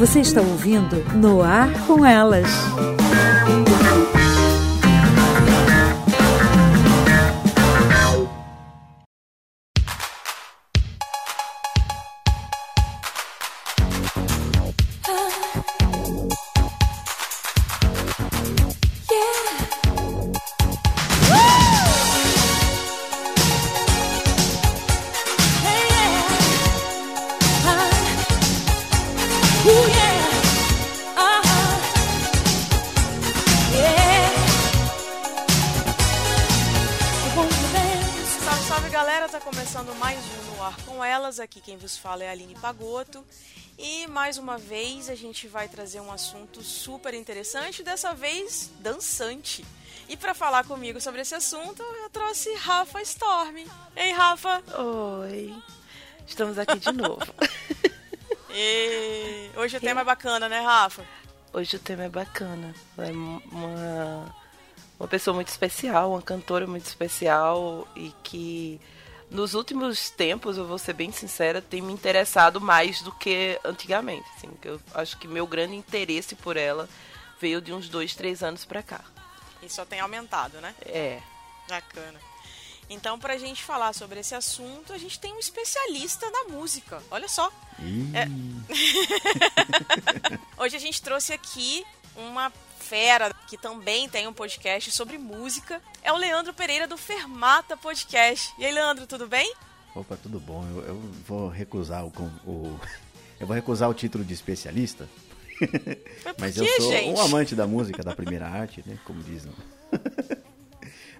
Você 0.00 0.20
está 0.20 0.40
ouvindo 0.40 1.04
No 1.14 1.42
Ar 1.42 1.70
com 1.86 2.06
Elas. 2.06 2.48
Vos 41.90 41.98
fala 41.98 42.22
é 42.22 42.28
a 42.28 42.30
Aline 42.30 42.54
Pagoto 42.54 43.24
e 43.76 44.06
mais 44.06 44.38
uma 44.38 44.56
vez 44.56 45.10
a 45.10 45.16
gente 45.16 45.48
vai 45.48 45.68
trazer 45.68 46.00
um 46.00 46.12
assunto 46.12 46.62
super 46.62 47.14
interessante, 47.14 47.82
dessa 47.82 48.14
vez 48.14 48.70
dançante. 48.78 49.64
E 50.08 50.16
para 50.16 50.32
falar 50.32 50.64
comigo 50.64 51.00
sobre 51.00 51.20
esse 51.22 51.34
assunto, 51.34 51.82
eu 51.82 52.08
trouxe 52.10 52.54
Rafa 52.54 53.02
Storm. 53.02 53.66
Ei, 53.96 54.12
Rafa! 54.12 54.62
Oi! 54.78 55.52
Estamos 56.26 56.58
aqui 56.58 56.78
de 56.78 56.92
novo. 56.92 57.26
e... 58.54 59.50
Hoje 59.56 59.78
o 59.78 59.80
tema 59.80 60.02
é 60.02 60.04
bacana, 60.04 60.48
né, 60.48 60.60
Rafa? 60.60 61.04
Hoje 61.52 61.74
o 61.74 61.80
tema 61.80 62.04
é 62.04 62.08
bacana. 62.08 62.72
É 62.98 63.10
uma, 63.10 64.32
uma 64.98 65.08
pessoa 65.08 65.34
muito 65.34 65.48
especial, 65.48 66.12
uma 66.12 66.22
cantora 66.22 66.68
muito 66.68 66.86
especial 66.86 67.88
e 67.96 68.12
que 68.22 68.80
nos 69.30 69.54
últimos 69.54 70.10
tempos, 70.10 70.56
eu 70.56 70.66
vou 70.66 70.78
ser 70.78 70.92
bem 70.92 71.12
sincera, 71.12 71.62
tem 71.62 71.80
me 71.80 71.92
interessado 71.92 72.60
mais 72.60 73.00
do 73.02 73.12
que 73.12 73.58
antigamente. 73.64 74.28
Assim, 74.36 74.50
eu 74.64 74.80
acho 74.94 75.16
que 75.18 75.28
meu 75.28 75.46
grande 75.46 75.76
interesse 75.76 76.34
por 76.34 76.56
ela 76.56 76.88
veio 77.40 77.60
de 77.60 77.72
uns 77.72 77.88
dois, 77.88 78.14
três 78.14 78.42
anos 78.42 78.64
pra 78.64 78.82
cá. 78.82 79.02
E 79.62 79.68
só 79.68 79.84
tem 79.84 80.00
aumentado, 80.00 80.60
né? 80.60 80.74
É. 80.82 81.20
Bacana. 81.68 82.18
Então, 82.88 83.20
pra 83.20 83.38
gente 83.38 83.62
falar 83.62 83.92
sobre 83.92 84.18
esse 84.18 84.34
assunto, 84.34 84.92
a 84.92 84.98
gente 84.98 85.18
tem 85.20 85.32
um 85.32 85.38
especialista 85.38 86.28
na 86.28 86.44
música. 86.52 87.00
Olha 87.08 87.28
só. 87.28 87.52
É... 88.12 88.26
Hoje 90.60 90.74
a 90.74 90.80
gente 90.80 91.00
trouxe 91.00 91.32
aqui 91.32 91.86
uma 92.16 92.52
fera 92.90 93.32
que 93.46 93.56
também 93.56 94.08
tem 94.08 94.26
um 94.26 94.32
podcast 94.32 94.90
sobre 94.90 95.16
música, 95.16 95.80
é 96.02 96.12
o 96.12 96.16
Leandro 96.16 96.52
Pereira 96.52 96.88
do 96.88 96.96
Fermata 96.96 97.76
Podcast. 97.76 98.52
E 98.58 98.66
aí, 98.66 98.72
Leandro, 98.72 99.06
tudo 99.06 99.28
bem? 99.28 99.54
Opa, 99.94 100.16
tudo 100.16 100.40
bom. 100.40 100.66
Eu, 100.68 100.82
eu 100.88 100.94
vou 101.24 101.48
recusar 101.48 102.04
o, 102.04 102.08
o, 102.44 102.80
eu 103.38 103.46
vou 103.46 103.54
recusar 103.54 103.88
o 103.88 103.94
título 103.94 104.24
de 104.24 104.34
especialista. 104.34 105.08
Mas, 106.24 106.34
Mas 106.36 106.56
eu 106.56 106.66
sou 106.66 106.90
gente? 106.90 107.10
um 107.10 107.20
amante 107.20 107.54
da 107.54 107.64
música, 107.64 108.02
da 108.02 108.12
primeira 108.12 108.48
arte, 108.48 108.82
né? 108.84 108.98
Como 109.04 109.22
dizem. 109.22 109.52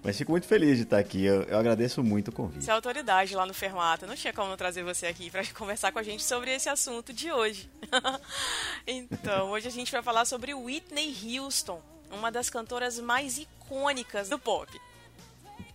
Mas 0.03 0.17
fico 0.17 0.31
muito 0.31 0.47
feliz 0.47 0.77
de 0.77 0.83
estar 0.83 0.97
aqui. 0.97 1.23
Eu, 1.23 1.43
eu, 1.43 1.57
agradeço 1.59 2.03
muito 2.03 2.29
o 2.29 2.31
convite. 2.31 2.65
Você 2.65 2.71
é 2.71 2.73
autoridade 2.73 3.35
lá 3.35 3.45
no 3.45 3.53
Fermata. 3.53 4.07
Não 4.07 4.15
tinha 4.15 4.33
como 4.33 4.49
não 4.49 4.57
trazer 4.57 4.83
você 4.83 5.05
aqui 5.05 5.29
para 5.29 5.45
conversar 5.53 5.91
com 5.91 5.99
a 5.99 6.03
gente 6.03 6.23
sobre 6.23 6.51
esse 6.51 6.69
assunto 6.69 7.13
de 7.13 7.31
hoje. 7.31 7.69
então, 8.87 9.51
hoje 9.51 9.67
a 9.67 9.71
gente 9.71 9.91
vai 9.91 10.01
falar 10.01 10.25
sobre 10.25 10.53
Whitney 10.53 11.15
Houston, 11.37 11.81
uma 12.11 12.31
das 12.31 12.49
cantoras 12.49 12.99
mais 12.99 13.37
icônicas 13.37 14.29
do 14.29 14.39
pop. 14.39 14.71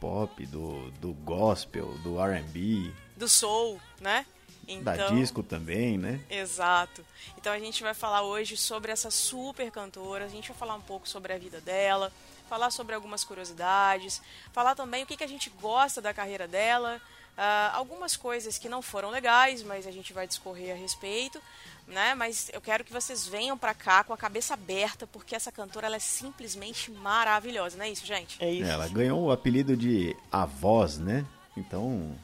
Pop, 0.01 0.47
do, 0.47 0.91
do 0.93 1.13
gospel, 1.13 1.97
do 1.99 2.21
R&B. 2.21 2.93
Do 3.17 3.29
soul, 3.29 3.81
né? 4.01 4.27
Então, 4.69 4.83
da 4.97 5.09
disco 5.09 5.43
também, 5.43 5.97
né? 5.97 6.21
Exato. 6.29 7.05
Então 7.39 7.53
a 7.53 7.59
gente 7.59 7.83
vai 7.83 7.95
falar 7.95 8.23
hoje 8.23 8.57
sobre 8.57 8.91
essa 8.91 9.11
super 9.11 9.71
cantora, 9.71 10.25
a 10.25 10.29
gente 10.29 10.49
vai 10.49 10.57
falar 10.57 10.75
um 10.75 10.81
pouco 10.81 11.09
sobre 11.09 11.33
a 11.33 11.39
vida 11.39 11.61
dela, 11.61 12.13
falar 12.49 12.71
sobre 12.71 12.95
algumas 12.95 13.25
curiosidades, 13.25 14.21
falar 14.53 14.75
também 14.75 15.05
o 15.05 15.07
que, 15.07 15.17
que 15.17 15.25
a 15.25 15.29
gente 15.29 15.51
gosta 15.61 16.01
da 16.01 16.15
carreira 16.15 16.49
dela, 16.49 17.01
uh, 17.37 17.75
algumas 17.75 18.17
coisas 18.17 18.59
que 18.59 18.69
não 18.69 18.81
foram 18.83 19.11
legais, 19.11 19.63
mas 19.63 19.87
a 19.87 19.91
gente 19.91 20.13
vai 20.13 20.27
discorrer 20.27 20.75
a 20.75 20.79
respeito, 20.79 21.41
né? 21.87 22.15
Mas 22.15 22.51
eu 22.53 22.61
quero 22.61 22.85
que 22.85 22.93
vocês 22.93 23.27
venham 23.27 23.57
para 23.57 23.75
cá 23.75 24.03
com 24.03 24.13
a 24.13 24.17
cabeça 24.17 24.55
aberta, 24.55 25.07
porque 25.07 25.35
essa 25.35 25.53
cantora 25.53 25.87
ela 25.87 25.97
é 25.97 26.01
simplesmente 26.01 26.91
maravilhosa, 26.91 27.77
não 27.77 27.85
é 27.85 27.91
isso, 27.91 28.07
gente? 28.07 28.43
É 28.43 28.51
isso. 28.51 28.71
Ela 28.71 28.89
ganhou 28.89 29.25
o 29.25 29.31
apelido 29.31 29.77
de 29.77 30.17
A 30.31 30.45
Voz, 30.45 30.99
né? 30.99 31.25
Então, 31.57 32.17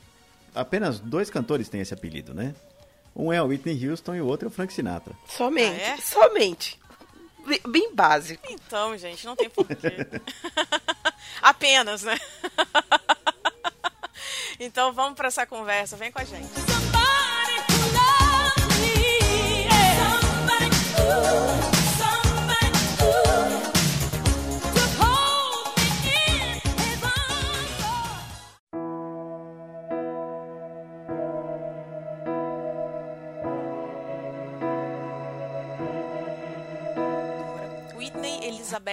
apenas 0.54 0.98
dois 0.98 1.30
cantores 1.30 1.68
têm 1.68 1.80
esse 1.80 1.94
apelido, 1.94 2.34
né? 2.34 2.54
Um 3.14 3.30
é 3.32 3.42
o 3.42 3.46
Whitney 3.46 3.88
Houston 3.88 4.14
e 4.14 4.20
o 4.22 4.26
outro 4.26 4.48
é 4.48 4.50
o 4.50 4.50
Frank 4.50 4.72
Sinatra. 4.72 5.14
Somente, 5.28 5.82
ah, 5.82 5.94
é? 5.94 5.96
somente 5.98 6.80
bem 7.68 7.94
básico. 7.94 8.44
Então, 8.48 8.96
gente, 8.96 9.24
não 9.26 9.36
tem 9.36 9.50
porquê. 9.50 10.06
Apenas, 11.40 12.02
né? 12.02 12.18
então 14.58 14.92
vamos 14.92 15.14
para 15.14 15.28
essa 15.28 15.46
conversa, 15.46 15.96
vem 15.96 16.12
com 16.12 16.20
a 16.20 16.24
gente. 16.24 16.50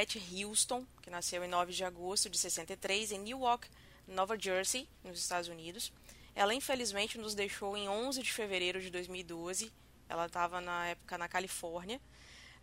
Elizabeth 0.10 0.20
Houston, 0.34 0.86
que 1.02 1.10
nasceu 1.10 1.44
em 1.44 1.48
9 1.48 1.72
de 1.72 1.84
agosto 1.84 2.30
de 2.30 2.38
63 2.38 3.12
em 3.12 3.20
Newark, 3.20 3.68
Nova 4.08 4.38
Jersey, 4.40 4.88
nos 5.04 5.20
Estados 5.20 5.48
Unidos. 5.48 5.94
Ela 6.36 6.54
infelizmente 6.54 7.18
nos 7.18 7.36
deixou 7.36 7.78
em 7.78 7.88
11 7.88 8.24
de 8.24 8.32
fevereiro 8.32 8.82
de 8.82 8.90
2012. 8.90 9.72
Ela 10.08 10.26
estava 10.26 10.60
na 10.60 10.88
época 10.88 11.18
na 11.18 11.28
Califórnia. 11.28 11.98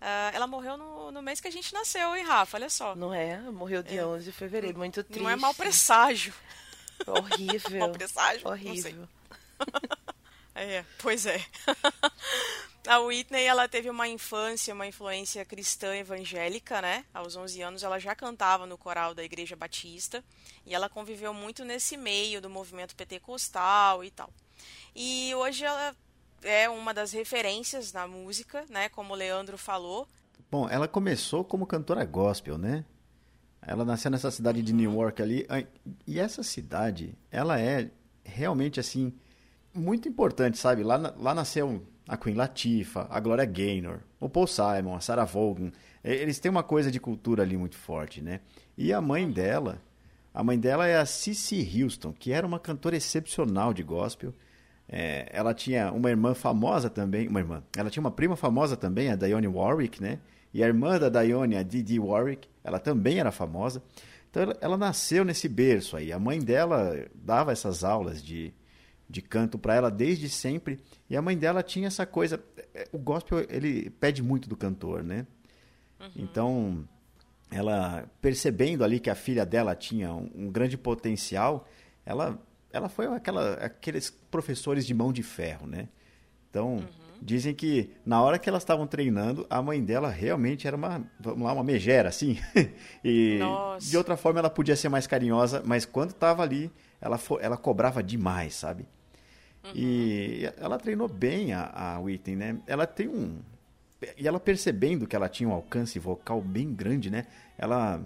Uh, 0.00 0.34
ela 0.34 0.46
morreu 0.46 0.76
no, 0.76 1.10
no, 1.10 1.22
mês 1.22 1.40
que 1.40 1.48
a 1.48 1.50
gente 1.50 1.72
nasceu, 1.72 2.14
hein, 2.16 2.24
Rafa? 2.24 2.56
Olha 2.56 2.68
só. 2.68 2.94
Não 2.94 3.14
é? 3.14 3.38
Morreu 3.38 3.82
dia 3.82 4.00
é. 4.00 4.06
11 4.06 4.24
de 4.24 4.32
fevereiro, 4.32 4.78
muito 4.78 5.02
triste. 5.02 5.22
Não 5.22 5.30
é 5.30 5.36
mau 5.36 5.54
presságio. 5.54 6.34
Horrível. 7.06 7.80
mau 7.80 7.92
presságio? 7.92 8.46
Horrível. 8.46 9.08
é, 10.54 10.84
pois 10.98 11.24
é. 11.24 11.44
A 12.86 13.00
Whitney, 13.00 13.44
ela 13.44 13.68
teve 13.68 13.90
uma 13.90 14.06
infância, 14.06 14.72
uma 14.72 14.86
influência 14.86 15.44
cristã 15.44 15.96
evangélica, 15.96 16.80
né? 16.80 17.04
Aos 17.12 17.34
11 17.34 17.60
anos 17.60 17.82
ela 17.82 17.98
já 17.98 18.14
cantava 18.14 18.64
no 18.64 18.78
coral 18.78 19.12
da 19.12 19.24
Igreja 19.24 19.56
Batista 19.56 20.22
e 20.64 20.72
ela 20.72 20.88
conviveu 20.88 21.34
muito 21.34 21.64
nesse 21.64 21.96
meio 21.96 22.40
do 22.40 22.48
movimento 22.48 22.94
pentecostal 22.94 24.04
e 24.04 24.10
tal. 24.10 24.30
E 24.94 25.34
hoje 25.34 25.64
ela 25.64 25.96
é 26.42 26.68
uma 26.68 26.94
das 26.94 27.10
referências 27.10 27.92
na 27.92 28.06
música, 28.06 28.64
né? 28.68 28.88
Como 28.88 29.14
o 29.14 29.16
Leandro 29.16 29.58
falou. 29.58 30.06
Bom, 30.48 30.68
ela 30.68 30.86
começou 30.86 31.44
como 31.44 31.66
cantora 31.66 32.04
gospel, 32.04 32.56
né? 32.56 32.84
Ela 33.60 33.84
nasceu 33.84 34.12
nessa 34.12 34.30
cidade 34.30 34.62
de 34.62 34.72
Newark 34.72 35.20
ali. 35.20 35.44
E 36.06 36.20
essa 36.20 36.44
cidade, 36.44 37.18
ela 37.32 37.60
é 37.60 37.90
realmente, 38.24 38.78
assim, 38.78 39.12
muito 39.74 40.08
importante, 40.08 40.56
sabe? 40.56 40.84
Lá, 40.84 40.96
lá 41.16 41.34
nasceu 41.34 41.84
a 42.08 42.16
Queen 42.16 42.36
Latifah, 42.36 43.06
a 43.10 43.18
Gloria 43.18 43.44
Gaynor, 43.44 43.98
o 44.20 44.28
Paul 44.28 44.46
Simon, 44.46 44.94
a 44.94 45.00
Sarah 45.00 45.24
Vaughan. 45.24 45.72
Eles 46.04 46.38
têm 46.38 46.50
uma 46.50 46.62
coisa 46.62 46.90
de 46.90 47.00
cultura 47.00 47.42
ali 47.42 47.56
muito 47.56 47.76
forte, 47.76 48.22
né? 48.22 48.40
E 48.78 48.92
a 48.92 49.00
mãe 49.00 49.28
dela, 49.30 49.82
a 50.32 50.42
mãe 50.42 50.58
dela 50.58 50.86
é 50.86 50.96
a 50.96 51.06
Cissy 51.06 51.82
Houston, 51.82 52.12
que 52.12 52.32
era 52.32 52.46
uma 52.46 52.60
cantora 52.60 52.96
excepcional 52.96 53.74
de 53.74 53.82
gospel. 53.82 54.32
É, 54.88 55.28
ela 55.32 55.52
tinha 55.52 55.90
uma 55.90 56.08
irmã 56.08 56.32
famosa 56.32 56.88
também, 56.88 57.26
uma 57.26 57.40
irmã. 57.40 57.62
Ela 57.76 57.90
tinha 57.90 58.00
uma 58.00 58.10
prima 58.10 58.36
famosa 58.36 58.76
também, 58.76 59.10
a 59.10 59.16
Dionne 59.16 59.48
Warwick, 59.48 60.00
né? 60.00 60.20
E 60.54 60.62
a 60.62 60.66
irmã 60.66 60.98
da 60.98 61.08
Dionne, 61.08 61.56
a 61.56 61.62
Didi 61.62 61.98
Warwick, 61.98 62.48
ela 62.62 62.78
também 62.78 63.18
era 63.18 63.32
famosa. 63.32 63.82
Então 64.30 64.44
ela, 64.44 64.56
ela 64.60 64.76
nasceu 64.76 65.24
nesse 65.24 65.48
berço 65.48 65.96
aí. 65.96 66.12
A 66.12 66.18
mãe 66.20 66.38
dela 66.38 67.04
dava 67.14 67.50
essas 67.50 67.82
aulas 67.82 68.22
de, 68.22 68.54
de 69.08 69.22
canto 69.22 69.58
para 69.58 69.74
ela 69.74 69.90
desde 69.90 70.28
sempre. 70.28 70.78
E 71.08 71.16
a 71.16 71.22
mãe 71.22 71.36
dela 71.36 71.62
tinha 71.62 71.86
essa 71.86 72.04
coisa. 72.04 72.42
É, 72.74 72.88
o 72.92 72.98
gospel, 72.98 73.46
ele 73.48 73.90
pede 73.90 74.22
muito 74.22 74.48
do 74.48 74.56
cantor, 74.56 75.02
né? 75.02 75.26
Uhum. 76.00 76.10
Então, 76.16 76.88
ela 77.50 78.08
percebendo 78.20 78.84
ali 78.84 79.00
que 79.00 79.10
a 79.10 79.14
filha 79.14 79.46
dela 79.46 79.74
tinha 79.74 80.12
um, 80.12 80.30
um 80.34 80.50
grande 80.50 80.76
potencial, 80.76 81.66
ela, 82.04 82.38
ela 82.72 82.88
foi 82.88 83.06
aquela, 83.06 83.54
aqueles 83.54 84.10
professores 84.30 84.86
de 84.86 84.94
mão 84.94 85.12
de 85.12 85.22
ferro, 85.22 85.66
né? 85.66 85.88
Então, 86.50 86.76
uhum. 86.76 87.06
Dizem 87.20 87.54
que 87.54 87.90
na 88.04 88.22
hora 88.22 88.38
que 88.38 88.48
elas 88.48 88.62
estavam 88.62 88.86
treinando, 88.86 89.46
a 89.48 89.62
mãe 89.62 89.82
dela 89.82 90.08
realmente 90.08 90.66
era 90.66 90.76
uma, 90.76 91.02
vamos 91.18 91.42
lá, 91.42 91.52
uma 91.52 91.64
megera, 91.64 92.08
assim. 92.08 92.38
e 93.02 93.38
Nossa. 93.38 93.88
de 93.88 93.96
outra 93.96 94.16
forma 94.16 94.38
ela 94.38 94.50
podia 94.50 94.76
ser 94.76 94.88
mais 94.88 95.06
carinhosa, 95.06 95.62
mas 95.64 95.84
quando 95.84 96.10
estava 96.10 96.42
ali, 96.42 96.70
ela, 97.00 97.18
ela 97.40 97.56
cobrava 97.56 98.02
demais, 98.02 98.54
sabe? 98.54 98.86
E 99.74 100.50
ela 100.56 100.78
treinou 100.78 101.08
bem 101.08 101.52
a, 101.52 101.64
a 101.66 101.98
Whitney, 101.98 102.36
né? 102.36 102.58
Ela 102.66 102.86
tem 102.86 103.08
um. 103.08 103.38
E 104.16 104.26
ela 104.28 104.38
percebendo 104.38 105.06
que 105.06 105.16
ela 105.16 105.28
tinha 105.28 105.48
um 105.48 105.52
alcance 105.52 105.98
vocal 105.98 106.40
bem 106.40 106.72
grande, 106.72 107.10
né? 107.10 107.26
Ela. 107.58 108.00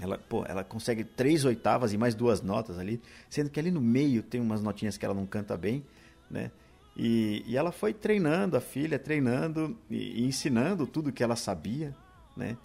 Ela, 0.00 0.18
pô, 0.18 0.44
ela 0.46 0.64
consegue 0.64 1.04
três 1.04 1.44
oitavas 1.44 1.92
e 1.92 1.98
mais 1.98 2.14
duas 2.14 2.40
notas 2.42 2.78
ali, 2.78 3.00
sendo 3.28 3.50
que 3.50 3.60
ali 3.60 3.70
no 3.70 3.80
meio 3.80 4.22
tem 4.22 4.40
umas 4.40 4.60
notinhas 4.60 4.96
que 4.96 5.04
ela 5.04 5.14
não 5.14 5.26
canta 5.26 5.56
bem, 5.56 5.84
né? 6.30 6.50
E, 6.96 7.44
e 7.46 7.56
ela 7.56 7.70
foi 7.70 7.94
treinando 7.94 8.56
a 8.56 8.60
filha, 8.60 8.98
treinando 8.98 9.78
e, 9.88 10.22
e 10.22 10.26
ensinando 10.26 10.86
tudo 10.86 11.12
que 11.12 11.22
ela 11.22 11.36
sabia, 11.36 11.94
né? 12.36 12.56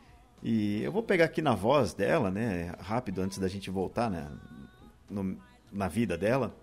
E 0.42 0.82
eu 0.82 0.92
vou 0.92 1.04
pegar 1.04 1.26
aqui 1.26 1.42
na 1.42 1.54
voz 1.54 1.94
dela, 1.94 2.32
né? 2.32 2.74
Rápido, 2.80 3.22
antes 3.22 3.38
da 3.38 3.48
gente 3.48 3.70
voltar 3.70 4.10
né? 4.10 4.28
no- 5.10 5.38
na 5.72 5.88
vida 5.88 6.18
dela. 6.18 6.56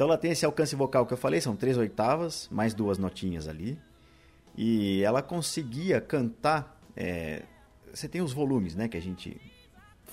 Então 0.00 0.08
ela 0.08 0.16
tem 0.16 0.30
esse 0.30 0.46
alcance 0.46 0.74
vocal 0.74 1.04
que 1.04 1.12
eu 1.12 1.16
falei, 1.18 1.42
são 1.42 1.54
três 1.54 1.76
oitavas, 1.76 2.48
mais 2.50 2.72
duas 2.72 2.96
notinhas 2.96 3.46
ali. 3.46 3.78
E 4.56 5.02
ela 5.02 5.20
conseguia 5.20 6.00
cantar. 6.00 6.80
é, 6.96 7.42
você 7.92 8.08
tem 8.08 8.22
os 8.22 8.32
volumes, 8.32 8.74
né? 8.74 8.88
Que 8.88 8.96
a 8.96 9.02
gente 9.02 9.38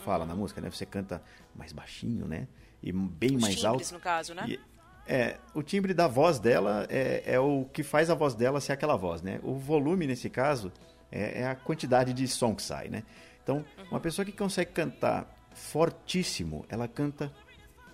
fala 0.04 0.26
na 0.26 0.36
música, 0.36 0.60
né? 0.60 0.70
Você 0.70 0.86
canta 0.86 1.24
mais 1.56 1.72
baixinho, 1.72 2.28
né? 2.28 2.50
E 2.84 2.92
bem 2.92 3.38
Os 3.38 3.42
mais 3.42 3.56
timbres, 3.56 3.64
alto. 3.66 3.94
no 3.94 4.00
caso, 4.02 4.34
né? 4.34 4.44
E- 4.50 4.60
é, 5.08 5.38
o 5.54 5.64
timbre 5.64 5.94
da 5.94 6.06
voz 6.06 6.38
dela 6.38 6.86
é, 6.90 7.24
é 7.26 7.40
o 7.40 7.64
que 7.72 7.82
faz 7.82 8.10
a 8.10 8.14
voz 8.14 8.36
dela 8.36 8.60
ser 8.60 8.74
aquela 8.74 8.98
voz, 8.98 9.22
né? 9.22 9.40
O 9.42 9.54
volume, 9.56 10.06
nesse 10.06 10.30
caso, 10.30 10.70
é, 11.10 11.44
é 11.44 11.48
a 11.48 11.56
quantidade 11.56 12.12
de 12.12 12.28
som 12.28 12.54
que 12.54 12.62
sai, 12.62 12.90
né? 12.90 13.04
Então, 13.42 13.64
uma 13.90 14.02
pessoa 14.02 14.26
que 14.26 14.34
consegue 14.34 14.72
cantar 14.74 15.34
fortíssimo, 15.54 16.66
ela 16.68 16.90
canta 16.90 17.32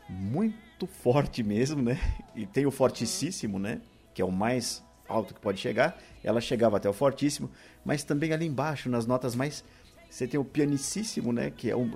muito 0.10 0.73
forte 0.88 1.44
mesmo, 1.44 1.82
né? 1.82 2.00
E 2.36 2.46
tem 2.46 2.66
o 2.66 2.72
fortíssimo, 2.72 3.60
né? 3.60 3.82
Que 4.14 4.22
é 4.22 4.26
o 4.26 4.32
mais 4.32 4.84
alto 5.08 5.34
que 5.34 5.40
pode 5.40 5.60
chegar. 5.60 6.00
Ela 6.24 6.40
chegava 6.42 6.78
até 6.78 6.90
o 6.90 6.94
fortíssimo, 6.94 7.50
mas 7.84 8.04
também 8.04 8.32
ali 8.34 8.46
embaixo, 8.46 8.90
nas 8.90 9.06
notas 9.06 9.36
mais... 9.36 9.64
Você 10.10 10.28
tem 10.28 10.40
o 10.40 10.46
pianicíssimo, 10.46 11.34
né? 11.34 11.50
Que 11.50 11.70
é 11.72 11.76
um- 11.76 11.92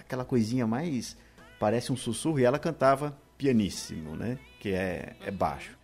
aquela 0.00 0.24
coisinha 0.24 0.66
mais... 0.66 1.16
Parece 1.58 1.92
um 1.92 1.96
sussurro. 1.96 2.38
E 2.38 2.44
ela 2.44 2.58
cantava 2.58 3.16
pianíssimo, 3.38 4.16
né? 4.16 4.38
Que 4.60 4.72
é, 4.72 5.14
é 5.24 5.30
baixo. 5.30 5.78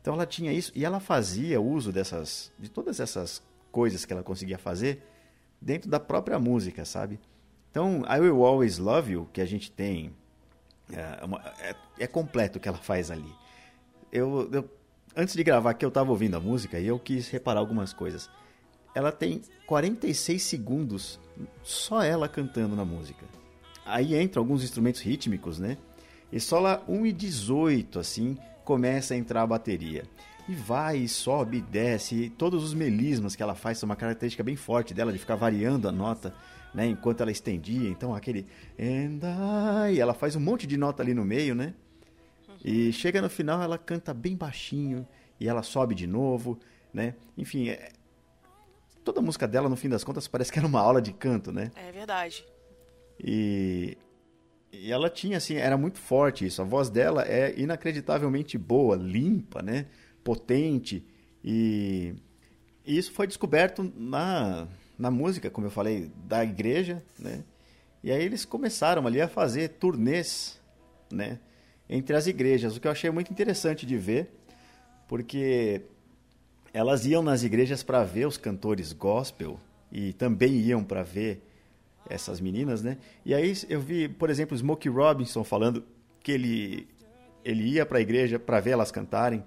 Então 0.00 0.14
ela 0.14 0.24
tinha 0.24 0.52
isso 0.52 0.72
e 0.74 0.84
ela 0.84 1.00
fazia 1.00 1.60
uso 1.60 1.92
dessas... 1.92 2.52
De 2.58 2.68
todas 2.70 3.00
essas 3.00 3.42
coisas 3.70 4.04
que 4.04 4.12
ela 4.12 4.22
conseguia 4.22 4.58
fazer 4.58 5.02
dentro 5.60 5.90
da 5.90 6.00
própria 6.00 6.38
música, 6.38 6.84
sabe? 6.84 7.20
Então, 7.70 8.02
I 8.08 8.18
Will 8.20 8.44
Always 8.44 8.78
Love 8.78 9.12
You, 9.12 9.28
que 9.32 9.40
a 9.40 9.44
gente 9.44 9.70
tem, 9.70 10.14
é, 10.92 11.24
uma- 11.24 11.42
é- 11.60 11.74
é 12.00 12.06
completo 12.06 12.58
o 12.58 12.60
que 12.60 12.68
ela 12.68 12.78
faz 12.78 13.10
ali. 13.10 13.32
Eu, 14.12 14.48
eu- 14.52 14.68
antes 15.16 15.34
de 15.34 15.42
gravar 15.44 15.70
aqui, 15.70 15.84
eu 15.84 15.88
estava 15.90 16.10
ouvindo 16.10 16.36
a 16.36 16.40
música 16.40 16.78
e 16.78 16.86
eu 16.86 16.98
quis 16.98 17.28
reparar 17.28 17.60
algumas 17.60 17.92
coisas. 17.92 18.30
Ela 18.94 19.12
tem 19.12 19.42
46 19.66 20.42
segundos 20.42 21.20
só 21.62 22.02
ela 22.02 22.28
cantando 22.28 22.74
na 22.74 22.84
música. 22.84 23.24
Aí 23.84 24.20
entram 24.20 24.42
alguns 24.42 24.62
instrumentos 24.64 25.00
rítmicos, 25.00 25.58
né? 25.58 25.76
E 26.32 26.40
só 26.40 26.58
lá 26.58 26.82
1 26.88 27.06
e 27.06 27.12
18, 27.12 27.98
assim, 27.98 28.36
começa 28.64 29.14
a 29.14 29.16
entrar 29.16 29.42
a 29.42 29.46
bateria. 29.46 30.04
E 30.48 30.54
vai, 30.54 31.06
sobe, 31.06 31.58
e 31.58 31.60
desce, 31.60 32.14
e 32.14 32.30
todos 32.30 32.64
os 32.64 32.72
melismas 32.74 33.36
que 33.36 33.42
ela 33.42 33.54
faz 33.54 33.78
são 33.78 33.86
uma 33.86 33.96
característica 33.96 34.42
bem 34.42 34.56
forte 34.56 34.94
dela, 34.94 35.12
de 35.12 35.18
ficar 35.18 35.36
variando 35.36 35.86
a 35.88 35.92
nota, 35.92 36.34
né? 36.74 36.86
Enquanto 36.86 37.20
ela 37.20 37.30
estendia, 37.30 37.88
então 37.88 38.14
aquele... 38.14 38.46
And 38.78 39.20
I... 39.90 39.98
Ela 39.98 40.14
faz 40.14 40.36
um 40.36 40.40
monte 40.40 40.66
de 40.66 40.76
nota 40.76 41.02
ali 41.02 41.14
no 41.14 41.24
meio, 41.24 41.54
né? 41.54 41.74
E 42.64 42.92
chega 42.92 43.22
no 43.22 43.30
final, 43.30 43.62
ela 43.62 43.78
canta 43.78 44.12
bem 44.12 44.36
baixinho, 44.36 45.06
e 45.38 45.48
ela 45.48 45.62
sobe 45.62 45.94
de 45.94 46.06
novo, 46.06 46.58
né? 46.92 47.14
Enfim, 47.36 47.68
é... 47.68 47.90
toda 49.04 49.20
a 49.20 49.22
música 49.22 49.46
dela, 49.46 49.68
no 49.68 49.76
fim 49.76 49.88
das 49.88 50.02
contas, 50.02 50.26
parece 50.26 50.52
que 50.52 50.58
era 50.58 50.66
uma 50.66 50.80
aula 50.80 51.00
de 51.00 51.12
canto, 51.12 51.52
né? 51.52 51.70
É 51.76 51.92
verdade. 51.92 52.44
E, 53.22 53.96
e 54.72 54.90
ela 54.90 55.08
tinha, 55.08 55.36
assim, 55.36 55.54
era 55.54 55.76
muito 55.76 55.98
forte 55.98 56.46
isso. 56.46 56.60
A 56.60 56.64
voz 56.64 56.90
dela 56.90 57.22
é 57.26 57.58
inacreditavelmente 57.58 58.58
boa, 58.58 58.96
limpa, 58.96 59.62
né? 59.62 59.86
Potente. 60.24 61.04
E, 61.44 62.14
e 62.84 62.98
isso 62.98 63.12
foi 63.12 63.26
descoberto 63.26 63.92
na, 63.96 64.66
na 64.98 65.10
música, 65.10 65.48
como 65.48 65.66
eu 65.66 65.70
falei, 65.70 66.10
da 66.26 66.42
igreja, 66.42 67.02
né? 67.18 67.44
E 68.02 68.10
aí 68.10 68.22
eles 68.22 68.44
começaram 68.44 69.06
ali 69.06 69.20
a 69.20 69.28
fazer 69.28 69.68
turnês, 69.70 70.60
né? 71.10 71.38
Entre 71.88 72.14
as 72.16 72.26
igrejas, 72.26 72.76
o 72.76 72.80
que 72.80 72.86
eu 72.86 72.92
achei 72.92 73.10
muito 73.10 73.32
interessante 73.32 73.86
de 73.86 73.96
ver, 73.96 74.30
porque 75.06 75.82
elas 76.72 77.06
iam 77.06 77.22
nas 77.22 77.42
igrejas 77.42 77.82
para 77.82 78.04
ver 78.04 78.26
os 78.26 78.36
cantores 78.36 78.92
gospel 78.92 79.58
e 79.90 80.12
também 80.12 80.58
iam 80.58 80.84
para 80.84 81.02
ver 81.02 81.42
essas 82.08 82.40
meninas, 82.40 82.82
né? 82.82 82.98
E 83.24 83.34
aí 83.34 83.54
eu 83.68 83.80
vi, 83.80 84.08
por 84.08 84.30
exemplo, 84.30 84.56
Smokey 84.56 84.88
Robinson 84.88 85.44
falando 85.44 85.84
que 86.22 86.32
ele 86.32 86.88
ele 87.44 87.62
ia 87.62 87.86
para 87.86 87.98
a 87.98 88.00
igreja 88.00 88.38
para 88.38 88.60
ver 88.60 88.70
elas 88.72 88.90
cantarem. 88.90 89.42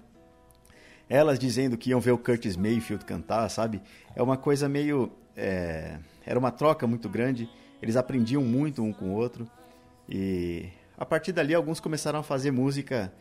Elas 1.08 1.38
dizendo 1.38 1.76
que 1.76 1.90
iam 1.90 2.00
ver 2.00 2.12
o 2.12 2.18
Curtis 2.18 2.56
Mayfield 2.56 3.04
cantar, 3.04 3.48
sabe? 3.48 3.80
É 4.16 4.22
uma 4.22 4.36
coisa 4.36 4.68
meio 4.68 5.12
é, 5.36 5.98
era 6.24 6.38
uma 6.38 6.50
troca 6.50 6.86
muito 6.86 7.08
grande. 7.08 7.48
Eles 7.80 7.96
aprendiam 7.96 8.42
muito 8.42 8.82
um 8.82 8.92
com 8.92 9.06
o 9.06 9.14
outro 9.14 9.48
e 10.08 10.68
a 10.96 11.04
partir 11.04 11.32
dali 11.32 11.54
alguns 11.54 11.80
começaram 11.80 12.20
a 12.20 12.22
fazer 12.22 12.50
música 12.50 13.12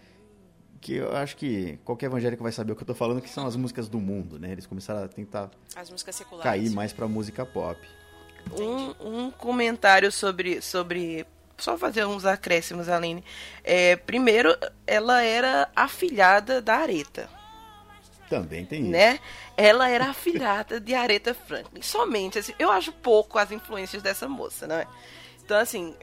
que 0.80 0.96
eu 0.96 1.16
acho 1.16 1.38
que 1.38 1.80
qualquer 1.86 2.08
evangélico 2.08 2.42
vai 2.42 2.52
saber 2.52 2.74
o 2.74 2.75
que 2.75 2.81
eu 2.81 2.88
tô 2.88 2.96
falando, 2.96 3.22
que 3.22 3.30
são 3.30 3.46
as 3.46 3.56
músicas 3.56 3.88
do 3.88 4.00
mundo, 4.00 4.40
né? 4.40 4.52
Eles 4.52 4.66
começaram 4.66 5.04
a 5.04 5.08
tentar 5.08 5.52
cair 6.42 6.72
mais 6.72 6.92
pra 6.92 7.08
música 7.08 7.46
pop. 7.46 7.80
Um, 8.52 9.25
um 9.25 9.31
comentário 9.31 10.12
sobre, 10.12 10.62
sobre. 10.62 11.25
Só 11.58 11.78
fazer 11.78 12.06
uns 12.06 12.25
acréscimos, 12.25 12.90
Aline. 12.90 13.24
É, 13.63 13.96
primeiro, 13.96 14.58
ela 14.88 15.22
era 15.22 15.69
afilhada 15.75 16.60
da 16.60 16.77
Areta, 16.77 17.30
Também 18.31 18.65
tem 18.65 18.81
isso. 18.83 18.89
né? 18.91 19.19
Ela 19.57 19.89
era 19.89 20.09
afilhada 20.09 20.79
de 20.79 20.95
Aretha 20.95 21.33
Franklin. 21.33 21.81
Somente, 21.81 22.39
assim, 22.39 22.53
eu 22.57 22.71
acho 22.71 22.91
pouco 22.91 23.38
as 23.38 23.51
influências 23.51 24.01
dessa 24.01 24.27
moça, 24.27 24.65
né? 24.65 24.88
Então, 25.43 25.57
assim, 25.59 25.95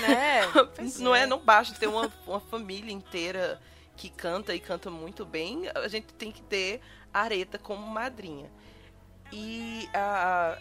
Né? 0.00 0.40
Pois 0.76 0.98
não 0.98 1.14
é, 1.14 1.22
é. 1.22 1.26
não 1.26 1.38
basta 1.38 1.78
ter 1.78 1.86
uma, 1.86 2.12
uma 2.26 2.40
família 2.40 2.92
inteira 2.92 3.60
que 3.96 4.08
canta 4.10 4.54
e 4.54 4.60
canta 4.60 4.90
muito 4.90 5.24
bem, 5.24 5.68
a 5.74 5.88
gente 5.88 6.12
tem 6.14 6.30
que 6.32 6.42
ter 6.42 6.80
a 7.14 7.20
Areta 7.22 7.58
como 7.58 7.86
madrinha. 7.86 8.50
E 9.32 9.88
a, 9.94 10.58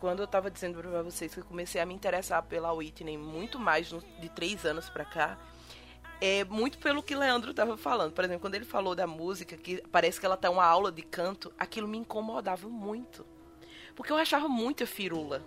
quando 0.00 0.20
eu 0.20 0.26
tava 0.26 0.50
dizendo 0.50 0.78
pra 0.80 1.02
vocês 1.02 1.32
que 1.34 1.40
eu 1.40 1.44
comecei 1.44 1.80
a 1.80 1.86
me 1.86 1.94
interessar 1.94 2.42
pela 2.42 2.72
Whitney 2.72 3.16
muito 3.18 3.58
mais 3.58 3.90
no- 3.90 4.02
de 4.20 4.28
três 4.28 4.64
anos 4.64 4.88
pra 4.90 5.04
cá, 5.04 5.36
é 6.24 6.42
muito 6.42 6.78
pelo 6.78 7.02
que 7.02 7.14
Leandro 7.14 7.52
tava 7.52 7.76
falando. 7.76 8.12
Por 8.12 8.24
exemplo, 8.24 8.40
quando 8.40 8.54
ele 8.54 8.64
falou 8.64 8.94
da 8.94 9.06
música, 9.06 9.58
que 9.58 9.82
parece 9.92 10.18
que 10.18 10.24
ela 10.24 10.38
tá 10.38 10.48
uma 10.48 10.64
aula 10.64 10.90
de 10.90 11.02
canto, 11.02 11.52
aquilo 11.58 11.86
me 11.86 11.98
incomodava 11.98 12.66
muito. 12.66 13.26
Porque 13.94 14.10
eu 14.10 14.16
achava 14.16 14.48
muita 14.48 14.86
firula, 14.86 15.42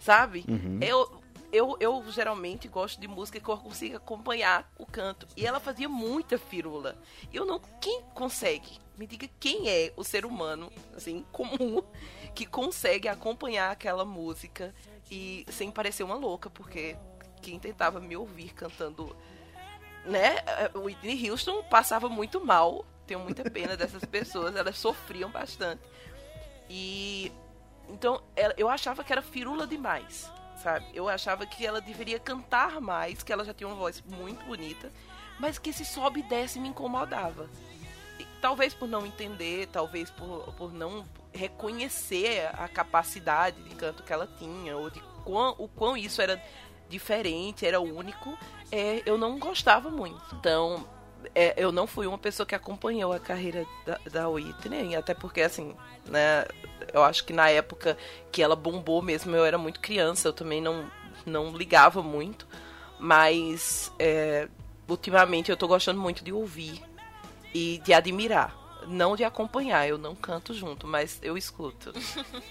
sabe? 0.00 0.44
Eu, 0.84 1.22
eu, 1.52 1.76
eu 1.78 2.04
geralmente 2.10 2.66
gosto 2.66 3.00
de 3.00 3.06
música 3.06 3.38
que 3.38 3.48
eu 3.48 3.56
consiga 3.56 3.98
acompanhar 3.98 4.68
o 4.76 4.84
canto. 4.84 5.28
E 5.36 5.46
ela 5.46 5.60
fazia 5.60 5.88
muita 5.88 6.36
firula. 6.36 6.98
Eu 7.32 7.46
não. 7.46 7.60
Quem 7.80 8.02
consegue? 8.12 8.80
Me 8.98 9.06
diga 9.06 9.28
quem 9.38 9.68
é 9.68 9.92
o 9.96 10.02
ser 10.02 10.26
humano, 10.26 10.72
assim, 10.92 11.24
comum, 11.30 11.84
que 12.34 12.44
consegue 12.46 13.06
acompanhar 13.06 13.70
aquela 13.70 14.04
música 14.04 14.74
e 15.08 15.46
sem 15.48 15.70
parecer 15.70 16.02
uma 16.02 16.16
louca, 16.16 16.50
porque 16.50 16.96
quem 17.40 17.60
tentava 17.60 18.00
me 18.00 18.16
ouvir 18.16 18.52
cantando, 18.52 19.16
né? 20.04 20.36
O 20.74 20.80
Whitney 20.80 21.30
Houston 21.30 21.62
passava 21.64 22.08
muito 22.08 22.44
mal. 22.44 22.84
Tenho 23.06 23.20
muita 23.20 23.48
pena 23.50 23.76
dessas 23.76 24.04
pessoas, 24.06 24.56
elas 24.56 24.78
sofriam 24.78 25.30
bastante. 25.30 25.82
E 26.68 27.32
então 27.88 28.22
eu 28.56 28.68
achava 28.68 29.02
que 29.02 29.12
era 29.12 29.20
firula 29.20 29.66
demais, 29.66 30.30
sabe? 30.62 30.86
Eu 30.94 31.08
achava 31.08 31.44
que 31.44 31.66
ela 31.66 31.80
deveria 31.80 32.18
cantar 32.18 32.80
mais, 32.80 33.22
que 33.22 33.32
ela 33.32 33.44
já 33.44 33.52
tinha 33.52 33.66
uma 33.66 33.76
voz 33.76 34.02
muito 34.06 34.44
bonita, 34.44 34.92
mas 35.38 35.58
que 35.58 35.70
esse 35.70 35.84
sobe 35.84 36.20
e 36.20 36.22
desce 36.22 36.60
me 36.60 36.68
incomodava. 36.68 37.50
E 38.18 38.26
talvez 38.40 38.72
por 38.72 38.88
não 38.88 39.04
entender, 39.04 39.66
talvez 39.68 40.10
por, 40.10 40.52
por 40.54 40.72
não 40.72 41.04
reconhecer 41.32 42.48
a 42.54 42.68
capacidade 42.68 43.60
de 43.62 43.74
canto 43.74 44.02
que 44.02 44.12
ela 44.12 44.28
tinha, 44.38 44.76
ou 44.76 44.88
de 44.88 45.00
quão, 45.24 45.54
o 45.58 45.66
quão 45.66 45.96
isso 45.96 46.22
era 46.22 46.40
diferente, 46.90 47.64
era 47.64 47.80
único, 47.80 48.36
é, 48.70 49.02
eu 49.06 49.16
não 49.16 49.38
gostava 49.38 49.88
muito. 49.90 50.20
Então, 50.34 50.84
é, 51.34 51.54
eu 51.56 51.72
não 51.72 51.86
fui 51.86 52.06
uma 52.06 52.18
pessoa 52.18 52.46
que 52.46 52.54
acompanhou 52.54 53.12
a 53.12 53.20
carreira 53.20 53.64
da, 53.86 53.98
da 54.10 54.28
Whitney, 54.28 54.94
até 54.96 55.14
porque, 55.14 55.40
assim, 55.40 55.74
né, 56.06 56.44
eu 56.92 57.02
acho 57.02 57.24
que 57.24 57.32
na 57.32 57.48
época 57.48 57.96
que 58.32 58.42
ela 58.42 58.56
bombou 58.56 59.00
mesmo, 59.00 59.34
eu 59.34 59.44
era 59.44 59.56
muito 59.56 59.80
criança, 59.80 60.28
eu 60.28 60.32
também 60.32 60.60
não, 60.60 60.90
não 61.24 61.56
ligava 61.56 62.02
muito, 62.02 62.46
mas 62.98 63.92
é, 63.98 64.48
ultimamente 64.88 65.50
eu 65.50 65.56
tô 65.56 65.68
gostando 65.68 66.00
muito 66.00 66.24
de 66.24 66.32
ouvir 66.32 66.82
e 67.54 67.80
de 67.84 67.92
admirar. 67.92 68.56
Não 68.86 69.16
de 69.16 69.24
acompanhar, 69.24 69.88
eu 69.88 69.98
não 69.98 70.14
canto 70.14 70.54
junto, 70.54 70.86
mas 70.86 71.18
eu 71.22 71.36
escuto. 71.36 71.92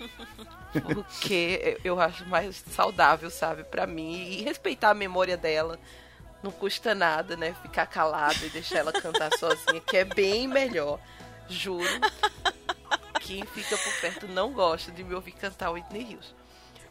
Porque 0.94 1.80
eu 1.84 2.00
acho 2.00 2.26
mais 2.28 2.64
saudável, 2.72 3.30
sabe, 3.30 3.64
para 3.64 3.88
mim. 3.88 4.14
E 4.14 4.42
respeitar 4.44 4.92
a 4.92 4.94
memória 4.94 5.36
dela 5.36 5.80
não 6.44 6.52
custa 6.52 6.96
nada, 6.96 7.36
né? 7.36 7.56
Ficar 7.62 7.86
calado 7.88 8.46
e 8.46 8.50
deixar 8.50 8.80
ela 8.80 8.94
cantar 8.94 9.32
sozinha, 9.38 9.82
que 9.82 9.98
é 9.98 10.06
bem 10.06 10.48
melhor. 10.48 11.00
Juro. 11.48 11.86
Quem 13.22 13.46
fica 13.46 13.78
por 13.78 13.94
perto 14.02 14.28
não 14.28 14.54
gosta 14.54 14.92
de 14.92 15.04
me 15.04 15.14
ouvir 15.14 15.32
cantar 15.34 15.72
Whitney 15.72 16.16
Houston. 16.16 16.36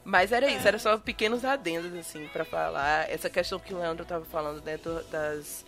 Mas 0.05 0.33
era 0.33 0.49
isso, 0.49 0.67
era 0.67 0.79
só 0.79 0.97
pequenos 0.97 1.45
adendos, 1.45 1.93
assim, 1.95 2.29
para 2.29 2.45
falar. 2.45 3.11
Essa 3.11 3.29
questão 3.29 3.59
que 3.59 3.75
o 3.75 3.79
Leandro 3.79 4.05
tava 4.05 4.25
falando, 4.25 4.63
né, 4.65 4.79
das 5.11 5.65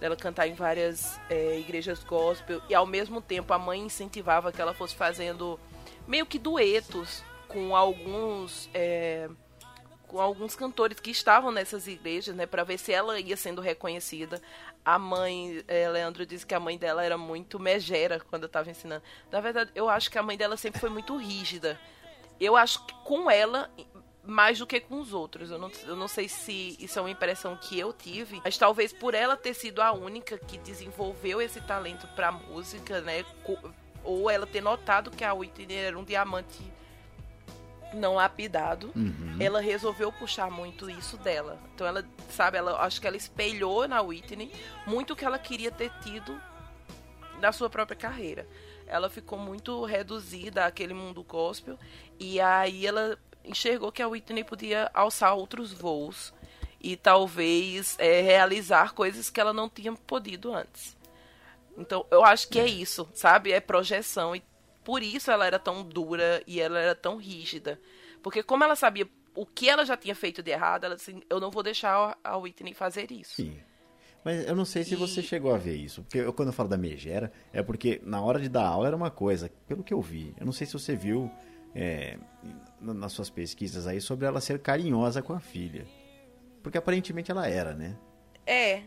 dela 0.00 0.16
cantar 0.16 0.46
em 0.46 0.54
várias 0.54 1.20
é, 1.30 1.58
igrejas 1.58 2.02
gospel 2.04 2.60
e 2.68 2.74
ao 2.74 2.86
mesmo 2.86 3.20
tempo 3.20 3.52
a 3.52 3.58
mãe 3.58 3.80
incentivava 3.80 4.52
que 4.52 4.60
ela 4.60 4.74
fosse 4.74 4.94
fazendo 4.94 5.58
meio 6.06 6.26
que 6.26 6.38
duetos 6.38 7.22
com 7.48 7.74
alguns 7.74 8.68
é, 8.74 9.28
com 10.06 10.20
alguns 10.20 10.54
cantores 10.54 11.00
que 11.00 11.10
estavam 11.10 11.50
nessas 11.50 11.86
igrejas, 11.86 12.34
né, 12.34 12.46
para 12.46 12.64
ver 12.64 12.78
se 12.78 12.92
ela 12.92 13.18
ia 13.18 13.36
sendo 13.36 13.60
reconhecida. 13.60 14.40
A 14.84 14.98
mãe, 14.98 15.64
é, 15.66 15.88
Leandro 15.88 16.24
disse 16.24 16.46
que 16.46 16.54
a 16.54 16.60
mãe 16.60 16.78
dela 16.78 17.04
era 17.04 17.18
muito 17.18 17.58
megera 17.58 18.20
quando 18.20 18.44
eu 18.44 18.46
estava 18.46 18.70
ensinando. 18.70 19.02
Na 19.30 19.40
verdade, 19.40 19.72
eu 19.74 19.88
acho 19.88 20.10
que 20.10 20.16
a 20.16 20.22
mãe 20.22 20.36
dela 20.36 20.56
sempre 20.56 20.80
foi 20.80 20.90
muito 20.90 21.16
rígida. 21.16 21.78
Eu 22.38 22.56
acho 22.56 22.84
que 22.86 22.94
com 23.02 23.30
ela 23.30 23.70
mais 24.26 24.58
do 24.58 24.66
que 24.66 24.80
com 24.80 25.00
os 25.00 25.12
outros. 25.12 25.50
Eu 25.50 25.58
não, 25.58 25.70
eu 25.86 25.96
não 25.96 26.08
sei 26.08 26.28
se 26.28 26.76
isso 26.78 26.98
é 26.98 27.02
uma 27.02 27.10
impressão 27.10 27.56
que 27.56 27.78
eu 27.78 27.92
tive, 27.92 28.40
mas 28.44 28.58
talvez 28.58 28.92
por 28.92 29.14
ela 29.14 29.36
ter 29.36 29.54
sido 29.54 29.80
a 29.80 29.92
única 29.92 30.38
que 30.38 30.58
desenvolveu 30.58 31.40
esse 31.40 31.60
talento 31.60 32.06
para 32.08 32.32
música, 32.32 33.00
né, 33.00 33.24
ou 34.04 34.30
ela 34.30 34.46
ter 34.46 34.60
notado 34.60 35.10
que 35.10 35.24
a 35.24 35.34
Whitney 35.34 35.76
era 35.76 35.98
um 35.98 36.04
diamante 36.04 36.62
não 37.94 38.14
lapidado, 38.14 38.92
uhum. 38.94 39.36
ela 39.40 39.60
resolveu 39.60 40.12
puxar 40.12 40.50
muito 40.50 40.90
isso 40.90 41.16
dela. 41.16 41.58
Então 41.74 41.86
ela, 41.86 42.04
sabe, 42.30 42.58
ela 42.58 42.80
acho 42.82 43.00
que 43.00 43.06
ela 43.06 43.16
espelhou 43.16 43.86
na 43.88 44.00
Whitney 44.00 44.52
muito 44.86 45.12
o 45.12 45.16
que 45.16 45.24
ela 45.24 45.38
queria 45.38 45.70
ter 45.70 45.90
tido 46.00 46.38
na 47.40 47.52
sua 47.52 47.70
própria 47.70 47.96
carreira. 47.96 48.46
Ela 48.86 49.10
ficou 49.10 49.38
muito 49.38 49.84
reduzida 49.84 50.64
àquele 50.64 50.94
mundo 50.94 51.22
gospel 51.22 51.78
e 52.18 52.40
aí 52.40 52.86
ela 52.86 53.18
enxergou 53.46 53.92
que 53.92 54.02
a 54.02 54.08
Whitney 54.08 54.44
podia 54.44 54.90
alçar 54.92 55.34
outros 55.34 55.72
voos 55.72 56.34
e 56.80 56.96
talvez 56.96 57.96
é, 57.98 58.20
realizar 58.20 58.92
coisas 58.92 59.30
que 59.30 59.40
ela 59.40 59.52
não 59.52 59.68
tinha 59.68 59.92
podido 59.92 60.52
antes. 60.54 60.96
Então, 61.76 62.06
eu 62.10 62.24
acho 62.24 62.48
que 62.48 62.58
é, 62.58 62.64
é 62.64 62.68
isso, 62.68 63.08
sabe? 63.14 63.52
É 63.52 63.60
projeção 63.60 64.34
e 64.34 64.42
por 64.84 65.02
isso 65.02 65.30
ela 65.30 65.46
era 65.46 65.58
tão 65.58 65.82
dura 65.82 66.42
e 66.46 66.60
ela 66.60 66.78
era 66.78 66.94
tão 66.94 67.16
rígida. 67.16 67.80
Porque 68.22 68.42
como 68.42 68.64
ela 68.64 68.76
sabia 68.76 69.08
o 69.34 69.44
que 69.44 69.68
ela 69.68 69.84
já 69.84 69.96
tinha 69.96 70.14
feito 70.14 70.42
de 70.42 70.50
errado, 70.50 70.84
ela 70.84 70.96
disse, 70.96 71.22
eu 71.28 71.38
não 71.38 71.50
vou 71.50 71.62
deixar 71.62 72.16
a 72.24 72.36
Whitney 72.36 72.72
fazer 72.72 73.10
isso. 73.12 73.34
Sim. 73.34 73.58
Mas 74.24 74.46
eu 74.48 74.56
não 74.56 74.64
sei 74.64 74.82
se 74.82 74.94
e... 74.94 74.96
você 74.96 75.22
chegou 75.22 75.54
a 75.54 75.58
ver 75.58 75.76
isso. 75.76 76.02
Porque 76.02 76.18
eu, 76.18 76.32
quando 76.32 76.48
eu 76.48 76.52
falo 76.52 76.68
da 76.68 76.76
megera, 76.76 77.30
é 77.52 77.62
porque 77.62 78.00
na 78.04 78.20
hora 78.20 78.40
de 78.40 78.48
dar 78.48 78.66
aula 78.66 78.88
era 78.88 78.96
uma 78.96 79.10
coisa, 79.10 79.50
pelo 79.68 79.84
que 79.84 79.94
eu 79.94 80.00
vi. 80.00 80.34
Eu 80.38 80.46
não 80.46 80.52
sei 80.52 80.66
se 80.66 80.72
você 80.72 80.96
viu 80.96 81.30
é, 81.74 82.18
nas 82.80 83.12
suas 83.12 83.30
pesquisas 83.30 83.86
aí 83.86 84.00
sobre 84.00 84.26
ela 84.26 84.40
ser 84.40 84.60
carinhosa 84.60 85.22
com 85.22 85.32
a 85.32 85.40
filha. 85.40 85.86
Porque 86.62 86.78
aparentemente 86.78 87.30
ela 87.30 87.46
era, 87.46 87.74
né? 87.74 87.96
É, 88.46 88.82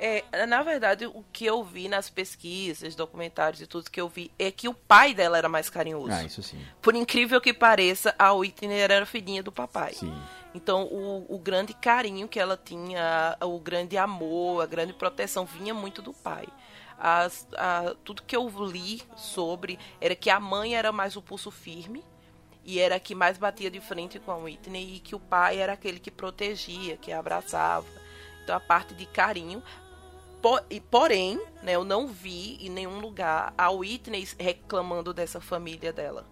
é, 0.00 0.46
na 0.46 0.62
verdade, 0.62 1.06
o 1.06 1.22
que 1.30 1.44
eu 1.44 1.62
vi 1.62 1.86
nas 1.86 2.08
pesquisas, 2.08 2.94
documentários 2.94 3.60
e 3.60 3.66
tudo 3.66 3.90
que 3.90 4.00
eu 4.00 4.08
vi 4.08 4.30
é 4.38 4.50
que 4.50 4.66
o 4.66 4.72
pai 4.72 5.12
dela 5.12 5.36
era 5.36 5.48
mais 5.48 5.68
carinhoso. 5.68 6.10
Ah, 6.10 6.24
isso 6.24 6.42
sim. 6.42 6.58
Por 6.80 6.94
incrível 6.94 7.38
que 7.38 7.52
pareça, 7.52 8.14
a 8.18 8.32
Whitney 8.32 8.78
era 8.78 9.04
filhinha 9.04 9.42
do 9.42 9.52
papai. 9.52 9.92
Sim. 9.92 10.12
Então, 10.54 10.84
o, 10.84 11.26
o 11.34 11.38
grande 11.38 11.74
carinho 11.74 12.26
que 12.26 12.40
ela 12.40 12.56
tinha, 12.56 13.36
o 13.42 13.60
grande 13.60 13.98
amor, 13.98 14.62
a 14.62 14.66
grande 14.66 14.94
proteção 14.94 15.44
vinha 15.44 15.74
muito 15.74 16.00
do 16.00 16.14
pai. 16.14 16.46
As, 16.98 17.46
a, 17.56 17.94
tudo 18.02 18.22
que 18.22 18.34
eu 18.34 18.48
li 18.66 19.02
sobre 19.16 19.78
era 20.00 20.14
que 20.14 20.30
a 20.30 20.40
mãe 20.40 20.74
era 20.74 20.90
mais 20.90 21.14
o 21.14 21.22
pulso 21.22 21.50
firme 21.50 22.02
e 22.64 22.78
era 22.78 22.96
a 22.96 23.00
que 23.00 23.14
mais 23.14 23.38
batia 23.38 23.70
de 23.70 23.80
frente 23.80 24.18
com 24.18 24.30
a 24.30 24.36
Whitney 24.36 24.96
e 24.96 25.00
que 25.00 25.14
o 25.14 25.20
pai 25.20 25.58
era 25.58 25.72
aquele 25.72 25.98
que 25.98 26.10
protegia, 26.10 26.96
que 26.96 27.12
abraçava. 27.12 27.86
Então 28.42 28.54
a 28.54 28.60
parte 28.60 28.94
de 28.94 29.06
carinho 29.06 29.62
por, 30.40 30.64
e, 30.70 30.80
porém, 30.80 31.38
né, 31.62 31.72
eu 31.72 31.84
não 31.84 32.06
vi 32.06 32.56
em 32.64 32.70
nenhum 32.70 32.98
lugar 32.98 33.52
a 33.56 33.70
Whitney 33.70 34.26
reclamando 34.38 35.12
dessa 35.12 35.40
família 35.40 35.92
dela. 35.92 36.26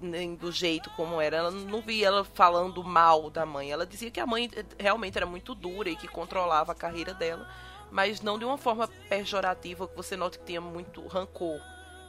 Nem 0.00 0.34
do 0.34 0.52
jeito 0.52 0.90
como 0.90 1.20
era. 1.20 1.38
Ela 1.38 1.50
não 1.50 1.80
vi 1.80 2.04
ela 2.04 2.24
falando 2.24 2.84
mal 2.84 3.30
da 3.30 3.46
mãe. 3.46 3.70
Ela 3.70 3.86
dizia 3.86 4.10
que 4.10 4.20
a 4.20 4.26
mãe 4.26 4.50
realmente 4.78 5.16
era 5.16 5.24
muito 5.24 5.54
dura 5.54 5.88
e 5.88 5.96
que 5.96 6.06
controlava 6.06 6.72
a 6.72 6.74
carreira 6.74 7.14
dela. 7.14 7.48
Mas 7.90 8.20
não 8.20 8.38
de 8.38 8.44
uma 8.44 8.58
forma 8.58 8.86
pejorativa 9.08 9.88
que 9.88 9.96
você 9.96 10.16
nota 10.16 10.38
que 10.38 10.44
tenha 10.44 10.60
muito 10.60 11.06
rancor 11.06 11.58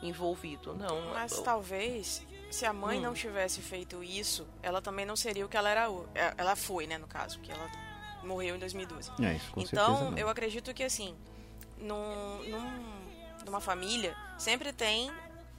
envolvido. 0.02 0.74
Não. 0.74 1.14
Mas 1.14 1.38
eu... 1.38 1.44
talvez 1.44 2.26
se 2.56 2.66
a 2.66 2.72
mãe 2.72 3.00
hum. 3.00 3.02
não 3.02 3.14
tivesse 3.14 3.62
feito 3.62 4.02
isso, 4.02 4.48
ela 4.64 4.82
também 4.82 5.06
não 5.06 5.16
seria 5.18 5.46
o 5.46 5.50
que 5.50 5.58
ela 5.58 5.70
era. 5.70 5.90
É, 6.16 6.34
ela 6.38 6.56
foi, 6.56 6.88
né, 6.88 6.98
no 6.98 7.06
caso, 7.06 7.40
que 7.40 7.52
ela 7.52 7.70
morreu 8.24 8.56
em 8.56 8.60
2012. 8.60 9.12
É, 9.22 9.36
isso, 9.36 9.52
com 9.52 9.60
então, 9.60 10.18
eu 10.18 10.30
acredito 10.30 10.74
que 10.74 10.82
assim, 10.82 11.14
num, 11.78 12.44
num, 12.50 12.96
numa 13.46 13.60
família, 13.60 14.16
sempre 14.38 14.72
tem 14.72 15.12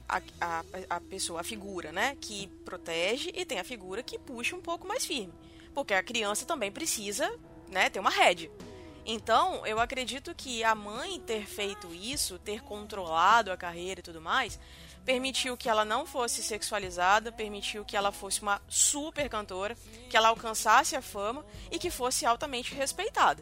a, 0.09 0.21
a, 0.41 0.63
a, 0.89 0.99
pessoa, 1.01 1.41
a 1.41 1.43
figura, 1.43 1.91
né, 1.91 2.17
que 2.19 2.47
protege 2.65 3.31
e 3.35 3.45
tem 3.45 3.59
a 3.59 3.63
figura 3.63 4.01
que 4.01 4.17
puxa 4.17 4.55
um 4.55 4.61
pouco 4.61 4.87
mais 4.87 5.05
firme. 5.05 5.33
Porque 5.75 5.93
a 5.93 6.01
criança 6.01 6.45
também 6.45 6.71
precisa, 6.71 7.31
né, 7.69 7.91
ter 7.91 7.99
uma 7.99 8.09
rédea. 8.09 8.49
Então, 9.05 9.65
eu 9.67 9.79
acredito 9.79 10.33
que 10.33 10.63
a 10.63 10.73
mãe 10.73 11.19
ter 11.19 11.45
feito 11.45 11.93
isso, 11.93 12.39
ter 12.39 12.61
controlado 12.63 13.51
a 13.51 13.55
carreira 13.55 13.99
e 13.99 14.03
tudo 14.03 14.19
mais, 14.19 14.59
permitiu 15.07 15.55
que 15.55 15.69
ela 15.69 15.85
não 15.85 16.05
fosse 16.05 16.43
sexualizada, 16.43 17.31
permitiu 17.31 17.85
que 17.85 17.95
ela 17.95 18.11
fosse 18.11 18.41
uma 18.41 18.61
super 18.67 19.29
cantora, 19.29 19.73
que 20.09 20.17
ela 20.17 20.27
alcançasse 20.27 20.97
a 20.97 21.01
fama 21.01 21.45
e 21.71 21.79
que 21.79 21.89
fosse 21.89 22.25
altamente 22.25 22.75
respeitada. 22.75 23.41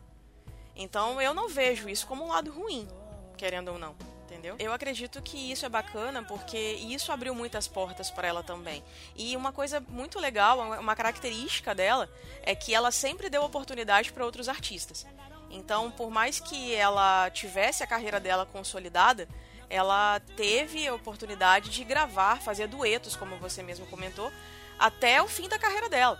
Então 0.76 1.20
eu 1.20 1.34
não 1.34 1.50
vejo 1.50 1.90
isso 1.90 2.06
como 2.06 2.24
um 2.24 2.28
lado 2.28 2.52
ruim, 2.52 2.88
querendo 3.36 3.70
ou 3.70 3.80
não. 3.80 3.96
Entendeu? 4.26 4.56
Eu 4.60 4.74
acredito 4.74 5.20
que 5.24 5.52
isso 5.52 5.66
é 5.66 5.70
bacana 5.70 6.22
porque 6.22 6.74
isso 6.74 7.12
abriu 7.12 7.34
muitas 7.34 7.68
portas 7.68 8.12
para 8.12 8.28
ela 8.28 8.44
também. 8.44 8.84
E 9.16 9.36
uma 9.36 9.52
coisa 9.52 9.80
muito 9.80 10.20
legal, 10.20 10.60
uma 10.60 10.96
característica 10.96 11.74
dela, 11.74 12.08
é 12.44 12.54
que 12.54 12.76
ela 12.76 12.92
sempre 12.92 13.28
deu 13.28 13.44
oportunidade 13.44 14.14
para 14.14 14.24
outros 14.24 14.48
artistas. 14.48 15.04
Então, 15.50 15.90
por 15.90 16.12
mais 16.12 16.40
que 16.40 16.76
ela 16.76 17.30
tivesse 17.32 17.82
a 17.82 17.88
carreira 17.88 18.20
dela 18.20 18.46
consolidada, 18.46 19.28
ela 19.70 20.20
teve 20.36 20.88
a 20.88 20.94
oportunidade 20.94 21.70
de 21.70 21.84
gravar, 21.84 22.42
fazer 22.42 22.68
duetos, 22.68 23.16
como 23.16 23.38
você 23.38 23.64
mesmo 23.64 23.86
comentou, 23.88 24.32
até 24.78 25.22
o 25.22 25.28
fim 25.28 25.48
da 25.48 25.60
carreira 25.60 25.90
dela. 25.90 26.20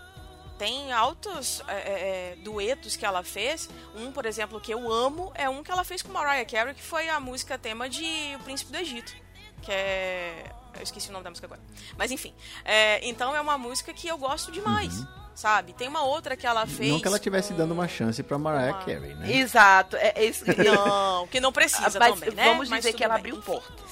Tem 0.58 0.90
altos 0.90 1.62
é, 1.68 1.72
é, 1.72 1.76
é, 1.76 2.36
duetos 2.36 2.96
que 2.96 3.04
ela 3.04 3.22
fez. 3.22 3.68
Um, 3.94 4.10
por 4.10 4.24
exemplo, 4.24 4.58
que 4.58 4.72
eu 4.72 4.90
amo, 4.90 5.30
é 5.34 5.48
um 5.48 5.62
que 5.62 5.70
ela 5.70 5.84
fez 5.84 6.00
com 6.00 6.10
Mariah 6.10 6.46
Carey, 6.46 6.74
que 6.74 6.82
foi 6.82 7.08
a 7.08 7.20
música 7.20 7.58
tema 7.58 7.90
de 7.90 8.04
O 8.36 8.42
Príncipe 8.42 8.72
do 8.72 8.78
Egito. 8.78 9.14
Que 9.60 9.72
é. 9.72 10.50
Eu 10.74 10.82
esqueci 10.82 11.08
o 11.08 11.12
nome 11.12 11.24
da 11.24 11.30
música 11.30 11.46
agora. 11.46 11.60
Mas 11.96 12.10
enfim. 12.10 12.34
É, 12.64 13.06
então 13.06 13.34
é 13.34 13.40
uma 13.40 13.58
música 13.58 13.92
que 13.92 14.08
eu 14.08 14.16
gosto 14.16 14.50
demais. 14.50 14.98
Uhum 15.00 15.25
sabe? 15.36 15.74
Tem 15.74 15.86
uma 15.86 16.02
outra 16.02 16.36
que 16.36 16.46
ela 16.46 16.66
fez. 16.66 16.90
Não 16.90 16.98
que 16.98 17.06
ela 17.06 17.18
tivesse 17.18 17.52
com... 17.52 17.58
dando 17.58 17.72
uma 17.72 17.86
chance 17.86 18.20
pra 18.22 18.38
Mariah 18.38 18.72
uma... 18.72 18.84
Carey, 18.84 19.14
né? 19.14 19.32
Exato. 19.32 19.96
É, 19.96 20.14
é 20.16 20.24
isso... 20.24 20.44
Não, 20.56 21.28
que 21.28 21.38
não 21.38 21.52
precisa 21.52 21.98
Mas, 21.98 22.14
também, 22.14 22.34
né? 22.34 22.44
Vamos 22.46 22.68
dizer 22.68 22.92
que 22.94 23.04
ela 23.04 23.18
bem. 23.18 23.32
abriu 23.32 23.42
portas. 23.42 23.86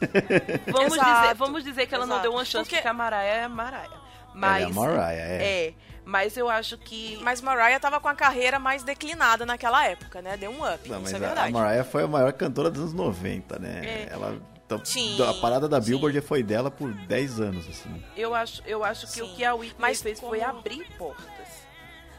vamos, 0.66 0.92
dizer, 0.94 1.34
vamos 1.36 1.64
dizer 1.64 1.86
que 1.86 1.94
ela 1.94 2.04
Exato. 2.04 2.16
não 2.16 2.22
deu 2.22 2.32
uma 2.32 2.44
chance 2.44 2.64
porque, 2.64 2.76
porque 2.76 2.88
a 2.88 2.92
Mariah 2.92 3.44
é 3.44 3.48
Mariah. 3.48 4.00
Mas, 4.34 4.62
é 4.62 4.66
a 4.66 4.70
Mariah, 4.70 5.12
é. 5.12 5.66
é. 5.66 5.74
Mas 6.04 6.36
eu 6.36 6.48
acho 6.48 6.78
que. 6.78 7.18
Mas 7.22 7.40
Mariah 7.40 7.78
tava 7.78 8.00
com 8.00 8.08
a 8.08 8.14
carreira 8.14 8.58
mais 8.58 8.82
declinada 8.82 9.44
naquela 9.44 9.86
época, 9.86 10.22
né? 10.22 10.36
Deu 10.36 10.50
um 10.50 10.66
up. 10.66 10.88
Não, 10.88 11.02
isso 11.02 11.14
é 11.14 11.18
verdade. 11.18 11.48
A 11.48 11.58
Mariah 11.58 11.84
foi 11.84 12.02
a 12.02 12.08
maior 12.08 12.32
cantora 12.32 12.70
dos 12.70 12.80
anos 12.80 12.94
90, 12.94 13.58
né? 13.58 13.80
É. 13.84 14.08
Ela 14.10 14.40
sim, 14.84 15.16
a 15.22 15.34
parada 15.34 15.68
da 15.68 15.80
Billboard 15.80 16.20
sim. 16.20 16.26
foi 16.26 16.42
dela 16.42 16.70
por 16.70 16.92
10 16.92 17.40
anos, 17.40 17.68
assim. 17.68 18.02
Eu 18.16 18.34
acho, 18.34 18.62
eu 18.66 18.84
acho 18.84 19.06
que 19.06 19.12
sim. 19.14 19.22
o 19.22 19.34
que 19.34 19.44
a 19.44 19.54
Whitney 19.54 19.76
Mas 19.78 20.02
fez 20.02 20.20
como... 20.20 20.30
foi 20.30 20.42
abrir 20.42 20.86
portas. 20.98 21.40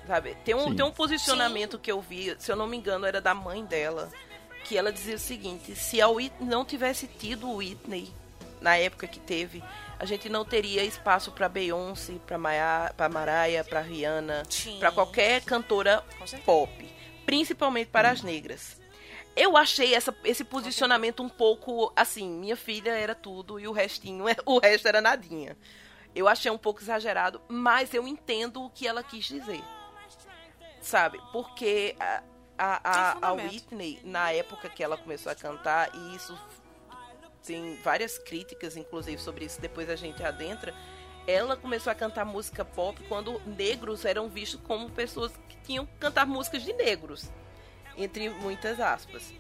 Sabe? 0.08 0.36
Tem 0.43 0.55
um, 0.55 0.75
tem 0.75 0.84
um 0.84 0.91
posicionamento 0.91 1.77
Sim. 1.77 1.84
que 1.84 1.91
eu 1.91 2.01
vi, 2.01 2.36
se 2.39 2.51
eu 2.51 2.55
não 2.55 2.65
me 2.65 2.75
engano, 2.75 3.05
era 3.05 3.22
da 3.22 3.36
mãe 3.36 3.63
dela, 3.63 4.10
que 4.65 4.75
ela 4.75 4.91
dizia 4.91 5.15
o 5.15 5.20
seguinte: 5.20 5.75
se 5.75 6.01
a 6.01 6.08
Whitney 6.08 6.50
não 6.50 6.65
tivesse 6.65 7.08
tido 7.08 7.48
o 7.48 7.58
Whitney 7.58 8.12
na 8.60 8.75
época 8.77 9.08
que 9.08 9.20
teve, 9.20 9.63
a 10.00 10.05
gente 10.05 10.27
não 10.27 10.43
teria 10.43 10.84
espaço 10.84 11.31
para 11.31 11.48
Beyoncé, 11.48 12.13
para 12.25 12.38
Mariah, 13.10 13.63
para 13.63 13.81
Rihanna, 13.81 14.43
para 14.79 14.91
qualquer 14.91 15.41
cantora 15.43 16.03
pop, 16.43 16.96
principalmente 17.25 17.88
para 17.89 18.10
as 18.10 18.24
negras. 18.24 18.80
Eu 19.35 19.55
achei 19.55 19.93
essa, 19.95 20.15
esse 20.23 20.43
posicionamento 20.43 21.23
um 21.23 21.29
pouco 21.29 21.91
assim, 21.95 22.29
minha 22.29 22.55
filha 22.55 22.91
era 22.91 23.15
tudo 23.15 23.59
e 23.59 23.67
o 23.67 23.71
restinho, 23.71 24.25
o 24.45 24.59
resto 24.59 24.88
era 24.88 25.01
nadinha. 25.01 25.57
Eu 26.13 26.27
achei 26.27 26.51
um 26.51 26.57
pouco 26.57 26.81
exagerado, 26.81 27.41
mas 27.47 27.93
eu 27.93 28.05
entendo 28.07 28.63
o 28.63 28.69
que 28.69 28.85
ela 28.85 29.01
quis 29.01 29.23
dizer. 29.25 29.63
Sabe? 30.81 31.21
Porque 31.31 31.95
a, 32.00 32.23
a, 32.57 32.81
a, 32.83 33.29
a 33.29 33.33
Whitney, 33.33 34.00
na 34.03 34.31
época 34.31 34.67
que 34.67 34.83
ela 34.83 34.97
começou 34.97 35.31
a 35.31 35.35
cantar, 35.35 35.89
e 35.95 36.15
isso 36.15 36.38
tem 37.43 37.75
várias 37.77 38.17
críticas, 38.17 38.75
inclusive, 38.75 39.21
sobre 39.21 39.45
isso, 39.45 39.61
depois 39.61 39.89
a 39.89 39.95
gente 39.95 40.21
adentra. 40.23 40.73
Ela 41.25 41.55
começou 41.55 41.91
a 41.91 41.95
cantar 41.95 42.25
música 42.25 42.65
pop 42.65 43.01
quando 43.07 43.39
negros 43.45 44.05
eram 44.05 44.27
vistos 44.27 44.59
como 44.63 44.89
pessoas 44.89 45.31
que 45.47 45.55
tinham 45.57 45.85
que 45.85 45.93
cantar 46.00 46.25
músicas 46.25 46.63
de 46.63 46.73
negros, 46.73 47.31
entre 47.98 48.29
muitas 48.29 48.79
aspas. 48.79 49.33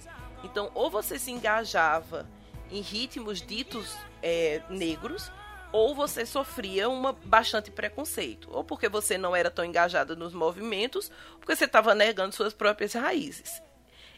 Então, 0.43 0.71
ou 0.73 0.89
você 0.89 1.19
se 1.19 1.31
engajava 1.31 2.27
em 2.71 2.81
ritmos 2.81 3.41
ditos 3.41 3.95
é, 4.21 4.61
negros, 4.69 5.31
ou 5.71 5.95
você 5.95 6.25
sofria 6.25 6.89
uma 6.89 7.13
bastante 7.13 7.71
preconceito, 7.71 8.49
ou 8.51 8.63
porque 8.63 8.89
você 8.89 9.17
não 9.17 9.35
era 9.35 9.49
tão 9.49 9.63
engajada 9.63 10.15
nos 10.15 10.33
movimentos, 10.33 11.11
porque 11.39 11.55
você 11.55 11.65
estava 11.65 11.95
negando 11.95 12.35
suas 12.35 12.53
próprias 12.53 12.93
raízes. 12.93 13.61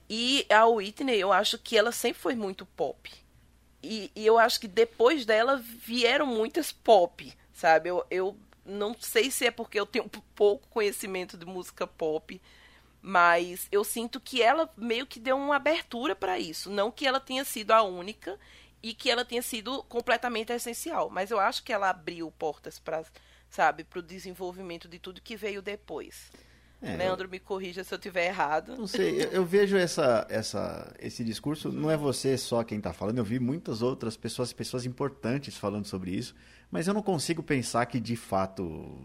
E 0.09 0.45
a 0.49 0.65
Whitney, 0.65 1.19
eu 1.19 1.31
acho 1.31 1.57
que 1.57 1.77
ela 1.77 1.91
sempre 1.91 2.21
foi 2.21 2.35
muito 2.35 2.65
pop. 2.65 3.11
E, 3.81 4.11
e 4.15 4.25
eu 4.25 4.37
acho 4.37 4.59
que 4.59 4.67
depois 4.67 5.25
dela 5.25 5.57
vieram 5.57 6.25
muitas 6.25 6.71
pop, 6.71 7.33
sabe? 7.53 7.89
Eu, 7.89 8.05
eu 8.09 8.37
não 8.65 8.95
sei 8.99 9.29
se 9.29 9.45
é 9.45 9.51
porque 9.51 9.79
eu 9.79 9.85
tenho 9.85 10.09
pouco 10.35 10.67
conhecimento 10.69 11.37
de 11.37 11.45
música 11.45 11.85
pop, 11.85 12.41
mas 13.05 13.67
eu 13.69 13.83
sinto 13.83 14.17
que 14.17 14.41
ela 14.41 14.69
meio 14.77 15.05
que 15.05 15.19
deu 15.19 15.35
uma 15.35 15.57
abertura 15.57 16.15
para 16.15 16.39
isso. 16.39 16.71
Não 16.71 16.89
que 16.89 17.05
ela 17.05 17.19
tenha 17.19 17.43
sido 17.43 17.71
a 17.71 17.83
única 17.83 18.39
e 18.81 18.93
que 18.93 19.11
ela 19.11 19.25
tenha 19.25 19.41
sido 19.41 19.83
completamente 19.83 20.53
essencial. 20.53 21.09
Mas 21.09 21.29
eu 21.29 21.37
acho 21.37 21.63
que 21.63 21.73
ela 21.73 21.89
abriu 21.89 22.31
portas 22.31 22.79
para, 22.79 23.03
sabe, 23.49 23.83
para 23.83 23.99
o 23.99 24.01
desenvolvimento 24.01 24.87
de 24.87 24.99
tudo 24.99 25.19
que 25.19 25.35
veio 25.35 25.61
depois. 25.61 26.31
É, 26.81 26.95
Leandro, 26.95 27.27
me 27.27 27.39
corrija 27.39 27.83
se 27.83 27.93
eu 27.93 27.99
tiver 27.99 28.27
errado. 28.27 28.77
Não 28.77 28.87
sei, 28.87 29.23
eu, 29.23 29.31
eu, 29.31 29.45
vejo 29.45 29.75
essa, 29.75 30.25
essa, 30.29 30.95
esse 30.97 31.25
discurso, 31.25 31.73
não 31.73 31.91
é 31.91 31.97
você 31.97 32.37
só 32.37 32.63
quem 32.63 32.77
está 32.77 32.93
falando, 32.93 33.17
eu 33.17 33.23
vi 33.23 33.39
muitas 33.39 33.81
outras 33.81 34.15
pessoas, 34.15 34.51
pessoas 34.53 34.85
importantes 34.85 35.57
falando 35.57 35.85
sobre 35.85 36.11
isso, 36.11 36.35
mas 36.71 36.87
eu 36.87 36.93
não 36.93 37.01
consigo 37.01 37.41
pensar 37.41 37.85
que, 37.85 38.01
de 38.01 38.17
fato, 38.17 38.97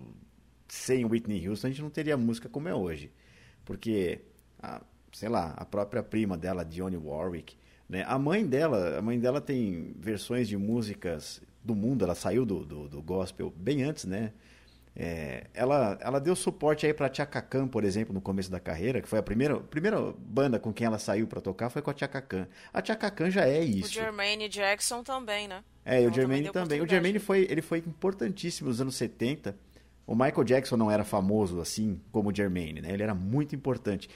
sem 0.69 1.05
Whitney 1.05 1.49
Houston, 1.49 1.67
a 1.69 1.71
gente 1.71 1.83
não 1.83 1.91
teria 1.91 2.17
música 2.17 2.49
como 2.49 2.69
é 2.69 2.75
hoje. 2.75 3.13
Porque, 3.69 4.23
a, 4.63 4.81
sei 5.13 5.29
lá, 5.29 5.53
a 5.55 5.63
própria 5.63 6.03
prima 6.03 6.39
dela, 6.39 6.65
Dionne 6.65 6.97
Warwick, 6.97 7.55
né? 7.87 8.03
A 8.09 8.19
mãe 8.19 8.47
dela, 8.47 8.97
a 8.99 9.03
mãe 9.03 9.21
dela 9.21 9.43
tem 9.43 9.95
versões 9.99 10.49
de 10.49 10.57
músicas 10.57 11.43
do 11.63 11.75
mundo, 11.75 12.03
ela 12.03 12.15
saiu 12.15 12.47
do, 12.47 12.65
do, 12.65 12.89
do 12.89 13.03
gospel 13.03 13.53
bem 13.55 13.83
antes, 13.83 14.07
né? 14.07 14.33
É, 14.97 15.49
ela, 15.53 15.99
ela 16.01 16.19
deu 16.19 16.35
suporte 16.35 16.87
aí 16.87 16.95
para 16.95 17.13
Chaka 17.13 17.43
Khan, 17.43 17.69
por 17.69 17.85
exemplo, 17.85 18.15
no 18.15 18.23
começo 18.23 18.51
da 18.51 18.59
carreira, 18.59 19.03
que 19.03 19.07
foi 19.07 19.19
a 19.19 19.23
primeira, 19.23 19.61
primeira 19.61 20.01
banda 20.17 20.59
com 20.59 20.73
quem 20.73 20.87
ela 20.87 20.99
saiu 20.99 21.27
para 21.27 21.43
tocar 21.43 21.69
foi 21.69 21.83
com 21.83 21.91
a 21.91 21.97
Chaka 21.97 22.23
Khan. 22.23 22.49
A 22.73 22.83
Chaka 22.83 23.11
Khan 23.11 23.31
já 23.31 23.47
é 23.47 23.63
isso. 23.63 23.91
O 23.91 23.93
Jermaine 23.93 24.49
Jackson 24.49 25.03
também, 25.03 25.47
né? 25.47 25.63
É, 25.85 26.01
o 26.07 26.13
Jermaine 26.13 26.51
também. 26.51 26.63
também. 26.63 26.81
O 26.81 26.89
Jermaine 26.89 27.19
foi, 27.19 27.47
ele 27.51 27.61
foi 27.61 27.79
importantíssimo 27.81 28.71
nos 28.71 28.81
anos 28.81 28.97
70 28.97 29.55
o 30.09 30.15
Michael 30.15 30.43
Jackson 30.43 30.79
não 30.79 30.91
era 30.91 31.05
famoso 31.05 31.61
assim 31.61 32.01
como 32.11 32.31
o 32.31 32.35
Jermaine, 32.35 32.81
né? 32.81 32.91
Ele 32.91 33.03
era 33.03 33.15
muito 33.15 33.55
importante. 33.55 34.09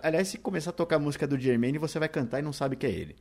aliás, 0.00 0.28
se 0.28 0.38
começar 0.38 0.70
a 0.70 0.72
tocar 0.72 0.94
a 0.94 0.98
música 1.00 1.26
do 1.26 1.36
Jermaine, 1.36 1.76
você 1.76 1.98
vai 1.98 2.08
cantar 2.08 2.38
e 2.38 2.42
não 2.42 2.52
sabe 2.52 2.76
que 2.76 2.86
é 2.86 2.90
ele, 2.90 3.16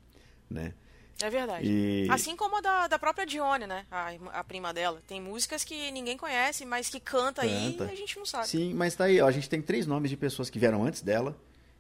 né? 0.48 0.76
É 1.24 1.28
verdade. 1.28 1.68
E... 1.68 2.08
Assim 2.08 2.36
como 2.36 2.58
a 2.58 2.62
da, 2.62 2.88
da 2.88 3.00
própria 3.00 3.26
Dione, 3.26 3.66
né? 3.66 3.84
A, 3.90 4.12
a, 4.32 4.44
prima 4.44 4.72
dela. 4.72 5.02
Tem 5.08 5.20
músicas 5.20 5.64
que 5.64 5.90
ninguém 5.90 6.16
conhece, 6.16 6.68
mas 6.68 6.88
que 6.88 7.00
canta, 7.00 7.42
canta. 7.42 7.84
aí 7.86 7.90
e 7.90 7.94
a 7.94 7.96
gente 7.96 8.16
não 8.16 8.26
sabe. 8.26 8.48
Sim, 8.48 8.76
mas 8.76 8.96
tá 8.96 9.06
aí, 9.06 9.20
ó, 9.20 9.28
a 9.28 9.32
gente 9.32 9.50
tem 9.50 9.60
três 9.60 9.88
nomes 9.88 10.12
de 10.12 10.16
pessoas 10.16 10.52
que 10.52 10.60
vieram 10.60 10.86
antes 10.86 11.02
dela 11.02 11.36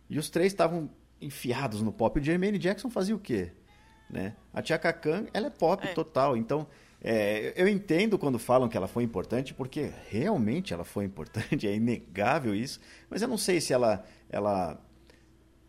e 0.09 0.17
os 0.17 0.31
três 0.31 0.51
estavam 0.51 0.89
enfiados 1.21 1.83
no 1.83 1.91
pop. 1.91 2.19
O 2.19 2.23
Jermaine 2.23 2.57
Jackson 2.57 2.89
fazia 2.89 3.15
o 3.15 3.19
quê? 3.19 3.51
Né? 4.09 4.35
A 4.51 4.63
Tia 4.63 4.79
Khan, 4.79 5.27
ela 5.31 5.45
é 5.45 5.51
pop 5.51 5.87
é. 5.87 5.93
total, 5.93 6.35
então 6.35 6.67
é, 7.01 7.53
eu 7.55 7.67
entendo 7.67 8.17
quando 8.17 8.37
falam 8.37 8.67
que 8.67 8.75
ela 8.75 8.87
foi 8.87 9.03
importante, 9.03 9.53
porque 9.53 9.91
realmente 10.09 10.73
ela 10.73 10.83
foi 10.83 11.05
importante, 11.05 11.65
é 11.67 11.75
inegável 11.75 12.53
isso, 12.53 12.79
mas 13.09 13.21
eu 13.21 13.27
não 13.27 13.37
sei 13.37 13.61
se 13.61 13.73
ela. 13.73 14.03
ela 14.29 14.79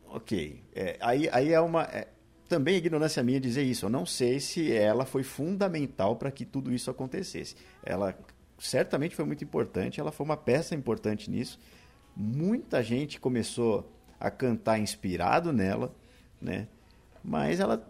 ok. 0.06 0.62
É, 0.74 0.96
aí, 1.00 1.28
aí 1.30 1.52
é 1.52 1.60
uma. 1.60 1.84
É, 1.84 2.08
também 2.48 2.74
é 2.74 2.78
ignorância 2.78 3.22
minha 3.22 3.40
dizer 3.40 3.62
isso. 3.62 3.86
Eu 3.86 3.90
não 3.90 4.04
sei 4.04 4.40
se 4.40 4.72
ela 4.72 5.04
foi 5.04 5.22
fundamental 5.22 6.16
para 6.16 6.32
que 6.32 6.44
tudo 6.44 6.72
isso 6.74 6.90
acontecesse. 6.90 7.54
Ela 7.84 8.18
certamente 8.58 9.14
foi 9.14 9.24
muito 9.24 9.44
importante, 9.44 10.00
ela 10.00 10.10
foi 10.10 10.24
uma 10.24 10.36
peça 10.36 10.74
importante 10.74 11.30
nisso. 11.30 11.60
Muita 12.14 12.82
gente 12.82 13.20
começou 13.20 13.90
a 14.18 14.30
cantar 14.30 14.80
inspirado 14.80 15.52
nela, 15.52 15.94
né? 16.42 16.66
Mas 17.22 17.60
ela, 17.60 17.88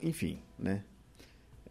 enfim, 0.00 0.40
né? 0.56 0.84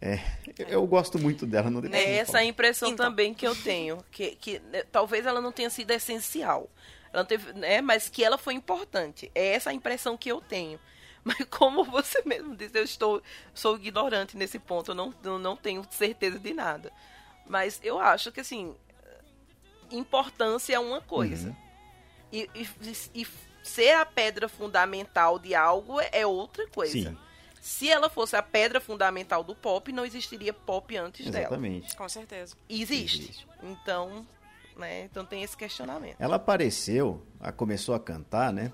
É, 0.00 0.20
eu 0.68 0.86
gosto 0.86 1.18
muito 1.18 1.46
dela. 1.46 1.70
Não 1.70 1.82
é 1.92 2.16
essa 2.16 2.38
a 2.38 2.44
impressão 2.44 2.90
então. 2.90 3.06
também 3.06 3.32
que 3.32 3.46
eu 3.46 3.54
tenho. 3.54 3.98
Que, 4.10 4.36
que 4.36 4.58
né, 4.58 4.82
talvez 4.90 5.24
ela 5.26 5.40
não 5.40 5.52
tenha 5.52 5.70
sido 5.70 5.90
essencial. 5.90 6.68
Ela 7.12 7.24
teve, 7.24 7.52
né, 7.54 7.80
mas 7.80 8.08
que 8.08 8.22
ela 8.22 8.36
foi 8.36 8.54
importante. 8.54 9.30
É 9.34 9.54
essa 9.54 9.70
a 9.70 9.74
impressão 9.74 10.16
que 10.16 10.30
eu 10.30 10.40
tenho. 10.40 10.78
Mas 11.26 11.38
como 11.50 11.82
você 11.82 12.22
mesmo 12.24 12.54
disse, 12.54 12.78
eu 12.78 12.84
estou 12.84 13.20
sou 13.52 13.74
ignorante 13.74 14.36
nesse 14.36 14.60
ponto. 14.60 14.92
Eu 14.92 14.94
não, 14.94 15.12
eu 15.24 15.40
não 15.40 15.56
tenho 15.56 15.84
certeza 15.90 16.38
de 16.38 16.54
nada. 16.54 16.92
Mas 17.44 17.80
eu 17.82 17.98
acho 17.98 18.30
que, 18.30 18.38
assim, 18.38 18.76
importância 19.90 20.74
é 20.76 20.78
uma 20.78 21.00
coisa. 21.00 21.48
Uhum. 21.48 21.56
E, 22.32 22.50
e, 22.54 22.68
e, 23.12 23.26
ser 23.60 23.94
a 23.94 24.06
pedra 24.06 24.48
fundamental 24.48 25.38
de 25.40 25.52
algo 25.52 26.00
é 26.12 26.24
outra 26.24 26.68
coisa. 26.68 26.92
Sim. 26.92 27.18
Se 27.66 27.90
ela 27.90 28.08
fosse 28.08 28.36
a 28.36 28.42
pedra 28.44 28.80
fundamental 28.80 29.42
do 29.42 29.52
pop, 29.52 29.90
não 29.90 30.04
existiria 30.04 30.52
pop 30.52 30.96
antes 30.96 31.26
Exatamente. 31.26 31.32
dela. 31.32 31.56
Exatamente. 31.56 31.96
Com 31.96 32.08
certeza. 32.08 32.54
Existe. 32.68 33.22
Existe. 33.24 33.48
Então, 33.60 34.24
né? 34.76 35.02
Então 35.02 35.26
tem 35.26 35.42
esse 35.42 35.56
questionamento. 35.56 36.14
Ela 36.20 36.36
apareceu, 36.36 37.26
começou 37.56 37.96
a 37.96 37.98
cantar, 37.98 38.52
né? 38.52 38.70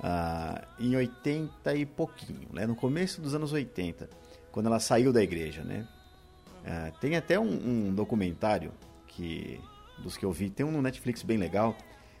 Ah, 0.00 0.60
em 0.80 0.96
80 0.96 1.72
e 1.76 1.86
pouquinho, 1.86 2.48
né? 2.52 2.66
No 2.66 2.74
começo 2.74 3.20
dos 3.20 3.32
anos 3.32 3.52
80, 3.52 4.10
quando 4.50 4.66
ela 4.66 4.80
saiu 4.80 5.12
da 5.12 5.22
igreja, 5.22 5.62
né? 5.62 5.86
Ah, 6.66 6.90
tem 7.00 7.14
até 7.14 7.38
um, 7.38 7.44
um, 7.44 7.94
documentário 7.94 8.72
que 9.06 9.60
dos 9.98 10.16
que 10.16 10.24
eu 10.24 10.32
vi, 10.32 10.50
tem 10.50 10.66
um 10.66 10.72
no 10.72 10.82
Netflix 10.82 11.22
bem 11.22 11.38
legal. 11.38 11.76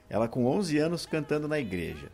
Ela 0.08 0.28
com 0.28 0.46
11 0.46 0.78
anos 0.78 1.04
cantando 1.04 1.48
na 1.48 1.58
igreja. 1.58 2.12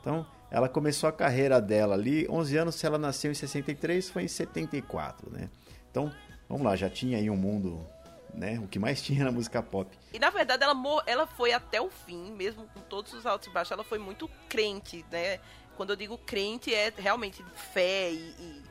Então, 0.00 0.26
ela 0.50 0.68
começou 0.68 1.08
a 1.08 1.12
carreira 1.12 1.60
dela 1.60 1.94
ali, 1.94 2.26
11 2.28 2.56
anos, 2.56 2.74
se 2.74 2.86
ela 2.86 2.98
nasceu 2.98 3.30
em 3.30 3.34
63, 3.34 4.08
foi 4.08 4.24
em 4.24 4.28
74, 4.28 5.30
né? 5.30 5.50
Então, 5.90 6.12
vamos 6.48 6.64
lá, 6.64 6.76
já 6.76 6.88
tinha 6.88 7.18
aí 7.18 7.28
um 7.28 7.36
mundo, 7.36 7.84
né? 8.32 8.58
O 8.60 8.68
que 8.68 8.78
mais 8.78 9.00
tinha 9.02 9.24
na 9.24 9.32
música 9.32 9.62
pop. 9.62 9.90
E 10.12 10.18
na 10.18 10.30
verdade 10.30 10.62
ela, 10.62 10.74
ela 11.06 11.26
foi 11.26 11.52
até 11.52 11.80
o 11.80 11.90
fim, 11.90 12.32
mesmo 12.32 12.66
com 12.74 12.80
todos 12.80 13.12
os 13.12 13.26
altos 13.26 13.48
e 13.48 13.50
baixos, 13.50 13.72
ela 13.72 13.84
foi 13.84 13.98
muito 13.98 14.28
crente, 14.48 15.04
né? 15.10 15.40
Quando 15.76 15.90
eu 15.90 15.96
digo 15.96 16.16
crente 16.18 16.72
é 16.72 16.92
realmente 16.96 17.44
fé 17.54 18.12
e, 18.12 18.34
e 18.38 18.62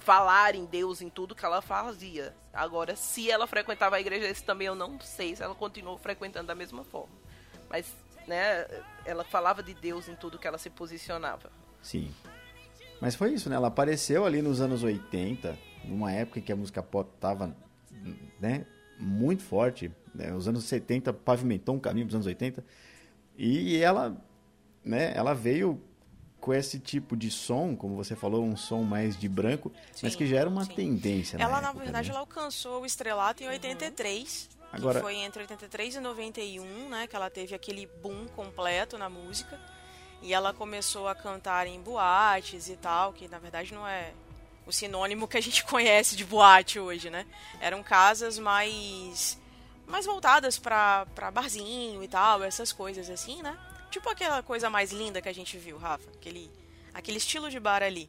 falar 0.00 0.54
em 0.54 0.64
Deus 0.64 1.02
em 1.02 1.08
tudo 1.10 1.34
que 1.34 1.44
ela 1.44 1.60
fazia. 1.60 2.34
Agora, 2.52 2.96
se 2.96 3.30
ela 3.30 3.46
frequentava 3.46 3.96
a 3.96 4.00
igreja, 4.00 4.26
esse 4.26 4.42
também 4.42 4.66
eu 4.66 4.74
não 4.74 4.98
sei 5.00 5.36
se 5.36 5.42
ela 5.42 5.54
continuou 5.54 5.98
frequentando 5.98 6.46
da 6.46 6.54
mesma 6.54 6.82
forma. 6.82 7.14
Mas 7.68 7.94
né, 8.30 8.64
ela 9.04 9.24
falava 9.24 9.60
de 9.60 9.74
Deus 9.74 10.08
em 10.08 10.14
tudo 10.14 10.38
que 10.38 10.46
ela 10.46 10.56
se 10.56 10.70
posicionava. 10.70 11.50
Sim. 11.82 12.14
Mas 13.00 13.16
foi 13.16 13.32
isso, 13.32 13.50
né? 13.50 13.56
Ela 13.56 13.68
apareceu 13.68 14.24
ali 14.24 14.40
nos 14.40 14.60
anos 14.60 14.84
80, 14.84 15.58
numa 15.84 16.12
época 16.12 16.38
em 16.38 16.42
que 16.42 16.52
a 16.52 16.56
música 16.56 16.80
pop 16.80 17.10
estava 17.12 17.56
né, 18.38 18.64
muito 18.98 19.42
forte. 19.42 19.90
Né? 20.14 20.32
Os 20.32 20.46
anos 20.46 20.64
70 20.64 21.12
pavimentou 21.12 21.74
um 21.74 21.80
caminho 21.80 22.06
para 22.06 22.10
os 22.10 22.14
anos 22.14 22.26
80. 22.26 22.64
E 23.36 23.78
ela, 23.78 24.16
né, 24.84 25.12
ela 25.16 25.34
veio 25.34 25.82
com 26.38 26.54
esse 26.54 26.78
tipo 26.78 27.16
de 27.16 27.30
som, 27.30 27.74
como 27.74 27.96
você 27.96 28.14
falou, 28.14 28.44
um 28.44 28.56
som 28.56 28.82
mais 28.82 29.18
de 29.18 29.28
branco, 29.28 29.72
sim, 29.92 30.00
mas 30.04 30.14
que 30.14 30.26
já 30.26 30.38
era 30.38 30.48
uma 30.48 30.64
sim. 30.64 30.74
tendência. 30.74 31.36
Ela, 31.36 31.60
na, 31.60 31.72
na 31.72 31.72
verdade, 31.72 32.08
né? 32.08 32.14
ela 32.14 32.20
alcançou 32.20 32.82
o 32.82 32.86
estrelato 32.86 33.42
em 33.42 33.48
83. 33.48 34.59
Agora... 34.72 35.00
Que 35.00 35.04
foi 35.04 35.16
entre 35.16 35.42
83 35.42 35.96
e 35.96 36.00
91, 36.00 36.88
né? 36.88 37.06
Que 37.06 37.16
ela 37.16 37.30
teve 37.30 37.54
aquele 37.54 37.86
boom 37.86 38.26
completo 38.28 38.96
na 38.96 39.08
música. 39.08 39.58
E 40.22 40.34
ela 40.34 40.52
começou 40.52 41.08
a 41.08 41.14
cantar 41.14 41.66
em 41.66 41.80
boates 41.80 42.68
e 42.68 42.76
tal, 42.76 43.12
que 43.12 43.26
na 43.26 43.38
verdade 43.38 43.72
não 43.72 43.86
é 43.86 44.12
o 44.66 44.72
sinônimo 44.72 45.26
que 45.26 45.36
a 45.36 45.40
gente 45.40 45.64
conhece 45.66 46.14
de 46.14 46.24
boate 46.24 46.78
hoje, 46.78 47.10
né? 47.10 47.26
Eram 47.60 47.82
casas 47.82 48.38
mais 48.38 49.38
mais 49.86 50.06
voltadas 50.06 50.56
para 50.56 51.04
barzinho 51.32 52.04
e 52.04 52.06
tal, 52.06 52.44
essas 52.44 52.72
coisas 52.72 53.10
assim, 53.10 53.42
né? 53.42 53.58
Tipo 53.90 54.08
aquela 54.08 54.40
coisa 54.40 54.70
mais 54.70 54.92
linda 54.92 55.20
que 55.20 55.28
a 55.28 55.34
gente 55.34 55.58
viu, 55.58 55.76
Rafa, 55.78 56.08
aquele 56.10 56.50
aquele 56.94 57.18
estilo 57.18 57.50
de 57.50 57.58
bar 57.58 57.82
ali. 57.82 58.08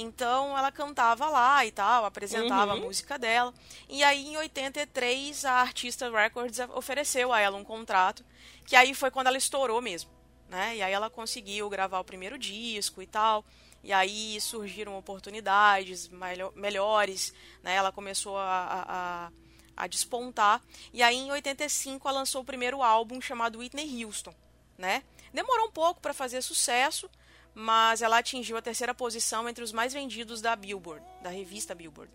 Então 0.00 0.56
ela 0.56 0.72
cantava 0.72 1.28
lá 1.28 1.64
e 1.66 1.70
tal, 1.70 2.04
apresentava 2.04 2.74
uhum. 2.74 2.78
a 2.78 2.80
música 2.80 3.18
dela. 3.18 3.52
E 3.88 4.02
aí 4.02 4.28
em 4.28 4.36
83 4.36 5.44
a 5.44 5.52
Artista 5.60 6.10
Records 6.10 6.58
ofereceu 6.74 7.32
a 7.32 7.40
ela 7.40 7.56
um 7.56 7.64
contrato, 7.64 8.24
que 8.66 8.74
aí 8.74 8.94
foi 8.94 9.10
quando 9.10 9.26
ela 9.26 9.36
estourou 9.36 9.82
mesmo, 9.82 10.10
né? 10.48 10.76
E 10.76 10.82
aí 10.82 10.92
ela 10.92 11.10
conseguiu 11.10 11.68
gravar 11.68 12.00
o 12.00 12.04
primeiro 12.04 12.38
disco 12.38 13.02
e 13.02 13.06
tal. 13.06 13.44
E 13.82 13.92
aí 13.92 14.40
surgiram 14.40 14.96
oportunidades 14.96 16.10
melhores, 16.54 17.32
né? 17.62 17.74
Ela 17.74 17.92
começou 17.92 18.36
a, 18.38 18.86
a, 18.88 19.32
a 19.76 19.86
despontar. 19.86 20.62
E 20.92 21.02
aí 21.02 21.16
em 21.16 21.30
85 21.30 22.08
ela 22.08 22.18
lançou 22.20 22.42
o 22.42 22.44
primeiro 22.44 22.82
álbum 22.82 23.20
chamado 23.20 23.58
Whitney 23.58 24.04
Houston, 24.04 24.34
né? 24.78 25.02
Demorou 25.32 25.68
um 25.68 25.70
pouco 25.72 26.00
para 26.00 26.12
fazer 26.12 26.42
sucesso, 26.42 27.08
mas 27.54 28.02
ela 28.02 28.18
atingiu 28.18 28.56
a 28.56 28.62
terceira 28.62 28.94
posição 28.94 29.48
entre 29.48 29.62
os 29.62 29.72
mais 29.72 29.92
vendidos 29.92 30.40
da 30.40 30.54
Billboard, 30.54 31.04
da 31.22 31.30
revista 31.30 31.74
Billboard. 31.74 32.10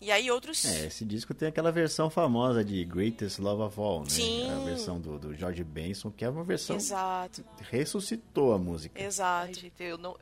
E 0.00 0.10
aí 0.10 0.30
outros. 0.30 0.64
É, 0.64 0.86
esse 0.86 1.04
disco 1.04 1.32
tem 1.32 1.48
aquela 1.48 1.72
versão 1.72 2.10
famosa 2.10 2.64
de 2.64 2.84
Greatest 2.84 3.38
Love 3.38 3.62
of 3.62 3.80
All, 3.80 4.00
né? 4.00 4.10
Sim. 4.10 4.50
A 4.50 4.64
versão 4.64 5.00
do, 5.00 5.18
do 5.18 5.34
George 5.34 5.64
Benson, 5.64 6.10
que 6.10 6.24
é 6.24 6.28
uma 6.28 6.44
versão. 6.44 6.76
Exato. 6.76 7.44
Ressuscitou 7.70 8.52
a 8.52 8.58
música. 8.58 9.02
Exato. 9.02 9.46
Ai, 9.46 9.54
gente, 9.54 9.82
eu 9.82 9.96
não. 9.96 10.16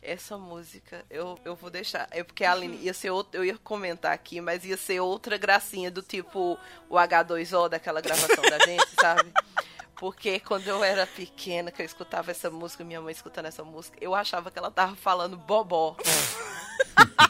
essa 0.00 0.38
música 0.38 1.04
eu, 1.10 1.38
eu 1.44 1.54
vou 1.54 1.68
deixar. 1.68 2.08
É 2.10 2.22
porque 2.22 2.44
a 2.44 2.52
Aline 2.52 2.78
ia 2.78 2.94
ser 2.94 3.10
outro, 3.10 3.38
eu 3.38 3.44
ia 3.44 3.58
comentar 3.58 4.12
aqui, 4.12 4.40
mas 4.40 4.64
ia 4.64 4.76
ser 4.76 5.00
outra 5.00 5.36
gracinha 5.36 5.90
do 5.90 6.00
tipo 6.00 6.58
o 6.88 6.94
H2O 6.94 7.68
daquela 7.68 8.00
gravação 8.00 8.42
da 8.42 8.58
gente, 8.64 8.88
sabe? 8.98 9.30
Porque 9.96 10.38
quando 10.40 10.68
eu 10.68 10.84
era 10.84 11.06
pequena, 11.06 11.70
que 11.70 11.80
eu 11.80 11.86
escutava 11.86 12.30
essa 12.30 12.50
música, 12.50 12.84
minha 12.84 13.00
mãe 13.00 13.12
escutando 13.12 13.46
essa 13.46 13.64
música, 13.64 13.96
eu 14.00 14.14
achava 14.14 14.50
que 14.50 14.58
ela 14.58 14.70
tava 14.70 14.94
falando 14.94 15.36
bobó. 15.38 15.96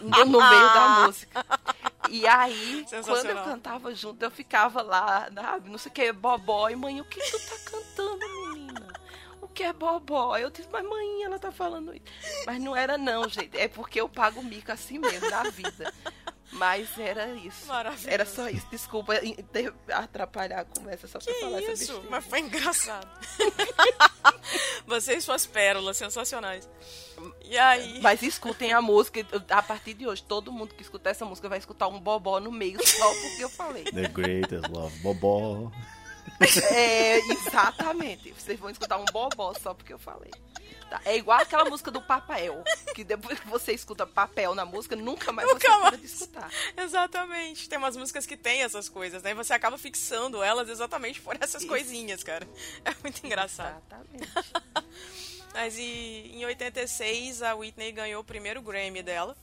no, 0.03 0.25
no 0.27 0.39
meio 0.39 0.75
da 0.75 0.89
música. 1.07 1.47
E 2.11 2.27
aí, 2.27 2.85
quando 3.05 3.27
eu 3.27 3.45
cantava 3.45 3.95
junto, 3.95 4.23
eu 4.23 4.31
ficava 4.31 4.83
lá, 4.83 5.29
sabe, 5.33 5.71
não 5.71 5.79
sei 5.79 5.91
o 5.91 5.95
que, 5.95 6.13
bobó. 6.13 6.69
E 6.69 6.77
mãe, 6.77 7.01
o 7.01 7.05
que 7.05 7.21
tu 7.21 7.39
tá 7.39 7.71
cantando, 7.71 8.19
menina? 8.51 8.87
O 9.41 9.49
que 9.49 9.63
é 9.63 9.73
bobó? 9.73 10.37
Eu 10.37 10.51
disse, 10.51 10.69
mas 10.71 10.85
mãe, 10.85 11.23
ela 11.23 11.39
tá 11.39 11.53
falando 11.53 11.95
isso. 11.95 12.05
Mas 12.47 12.61
não 12.61 12.75
era 12.75 12.99
não, 12.99 13.29
gente. 13.29 13.57
É 13.57 13.69
porque 13.69 14.01
eu 14.01 14.09
pago 14.09 14.43
mico 14.43 14.73
assim 14.73 14.99
mesmo, 14.99 15.31
da 15.31 15.45
vida. 15.45 15.93
Mas 16.57 16.99
era 16.99 17.29
isso. 17.35 17.67
Maravilhoso. 17.67 18.11
Era 18.11 18.27
só 18.27 18.49
isso. 18.49 18.67
Desculpa 18.71 19.15
atrapalhar 19.93 20.61
a 20.61 20.65
conversa 20.65 21.07
só 21.07 21.19
que 21.19 21.27
pra 21.27 21.35
falar 21.35 21.61
isso? 21.63 21.93
essa 21.93 22.03
Mas 22.09 22.25
foi 22.25 22.41
engraçado. 22.41 23.09
Vocês 24.87 25.25
suas 25.25 25.47
pérolas 25.47 25.97
sensacionais. 25.97 26.69
E 27.45 27.59
aí? 27.59 28.01
Mas 28.01 28.23
escutem 28.23 28.73
a 28.73 28.81
música. 28.81 29.21
A 29.51 29.63
partir 29.63 29.95
de 29.95 30.07
hoje, 30.07 30.23
todo 30.23 30.53
mundo 30.53 30.75
que 30.75 30.83
escutar 30.83 31.11
essa 31.11 31.25
música 31.25 31.49
vai 31.49 31.59
escutar 31.59 31.89
um 31.89 32.01
bobó 32.01 32.41
no 32.41 32.53
meio 32.53 32.79
só 32.87 33.15
porque 33.15 33.45
eu 33.45 33.49
falei. 33.49 33.85
The 33.85 34.09
greatest 34.09 34.69
love, 34.69 34.97
bobó. 35.01 35.71
É, 36.73 37.19
exatamente. 37.19 38.33
Vocês 38.33 38.59
vão 38.59 38.71
escutar 38.71 38.99
um 38.99 39.05
bobó 39.07 39.55
só 39.55 39.75
porque 39.75 39.93
eu 39.93 39.99
falei. 39.99 40.31
Tá. 40.91 41.01
É 41.05 41.17
igual 41.17 41.41
aquela 41.41 41.65
música 41.65 41.91
do 41.91 42.01
papel, 42.01 42.63
que 42.95 43.03
depois 43.03 43.41
que 43.41 43.49
você 43.49 43.73
escuta 43.73 44.07
papel 44.07 44.55
na 44.55 44.65
música, 44.65 44.95
nunca 44.95 45.33
mais 45.33 45.49
nunca 45.49 45.69
você 45.69 45.79
mais. 45.79 46.05
escutar. 46.05 46.51
Exatamente. 46.77 47.69
Tem 47.69 47.77
umas 47.77 47.97
músicas 47.97 48.25
que 48.25 48.37
tem 48.37 48.63
essas 48.63 48.89
coisas, 48.89 49.23
né? 49.23 49.33
E 49.33 49.35
você 49.35 49.53
acaba 49.53 49.77
fixando 49.77 50.43
elas 50.43 50.69
exatamente 50.69 51.21
por 51.21 51.37
essas 51.41 51.63
Isso. 51.63 51.69
coisinhas, 51.69 52.23
cara. 52.23 52.47
É 52.85 52.95
muito 53.03 53.25
engraçado. 53.27 53.83
Exatamente. 53.85 54.33
Mas 55.53 55.79
e, 55.79 56.33
em 56.35 56.45
86 56.45 57.43
a 57.43 57.55
Whitney 57.55 57.91
ganhou 57.91 58.21
o 58.21 58.25
primeiro 58.25 58.61
Grammy 58.63 59.03
dela, 59.03 59.37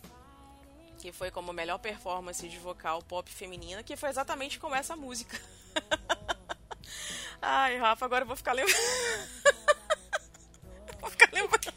que 0.99 1.11
foi 1.11 1.29
como 1.31 1.51
melhor 1.51 1.79
performance 1.79 2.47
de 2.47 2.57
vocal 2.59 3.01
pop 3.01 3.29
feminina, 3.29 3.83
que 3.83 3.97
foi 3.97 4.09
exatamente 4.09 4.59
como 4.59 4.75
essa 4.75 4.95
música. 4.95 5.37
Ai, 7.45 7.77
Rafa, 7.77 8.05
agora 8.05 8.23
eu 8.23 8.27
vou 8.27 8.37
ficar 8.37 8.53
lembrando. 8.53 8.77
vou 11.01 11.09
ficar 11.09 11.29
lembrando. 11.33 11.73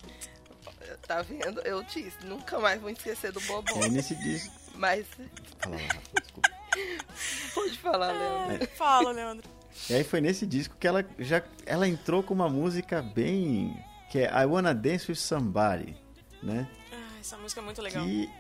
Tá 1.07 1.23
vendo? 1.23 1.61
Eu 1.63 1.83
disse, 1.83 2.17
nunca 2.25 2.59
mais 2.61 2.81
vou 2.81 2.91
esquecer 2.91 3.33
do 3.33 3.41
Bobó. 3.41 3.83
É 3.83 3.89
nesse 3.89 4.15
disco. 4.15 4.55
Mas. 4.75 5.07
Fala, 5.59 5.77
desculpa. 5.77 6.49
Pode 7.55 7.79
falar, 7.79 8.13
Leandro. 8.13 8.69
Fala, 8.77 9.11
Leandro. 9.11 9.51
E 9.91 9.95
aí 9.95 10.05
foi 10.05 10.21
nesse 10.21 10.47
disco 10.47 10.77
que 10.79 10.87
ela 10.87 11.05
já 11.19 11.43
ela 11.65 11.87
entrou 11.87 12.23
com 12.23 12.33
uma 12.33 12.49
música 12.49 13.03
bem 13.03 13.77
que 14.11 14.21
é 14.21 14.43
I 14.43 14.47
Wanna 14.47 14.75
Dance 14.75 15.11
with 15.11 15.17
Somebody, 15.17 15.97
né? 16.43 16.69
Ah, 16.93 17.19
essa 17.21 17.37
música 17.37 17.61
é 17.61 17.65
muito 17.65 17.83
legal. 17.83 18.05
Que, 18.05 18.31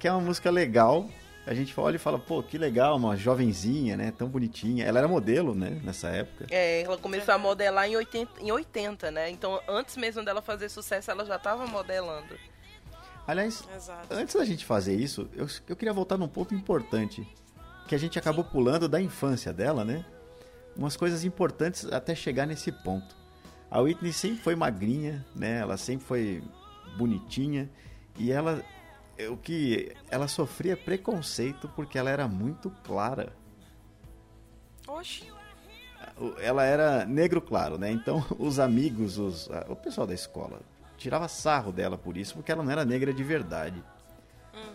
que 0.00 0.08
é 0.08 0.12
uma 0.12 0.20
música 0.20 0.50
legal, 0.50 1.08
a 1.44 1.54
gente 1.54 1.78
olha 1.78 1.96
e 1.96 1.98
fala, 1.98 2.18
pô, 2.18 2.42
que 2.42 2.56
legal, 2.56 2.96
uma 2.96 3.16
jovenzinha, 3.16 3.96
né? 3.96 4.12
Tão 4.16 4.28
bonitinha. 4.28 4.84
Ela 4.84 5.00
era 5.00 5.08
modelo, 5.08 5.54
né? 5.54 5.80
Nessa 5.82 6.08
época. 6.08 6.46
É, 6.50 6.82
ela 6.82 6.96
começou 6.96 7.34
a 7.34 7.38
modelar 7.38 7.88
em 7.88 7.96
80, 7.96 8.40
em 8.40 8.52
80 8.52 9.10
né? 9.10 9.30
Então, 9.30 9.60
antes 9.68 9.96
mesmo 9.96 10.24
dela 10.24 10.40
fazer 10.40 10.68
sucesso, 10.68 11.10
ela 11.10 11.24
já 11.24 11.36
estava 11.36 11.66
modelando. 11.66 12.36
Aliás, 13.26 13.64
Exato. 13.74 14.06
antes 14.12 14.34
da 14.34 14.44
gente 14.44 14.64
fazer 14.64 14.94
isso, 14.94 15.28
eu, 15.34 15.46
eu 15.68 15.76
queria 15.76 15.92
voltar 15.92 16.16
num 16.16 16.28
ponto 16.28 16.54
importante. 16.54 17.26
Que 17.88 17.94
a 17.94 17.98
gente 17.98 18.18
acabou 18.18 18.44
Sim. 18.44 18.50
pulando 18.50 18.88
da 18.88 19.00
infância 19.00 19.52
dela, 19.52 19.84
né? 19.84 20.04
Umas 20.76 20.96
coisas 20.96 21.24
importantes 21.24 21.84
até 21.86 22.14
chegar 22.14 22.46
nesse 22.46 22.70
ponto. 22.70 23.16
A 23.68 23.80
Whitney 23.80 24.12
sempre 24.12 24.42
foi 24.42 24.54
magrinha, 24.54 25.26
né? 25.34 25.58
Ela 25.58 25.76
sempre 25.76 26.06
foi 26.06 26.42
bonitinha. 26.96 27.68
E 28.18 28.30
ela 28.30 28.62
o 29.30 29.36
que 29.36 29.94
ela 30.10 30.28
sofria 30.28 30.76
preconceito 30.76 31.68
porque 31.68 31.98
ela 31.98 32.10
era 32.10 32.26
muito 32.26 32.70
clara. 32.82 33.32
Oxi. 34.86 35.30
Ela 36.40 36.64
era 36.64 37.04
negro 37.04 37.40
claro, 37.40 37.78
né? 37.78 37.90
Então 37.90 38.24
os 38.38 38.58
amigos, 38.58 39.18
os, 39.18 39.48
o 39.68 39.76
pessoal 39.76 40.06
da 40.06 40.14
escola 40.14 40.60
tirava 40.96 41.26
sarro 41.28 41.72
dela 41.72 41.98
por 41.98 42.16
isso, 42.16 42.34
porque 42.34 42.52
ela 42.52 42.62
não 42.62 42.70
era 42.70 42.84
negra 42.84 43.12
de 43.12 43.24
verdade. 43.24 43.82
Uhum. 44.54 44.74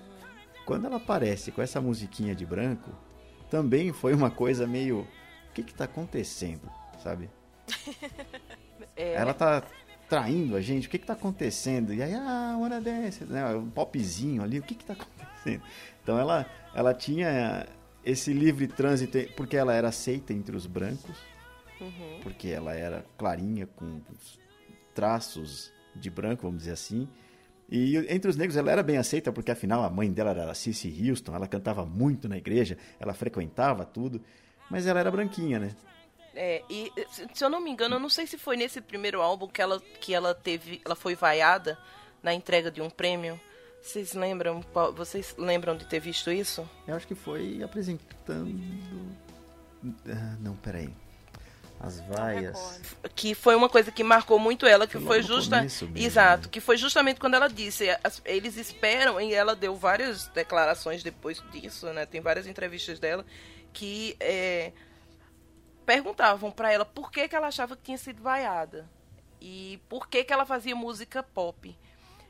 Quando 0.66 0.86
ela 0.86 0.98
aparece 0.98 1.52
com 1.52 1.62
essa 1.62 1.80
musiquinha 1.80 2.36
de 2.36 2.46
branco, 2.46 2.92
também 3.50 3.94
foi 3.94 4.14
uma 4.14 4.30
coisa 4.30 4.68
meio. 4.68 5.08
O 5.50 5.54
que 5.54 5.64
que 5.64 5.74
tá 5.74 5.86
acontecendo, 5.86 6.70
sabe? 7.02 7.30
É. 8.96 9.14
Ela 9.14 9.32
tá 9.32 9.64
traindo 10.10 10.56
a 10.56 10.62
gente, 10.62 10.88
o 10.88 10.90
que 10.90 10.98
que 10.98 11.06
tá 11.06 11.14
acontecendo? 11.14 11.94
E 11.94 12.02
aí, 12.02 12.14
ah, 12.14 12.58
hora 12.60 12.80
dessa, 12.80 13.26
né? 13.26 13.46
Um 13.56 13.70
popzinho 13.70 14.42
ali, 14.42 14.60
o 14.60 14.64
que 14.64 14.76
que 14.76 14.86
tá 14.86 14.94
acontecendo? 15.00 15.62
Então 16.02 16.18
ela, 16.18 16.46
ela 16.74 16.94
tinha 16.94 17.68
esse 18.04 18.32
livre 18.32 18.68
trânsito, 18.68 19.18
porque 19.36 19.58
ela 19.58 19.74
era 19.74 19.90
aceita 19.90 20.32
entre 20.32 20.56
os 20.56 20.66
brancos, 20.66 21.18
uhum. 21.82 22.20
porque 22.24 22.48
ela 22.48 22.74
era 22.74 23.06
clarinha, 23.18 23.68
com 23.68 24.00
traços 24.96 25.72
de 25.94 26.10
branco, 26.10 26.44
vamos 26.44 26.60
dizer 26.60 26.72
assim. 26.72 27.08
E 27.70 27.98
entre 28.10 28.30
os 28.30 28.38
negros 28.38 28.56
ela 28.56 28.72
era 28.72 28.82
bem 28.82 28.98
aceita, 28.98 29.32
porque 29.32 29.52
afinal 29.52 29.84
a 29.84 29.90
mãe 29.90 30.12
dela 30.12 30.32
era 30.32 30.54
Cissy 30.54 31.10
Houston, 31.10 31.36
ela 31.36 31.48
cantava 31.48 31.86
muito 31.86 32.30
na 32.30 32.38
igreja, 32.38 32.78
ela 32.98 33.14
frequentava 33.14 33.84
tudo, 33.84 34.22
mas 34.72 34.88
ela 34.88 35.02
era 35.02 35.12
branquinha, 35.12 35.60
né? 35.60 35.76
É, 36.40 36.62
e 36.70 36.94
se 37.34 37.44
eu 37.44 37.50
não 37.50 37.60
me 37.60 37.72
engano, 37.72 37.96
eu 37.96 38.00
não 38.00 38.10
sei 38.10 38.28
se 38.28 38.38
foi 38.38 38.56
nesse 38.56 38.80
primeiro 38.80 39.24
álbum 39.24 39.48
que 39.48 39.60
ela, 39.60 39.82
que 40.00 40.14
ela 40.14 40.36
teve. 40.36 40.80
Ela 40.86 40.96
foi 40.96 41.16
vaiada 41.16 41.80
na 42.22 42.32
entrega 42.32 42.70
de 42.70 42.80
um 42.80 42.92
prêmio. 42.92 43.40
Vocês 43.82 44.14
lembram? 44.14 44.64
Vocês 44.96 45.34
lembram 45.36 45.76
de 45.76 45.86
ter 45.86 46.00
visto 46.00 46.30
isso? 46.30 46.70
Eu 46.88 46.96
acho 46.96 47.08
que 47.08 47.16
foi 47.16 47.64
apresentando. 47.64 48.56
Ah, 50.08 50.38
não, 50.40 50.56
peraí. 50.58 50.94
As 51.80 52.00
vaias. 52.02 52.82
Que 53.16 53.34
foi 53.34 53.56
uma 53.56 53.70
coisa 53.70 53.92
que 53.92 54.04
marcou 54.04 54.38
muito 54.38 54.68
ela, 54.68 54.86
que 54.86 54.94
foi, 55.00 55.22
foi 55.22 55.24
justa. 55.24 55.66
Exato, 55.96 56.50
que 56.50 56.60
foi 56.60 56.78
justamente 56.78 57.20
quando 57.20 57.34
ela 57.34 57.48
disse. 57.48 57.86
Eles 58.26 58.58
esperam, 58.58 59.20
e 59.20 59.34
ela 59.34 59.56
deu 59.56 59.76
várias 59.76 60.28
declarações 60.28 61.02
depois 61.02 61.42
disso, 61.52 61.88
né? 61.94 62.06
Tem 62.06 62.22
várias 62.22 62.46
entrevistas 62.46 63.00
dela, 63.00 63.26
que 63.74 64.16
é, 64.20 64.72
perguntavam 65.88 66.52
para 66.52 66.70
ela 66.70 66.84
por 66.84 67.10
que, 67.10 67.30
que 67.30 67.36
ela 67.36 67.48
achava 67.48 67.78
que 67.78 67.84
tinha 67.84 67.98
sido 67.98 68.22
vaiada 68.22 68.90
e 69.40 69.80
por 69.88 70.10
que, 70.10 70.22
que 70.22 70.34
ela 70.34 70.46
fazia 70.46 70.76
música 70.76 71.24
pop. 71.24 71.74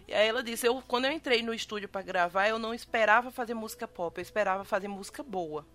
E 0.08 0.14
aí 0.14 0.28
ela 0.28 0.44
disse: 0.44 0.68
eu, 0.68 0.80
quando 0.88 1.06
eu 1.06 1.12
entrei 1.12 1.42
no 1.42 1.52
estúdio 1.52 1.90
para 1.90 2.04
gravar, 2.04 2.48
eu 2.48 2.60
não 2.60 2.72
esperava 2.72 3.32
fazer 3.32 3.56
música 3.56 3.88
pop, 3.88 4.16
eu 4.16 4.22
esperava 4.22 4.64
fazer 4.64 4.88
música 4.88 5.24
boa. 5.24 5.66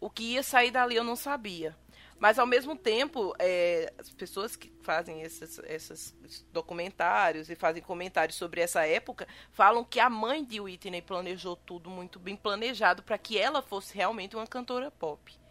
O 0.00 0.10
que 0.10 0.32
ia 0.32 0.42
sair 0.42 0.72
dali 0.72 0.96
eu 0.96 1.04
não 1.04 1.14
sabia. 1.14 1.76
Mas 2.18 2.40
ao 2.40 2.46
mesmo 2.46 2.76
tempo, 2.76 3.34
é, 3.38 3.92
as 3.96 4.10
pessoas 4.10 4.56
que 4.56 4.72
fazem 4.82 5.22
esses, 5.22 5.58
esses, 5.60 6.14
documentários 6.52 7.50
e 7.50 7.54
fazem 7.54 7.82
comentários 7.82 8.36
sobre 8.36 8.60
essa 8.60 8.84
época 8.84 9.28
falam 9.52 9.84
que 9.84 10.00
a 10.00 10.10
mãe 10.10 10.44
de 10.44 10.60
Whitney 10.60 11.02
planejou 11.02 11.54
tudo 11.54 11.88
muito 11.88 12.18
bem 12.18 12.34
planejado 12.34 13.02
para 13.02 13.18
que 13.18 13.38
ela 13.38 13.62
fosse 13.62 13.94
realmente 13.94 14.34
uma 14.34 14.46
cantora 14.46 14.90
pop. 14.90 15.43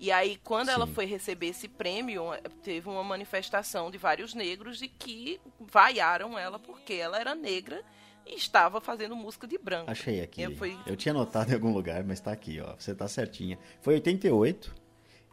E 0.00 0.12
aí, 0.12 0.36
quando 0.44 0.68
Sim. 0.68 0.74
ela 0.74 0.86
foi 0.86 1.06
receber 1.06 1.48
esse 1.48 1.66
prêmio, 1.66 2.22
teve 2.62 2.88
uma 2.88 3.02
manifestação 3.02 3.90
de 3.90 3.98
vários 3.98 4.32
negros 4.32 4.80
e 4.80 4.88
que 4.88 5.40
vaiaram 5.58 6.38
ela 6.38 6.58
porque 6.58 6.94
ela 6.94 7.18
era 7.18 7.34
negra 7.34 7.82
e 8.24 8.36
estava 8.36 8.80
fazendo 8.80 9.16
música 9.16 9.46
de 9.46 9.58
branco. 9.58 9.90
Achei 9.90 10.20
aqui. 10.20 10.42
Eu, 10.42 10.54
fui... 10.56 10.78
eu 10.86 10.96
tinha 10.96 11.12
notado 11.12 11.50
em 11.50 11.54
algum 11.54 11.72
lugar, 11.72 12.04
mas 12.04 12.18
está 12.18 12.30
aqui, 12.30 12.60
ó. 12.60 12.76
Você 12.78 12.92
está 12.92 13.08
certinha. 13.08 13.58
Foi 13.80 13.94
88 13.94 14.72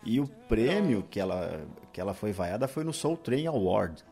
e 0.04 0.20
o 0.20 0.28
prêmio 0.28 1.04
que 1.04 1.20
ela, 1.20 1.68
que 1.94 2.02
ela 2.02 2.14
foi 2.14 2.32
vaiada 2.32 2.68
foi 2.68 2.84
no 2.84 2.94
Soul 2.94 3.18
Train 3.18 3.46
Award. 3.46 4.04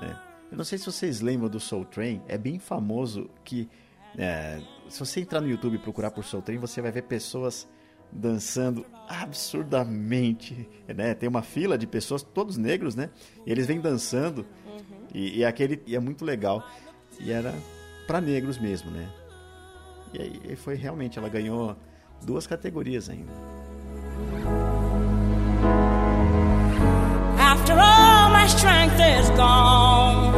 Né? 0.00 0.20
Eu 0.50 0.58
não 0.58 0.64
sei 0.64 0.78
se 0.78 0.84
vocês 0.84 1.20
lembram 1.20 1.48
do 1.48 1.58
Soul 1.58 1.84
Train, 1.86 2.22
é 2.28 2.36
bem 2.36 2.58
famoso 2.58 3.30
que 3.44 3.68
é, 4.16 4.60
se 4.88 4.98
você 4.98 5.20
entrar 5.20 5.40
no 5.40 5.48
YouTube 5.48 5.74
e 5.74 5.78
procurar 5.78 6.10
por 6.10 6.24
Soul 6.24 6.42
Train, 6.42 6.58
você 6.58 6.80
vai 6.80 6.92
ver 6.92 7.02
pessoas 7.02 7.68
dançando 8.12 8.84
absurdamente, 9.08 10.68
né? 10.88 11.14
Tem 11.14 11.28
uma 11.28 11.42
fila 11.42 11.78
de 11.78 11.86
pessoas, 11.86 12.22
todos 12.22 12.56
negros, 12.56 12.94
né? 12.94 13.10
E 13.46 13.50
eles 13.52 13.66
vêm 13.66 13.80
dançando 13.80 14.46
uhum. 14.66 15.06
e, 15.14 15.38
e, 15.38 15.44
aquele 15.44 15.82
e 15.86 15.94
é 15.94 16.00
muito 16.00 16.24
legal. 16.24 16.66
E 17.20 17.30
era 17.30 17.54
para 18.06 18.20
negros 18.20 18.58
mesmo, 18.58 18.90
né? 18.90 19.08
E 20.12 20.20
aí 20.20 20.56
foi 20.56 20.74
realmente, 20.74 21.18
ela 21.18 21.28
ganhou 21.28 21.76
duas 22.22 22.46
categorias 22.46 23.08
ainda. 23.08 23.32
After 27.38 27.76
all 27.78 28.30
my 28.30 28.46
strength 28.46 28.98
is 29.00 29.28
gone, 29.30 30.34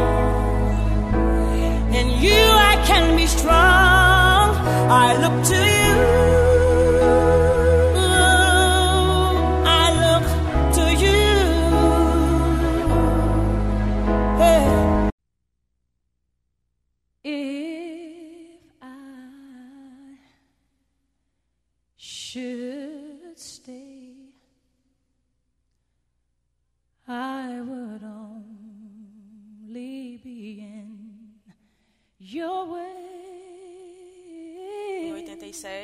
in 1.95 2.21
you 2.21 2.33
I 2.33 2.83
can 2.87 3.17
be 3.17 3.25
strong. 3.25 4.57
I 4.91 5.17
look 5.21 5.45
to 5.49 5.55
you. 5.55 6.28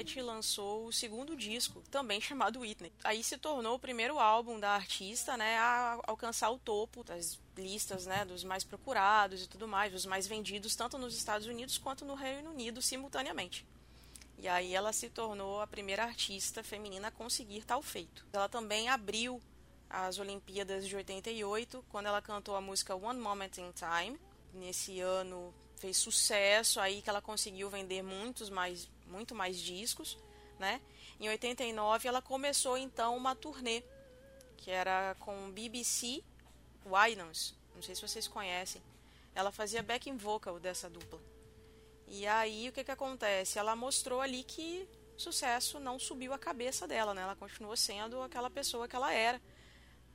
87 0.05 0.21
lançou 0.21 0.87
o 0.87 0.93
segundo 0.93 1.35
disco, 1.35 1.83
também 1.91 2.21
chamado 2.21 2.61
Whitney. 2.61 2.93
Aí 3.03 3.25
se 3.25 3.39
tornou 3.39 3.75
o 3.75 3.79
primeiro 3.79 4.19
álbum 4.19 4.61
da 4.61 4.71
artista, 4.71 5.37
né, 5.37 5.57
a 5.57 5.99
alcançar 6.07 6.51
o 6.51 6.59
topo 6.59 7.03
das 7.03 7.41
listas, 7.57 8.07
né, 8.07 8.25
dos 8.25 8.45
mais 8.45 8.63
procurados 8.63 9.43
e 9.43 9.49
tudo 9.49 9.67
mais, 9.67 9.95
os 9.95 10.07
mais 10.07 10.27
vendidos 10.27 10.77
tanto 10.77 10.99
nos 10.99 11.17
Estados 11.17 11.47
Unidos 11.47 11.79
quanto 11.79 12.05
no 12.05 12.15
Reino 12.15 12.51
Unido 12.51 12.83
simultaneamente. 12.83 13.67
E 14.39 14.47
aí 14.47 14.75
ela 14.75 14.93
se 14.93 15.09
tornou 15.09 15.61
a 15.61 15.67
primeira 15.67 16.05
artista 16.05 16.63
feminina 16.63 17.09
a 17.09 17.11
conseguir 17.11 17.65
tal 17.65 17.81
feito. 17.81 18.27
Ela 18.33 18.49
também 18.49 18.89
abriu 18.89 19.41
as 19.89 20.19
Olimpíadas 20.19 20.87
de 20.87 20.95
88, 20.95 21.85
quando 21.89 22.07
ela 22.07 22.21
cantou 22.21 22.57
a 22.57 22.61
música 22.61 22.95
One 22.95 23.21
Moment 23.21 23.53
in 23.59 23.73
Time. 23.73 24.19
Nesse 24.53 25.01
ano 25.01 25.55
fez 25.77 25.97
sucesso, 25.97 26.81
aí 26.81 27.01
que 27.01 27.09
ela 27.09 27.23
conseguiu 27.23 27.71
vender 27.71 28.03
muitos 28.03 28.51
mais, 28.51 28.89
muito 29.15 29.35
mais 29.35 29.59
discos, 29.59 30.19
né? 30.59 30.81
Em 31.19 31.29
89 31.29 32.09
ela 32.09 32.21
começou 32.21 32.77
então 32.77 33.17
uma 33.17 33.35
turnê 33.35 33.83
que 34.57 34.71
era 34.71 35.15
com 35.21 35.51
BBC 35.51 36.23
Winans, 36.85 37.55
não 37.75 37.83
sei 37.83 37.95
se 37.95 38.03
vocês 38.03 38.27
conhecem. 38.27 38.83
Ela 39.35 39.51
fazia 39.51 39.83
backing 39.83 40.17
vocal 40.17 40.59
dessa 40.59 40.89
dupla. 40.89 41.21
E 42.07 42.27
aí 42.27 42.69
o 42.69 42.73
que 42.73 42.85
que 42.85 42.91
acontece? 42.91 43.59
Ela 43.59 43.75
mostrou 43.75 44.21
ali 44.21 44.45
que 44.45 44.89
sucesso 45.17 45.79
não 45.81 45.99
subiu 45.99 46.33
a 46.33 46.39
cabeça 46.39 46.87
dela, 46.87 47.15
né? 47.15 47.23
Ela 47.23 47.37
continuou 47.37 47.77
sendo 47.77 48.21
aquela 48.23 48.51
pessoa 48.51 48.89
que 48.89 48.97
ela 48.97 49.13
era 49.13 49.41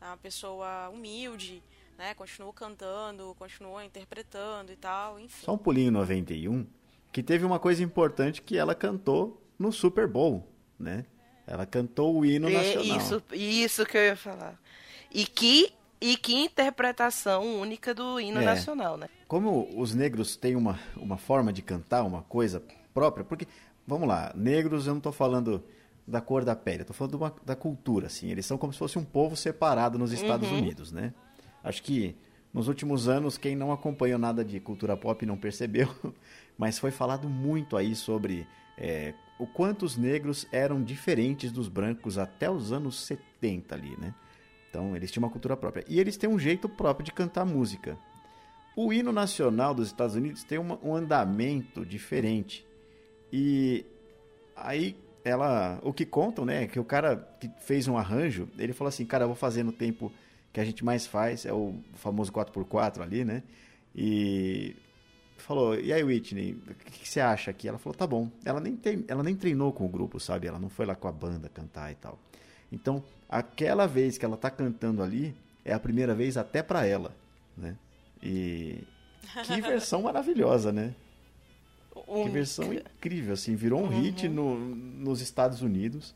uma 0.01 0.17
pessoa 0.17 0.89
humilde, 0.89 1.63
né? 1.97 2.13
Continuou 2.13 2.53
cantando, 2.53 3.35
continuou 3.37 3.81
interpretando 3.81 4.71
e 4.71 4.75
tal, 4.75 5.19
enfim. 5.19 5.45
Só 5.45 5.53
um 5.53 5.57
pulinho 5.57 5.91
91, 5.91 6.65
que 7.11 7.23
teve 7.23 7.45
uma 7.45 7.59
coisa 7.59 7.83
importante 7.83 8.41
que 8.41 8.57
ela 8.57 8.75
cantou 8.75 9.41
no 9.57 9.71
Super 9.71 10.07
Bowl, 10.07 10.47
né? 10.79 11.05
Ela 11.45 11.65
cantou 11.65 12.15
o 12.15 12.25
hino 12.25 12.49
nacional. 12.49 12.97
Isso, 12.97 13.23
isso 13.33 13.85
que 13.85 13.97
eu 13.97 14.03
ia 14.03 14.15
falar. 14.15 14.59
E 15.11 15.25
que 15.25 15.73
e 16.01 16.15
que 16.15 16.33
interpretação 16.33 17.59
única 17.59 17.93
do 17.93 18.19
hino 18.19 18.39
é. 18.39 18.45
nacional, 18.45 18.95
né? 18.95 19.09
Como 19.27 19.67
os 19.77 19.93
negros 19.93 20.37
têm 20.37 20.55
uma, 20.55 20.79
uma 20.95 21.17
forma 21.17 21.51
de 21.51 21.61
cantar, 21.61 22.03
uma 22.03 22.21
coisa 22.23 22.63
própria, 22.93 23.25
porque, 23.25 23.45
vamos 23.85 24.07
lá, 24.07 24.31
negros 24.33 24.87
eu 24.87 24.93
não 24.93 24.99
estou 24.99 25.11
falando 25.11 25.61
da 26.07 26.21
cor 26.21 26.45
da 26.45 26.55
pele, 26.55 26.81
estou 26.81 26.95
falando 26.95 27.15
uma, 27.15 27.35
da 27.45 27.55
cultura, 27.55 28.07
assim. 28.07 28.29
Eles 28.29 28.45
são 28.45 28.57
como 28.57 28.71
se 28.71 28.79
fosse 28.79 28.97
um 28.97 29.03
povo 29.03 29.35
separado 29.35 29.97
nos 29.99 30.13
Estados 30.13 30.49
uhum. 30.49 30.57
Unidos, 30.57 30.91
né? 30.91 31.13
Acho 31.63 31.83
que 31.83 32.15
nos 32.53 32.67
últimos 32.67 33.07
anos, 33.07 33.37
quem 33.37 33.55
não 33.55 33.71
acompanhou 33.71 34.17
nada 34.17 34.43
de 34.43 34.59
cultura 34.59 34.97
pop 34.97 35.25
não 35.25 35.37
percebeu, 35.37 35.89
mas 36.57 36.79
foi 36.79 36.91
falado 36.91 37.29
muito 37.29 37.77
aí 37.77 37.95
sobre 37.95 38.47
é, 38.77 39.13
o 39.37 39.45
quanto 39.45 39.85
os 39.85 39.95
negros 39.95 40.47
eram 40.51 40.83
diferentes 40.83 41.51
dos 41.51 41.67
brancos 41.67 42.17
até 42.17 42.49
os 42.49 42.71
anos 42.71 42.99
70 43.05 43.75
ali, 43.75 43.95
né? 43.97 44.13
Então, 44.69 44.95
eles 44.95 45.11
tinham 45.11 45.23
uma 45.23 45.31
cultura 45.31 45.57
própria. 45.57 45.83
E 45.87 45.99
eles 45.99 46.17
têm 46.17 46.29
um 46.29 46.37
jeito 46.37 46.69
próprio 46.69 47.03
de 47.03 47.11
cantar 47.11 47.45
música. 47.45 47.97
O 48.75 48.93
hino 48.93 49.11
nacional 49.11 49.73
dos 49.73 49.87
Estados 49.87 50.15
Unidos 50.15 50.43
tem 50.43 50.59
uma, 50.59 50.79
um 50.83 50.95
andamento 50.95 51.85
diferente. 51.85 52.65
E 53.33 53.85
aí 54.55 54.95
ela, 55.23 55.79
o 55.83 55.91
que 55.91 56.05
contam, 56.05 56.45
né, 56.45 56.67
que 56.67 56.79
o 56.79 56.83
cara 56.83 57.17
que 57.39 57.49
fez 57.59 57.87
um 57.87 57.97
arranjo, 57.97 58.47
ele 58.57 58.73
falou 58.73 58.89
assim, 58.89 59.05
cara, 59.05 59.23
eu 59.23 59.27
vou 59.27 59.35
fazer 59.35 59.63
no 59.63 59.71
tempo 59.71 60.11
que 60.59 60.61
a 60.61 60.65
gente 60.65 60.83
mais 60.83 61.07
faz, 61.07 61.45
é 61.45 61.53
o 61.53 61.73
famoso 61.93 62.31
4x4 62.31 63.01
ali, 63.01 63.23
né? 63.23 63.43
E 63.95 64.75
falou, 65.37 65.79
e 65.79 65.93
aí 65.93 66.03
Whitney, 66.03 66.53
o 66.53 66.73
que, 66.75 66.99
que, 66.99 67.09
você 67.09 67.21
acha 67.21 67.49
aqui? 67.49 67.67
Ela 67.67 67.77
falou, 67.77 67.95
tá 67.95 68.05
bom. 68.05 68.29
Ela 68.43 68.59
nem, 68.59 68.75
tem, 68.75 69.05
ela 69.07 69.23
nem 69.23 69.35
treinou 69.35 69.71
com 69.71 69.85
o 69.85 69.89
grupo, 69.89 70.19
sabe? 70.19 70.47
Ela 70.47 70.59
não 70.59 70.69
foi 70.69 70.85
lá 70.85 70.95
com 70.95 71.07
a 71.07 71.11
banda 71.11 71.49
cantar 71.49 71.91
e 71.91 71.95
tal. 71.95 72.19
Então, 72.71 73.03
aquela 73.27 73.87
vez 73.87 74.17
que 74.17 74.25
ela 74.25 74.37
tá 74.37 74.51
cantando 74.51 75.01
ali, 75.01 75.33
é 75.63 75.73
a 75.73 75.79
primeira 75.79 76.13
vez 76.13 76.35
até 76.35 76.61
para 76.61 76.85
ela, 76.85 77.15
né? 77.57 77.75
E 78.21 78.83
que 79.47 79.61
versão 79.61 80.03
maravilhosa, 80.03 80.71
né? 80.71 80.93
Um... 82.07 82.23
Que 82.23 82.29
versão 82.29 82.73
incrível, 82.73 83.33
assim, 83.33 83.55
virou 83.55 83.81
um 83.81 83.83
uhum. 83.83 84.01
hit 84.01 84.27
no, 84.27 84.57
nos 84.57 85.21
Estados 85.21 85.61
Unidos. 85.61 86.13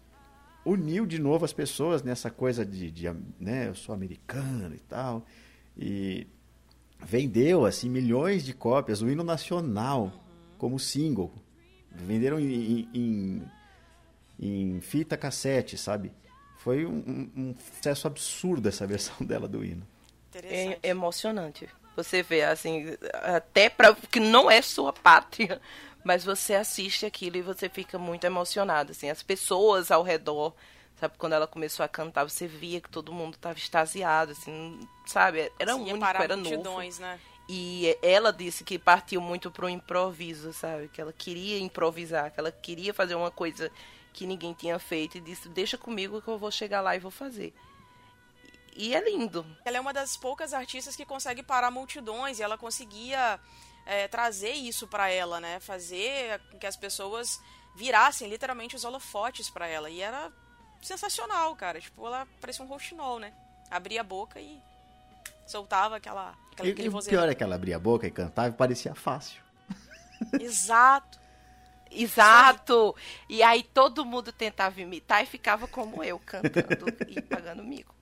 Uniu 0.65 1.05
de 1.05 1.19
novo 1.19 1.43
as 1.43 1.51
pessoas 1.51 2.03
nessa 2.03 2.29
coisa 2.29 2.65
de, 2.65 2.89
de, 2.89 3.09
né, 3.39 3.67
eu 3.67 3.75
sou 3.75 3.93
americano 3.93 4.73
e 4.75 4.79
tal. 4.79 5.25
E 5.77 6.27
vendeu, 6.99 7.65
assim, 7.65 7.89
milhões 7.89 8.45
de 8.45 8.53
cópias, 8.53 9.01
o 9.01 9.09
hino 9.09 9.23
nacional, 9.23 10.11
como 10.57 10.79
single. 10.79 11.33
Venderam 11.91 12.39
em, 12.39 12.89
em, 12.93 13.43
em, 14.39 14.81
fita 14.81 15.17
cassete, 15.17 15.77
sabe? 15.77 16.11
Foi 16.59 16.85
um, 16.85 17.29
um, 17.35 17.55
sucesso 17.75 18.07
absurdo 18.07 18.69
essa 18.69 18.87
versão 18.87 19.25
dela 19.25 19.47
do 19.47 19.63
hino. 19.63 19.85
É 20.33 20.79
emocionante. 20.81 21.67
Você 21.95 22.23
vê, 22.23 22.41
assim, 22.43 22.85
até 23.21 23.69
para 23.69 23.93
que 23.93 24.19
não 24.19 24.49
é 24.49 24.61
sua 24.63 24.91
pátria, 24.91 25.61
mas 26.03 26.23
você 26.23 26.55
assiste 26.55 27.05
aquilo 27.05 27.37
e 27.37 27.41
você 27.41 27.69
fica 27.69 27.97
muito 27.97 28.25
emocionado, 28.25 28.91
assim, 28.91 29.09
as 29.09 29.23
pessoas 29.23 29.91
ao 29.91 30.03
redor, 30.03 30.53
sabe, 30.99 31.15
quando 31.17 31.33
ela 31.33 31.47
começou 31.47 31.83
a 31.83 31.87
cantar, 31.87 32.23
você 32.23 32.47
via 32.47 32.81
que 32.81 32.89
todo 32.89 33.13
mundo 33.13 33.35
estava 33.35 33.57
extasiado, 33.57 34.33
assim, 34.33 34.79
sabe, 35.05 35.51
era 35.57 35.73
Sim, 35.73 35.93
único, 35.93 36.05
era 36.05 36.35
novo. 36.35 36.81
Né? 36.99 37.19
E 37.47 37.97
ela 38.01 38.31
disse 38.31 38.63
que 38.63 38.79
partiu 38.79 39.21
muito 39.21 39.51
pro 39.51 39.69
improviso, 39.69 40.53
sabe, 40.53 40.87
que 40.89 41.01
ela 41.01 41.13
queria 41.13 41.59
improvisar, 41.59 42.31
que 42.31 42.39
ela 42.39 42.51
queria 42.51 42.93
fazer 42.93 43.15
uma 43.15 43.31
coisa 43.31 43.71
que 44.13 44.25
ninguém 44.25 44.53
tinha 44.53 44.77
feito 44.77 45.17
e 45.17 45.21
disse, 45.21 45.49
deixa 45.49 45.77
comigo 45.77 46.21
que 46.21 46.27
eu 46.27 46.37
vou 46.37 46.51
chegar 46.51 46.81
lá 46.81 46.95
e 46.95 46.99
vou 46.99 47.11
fazer. 47.11 47.53
E 48.75 48.95
é 48.95 49.03
lindo. 49.03 49.45
Ela 49.65 49.77
é 49.77 49.81
uma 49.81 49.93
das 49.93 50.17
poucas 50.17 50.53
artistas 50.53 50.95
que 50.95 51.05
consegue 51.05 51.43
parar 51.43 51.69
multidões 51.69 52.39
e 52.39 52.43
ela 52.43 52.57
conseguia 52.57 53.39
é, 53.85 54.07
trazer 54.07 54.51
isso 54.51 54.87
para 54.87 55.09
ela, 55.09 55.39
né? 55.39 55.59
Fazer 55.59 56.39
com 56.51 56.57
que 56.57 56.65
as 56.67 56.75
pessoas 56.75 57.39
virassem 57.75 58.29
literalmente 58.29 58.75
os 58.75 58.83
holofotes 58.83 59.49
para 59.49 59.67
ela. 59.67 59.89
E 59.89 60.01
era 60.01 60.31
sensacional, 60.81 61.55
cara. 61.55 61.79
Tipo, 61.81 62.05
ela 62.07 62.27
parecia 62.39 62.63
um 62.63 62.67
rouxinol, 62.67 63.19
né? 63.19 63.33
Abria 63.69 64.01
a 64.01 64.03
boca 64.03 64.39
e 64.39 64.61
soltava 65.47 65.97
aquela, 65.97 66.33
aquela 66.51 66.69
E, 66.69 66.71
e 66.71 66.89
o 66.89 67.03
pior 67.03 67.27
é 67.27 67.35
que 67.35 67.43
ela 67.43 67.55
abria 67.55 67.75
a 67.75 67.79
boca 67.79 68.05
e 68.07 68.11
cantava 68.11 68.49
e 68.49 68.53
parecia 68.53 68.93
fácil. 68.95 69.41
Exato. 70.39 71.19
Exato! 71.95 72.95
E 73.29 73.43
aí 73.43 73.61
todo 73.61 74.03
mundo 74.03 74.31
tentava 74.31 74.81
imitar 74.81 75.23
e 75.23 75.27
ficava 75.27 75.67
como 75.67 76.03
eu, 76.03 76.17
cantando 76.19 76.87
e 77.07 77.21
pagando 77.21 77.63
mico. 77.63 77.93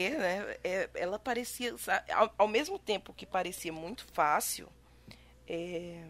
É, 0.00 0.10
né, 0.10 0.56
é, 0.64 0.90
ela 0.94 1.18
parecia, 1.18 1.76
sa- 1.76 2.02
ao, 2.12 2.32
ao 2.38 2.48
mesmo 2.48 2.78
tempo 2.78 3.12
que 3.12 3.26
parecia 3.26 3.72
muito 3.72 4.06
fácil, 4.12 4.66
é, 5.46 6.04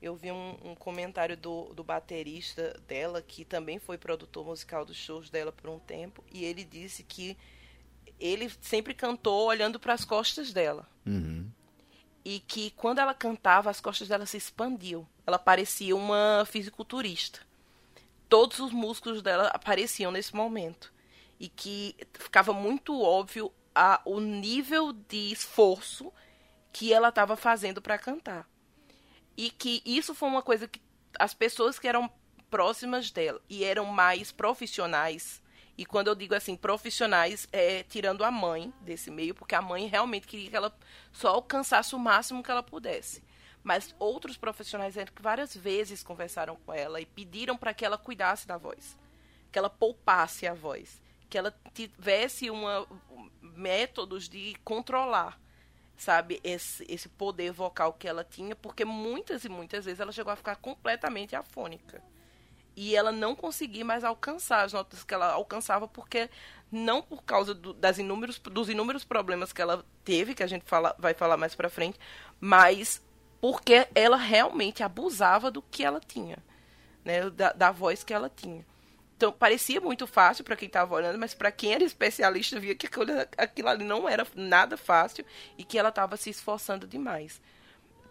eu 0.00 0.14
vi 0.16 0.32
um, 0.32 0.56
um 0.64 0.74
comentário 0.74 1.36
do, 1.36 1.74
do 1.74 1.84
baterista 1.84 2.78
dela, 2.88 3.20
que 3.22 3.44
também 3.44 3.78
foi 3.78 3.98
produtor 3.98 4.46
musical 4.46 4.84
dos 4.84 4.96
shows 4.96 5.28
dela 5.30 5.52
por 5.52 5.68
um 5.70 5.78
tempo, 5.78 6.24
e 6.32 6.44
ele 6.44 6.64
disse 6.64 7.02
que 7.02 7.36
ele 8.18 8.50
sempre 8.60 8.94
cantou 8.94 9.46
olhando 9.46 9.78
para 9.80 9.94
as 9.94 10.04
costas 10.04 10.52
dela 10.52 10.86
Uhum. 11.06 11.50
e 12.24 12.40
que 12.40 12.70
quando 12.72 12.98
ela 12.98 13.14
cantava, 13.14 13.70
as 13.70 13.80
costas 13.80 14.08
dela 14.08 14.26
se 14.26 14.36
expandiam. 14.36 15.06
Ela 15.26 15.38
parecia 15.38 15.96
uma 15.96 16.44
fisiculturista. 16.46 17.40
Todos 18.28 18.58
os 18.60 18.72
músculos 18.72 19.22
dela 19.22 19.48
apareciam 19.48 20.12
nesse 20.12 20.34
momento. 20.36 20.92
E 21.38 21.48
que 21.48 21.96
ficava 22.12 22.52
muito 22.52 23.00
óbvio 23.00 23.50
a, 23.74 24.00
o 24.04 24.20
nível 24.20 24.92
de 24.92 25.32
esforço 25.32 26.12
que 26.72 26.92
ela 26.92 27.08
estava 27.08 27.36
fazendo 27.36 27.80
para 27.80 27.98
cantar. 27.98 28.48
E 29.36 29.50
que 29.50 29.82
isso 29.84 30.14
foi 30.14 30.28
uma 30.28 30.42
coisa 30.42 30.68
que 30.68 30.80
as 31.18 31.34
pessoas 31.34 31.78
que 31.78 31.88
eram 31.88 32.10
próximas 32.50 33.10
dela 33.10 33.40
e 33.48 33.64
eram 33.64 33.86
mais 33.86 34.32
profissionais, 34.32 35.40
e 35.80 35.86
quando 35.86 36.08
eu 36.08 36.14
digo 36.14 36.34
assim, 36.34 36.56
profissionais, 36.56 37.48
é 37.52 37.82
tirando 37.84 38.22
a 38.22 38.30
mãe 38.30 38.70
desse 38.82 39.10
meio, 39.10 39.34
porque 39.34 39.54
a 39.54 39.62
mãe 39.62 39.86
realmente 39.86 40.26
queria 40.26 40.50
que 40.50 40.56
ela 40.56 40.76
só 41.10 41.28
alcançasse 41.28 41.94
o 41.94 41.98
máximo 41.98 42.42
que 42.42 42.50
ela 42.50 42.62
pudesse. 42.62 43.22
Mas 43.62 43.94
outros 43.98 44.36
profissionais 44.36 44.94
que 44.94 45.22
várias 45.22 45.56
vezes 45.56 46.02
conversaram 46.02 46.56
com 46.56 46.74
ela 46.74 47.00
e 47.00 47.06
pediram 47.06 47.56
para 47.56 47.72
que 47.72 47.82
ela 47.82 47.96
cuidasse 47.96 48.46
da 48.46 48.58
voz, 48.58 48.98
que 49.50 49.58
ela 49.58 49.70
poupasse 49.70 50.46
a 50.46 50.52
voz, 50.52 51.00
que 51.30 51.38
ela 51.38 51.54
tivesse 51.72 52.50
uma 52.50 52.86
métodos 53.40 54.28
de 54.28 54.54
controlar 54.64 55.40
sabe, 56.02 56.40
esse, 56.42 56.84
esse 56.88 57.08
poder 57.08 57.52
vocal 57.52 57.92
que 57.92 58.08
ela 58.08 58.24
tinha, 58.24 58.56
porque 58.56 58.84
muitas 58.84 59.44
e 59.44 59.48
muitas 59.48 59.84
vezes 59.84 60.00
ela 60.00 60.12
chegou 60.12 60.32
a 60.32 60.36
ficar 60.36 60.56
completamente 60.56 61.36
afônica. 61.36 62.02
E 62.74 62.96
ela 62.96 63.12
não 63.12 63.36
conseguia 63.36 63.84
mais 63.84 64.02
alcançar 64.02 64.64
as 64.64 64.72
notas 64.72 65.04
que 65.04 65.12
ela 65.12 65.32
alcançava, 65.32 65.86
porque 65.86 66.30
não 66.72 67.02
por 67.02 67.22
causa 67.22 67.54
do, 67.54 67.74
das 67.74 67.98
inúmeros, 67.98 68.38
dos 68.38 68.70
inúmeros 68.70 69.04
problemas 69.04 69.52
que 69.52 69.60
ela 69.60 69.84
teve, 70.02 70.34
que 70.34 70.42
a 70.42 70.46
gente 70.46 70.64
fala, 70.64 70.94
vai 70.98 71.12
falar 71.12 71.36
mais 71.36 71.54
pra 71.54 71.68
frente, 71.68 71.98
mas 72.40 73.02
porque 73.40 73.86
ela 73.94 74.16
realmente 74.16 74.82
abusava 74.82 75.50
do 75.50 75.60
que 75.60 75.84
ela 75.84 76.00
tinha, 76.00 76.38
né, 77.04 77.28
da, 77.28 77.52
da 77.52 77.70
voz 77.70 78.02
que 78.02 78.14
ela 78.14 78.30
tinha. 78.30 78.64
Então, 79.20 79.30
parecia 79.30 79.82
muito 79.82 80.06
fácil 80.06 80.42
para 80.42 80.56
quem 80.56 80.66
estava 80.66 80.94
olhando, 80.94 81.18
mas 81.18 81.34
para 81.34 81.52
quem 81.52 81.74
era 81.74 81.84
especialista 81.84 82.58
via 82.58 82.74
que 82.74 82.86
aquilo, 82.86 83.12
aquilo 83.36 83.68
ali 83.68 83.84
não 83.84 84.08
era 84.08 84.26
nada 84.34 84.78
fácil 84.78 85.26
e 85.58 85.62
que 85.62 85.78
ela 85.78 85.90
estava 85.90 86.16
se 86.16 86.30
esforçando 86.30 86.86
demais. 86.86 87.38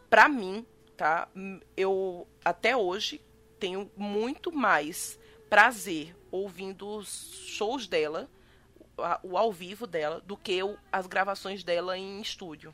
Para 0.07 0.29
mim, 0.29 0.63
tá? 0.95 1.27
Eu 1.75 2.27
até 2.45 2.77
hoje 2.77 3.19
tenho 3.59 3.91
muito 3.97 4.51
mais 4.51 5.19
prazer 5.49 6.15
ouvindo 6.29 6.87
os 6.87 7.33
shows 7.47 7.87
dela, 7.87 8.29
o 9.23 9.35
ao 9.35 9.51
vivo 9.51 9.87
dela, 9.87 10.21
do 10.21 10.37
que 10.37 10.53
eu, 10.53 10.77
as 10.91 11.07
gravações 11.07 11.63
dela 11.63 11.97
em 11.97 12.21
estúdio. 12.21 12.71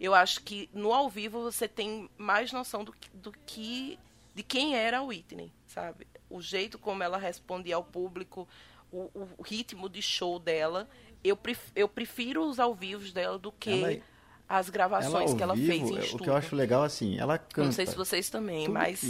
Eu 0.00 0.12
acho 0.12 0.42
que 0.42 0.68
no 0.72 0.92
ao 0.92 1.08
vivo 1.08 1.40
você 1.40 1.68
tem 1.68 2.10
mais 2.18 2.50
noção 2.50 2.82
do, 2.82 2.92
do 3.14 3.30
que 3.46 3.96
de 4.34 4.42
quem 4.42 4.74
era 4.74 4.98
a 4.98 5.02
Whitney, 5.02 5.52
sabe? 5.68 6.04
O 6.30 6.40
jeito 6.40 6.78
como 6.78 7.02
ela 7.02 7.16
respondia 7.18 7.76
ao 7.76 7.84
público, 7.84 8.46
o, 8.92 9.10
o 9.38 9.42
ritmo 9.42 9.88
de 9.88 10.02
show 10.02 10.38
dela. 10.38 10.88
Eu, 11.24 11.36
pref, 11.36 11.70
eu 11.74 11.88
prefiro 11.88 12.44
os 12.48 12.58
ao 12.60 12.74
vivos 12.74 13.12
dela 13.12 13.38
do 13.38 13.50
que 13.50 13.70
Ela- 13.70 14.02
as 14.48 14.66
Ela 14.66 14.72
gravações 14.72 15.30
ao 15.32 15.36
que 15.36 15.42
ela 15.42 15.54
vivo, 15.54 15.66
fez 15.66 15.80
em 15.82 15.84
o 15.94 15.98
estúdio. 15.98 16.24
que 16.24 16.30
eu 16.30 16.36
acho 16.36 16.54
legal 16.56 16.82
assim, 16.82 17.18
ela 17.18 17.36
canta. 17.38 17.64
Não 17.64 17.72
sei 17.72 17.86
se 17.86 17.96
vocês 17.96 18.30
também, 18.30 18.68
mas 18.68 19.02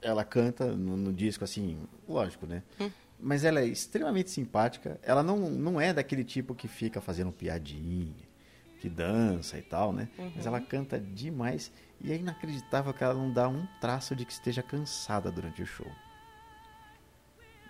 ela 0.00 0.24
canta 0.24 0.66
no, 0.66 0.96
no 0.96 1.12
disco 1.12 1.44
assim, 1.44 1.78
lógico, 2.08 2.46
né? 2.46 2.62
Mas 3.18 3.44
ela 3.44 3.60
é 3.60 3.66
extremamente 3.66 4.30
simpática. 4.30 4.98
Ela 5.02 5.22
não, 5.22 5.38
não 5.50 5.80
é 5.80 5.92
daquele 5.92 6.24
tipo 6.24 6.54
que 6.54 6.68
fica 6.68 7.00
fazendo 7.00 7.32
piadinha, 7.32 8.12
que 8.84 8.90
dança 8.90 9.56
e 9.56 9.62
tal, 9.62 9.94
né? 9.94 10.10
Mas 10.36 10.44
ela 10.44 10.60
canta 10.60 11.00
demais 11.00 11.72
e 12.02 12.12
é 12.12 12.16
inacreditável 12.16 12.92
que 12.92 13.02
ela 13.02 13.14
não 13.14 13.32
dá 13.32 13.48
um 13.48 13.66
traço 13.80 14.14
de 14.14 14.26
que 14.26 14.32
esteja 14.32 14.62
cansada 14.62 15.30
durante 15.30 15.62
o 15.62 15.66
show. 15.66 15.90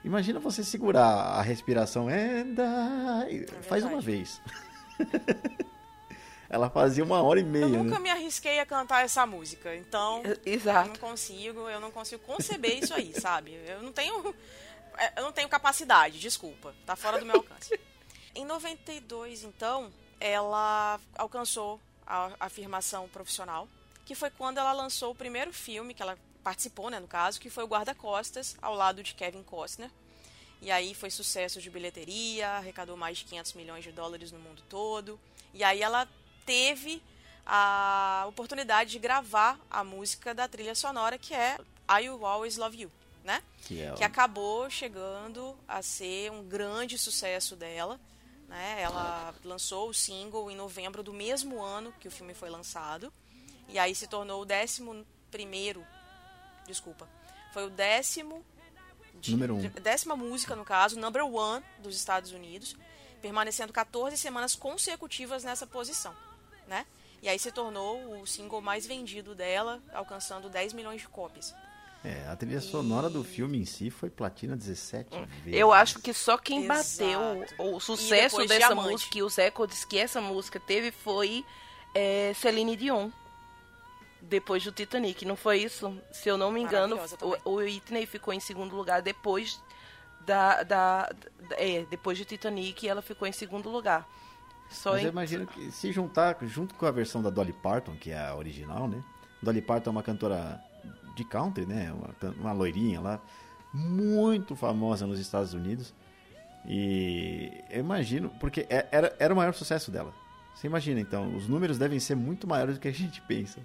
Imagina 0.03 0.41
você 0.41 0.65
segurar 0.65 1.05
a 1.05 1.41
respiração, 1.41 2.09
and 2.09 2.57
I... 3.31 3.47
faz 3.63 3.85
uma 3.85 4.01
vez. 4.01 4.43
ela 6.51 6.69
fazia 6.69 7.05
uma 7.05 7.23
hora 7.23 7.39
e 7.39 7.45
meia. 7.45 7.63
Eu 7.63 7.69
né? 7.69 7.83
nunca 7.85 8.01
me 8.01 8.11
arrisquei 8.11 8.59
a 8.59 8.67
cantar 8.67 9.05
essa 9.05 9.25
música, 9.25 9.73
então 9.77 10.21
eu 10.25 10.31
não 10.31 10.53
exato. 10.53 10.99
consigo, 10.99 11.71
eu 11.71 11.81
não 11.81 11.93
consigo 11.93 12.25
conceber 12.25 12.83
isso 12.83 12.93
aí, 12.93 13.15
sabe? 13.15 13.53
Eu 13.69 13.83
não 13.83 13.93
tenho 13.93 14.35
é, 14.99 15.21
eu 15.21 15.23
não 15.23 15.33
tenho 15.33 15.49
capacidade, 15.49 16.19
desculpa, 16.19 16.75
tá 16.85 16.97
fora 16.97 17.21
do 17.21 17.25
meu 17.25 17.37
alcance. 17.37 17.79
Em 18.35 18.45
92, 18.45 19.45
então, 19.45 19.93
ela 20.25 20.99
alcançou 21.19 21.79
a 22.07 22.33
afirmação 22.41 23.07
profissional, 23.11 23.69
que 24.07 24.15
foi 24.15 24.31
quando 24.31 24.57
ela 24.57 24.73
lançou 24.73 25.13
o 25.13 25.15
primeiro 25.15 25.53
filme 25.53 25.93
que 25.93 26.01
ela 26.01 26.19
participou, 26.43 26.89
né, 26.89 26.99
no 26.99 27.07
caso, 27.07 27.39
que 27.39 27.51
foi 27.51 27.63
o 27.63 27.67
Guarda-Costas, 27.67 28.57
ao 28.63 28.75
lado 28.75 29.03
de 29.03 29.15
Kevin 29.15 29.43
Costner. 29.43 29.91
E 30.63 30.71
aí 30.71 30.95
foi 30.95 31.11
sucesso 31.11 31.61
de 31.61 31.69
bilheteria, 31.69 32.49
arrecadou 32.53 32.97
mais 32.97 33.19
de 33.19 33.27
500 33.27 33.53
milhões 33.53 33.85
de 33.85 33.93
dólares 33.93 34.33
no 34.33 34.39
mundo 34.39 34.63
todo. 34.67 35.21
E 35.53 35.63
aí 35.63 35.83
ela 35.83 36.09
teve 36.47 37.03
a 37.45 38.25
oportunidade 38.27 38.93
de 38.93 38.99
gravar 38.99 39.61
a 39.71 39.85
música 39.85 40.35
da 40.35 40.49
trilha 40.49 40.75
sonora, 40.75 41.19
que 41.19 41.35
é 41.35 41.59
I 41.87 42.09
Will 42.09 42.25
Always 42.25 42.57
Love 42.57 42.81
You, 42.81 42.93
né? 43.23 43.43
Que 43.67 43.83
é, 43.83 43.93
que 43.93 44.05
acabou 44.05 44.71
chegando 44.71 45.55
a 45.69 45.83
ser 45.83 46.33
um 46.33 46.43
grande 46.43 46.97
sucesso 46.97 47.55
dela. 47.57 48.01
Né? 48.49 48.83
Ela 48.83 49.35
lançou 49.45 49.89
o 49.89 49.95
single 49.95 50.51
em 50.51 50.57
novembro 50.57 51.03
do 51.03 51.13
mesmo 51.13 51.61
ano 51.63 51.93
que 52.01 52.09
o 52.09 52.11
filme 52.11 52.35
foi 52.35 52.51
lançado. 52.51 53.13
E 53.69 53.79
aí 53.79 53.95
se 53.95 54.07
tornou 54.07 54.43
o 54.43 54.45
décimo 54.45 55.07
primeiro. 55.31 55.85
Desculpa. 56.67 57.09
Foi 57.53 57.65
o 57.67 57.71
décimo. 57.71 58.45
de- 59.15 59.31
Número 59.33 59.55
um. 59.57 59.69
Décima 59.69 60.17
música, 60.17 60.55
no 60.57 60.65
caso, 60.65 60.99
number 60.99 61.25
one 61.25 61.65
dos 61.79 61.97
Estados 61.97 62.33
Unidos. 62.33 62.77
Permanecendo 63.23 63.73
14 63.73 64.17
semanas 64.19 64.55
consecutivas 64.55 65.45
nessa 65.45 65.67
posição. 65.67 66.15
Né? 66.67 66.85
E 67.23 67.29
aí 67.29 67.39
se 67.39 67.51
tornou 67.51 68.21
o 68.21 68.27
single 68.27 68.61
mais 68.61 68.87
vendido 68.87 69.35
dela, 69.35 69.81
alcançando 69.95 70.51
10 70.51 70.73
milhões 70.75 71.01
de 71.01 71.09
cópias. 71.09 71.55
É, 72.05 72.29
a 72.29 72.37
trilha 72.37 72.61
sonora 72.61 73.09
do 73.09 73.25
filme 73.25 73.57
em 73.59 73.65
si 73.65 73.89
foi 73.91 74.11
platina 74.11 74.55
17 74.55 75.09
vezes. 75.43 75.59
Eu 75.59 75.73
acho 75.73 75.99
que 76.01 76.13
só 76.13 76.37
quem 76.37 76.65
Exato. 76.65 76.83
bateu 76.99 77.47
o 77.75 77.81
sucesso 77.81 78.39
dessa 78.47 78.59
Diamante. 78.67 78.91
música 78.91 79.19
e 79.19 79.23
os 79.23 79.35
recordes 79.37 79.85
que 79.87 79.97
essa 79.99 80.21
música 80.21 80.61
teve 80.61 80.91
foi 80.91 81.43
é, 81.95 82.33
Celine 82.35 82.77
Dion. 82.77 83.09
Depois 84.21 84.63
do 84.65 84.73
Titanic, 84.73 85.25
não 85.25 85.37
foi 85.37 85.59
isso? 85.63 85.99
Se 86.13 86.29
eu 86.29 86.37
não 86.39 86.51
me 86.51 86.61
engano, 86.61 86.99
o, 87.45 87.51
o 87.51 87.55
Whitney 87.57 88.07
ficou 88.07 88.33
em 88.35 88.41
segundo 88.41 88.75
lugar 88.77 89.01
depois 89.03 89.59
da, 90.27 90.63
da, 90.63 91.03
da- 91.49 91.57
é, 91.57 91.85
depois 91.91 92.19
do 92.19 92.25
Titanic 92.25 92.87
ela 92.89 93.03
ficou 93.03 93.27
em 93.29 93.33
segundo 93.33 93.69
lugar. 93.71 94.07
Só 94.71 94.93
Mas 94.93 95.03
em, 95.03 95.05
eu 95.07 95.11
imagino 95.11 95.47
que 95.47 95.71
se 95.71 95.93
juntar 95.93 96.37
junto 96.43 96.75
com 96.75 96.85
a 96.87 96.91
versão 96.91 97.23
da 97.23 97.29
Dolly 97.31 97.53
Parton, 97.53 97.97
que 97.97 98.11
é 98.11 98.19
a 98.19 98.35
original, 98.35 98.89
né? 98.89 99.03
Dolly 99.43 99.61
Parton 99.61 99.91
é 99.91 99.93
uma 99.93 100.03
cantora 100.03 100.59
de 101.15 101.25
country, 101.25 101.67
né? 101.67 101.93
Uma, 101.93 102.33
uma 102.41 102.53
loirinha 102.53 103.01
lá, 103.01 103.21
muito 103.73 104.55
famosa 104.57 105.07
nos 105.07 105.19
Estados 105.19 105.53
Unidos. 105.55 105.93
E 106.67 107.63
eu 107.71 107.81
imagino, 107.81 108.31
porque 108.41 108.67
é- 108.71 108.87
era, 108.91 109.15
era 109.19 109.33
o 109.35 109.37
maior 109.37 109.53
sucesso 109.55 109.91
dela. 109.91 110.13
Você 110.55 110.67
imagina, 110.67 111.01
então, 111.01 111.35
os 111.37 111.49
números 111.49 111.77
devem 111.79 111.99
ser 112.01 112.15
muito 112.15 112.47
maiores 112.47 112.77
do 112.77 112.81
que 112.81 112.89
a 112.89 112.93
gente 112.93 113.21
pensa. 113.23 113.61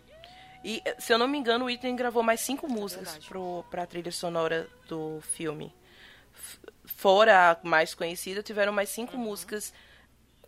E, 0.63 0.83
se 0.97 1.13
eu 1.13 1.17
não 1.17 1.27
me 1.27 1.37
engano, 1.37 1.63
o 1.63 1.67
Whitney 1.67 1.95
gravou 1.95 2.21
mais 2.21 2.41
cinco 2.41 2.67
músicas 2.67 3.05
verdade. 3.05 3.27
pro, 3.29 3.63
pra 3.71 3.85
trilha 3.85 4.11
sonora 4.11 4.67
do 4.87 5.21
filme. 5.21 5.73
Fora 6.85 7.51
a 7.51 7.67
mais 7.67 7.93
conhecida, 7.93 8.43
tiveram 8.43 8.73
mais 8.73 8.89
cinco 8.89 9.15
Uhum. 9.15 9.23
músicas 9.23 9.73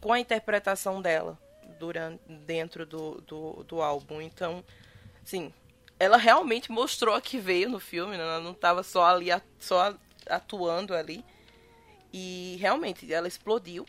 com 0.01 0.11
a 0.11 0.19
interpretação 0.19 1.01
dela 1.01 1.37
durante, 1.79 2.19
dentro 2.27 2.85
do, 2.85 3.21
do, 3.21 3.63
do 3.63 3.81
álbum. 3.81 4.21
Então, 4.21 4.63
assim, 5.23 5.53
ela 6.01 6.17
realmente 6.17 6.71
mostrou 6.71 7.13
a 7.13 7.21
que 7.21 7.37
veio 7.37 7.69
no 7.69 7.79
filme, 7.79 8.17
né? 8.17 8.23
ela 8.23 8.39
não 8.39 8.53
estava 8.53 8.81
só 8.81 9.05
ali, 9.05 9.27
só 9.59 9.95
atuando 10.27 10.95
ali. 10.95 11.23
E 12.11 12.57
realmente, 12.59 13.13
ela 13.13 13.27
explodiu. 13.27 13.85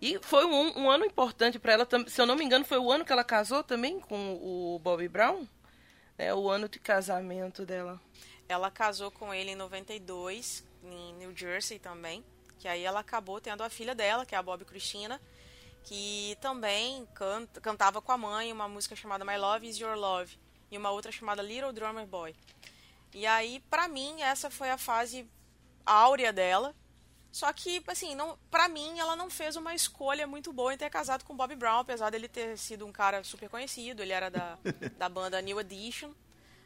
E 0.00 0.20
foi 0.22 0.44
um, 0.46 0.82
um 0.82 0.88
ano 0.88 1.04
importante 1.04 1.58
para 1.58 1.72
ela. 1.72 1.88
Se 2.06 2.20
eu 2.20 2.24
não 2.24 2.36
me 2.36 2.44
engano, 2.44 2.64
foi 2.64 2.78
o 2.78 2.92
ano 2.92 3.04
que 3.04 3.12
ela 3.12 3.24
casou 3.24 3.64
também 3.64 3.98
com 3.98 4.34
o 4.34 4.78
Bobby 4.78 5.08
Brown. 5.08 5.44
É 6.16 6.32
o 6.32 6.48
ano 6.48 6.68
de 6.68 6.78
casamento 6.78 7.66
dela. 7.66 8.00
Ela 8.48 8.70
casou 8.70 9.10
com 9.10 9.34
ele 9.34 9.50
em 9.50 9.56
92, 9.56 10.64
em 10.84 11.14
New 11.14 11.36
Jersey 11.36 11.80
também. 11.80 12.24
Que 12.60 12.68
aí 12.68 12.84
ela 12.84 13.00
acabou 13.00 13.40
tendo 13.40 13.64
a 13.64 13.68
filha 13.68 13.92
dela, 13.92 14.24
que 14.24 14.36
é 14.36 14.38
a 14.38 14.42
Bob 14.42 14.64
Cristina, 14.64 15.20
que 15.82 16.38
também 16.40 17.04
canta, 17.12 17.60
cantava 17.60 18.00
com 18.00 18.12
a 18.12 18.16
mãe 18.16 18.52
uma 18.52 18.68
música 18.68 18.94
chamada 18.94 19.24
My 19.24 19.36
Love 19.36 19.68
Is 19.68 19.78
Your 19.78 19.96
Love 19.96 20.41
e 20.72 20.78
uma 20.78 20.90
outra 20.90 21.12
chamada 21.12 21.42
Little 21.42 21.72
Drummer 21.72 22.06
Boy. 22.06 22.34
E 23.14 23.26
aí, 23.26 23.62
pra 23.68 23.86
mim, 23.86 24.22
essa 24.22 24.50
foi 24.50 24.70
a 24.70 24.78
fase 24.78 25.28
áurea 25.84 26.32
dela. 26.32 26.74
Só 27.30 27.52
que, 27.52 27.82
assim, 27.86 28.14
não, 28.14 28.38
pra 28.50 28.68
mim, 28.68 28.98
ela 28.98 29.14
não 29.14 29.28
fez 29.28 29.54
uma 29.54 29.74
escolha 29.74 30.26
muito 30.26 30.50
boa 30.52 30.72
em 30.72 30.78
ter 30.78 30.88
casado 30.88 31.24
com 31.24 31.36
Bob 31.36 31.54
Brown, 31.54 31.80
apesar 31.80 32.10
dele 32.10 32.26
ter 32.26 32.56
sido 32.56 32.86
um 32.86 32.92
cara 32.92 33.22
super 33.22 33.50
conhecido. 33.50 34.02
Ele 34.02 34.12
era 34.12 34.30
da, 34.30 34.58
da 34.98 35.08
banda 35.10 35.40
New 35.42 35.60
Edition, 35.60 36.10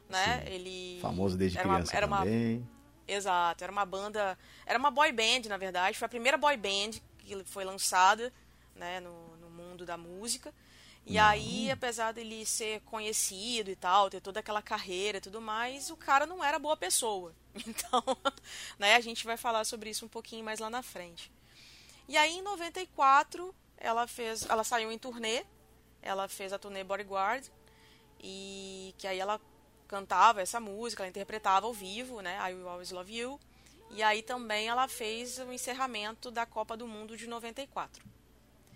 né? 0.09 0.41
Sim. 0.45 0.53
Ele 0.53 0.99
famoso 1.01 1.37
desde 1.37 1.57
era 1.57 1.67
criança 1.67 1.91
uma, 1.91 1.97
era 1.97 2.07
também. 2.07 2.57
Uma, 2.57 2.67
exato, 3.07 3.63
era 3.63 3.71
uma 3.71 3.85
banda, 3.85 4.37
era 4.65 4.79
uma 4.79 4.91
boy 4.91 5.11
band, 5.11 5.49
na 5.49 5.57
verdade. 5.57 5.97
Foi 5.97 6.05
a 6.05 6.09
primeira 6.09 6.37
boy 6.37 6.55
band 6.55 6.91
que 7.19 7.43
foi 7.43 7.65
lançada, 7.65 8.31
né, 8.73 9.01
no, 9.01 9.35
no 9.37 9.49
mundo 9.49 9.85
da 9.85 9.97
música. 9.97 10.53
E 11.09 11.17
aí, 11.17 11.71
apesar 11.71 12.11
dele 12.11 12.45
ser 12.45 12.81
conhecido 12.81 13.71
e 13.71 13.77
tal, 13.77 14.09
ter 14.09 14.19
toda 14.19 14.41
aquela 14.41 14.61
carreira 14.61 15.19
e 15.19 15.21
tudo 15.21 15.39
mais, 15.39 15.89
o 15.89 15.95
cara 15.95 16.25
não 16.25 16.43
era 16.43 16.59
boa 16.59 16.75
pessoa. 16.75 17.33
Então, 17.65 18.03
né, 18.77 18.93
a 18.95 18.99
gente 18.99 19.25
vai 19.25 19.35
falar 19.35 19.63
sobre 19.63 19.89
isso 19.89 20.05
um 20.05 20.09
pouquinho 20.09 20.43
mais 20.43 20.59
lá 20.59 20.69
na 20.69 20.83
frente. 20.83 21.31
E 22.07 22.15
aí, 22.17 22.37
em 22.37 22.41
94, 22.41 23.55
ela 23.77 24.05
fez, 24.05 24.45
ela 24.47 24.63
saiu 24.63 24.91
em 24.91 24.97
turnê, 24.99 25.43
ela 26.01 26.27
fez 26.27 26.53
a 26.53 26.59
turnê 26.59 26.83
Bodyguard, 26.83 27.49
e 28.19 28.93
que 28.97 29.07
aí 29.07 29.17
ela 29.17 29.41
cantava 29.87 30.41
essa 30.41 30.59
música, 30.59 31.01
ela 31.01 31.09
interpretava 31.09 31.65
ao 31.65 31.73
vivo, 31.73 32.21
né, 32.21 32.37
I 32.47 32.53
Will 32.53 32.69
Always 32.69 32.91
Love 32.91 33.17
You. 33.17 33.39
E 33.91 34.03
aí 34.03 34.21
também 34.21 34.67
ela 34.67 34.87
fez 34.87 35.39
o 35.39 35.51
encerramento 35.53 36.29
da 36.29 36.45
Copa 36.45 36.75
do 36.75 36.85
Mundo 36.85 37.15
de 37.15 37.27
94. 37.27 38.16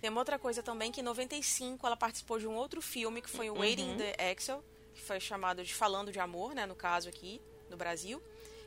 Tem 0.01 0.09
uma 0.09 0.19
outra 0.19 0.39
coisa 0.39 0.63
também 0.63 0.91
que 0.91 0.99
em 0.99 1.03
95 1.03 1.85
ela 1.85 1.95
participou 1.95 2.39
de 2.39 2.47
um 2.47 2.55
outro 2.55 2.81
filme 2.81 3.21
que 3.21 3.29
foi 3.29 3.51
o 3.51 3.59
Waiting 3.59 3.91
in 3.91 3.97
the 3.97 4.31
Excel, 4.31 4.65
que 4.95 5.01
foi 5.01 5.19
chamado 5.19 5.63
de 5.63 5.71
Falando 5.75 6.11
de 6.11 6.19
Amor, 6.19 6.55
né, 6.55 6.65
no 6.65 6.75
caso 6.75 7.07
aqui 7.07 7.39
no 7.69 7.77
Brasil, 7.77 8.19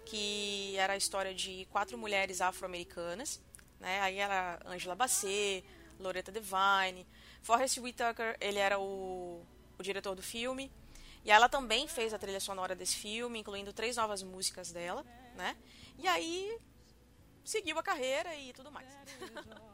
que 0.06 0.76
era 0.76 0.92
a 0.92 0.96
história 0.96 1.34
de 1.34 1.66
quatro 1.72 1.98
mulheres 1.98 2.40
afro-americanas, 2.40 3.42
né? 3.80 4.00
Aí 4.00 4.18
era 4.18 4.60
Angela 4.64 4.94
Bassett, 4.94 5.64
Loretta 5.98 6.30
Devine, 6.30 7.04
Forrest 7.42 7.78
Whitaker, 7.78 8.36
ele 8.40 8.60
era 8.60 8.78
o, 8.78 9.44
o 9.76 9.82
diretor 9.82 10.14
do 10.14 10.22
filme. 10.22 10.70
E 11.24 11.32
ela 11.32 11.48
também 11.48 11.88
fez 11.88 12.14
a 12.14 12.18
trilha 12.18 12.38
sonora 12.38 12.76
desse 12.76 12.96
filme, 12.96 13.40
incluindo 13.40 13.72
três 13.72 13.96
novas 13.96 14.22
músicas 14.22 14.70
dela, 14.70 15.04
né? 15.34 15.56
E 15.98 16.06
aí 16.06 16.56
seguiu 17.42 17.76
a 17.78 17.82
carreira 17.82 18.36
e 18.36 18.52
tudo 18.52 18.70
mais. 18.70 18.86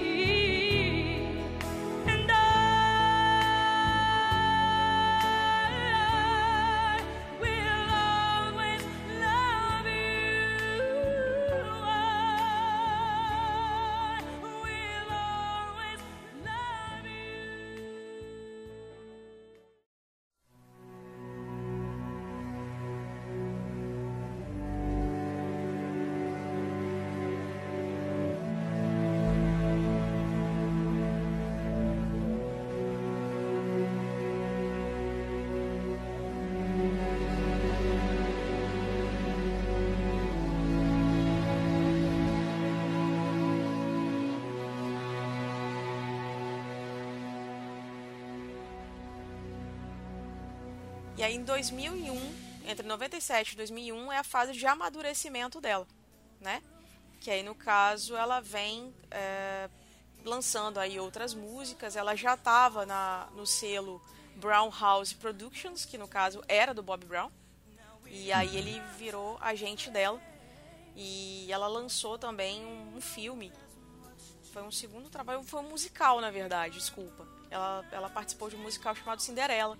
E 51.21 51.23
aí 51.23 51.35
em 51.35 51.43
2001, 51.43 52.17
entre 52.65 52.87
97 52.87 53.51
e 53.51 53.55
2001 53.57 54.11
é 54.11 54.17
a 54.17 54.23
fase 54.23 54.53
de 54.53 54.65
amadurecimento 54.65 55.61
dela, 55.61 55.87
né? 56.39 56.63
Que 57.19 57.29
aí 57.29 57.43
no 57.43 57.53
caso 57.53 58.15
ela 58.15 58.39
vem 58.39 58.91
é, 59.11 59.69
lançando 60.25 60.79
aí 60.79 60.99
outras 60.99 61.35
músicas. 61.35 61.95
Ela 61.95 62.15
já 62.15 62.33
estava 62.33 62.87
no 63.35 63.45
selo 63.45 64.01
Brown 64.37 64.71
House 64.71 65.13
Productions, 65.13 65.85
que 65.85 65.95
no 65.95 66.07
caso 66.07 66.43
era 66.47 66.73
do 66.73 66.81
Bob 66.81 67.05
Brown. 67.05 67.29
E 68.07 68.33
aí 68.33 68.57
ele 68.57 68.81
virou 68.97 69.37
agente 69.41 69.91
dela. 69.91 70.19
E 70.95 71.45
ela 71.51 71.67
lançou 71.67 72.17
também 72.17 72.65
um, 72.65 72.97
um 72.97 72.99
filme. 72.99 73.53
Foi 74.51 74.63
um 74.63 74.71
segundo 74.71 75.07
trabalho, 75.07 75.43
foi 75.43 75.59
um 75.59 75.69
musical 75.69 76.19
na 76.19 76.31
verdade, 76.31 76.79
desculpa. 76.79 77.27
Ela, 77.51 77.85
ela 77.91 78.09
participou 78.09 78.49
de 78.49 78.55
um 78.55 78.63
musical 78.63 78.95
chamado 78.95 79.21
Cinderela 79.21 79.77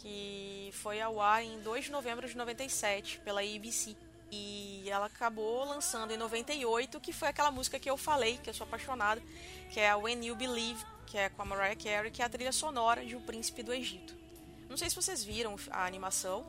que 0.00 0.70
foi 0.72 1.00
ao 1.00 1.20
ar 1.20 1.44
em 1.44 1.60
2 1.60 1.84
de 1.84 1.90
novembro 1.90 2.26
de 2.28 2.36
97 2.36 3.20
pela 3.20 3.40
ABC. 3.40 3.94
E 4.32 4.84
ela 4.88 5.06
acabou 5.06 5.64
lançando 5.64 6.12
em 6.12 6.16
98, 6.16 7.00
que 7.00 7.12
foi 7.12 7.28
aquela 7.28 7.50
música 7.50 7.78
que 7.78 7.90
eu 7.90 7.96
falei, 7.96 8.38
que 8.38 8.48
eu 8.48 8.54
sou 8.54 8.64
apaixonada, 8.64 9.20
que 9.70 9.80
é 9.80 9.90
a 9.90 9.96
When 9.96 10.24
You 10.24 10.36
Believe, 10.36 10.84
que 11.06 11.18
é 11.18 11.28
com 11.28 11.42
a 11.42 11.44
Mariah 11.44 11.76
Carey, 11.76 12.10
que 12.10 12.22
é 12.22 12.24
a 12.24 12.28
trilha 12.28 12.52
sonora 12.52 13.04
de 13.04 13.16
O 13.16 13.20
Príncipe 13.20 13.62
do 13.62 13.72
Egito. 13.72 14.14
Não 14.68 14.76
sei 14.76 14.88
se 14.88 14.96
vocês 14.96 15.24
viram 15.24 15.56
a 15.70 15.84
animação, 15.84 16.46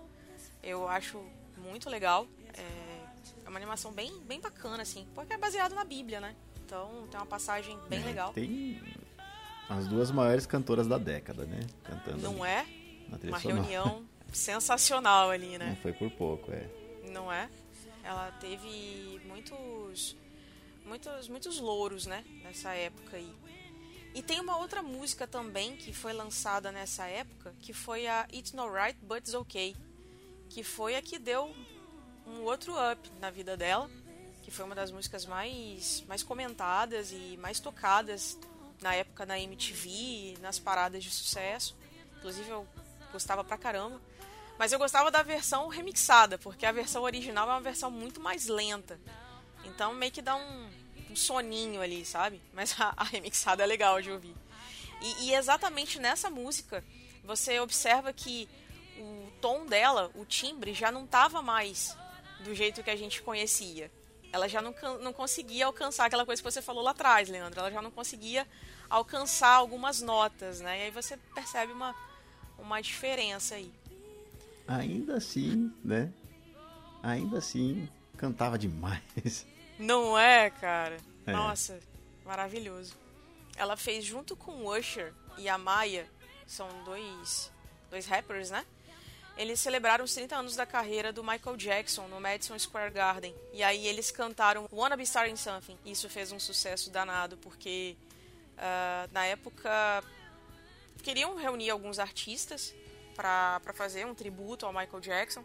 eu 0.61 0.87
acho 0.87 1.19
muito 1.57 1.89
legal. 1.89 2.27
É, 2.53 3.01
é 3.45 3.49
uma 3.49 3.57
animação 3.57 3.91
bem, 3.91 4.15
bem 4.21 4.39
bacana, 4.39 4.83
assim, 4.83 5.07
porque 5.15 5.33
é 5.33 5.37
baseado 5.37 5.73
na 5.73 5.83
Bíblia, 5.83 6.21
né? 6.21 6.35
Então 6.63 7.07
tem 7.09 7.19
uma 7.19 7.25
passagem 7.25 7.77
bem 7.89 7.99
É, 8.01 8.05
legal. 8.05 8.31
Tem 8.31 8.79
as 9.67 9.87
duas 9.87 10.11
maiores 10.11 10.45
cantoras 10.45 10.87
da 10.87 10.99
década, 10.99 11.45
né? 11.45 11.65
Cantando 11.83 12.21
Não 12.21 12.43
ali 12.43 12.51
é? 12.53 12.80
Na 13.12 13.18
trilha 13.18 13.34
Uma 13.34 13.39
sonora. 13.39 13.62
reunião 13.62 14.05
sensacional 14.32 15.30
ali, 15.30 15.57
né? 15.57 15.70
Não 15.70 15.76
foi 15.76 15.93
por 15.93 16.09
pouco, 16.12 16.51
é. 16.51 16.66
não 17.12 17.32
é? 17.32 17.49
Ela 18.03 18.32
teve 18.39 19.22
muitos, 19.26 20.16
muitos, 20.86 21.28
muitos 21.28 21.59
louros, 21.59 22.05
né? 22.05 22.24
Nessa 22.43 22.74
época 22.74 23.18
aí. 23.18 23.32
E 24.14 24.22
tem 24.22 24.39
uma 24.39 24.57
outra 24.57 24.82
música 24.82 25.28
também 25.28 25.76
que 25.76 25.93
foi 25.93 26.14
lançada 26.14 26.72
nessa 26.72 27.05
época, 27.05 27.53
que 27.59 27.74
foi 27.74 28.07
a 28.07 28.28
It's 28.34 28.53
Not 28.53 28.72
Right, 28.74 28.97
But 29.01 29.20
It's 29.20 29.34
Okay, 29.34 29.76
que 30.49 30.64
foi 30.64 30.95
a 30.95 31.01
que 31.01 31.18
deu 31.20 31.53
um 32.26 32.41
outro 32.41 32.74
up 32.74 33.09
na 33.20 33.30
vida 33.30 33.55
dela, 33.55 33.89
que 34.43 34.51
foi 34.51 34.66
uma 34.66 34.76
das 34.76 34.91
músicas 34.91 35.26
mais, 35.26 36.03
mais 36.07 36.24
comentadas 36.24 37.12
e 37.12 37.38
mais 37.38 37.59
tocadas 37.59 38.38
na 38.82 38.95
época 38.95 39.26
na 39.26 39.39
MTV, 39.39 40.38
nas 40.41 40.59
paradas 40.59 41.03
de 41.03 41.12
sucesso. 41.12 41.78
Inclusive 42.18 42.49
eu 42.49 42.68
gostava 43.12 43.43
pra 43.43 43.57
caramba. 43.57 44.01
Mas 44.57 44.72
eu 44.72 44.80
gostava 44.80 45.09
da 45.09 45.24
versão 45.24 45.68
remixada, 45.68 46.38
porque 46.38 46.66
a 46.66 46.72
versão 46.72 47.03
original 47.03 47.49
é 47.49 47.53
uma 47.53 47.62
versão 47.62 47.89
muito 47.89 48.20
mais 48.20 48.47
lenta. 48.47 48.99
Então 49.64 49.93
meio 49.93 50.12
que 50.12 50.22
dá 50.22 50.36
um, 50.36 50.70
um 51.09 51.16
soninho 51.16 51.82
ali, 51.82 52.05
sabe? 52.05 52.41
Mas 52.53 52.80
a, 52.80 52.93
a 52.95 53.03
remixada 53.03 53.64
é 53.64 53.66
legal 53.66 54.01
de 54.01 54.12
ouvir. 54.12 54.36
E, 55.01 55.26
e 55.26 55.34
exatamente 55.34 55.99
nessa 55.99 56.30
música, 56.30 56.84
você 57.24 57.59
observa 57.59 58.14
que 58.14 58.47
o 58.97 59.32
tom 59.41 59.66
dela, 59.66 60.12
o 60.14 60.26
timbre, 60.26 60.74
já 60.74 60.91
não 60.91 61.07
tava 61.07 61.41
mais 61.41 61.97
do 62.41 62.53
jeito 62.53 62.84
que 62.84 62.89
a 62.89 62.95
gente 62.95 63.22
conhecia. 63.22 63.91
Ela 64.32 64.47
já 64.47 64.62
não, 64.62 64.74
não 64.99 65.12
conseguia 65.12 65.66
alcançar 65.66 66.05
aquela 66.05 66.26
coisa 66.26 66.41
que 66.41 66.49
você 66.49 66.62
falou 66.62 66.84
lá 66.84 66.91
atrás, 66.91 67.28
Leandro. 67.30 67.59
Ela 67.59 67.72
já 67.72 67.82
não 67.82 67.91
conseguia 67.91 68.47
alcançar 68.89 69.55
algumas 69.55 70.01
notas, 70.01 70.62
né? 70.62 70.80
E 70.80 70.82
aí 70.84 70.91
você 70.91 71.18
percebe 71.34 71.74
uma, 71.74 71.95
uma 72.62 72.82
diferença 72.82 73.55
aí. 73.55 73.72
ainda 74.68 75.18
assim, 75.18 75.74
né? 75.84 76.12
Ainda 77.03 77.39
assim, 77.39 77.89
cantava 78.18 78.57
demais. 78.57 79.45
Não 79.78 80.18
é, 80.18 80.49
cara? 80.49 80.97
É. 81.26 81.32
Nossa, 81.32 81.80
maravilhoso. 82.24 82.95
Ela 83.55 83.76
fez 83.76 84.05
junto 84.05 84.36
com 84.36 84.51
o 84.51 84.78
Usher 84.78 85.14
e 85.38 85.49
a 85.49 85.57
Maya, 85.57 86.07
são 86.45 86.68
dois, 86.84 87.51
dois 87.89 88.05
rappers, 88.05 88.51
né? 88.51 88.66
Eles 89.38 89.59
celebraram 89.59 90.05
os 90.05 90.14
30 90.14 90.36
anos 90.36 90.55
da 90.55 90.66
carreira 90.66 91.12
do 91.12 91.24
Michael 91.24 91.57
Jackson 91.57 92.07
no 92.07 92.20
Madison 92.20 92.57
Square 92.59 92.91
Garden. 92.91 93.34
E 93.53 93.64
aí 93.64 93.88
eles 93.88 94.12
cantaram 94.12 94.68
Wanna 94.72 94.95
Be 94.95 95.03
Starting 95.03 95.36
Something. 95.36 95.78
Isso 95.86 96.09
fez 96.09 96.32
um 96.32 96.39
sucesso 96.39 96.91
danado, 96.91 97.38
porque 97.38 97.95
ah, 98.57 99.07
na 99.12 99.26
época 99.26 100.03
queriam 101.01 101.35
reunir 101.35 101.69
alguns 101.69 101.99
artistas 101.99 102.73
pra 103.15 103.59
fazer 103.73 104.05
um 104.05 104.15
tributo 104.15 104.65
ao 104.65 104.73
Michael 104.73 104.99
Jackson. 104.99 105.43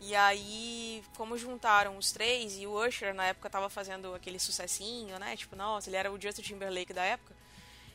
E 0.00 0.16
aí, 0.16 1.02
como 1.16 1.38
juntaram 1.38 1.96
os 1.96 2.10
três, 2.10 2.58
e 2.58 2.66
o 2.66 2.72
Usher 2.72 3.14
na 3.14 3.26
época 3.26 3.48
tava 3.48 3.70
fazendo 3.70 4.12
aquele 4.14 4.38
sucessinho, 4.38 5.16
né? 5.18 5.36
Tipo, 5.36 5.54
nossa, 5.54 5.88
ele 5.88 5.96
era 5.96 6.12
o 6.12 6.20
Justin 6.20 6.42
Timberlake 6.42 6.92
da 6.92 7.04
época. 7.04 7.34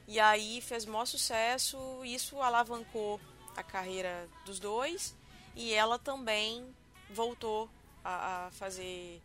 E 0.07 0.19
aí 0.19 0.61
fez 0.61 0.85
maior 0.85 1.05
sucesso, 1.05 1.77
isso 2.05 2.41
alavancou 2.41 3.19
a 3.57 3.61
carreira 3.61 4.27
dos 4.45 4.57
dois. 4.57 5.13
E 5.53 5.73
ela 5.73 5.99
também 5.99 6.65
voltou 7.09 7.69
a, 8.03 8.47
a 8.47 8.51
fazer 8.51 9.21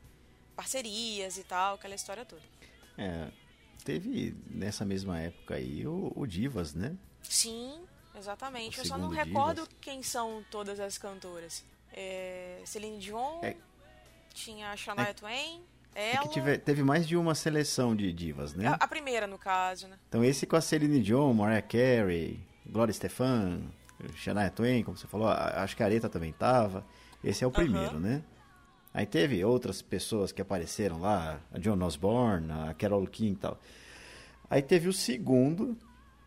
parcerias 0.56 1.38
e 1.38 1.44
tal, 1.44 1.76
aquela 1.76 1.94
história 1.94 2.24
toda. 2.24 2.42
É, 2.98 3.30
teve 3.84 4.34
nessa 4.50 4.84
mesma 4.84 5.20
época 5.20 5.54
aí 5.54 5.86
o, 5.86 6.12
o 6.16 6.26
Divas, 6.26 6.74
né? 6.74 6.96
Sim, 7.22 7.80
exatamente. 8.16 8.78
O 8.78 8.82
Eu 8.82 8.84
só 8.86 8.98
não 8.98 9.10
segundo 9.10 9.26
recordo 9.26 9.62
Divas. 9.62 9.76
quem 9.80 10.02
são 10.02 10.44
todas 10.50 10.78
as 10.80 10.98
cantoras. 10.98 11.64
É, 11.92 12.60
Celine 12.64 12.98
Dion, 12.98 13.40
É. 13.42 13.56
tinha 14.34 14.70
a 14.70 14.76
Shania 14.76 15.04
É- 15.08 15.12
Twain, 15.12 15.62
É 15.94 16.14
ela... 16.16 16.22
que 16.22 16.28
tive- 16.30 16.58
teve 16.58 16.82
mais 16.82 17.06
de 17.06 17.16
uma 17.16 17.34
seleção 17.34 17.94
de 17.94 18.12
divas, 18.12 18.54
né? 18.54 18.66
a, 18.68 18.72
a 18.74 18.88
primeira, 18.88 19.26
no 19.26 19.38
caso, 19.38 19.86
né? 19.88 19.98
Então 20.08 20.24
esse 20.24 20.46
com 20.46 20.56
a 20.56 20.60
Celine 20.60 21.02
Dion, 21.02 21.32
Mariah 21.34 21.60
Carey, 21.62 22.40
Gloria 22.66 22.92
Stefan, 22.94 23.60
Shania 24.16 24.50
Twain, 24.50 24.82
como 24.82 24.96
você 24.96 25.06
falou, 25.06 25.28
a- 25.28 25.62
acho 25.62 25.76
que 25.76 25.82
a 25.82 25.86
Aretha 25.86 26.08
também 26.08 26.32
tava. 26.32 26.84
Esse 27.22 27.44
é 27.44 27.46
o 27.46 27.50
primeiro, 27.50 28.00
né? 28.00 28.22
Aí 28.94 29.06
teve 29.06 29.42
outras 29.44 29.80
pessoas 29.80 30.32
que 30.32 30.42
apareceram 30.42 30.98
lá, 31.00 31.40
a 31.52 31.58
John 31.58 31.80
Osborne, 31.82 32.50
a 32.52 32.74
Carole 32.74 33.06
King 33.06 33.32
e 33.32 33.36
tal. 33.36 33.58
Aí 34.50 34.60
teve 34.62 34.88
o 34.88 34.92
segundo, 34.92 35.76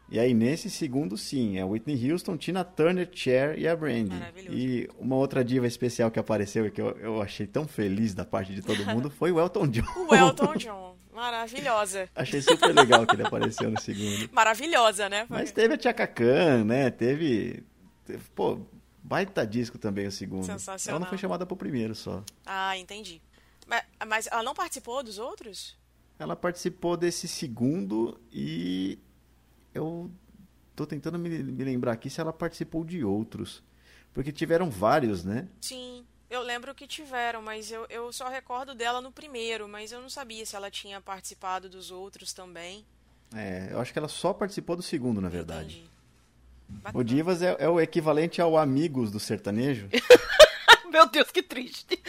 e 0.09 0.19
aí 0.19 0.33
nesse 0.33 0.69
segundo 0.69 1.17
sim, 1.17 1.57
é 1.57 1.63
Whitney 1.65 2.11
Houston, 2.11 2.37
Tina 2.37 2.63
Turner, 2.63 3.09
Cher 3.11 3.57
e 3.57 3.67
a 3.67 3.75
Brandy. 3.75 4.15
E 4.49 4.89
uma 4.99 5.15
outra 5.15 5.43
diva 5.43 5.65
especial 5.67 6.11
que 6.11 6.19
apareceu 6.19 6.65
e 6.67 6.71
que 6.71 6.81
eu, 6.81 6.91
eu 6.99 7.21
achei 7.21 7.47
tão 7.47 7.67
feliz 7.67 8.13
da 8.13 8.23
parte 8.25 8.53
de 8.53 8.61
todo 8.61 8.85
mundo 8.85 9.09
foi 9.09 9.31
o 9.31 9.39
Elton 9.39 9.67
John. 9.67 9.83
O 10.07 10.13
Elton 10.15 10.55
John, 10.57 10.95
maravilhosa. 11.13 12.07
Achei 12.15 12.41
super 12.41 12.73
legal 12.73 13.05
que 13.05 13.15
ele 13.15 13.23
apareceu 13.25 13.69
no 13.71 13.79
segundo. 13.81 14.29
Maravilhosa, 14.33 15.09
né? 15.09 15.25
Mas 15.29 15.51
teve 15.51 15.73
a 15.73 15.77
Tchaka 15.77 16.05
Khan, 16.07 16.63
né? 16.65 16.89
Teve, 16.91 17.63
teve- 18.05 18.23
Pô, 18.35 18.59
baita 19.01 19.45
disco 19.45 19.77
também 19.77 20.07
o 20.07 20.11
segundo. 20.11 20.45
Sensacional. 20.45 20.97
Ela 20.97 20.99
não 20.99 21.09
foi 21.09 21.17
chamada 21.17 21.45
pro 21.45 21.55
primeiro 21.57 21.95
só. 21.95 22.23
Ah, 22.45 22.77
entendi. 22.77 23.21
Mas, 23.67 23.83
mas 24.07 24.27
ela 24.27 24.43
não 24.43 24.53
participou 24.53 25.01
dos 25.01 25.17
outros? 25.17 25.75
Ela 26.19 26.35
participou 26.35 26.95
desse 26.95 27.27
segundo 27.27 28.19
e 28.31 28.99
eu 29.75 30.09
tô 30.75 30.85
tentando 30.85 31.19
me, 31.19 31.29
me 31.29 31.63
lembrar 31.63 31.91
aqui 31.91 32.09
se 32.09 32.19
ela 32.19 32.33
participou 32.33 32.83
de 32.83 33.03
outros. 33.03 33.63
Porque 34.13 34.31
tiveram 34.31 34.69
vários, 34.69 35.23
né? 35.23 35.47
Sim, 35.61 36.05
eu 36.29 36.41
lembro 36.41 36.73
que 36.73 36.87
tiveram, 36.87 37.41
mas 37.41 37.71
eu, 37.71 37.85
eu 37.89 38.11
só 38.13 38.29
recordo 38.29 38.73
dela 38.73 39.01
no 39.01 39.11
primeiro, 39.11 39.67
mas 39.67 39.91
eu 39.91 40.01
não 40.01 40.09
sabia 40.09 40.45
se 40.45 40.55
ela 40.55 40.71
tinha 40.71 41.01
participado 41.01 41.69
dos 41.69 41.91
outros 41.91 42.33
também. 42.33 42.85
É, 43.35 43.69
eu 43.71 43.79
acho 43.79 43.91
que 43.91 43.99
ela 43.99 44.07
só 44.07 44.33
participou 44.33 44.75
do 44.75 44.81
segundo, 44.81 45.19
na 45.19 45.29
verdade. 45.29 45.79
Entendi. 46.69 46.97
O. 46.97 47.03
Divas 47.03 47.41
é, 47.41 47.55
é 47.59 47.69
o 47.69 47.79
equivalente 47.79 48.41
ao 48.41 48.57
Amigos 48.57 49.11
do 49.11 49.19
sertanejo. 49.19 49.87
Meu 50.95 51.07
Deus, 51.07 51.29
que 51.29 51.43
triste. 51.43 52.01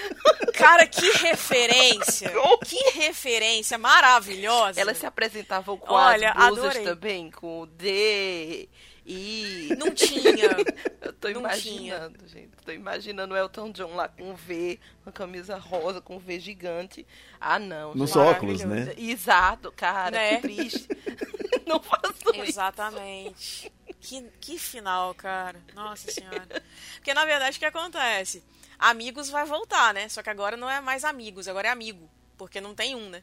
Cara, 0.55 0.87
que 0.87 1.11
referência! 1.19 2.31
que 2.65 2.91
referência 2.91 3.77
maravilhosa! 3.77 4.81
Elas 4.81 4.97
se 4.99 5.05
apresentavam 5.05 5.77
com 5.77 5.93
Olha, 5.93 6.31
as 6.31 6.47
blusas 6.47 6.65
adorei. 6.67 6.85
também, 6.85 7.29
com 7.33 7.63
o 7.63 7.67
D, 7.67 8.69
I. 9.05 9.75
Não 9.77 9.93
tinha. 9.93 10.51
Eu 11.03 11.13
tô 11.15 11.29
não 11.31 11.41
imaginando, 11.41 12.29
gente. 12.29 12.51
Tô 12.65 12.71
imaginando 12.71 13.35
o 13.35 13.37
Elton 13.37 13.73
John 13.73 13.93
lá 13.97 14.07
com 14.07 14.31
um 14.31 14.35
V, 14.37 14.79
uma 15.05 15.11
camisa 15.11 15.57
rosa 15.57 16.01
com 16.01 16.15
um 16.15 16.21
V 16.21 16.39
gigante. 16.39 17.05
Ah, 17.41 17.59
não. 17.59 17.93
Nos 17.93 18.11
gente. 18.11 18.19
óculos, 18.21 18.63
Maravilhoso. 18.63 19.01
né? 19.01 19.11
Exato, 19.11 19.73
cara, 19.73 20.13
Né? 20.13 20.37
que 20.37 20.43
triste. 20.43 20.87
não 21.67 21.83
faço 21.83 22.15
isso. 22.35 22.43
Exatamente. 22.45 23.73
Que, 24.01 24.23
que 24.41 24.59
final, 24.61 25.13
cara. 25.17 25.61
Nossa 25.75 26.09
senhora. 26.09 26.63
Porque 26.95 27.13
na 27.13 27.25
verdade 27.25 27.57
o 27.57 27.59
que 27.59 27.67
acontece? 27.67 28.45
Amigos 28.79 29.31
vai 29.31 29.45
voltar, 29.45 29.95
né? 29.95 30.09
Só 30.09 30.23
que 30.23 30.31
agora 30.31 30.57
não 30.57 30.71
é 30.71 30.81
mais 30.81 31.05
amigos, 31.05 31.49
agora 31.49 31.69
é 31.69 31.71
amigo. 31.71 32.09
Porque 32.37 32.61
não 32.61 32.75
tem 32.75 32.95
um, 32.95 33.09
né? 33.09 33.23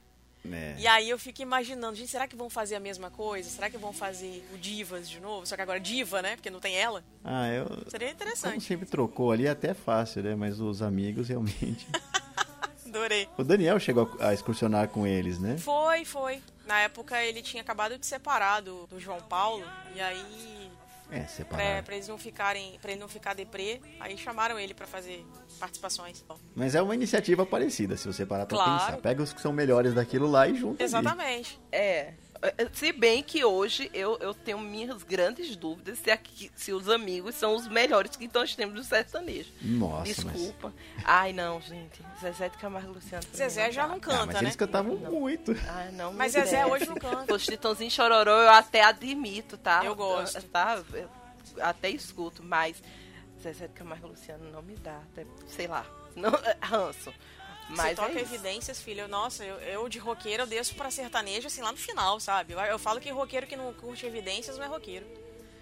É. 0.51 0.75
E 0.77 0.87
aí 0.87 1.09
eu 1.09 1.17
fico 1.17 1.41
imaginando, 1.41 1.95
gente, 1.95 2.09
será 2.11 2.27
que 2.27 2.35
vão 2.35 2.49
fazer 2.49 2.75
a 2.75 2.79
mesma 2.79 3.09
coisa? 3.09 3.49
Será 3.49 3.69
que 3.69 3.77
vão 3.77 3.93
fazer 3.93 4.45
o 4.53 4.57
Divas 4.57 5.09
de 5.09 5.19
novo? 5.19 5.45
Só 5.45 5.55
que 5.55 5.61
agora 5.61 5.79
Diva, 5.79 6.21
né? 6.21 6.35
Porque 6.35 6.49
não 6.49 6.59
tem 6.59 6.75
ela. 6.75 7.03
Ah, 7.23 7.47
eu. 7.47 7.65
Seria 7.87 8.09
Como 8.09 8.21
interessante. 8.21 8.63
sempre 8.65 8.85
trocou 8.85 9.31
ali, 9.31 9.47
é 9.47 9.51
até 9.51 9.73
fácil, 9.73 10.21
né? 10.23 10.35
Mas 10.35 10.59
os 10.59 10.81
amigos 10.81 11.29
realmente. 11.29 11.87
Adorei. 12.85 13.27
O 13.37 13.43
Daniel 13.43 13.79
chegou 13.79 14.15
a 14.19 14.27
a 14.27 14.33
excursionar 14.33 14.87
com 14.89 15.07
eles, 15.07 15.39
né? 15.39 15.57
Foi, 15.57 16.05
foi. 16.05 16.41
Na 16.65 16.79
época 16.81 17.21
ele 17.23 17.41
tinha 17.41 17.61
acabado 17.61 17.97
de 17.97 18.05
separar 18.05 18.61
do, 18.61 18.85
do 18.87 18.99
João 18.99 19.21
Paulo. 19.21 19.65
E 19.95 20.01
aí, 20.01 20.69
É, 21.13 21.19
pra, 21.19 21.27
separado. 21.27 21.83
pra 21.85 21.95
eles 21.95 22.07
não 22.07 22.17
ficarem. 22.17 22.77
para 22.81 22.91
ele 22.91 22.99
não 22.99 23.07
ficar 23.07 23.33
deprê, 23.33 23.79
aí 23.99 24.17
chamaram 24.17 24.57
ele 24.59 24.73
pra 24.73 24.87
fazer 24.87 25.25
participações. 25.59 26.23
Mas 26.55 26.75
é 26.75 26.81
uma 26.81 26.95
iniciativa 26.95 27.45
parecida, 27.45 27.95
se 27.97 28.07
você 28.07 28.25
parar 28.25 28.45
pra 28.45 28.57
Claro. 28.57 28.85
pensar. 28.85 28.97
Pega 29.01 29.21
os 29.23 29.31
que 29.33 29.41
são 29.41 29.53
melhores 29.53 29.93
daquilo 29.93 30.27
lá 30.29 30.47
e 30.47 30.55
junta. 30.55 30.75
ali. 30.75 30.83
Exatamente. 30.83 31.59
É. 31.71 32.13
Se 32.73 32.91
bem 32.91 33.23
que 33.23 33.43
hoje 33.45 33.89
eu, 33.93 34.17
eu 34.19 34.33
tenho 34.33 34.59
minhas 34.59 35.01
grandes 35.03 35.55
dúvidas 35.55 35.99
se, 35.99 36.11
aqui, 36.11 36.51
se 36.55 36.73
os 36.73 36.89
amigos 36.89 37.35
são 37.35 37.55
os 37.55 37.67
melhores 37.67 38.15
que 38.15 38.29
nós 38.33 38.55
temos 38.55 38.75
do 38.75 38.83
sertanejo. 38.83 39.49
Nossa, 39.61 40.03
Desculpa. 40.03 40.73
Ai, 41.05 41.31
não, 41.31 41.61
gente. 41.61 42.01
Zezé 42.21 42.49
de 42.49 42.57
Camargo 42.57 42.93
Luciano. 42.93 43.23
Zezé 43.33 43.71
já 43.71 43.87
não 43.87 43.95
mas... 43.95 44.05
canta, 44.05 44.21
Ah, 44.21 44.25
mas 44.25 44.35
né? 44.35 44.41
eles 44.41 44.55
cantavam 44.55 44.95
Não. 44.95 45.05
Ai, 45.05 45.11
muito. 45.11 45.51
Ah, 45.67 45.89
não 45.93 46.13
Mas 46.13 46.33
Zezé 46.33 46.65
hoje 46.65 46.85
não 46.85 46.95
canta. 46.95 47.33
Os 47.33 47.45
Titãozinho 47.45 47.89
Chororô 47.91 48.31
eu 48.31 48.49
até 48.49 48.83
admito, 48.83 49.57
tá? 49.57 49.83
Eu 49.85 49.95
gosto. 49.95 50.41
Tá? 50.47 50.81
Eu 50.93 51.09
até 51.61 51.89
escuto, 51.89 52.43
mas 52.43 52.81
Zezé 53.41 53.67
de 53.67 53.73
Camargo 53.73 54.07
Luciano 54.07 54.51
não 54.51 54.61
me 54.61 54.75
dá. 54.75 54.97
Até, 55.11 55.25
sei 55.47 55.67
lá. 55.67 55.85
Não, 56.15 56.29
é 56.29 56.57
ranço. 57.63 57.75
Você 57.75 57.81
Mas 57.81 57.95
toca 57.95 58.17
é 58.17 58.21
evidências, 58.21 58.81
filho. 58.81 59.07
Nossa, 59.07 59.43
eu, 59.43 59.55
eu 59.59 59.89
de 59.89 59.99
roqueiro 59.99 60.43
eu 60.43 60.47
desço 60.47 60.75
pra 60.75 60.91
sertanejo 60.91 61.47
assim 61.47 61.61
lá 61.61 61.71
no 61.71 61.77
final, 61.77 62.19
sabe? 62.19 62.53
Eu, 62.53 62.59
eu 62.59 62.79
falo 62.79 62.99
que 62.99 63.09
roqueiro 63.09 63.47
que 63.47 63.55
não 63.55 63.73
curte 63.73 64.05
evidências 64.05 64.57
não 64.57 64.65
é 64.65 64.67
roqueiro. 64.67 65.05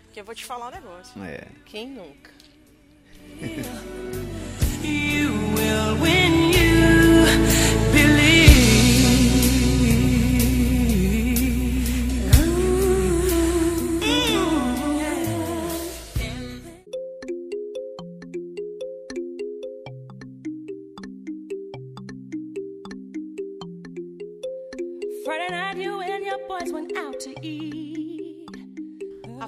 Porque 0.06 0.20
eu 0.20 0.26
vou 0.26 0.36
te 0.36 0.44
falar 0.44 0.68
um 0.68 0.72
negócio. 0.72 1.24
É. 1.24 1.48
Quem 1.66 1.88
nunca? 1.90 2.32
You 4.84 5.32
will 5.56 6.02
when 6.02 6.41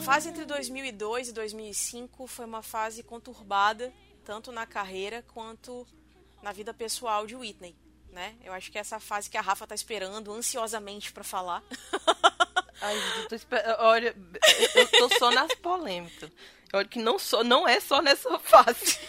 fase 0.03 0.29
entre 0.29 0.45
2002 0.45 1.29
e 1.29 1.31
2005 1.33 2.27
foi 2.27 2.45
uma 2.45 2.61
fase 2.61 3.03
conturbada, 3.03 3.93
tanto 4.25 4.51
na 4.51 4.65
carreira 4.65 5.23
quanto 5.33 5.87
na 6.41 6.51
vida 6.51 6.73
pessoal 6.73 7.25
de 7.25 7.35
Whitney, 7.35 7.75
né? 8.11 8.35
Eu 8.43 8.53
acho 8.53 8.71
que 8.71 8.77
é 8.77 8.81
essa 8.81 8.99
fase 8.99 9.29
que 9.29 9.37
a 9.37 9.41
Rafa 9.41 9.65
tá 9.65 9.73
esperando 9.75 10.31
ansiosamente 10.33 11.11
pra 11.13 11.23
falar. 11.23 11.63
Ai, 12.81 12.97
eu 13.21 13.27
tô 13.29 13.35
esper- 13.35 13.63
Olha, 13.79 14.15
eu 14.75 14.87
tô 14.89 15.09
só 15.17 15.31
nas 15.31 15.53
polêmicas. 15.55 16.29
Olha 16.73 16.87
que 16.87 16.99
não, 16.99 17.17
só, 17.17 17.43
não 17.43 17.67
é 17.67 17.79
só 17.79 18.01
nessa 18.01 18.37
fase. 18.39 18.99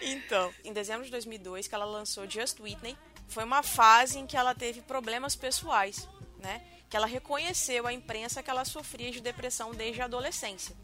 Então, 0.00 0.52
em 0.64 0.72
dezembro 0.72 1.04
de 1.04 1.10
2002, 1.10 1.66
que 1.68 1.74
ela 1.74 1.84
lançou 1.84 2.28
Just 2.28 2.60
Whitney, 2.60 2.96
foi 3.28 3.44
uma 3.44 3.62
fase 3.62 4.18
em 4.18 4.26
que 4.26 4.36
ela 4.36 4.54
teve 4.54 4.80
problemas 4.80 5.36
pessoais, 5.36 6.08
né? 6.38 6.64
Que 6.88 6.96
ela 6.96 7.06
reconheceu 7.06 7.86
à 7.86 7.92
imprensa 7.92 8.42
que 8.42 8.50
ela 8.50 8.64
sofria 8.64 9.10
de 9.10 9.20
depressão 9.20 9.72
desde 9.72 10.00
a 10.00 10.06
adolescência. 10.06 10.74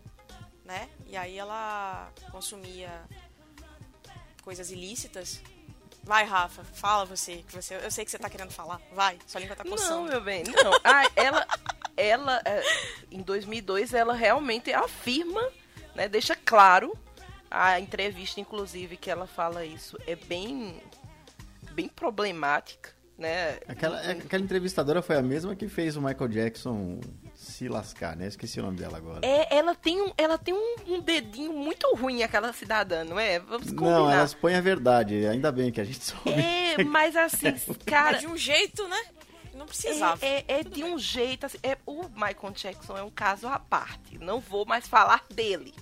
né? 0.64 0.88
E 1.06 1.16
aí 1.16 1.36
ela 1.38 2.10
consumia 2.30 2.90
coisas 4.42 4.70
ilícitas. 4.70 5.40
Vai, 6.02 6.24
Rafa, 6.24 6.62
fala 6.64 7.04
você, 7.06 7.42
que 7.48 7.54
você. 7.54 7.76
Eu 7.76 7.90
sei 7.90 8.04
que 8.04 8.10
você 8.10 8.18
tá 8.18 8.28
querendo 8.28 8.50
falar. 8.50 8.80
Vai, 8.92 9.18
sua 9.26 9.40
língua 9.40 9.56
tá 9.56 9.64
Não, 9.64 9.70
coçando. 9.72 10.08
meu 10.10 10.20
bem, 10.20 10.42
não. 10.44 10.72
Ah, 10.84 11.02
ela, 11.16 11.46
ela 11.96 12.42
é, 12.44 12.62
em 13.10 13.22
2002, 13.22 13.94
ela 13.94 14.12
realmente 14.14 14.70
afirma, 14.72 15.42
né, 15.94 16.06
deixa 16.08 16.36
claro 16.36 16.94
a 17.50 17.80
entrevista, 17.80 18.38
inclusive, 18.40 18.96
que 18.98 19.10
ela 19.10 19.26
fala 19.26 19.64
isso. 19.64 19.96
É 20.06 20.14
bem, 20.14 20.78
bem 21.72 21.88
problemática, 21.88 22.93
né? 23.18 23.58
Aquela, 23.68 24.02
é, 24.04 24.12
aquela 24.12 24.42
entrevistadora 24.42 25.00
foi 25.02 25.16
a 25.16 25.22
mesma 25.22 25.54
que 25.54 25.68
fez 25.68 25.96
o 25.96 26.00
Michael 26.02 26.28
Jackson 26.28 27.00
se 27.34 27.68
lascar, 27.68 28.16
né? 28.16 28.26
Esqueci 28.26 28.58
o 28.58 28.62
nome 28.62 28.76
dela 28.78 28.96
agora. 28.98 29.20
É, 29.22 29.56
ela 29.56 29.74
tem, 29.74 30.00
um, 30.00 30.12
ela 30.18 30.36
tem 30.36 30.52
um, 30.54 30.74
um 30.94 31.00
dedinho 31.00 31.52
muito 31.52 31.86
ruim, 31.94 32.22
aquela 32.22 32.52
cidadã, 32.52 33.04
não 33.04 33.18
é? 33.18 33.38
Vamos 33.38 33.70
combinar. 33.70 33.90
Não, 33.98 34.10
elas 34.10 34.34
põem 34.34 34.54
a 34.56 34.60
verdade. 34.60 35.26
Ainda 35.26 35.52
bem 35.52 35.70
que 35.70 35.80
a 35.80 35.84
gente 35.84 36.02
soube. 36.04 36.30
É, 36.32 36.82
mas 36.84 37.14
assim, 37.16 37.52
cara, 37.86 38.12
Mas 38.12 38.20
de 38.20 38.26
um 38.26 38.36
jeito, 38.36 38.86
né? 38.88 39.00
Não 39.54 39.66
precisava. 39.66 40.18
É, 40.24 40.44
é- 40.48 40.60
é 40.60 40.62
de 40.64 40.82
bem. 40.82 40.92
um 40.94 40.98
jeito 40.98 41.46
assim. 41.46 41.58
É, 41.62 41.78
o 41.86 42.08
Michael 42.08 42.52
Jackson 42.54 42.96
é 42.98 43.02
um 43.04 43.10
caso 43.10 43.46
à 43.46 43.58
parte. 43.60 44.18
Não 44.18 44.40
vou 44.40 44.66
mais 44.66 44.88
falar 44.88 45.24
dele. 45.32 45.72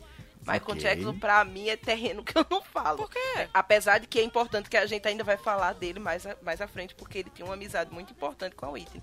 Michael 0.42 0.62
Ok. 0.62 0.74
Jackson, 0.76 1.18
pra 1.18 1.44
mim, 1.44 1.68
é 1.68 1.76
terreno 1.76 2.22
que 2.24 2.36
eu 2.36 2.44
não 2.50 2.60
falo. 2.62 2.98
Por 2.98 3.10
quê? 3.10 3.48
Apesar 3.54 3.98
de 3.98 4.06
que 4.06 4.18
é 4.18 4.22
importante 4.22 4.68
que 4.68 4.76
a 4.76 4.84
gente 4.86 5.06
ainda 5.06 5.22
vai 5.24 5.36
falar 5.36 5.72
dele 5.74 5.98
mais, 6.00 6.26
a- 6.26 6.36
mais 6.42 6.60
à 6.60 6.66
frente, 6.66 6.94
porque 6.94 7.18
ele 7.18 7.30
tinha 7.30 7.44
uma 7.46 7.54
amizade 7.54 7.92
muito 7.92 8.12
importante 8.12 8.56
com 8.56 8.66
a 8.66 8.70
Whitney. 8.70 9.02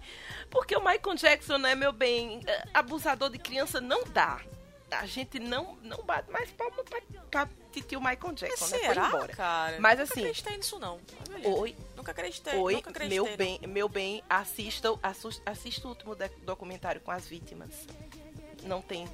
Porque 0.49 0.75
o 0.75 0.79
Michael 0.79 1.15
Jackson, 1.15 1.57
né, 1.57 1.75
meu 1.75 1.91
bem, 1.93 2.41
é, 2.45 2.63
abusador 2.73 3.29
de 3.29 3.37
criança 3.39 3.79
não 3.79 4.03
dá. 4.03 4.41
A 4.91 5.05
gente 5.05 5.37
não, 5.39 5.77
não 5.83 6.03
bate 6.03 6.31
mais 6.31 6.49
palma 6.49 6.83
pra, 6.83 6.99
pra 7.29 7.49
titio 7.71 7.99
Michael 7.99 8.19
Mas 8.23 8.39
Jackson, 8.39 8.65
né? 8.65 8.69
Foi 8.79 8.79
será, 8.87 9.07
embora. 9.07 9.27
cara? 9.35 9.77
Mas 9.79 9.99
Nunca 9.99 10.11
assim- 10.11 10.21
acreditei 10.21 10.57
nisso, 10.57 10.79
não. 10.79 10.99
Mas. 11.29 11.45
Oi, 11.45 11.75
Nunca 11.95 12.11
acreditei. 12.11 12.55
Oi, 12.55 12.73
nunca 12.73 12.89
acreditei. 12.89 13.19
meu 13.21 13.29
não. 13.29 13.37
bem, 13.37 13.59
meu 13.67 13.87
bem, 13.87 14.23
assista, 14.27 14.89
assus- 15.03 15.41
assista 15.45 15.87
o 15.87 15.91
último 15.91 16.17
documentário 16.41 16.99
com 17.01 17.11
as 17.11 17.27
vítimas. 17.27 17.69
Não 18.63 18.81
tem, 18.81 19.07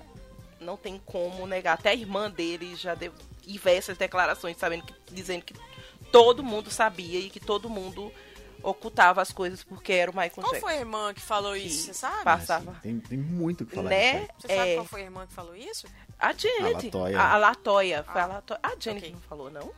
não 0.60 0.78
tem 0.78 1.00
como 1.06 1.46
negar. 1.48 1.74
Até 1.74 1.90
a 1.90 1.96
irmã 1.96 2.30
dele 2.30 2.76
já 2.76 2.96
deu 2.96 3.12
diversas 3.42 3.98
declarações, 3.98 4.58
sabendo 4.58 4.84
que, 4.86 4.94
dizendo 5.14 5.44
que 5.44 5.54
todo 6.12 6.44
mundo 6.44 6.70
sabia 6.72 7.20
e 7.20 7.30
que 7.30 7.40
todo 7.40 7.70
mundo 7.70 8.12
ocultava 8.64 9.22
as 9.22 9.32
coisas 9.32 9.64
porque 9.64 9.94
era 9.94 10.10
o 10.10 10.14
Michael 10.14 10.32
Qual 10.34 10.48
Jackson. 10.48 10.66
foi 10.66 10.74
a 10.76 10.80
irmã 10.80 11.14
que 11.14 11.22
falou 11.22 11.56
isso? 11.56 11.86
Você 11.88 11.94
sabe? 11.94 12.24
Passava. 12.24 12.80
Tem, 12.82 13.00
tem 13.00 13.18
muito 13.18 13.62
o 13.64 13.68
que 13.68 13.76
falar 13.76 13.90
Né? 13.90 14.28
Você 14.40 14.48
sabe 14.48 14.70
É. 14.70 14.76
qual 14.76 14.86
foi 14.86 15.02
a 15.02 15.04
irmã 15.04 15.28
que 15.28 15.34
falou 15.34 15.56
isso? 15.56 15.86
A 16.18 16.34
Janet. 16.34 16.88
A 16.88 16.98
Latoya. 16.98 17.20
A, 17.20 17.34
a 17.34 17.38
Latoya. 17.38 18.04
Foi 18.04 18.22
a 18.22 18.24
Ah, 18.24 18.28
Latoya. 18.28 18.60
A 18.64 18.70
Janet 18.80 19.04
ok. 19.06 19.12
não 19.14 19.20
falou, 19.22 19.52
não? 19.52 19.72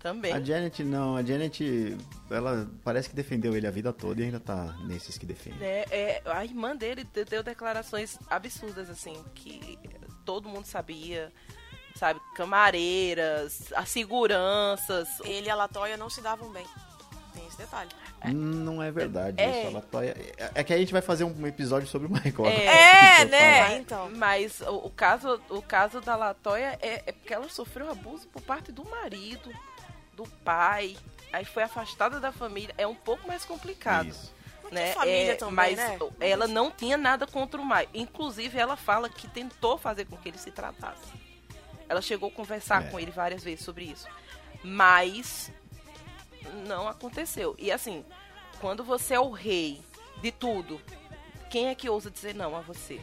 Também. 0.00 0.32
A 0.32 0.40
Janet 0.40 0.82
não, 0.84 1.16
a 1.16 1.22
Janet, 1.22 1.96
ela 2.30 2.68
parece 2.82 3.08
que 3.08 3.14
defendeu 3.14 3.56
ele 3.56 3.66
a 3.66 3.70
vida 3.70 3.90
toda 3.92 4.20
e 4.20 4.24
ainda 4.24 4.40
tá 4.40 4.76
nesses 4.84 5.16
que 5.16 5.24
defendem. 5.24 5.66
É, 5.66 5.86
é, 5.90 6.22
a 6.26 6.44
irmã 6.44 6.74
dele 6.76 7.04
de- 7.04 7.24
deu 7.24 7.42
declarações 7.42 8.18
absurdas, 8.28 8.90
assim, 8.90 9.14
que 9.34 9.78
todo 10.24 10.48
mundo 10.48 10.64
sabia, 10.66 11.32
sabe? 11.96 12.20
Camareiras, 12.34 13.72
as 13.74 13.88
seguranças. 13.88 15.08
Ele 15.24 15.46
e 15.46 15.50
a 15.50 15.54
Latoya 15.54 15.96
não 15.96 16.10
se 16.10 16.20
davam 16.20 16.50
bem. 16.50 16.66
Tem 17.34 17.46
esse 17.46 17.58
detalhe. 17.58 17.90
Não 18.32 18.82
é 18.82 18.90
verdade 18.90 19.40
É. 19.42 19.60
isso. 19.60 19.68
A 19.68 19.70
Latoya... 19.80 20.16
É- 20.38 20.50
É 20.54 20.64
que 20.64 20.72
a 20.72 20.78
gente 20.78 20.92
vai 20.92 21.02
fazer 21.02 21.24
um 21.24 21.46
episódio 21.46 21.86
sobre 21.88 22.08
o 22.08 22.10
Michael. 22.10 22.46
É. 22.46 23.20
É, 23.20 23.24
né? 23.28 23.62
falar. 23.64 23.76
então. 23.76 24.10
Mas 24.16 24.60
o, 24.62 24.76
o 24.86 24.90
caso, 24.90 25.40
o 25.50 25.60
caso 25.60 26.00
da 26.00 26.16
Latoya 26.16 26.78
é, 26.80 27.02
é 27.06 27.12
porque 27.12 27.34
ela 27.34 27.48
sofreu 27.48 27.90
abuso 27.90 28.26
por 28.28 28.40
parte 28.42 28.72
do 28.72 28.84
marido, 28.88 29.50
do 30.14 30.24
pai. 30.44 30.96
Aí 31.32 31.44
foi 31.44 31.64
afastada 31.64 32.18
da 32.20 32.32
família. 32.32 32.74
É 32.78 32.86
um 32.86 32.94
pouco 32.94 33.26
mais 33.28 33.44
complicado. 33.44 34.08
Isso. 34.08 34.32
Né? 34.74 34.92
família 34.92 35.32
É, 35.32 35.34
também, 35.36 35.54
mas 35.54 35.76
né? 35.76 35.98
ela 36.20 36.46
não 36.46 36.70
tinha 36.70 36.96
nada 36.96 37.26
contra 37.26 37.60
o 37.60 37.66
Mike. 37.66 37.90
Inclusive, 37.94 38.58
ela 38.58 38.76
fala 38.76 39.08
que 39.08 39.26
tentou 39.28 39.78
fazer 39.78 40.04
com 40.06 40.16
que 40.16 40.28
ele 40.28 40.38
se 40.38 40.50
tratasse. 40.50 41.12
Ela 41.88 42.02
chegou 42.02 42.28
a 42.28 42.32
conversar 42.32 42.84
É. 42.86 42.90
com 42.90 42.98
ele 42.98 43.10
várias 43.10 43.42
vezes 43.44 43.64
sobre 43.64 43.84
isso. 43.84 44.06
Mas 44.62 45.50
não 46.66 46.88
aconteceu. 46.88 47.54
E 47.58 47.70
assim, 47.70 48.04
quando 48.60 48.82
você 48.84 49.14
é 49.14 49.20
o 49.20 49.30
rei 49.30 49.80
de 50.20 50.30
tudo, 50.32 50.80
quem 51.50 51.68
é 51.68 51.74
que 51.74 51.88
ousa 51.88 52.10
dizer 52.10 52.34
não 52.34 52.56
a 52.56 52.60
você? 52.60 53.00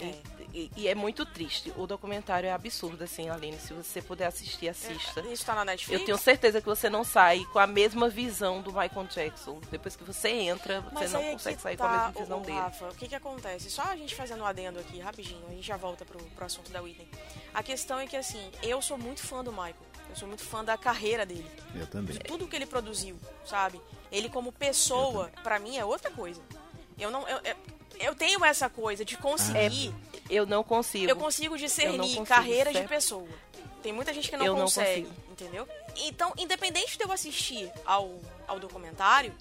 E, 0.00 0.14
e- 0.56 0.70
e 0.76 0.88
é 0.88 0.94
muito 0.94 1.26
triste. 1.26 1.72
O 1.76 1.86
documentário 1.86 2.48
é 2.48 2.52
absurdo, 2.52 3.04
assim, 3.04 3.28
Aline. 3.28 3.58
Se 3.58 3.72
você 3.74 4.00
puder 4.00 4.26
assistir, 4.26 4.68
assista. 4.68 5.20
Isso 5.22 5.44
tá 5.44 5.54
na 5.54 5.64
Netflix? 5.64 6.00
Eu 6.00 6.06
tenho 6.06 6.18
certeza 6.18 6.60
que 6.60 6.66
você 6.66 6.88
não 6.88 7.04
sai 7.04 7.44
com 7.52 7.58
a 7.58 7.66
mesma 7.66 8.08
visão 8.08 8.62
do 8.62 8.70
Michael 8.72 9.06
Jackson. 9.08 9.60
Depois 9.70 9.94
que 9.94 10.02
você 10.04 10.28
entra, 10.30 10.80
você 10.80 10.94
Mas 10.94 11.12
não 11.12 11.20
aí 11.20 11.26
é 11.26 11.32
consegue 11.32 11.60
sair 11.60 11.76
com 11.76 11.84
a 11.84 11.88
tá, 11.88 12.06
mesma 12.08 12.20
visão 12.22 12.38
ô, 12.38 12.40
dele. 12.40 12.58
Rafa, 12.58 12.88
o 12.88 12.94
que 12.94 13.08
que 13.08 13.14
acontece? 13.14 13.70
Só 13.70 13.82
a 13.82 13.96
gente 13.96 14.14
fazendo 14.14 14.42
um 14.42 14.46
adendo 14.46 14.78
aqui, 14.78 14.98
rapidinho, 14.98 15.44
a 15.46 15.50
gente 15.52 15.66
já 15.66 15.76
volta 15.76 16.04
pro, 16.04 16.18
pro 16.18 16.44
assunto 16.46 16.70
da 16.70 16.80
Whitney. 16.80 17.08
A 17.52 17.62
questão 17.62 17.98
é 17.98 18.06
que, 18.06 18.16
assim, 18.16 18.50
eu 18.62 18.80
sou 18.80 18.96
muito 18.96 19.20
fã 19.20 19.44
do 19.44 19.50
Michael. 19.52 19.76
Eu 20.08 20.16
sou 20.16 20.28
muito 20.28 20.42
fã 20.44 20.64
da 20.64 20.78
carreira 20.78 21.26
dele. 21.26 21.50
Eu 21.74 21.86
também. 21.86 22.16
Tudo 22.18 22.46
que 22.46 22.56
ele 22.56 22.66
produziu, 22.66 23.18
sabe? 23.44 23.80
Ele 24.10 24.28
como 24.30 24.52
pessoa, 24.52 25.30
pra 25.42 25.58
mim, 25.58 25.76
é 25.76 25.84
outra 25.84 26.10
coisa. 26.10 26.40
Eu 26.98 27.10
não... 27.10 27.28
Eu, 27.28 27.38
eu, 27.44 27.56
eu 27.98 28.14
tenho 28.14 28.44
essa 28.44 28.70
coisa 28.70 29.04
de 29.04 29.16
conseguir... 29.18 29.92
Eu 30.28 30.44
não 30.46 30.62
consigo. 30.64 31.08
Eu 31.10 31.16
consigo 31.16 31.56
discernir 31.56 31.98
consigo, 31.98 32.26
carreira 32.26 32.70
de 32.70 32.78
certo? 32.78 32.88
pessoa. 32.88 33.28
Tem 33.82 33.92
muita 33.92 34.12
gente 34.12 34.28
que 34.28 34.36
não 34.36 34.44
Eu 34.46 34.54
não 34.54 34.62
consegue, 34.62 35.02
consigo. 35.06 35.22
entendeu? 35.30 35.68
Então, 35.96 36.32
independente 36.36 36.98
de 36.98 37.04
eu 37.04 37.12
assistir 37.12 37.70
ao, 37.84 38.18
ao 38.48 38.58
documentário, 38.58 39.32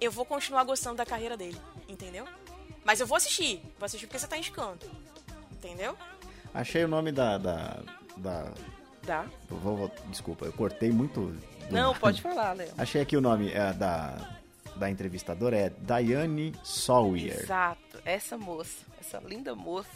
eu 0.00 0.10
vou 0.12 0.24
continuar 0.24 0.64
gostando 0.64 0.96
da 0.96 1.06
carreira 1.06 1.36
dele, 1.36 1.58
entendeu? 1.88 2.26
Mas 2.84 3.00
eu 3.00 3.06
vou 3.06 3.16
assistir. 3.16 3.62
Vou 3.78 3.86
assistir 3.86 4.06
porque 4.06 4.18
você 4.18 4.26
tá 4.26 4.36
indicando. 4.36 4.78
Entendeu? 5.52 5.96
Achei 6.54 6.84
o 6.84 6.88
nome 6.88 7.12
da. 7.12 7.38
da, 7.38 7.82
da- 8.16 8.52
Dá? 9.02 9.24
vou- 9.48 9.76
vou- 9.76 9.90
desculpa, 10.08 10.44
eu 10.44 10.52
cortei 10.52 10.90
muito. 10.90 11.20
do 11.68 11.72
Não, 11.72 11.94
pode 11.94 12.20
falar, 12.20 12.52
Léo. 12.52 12.72
Achei 12.76 13.00
aqui 13.00 13.16
o 13.16 13.20
nome 13.22 13.50
é, 13.52 13.72
da, 13.72 14.38
da 14.76 14.90
entrevistadora, 14.90 15.56
é 15.56 15.70
Diane 15.70 16.54
Sawyer. 16.62 17.40
Exato. 17.40 18.00
Essa 18.04 18.36
moça, 18.36 18.84
essa 19.00 19.18
linda 19.20 19.54
moça, 19.54 19.88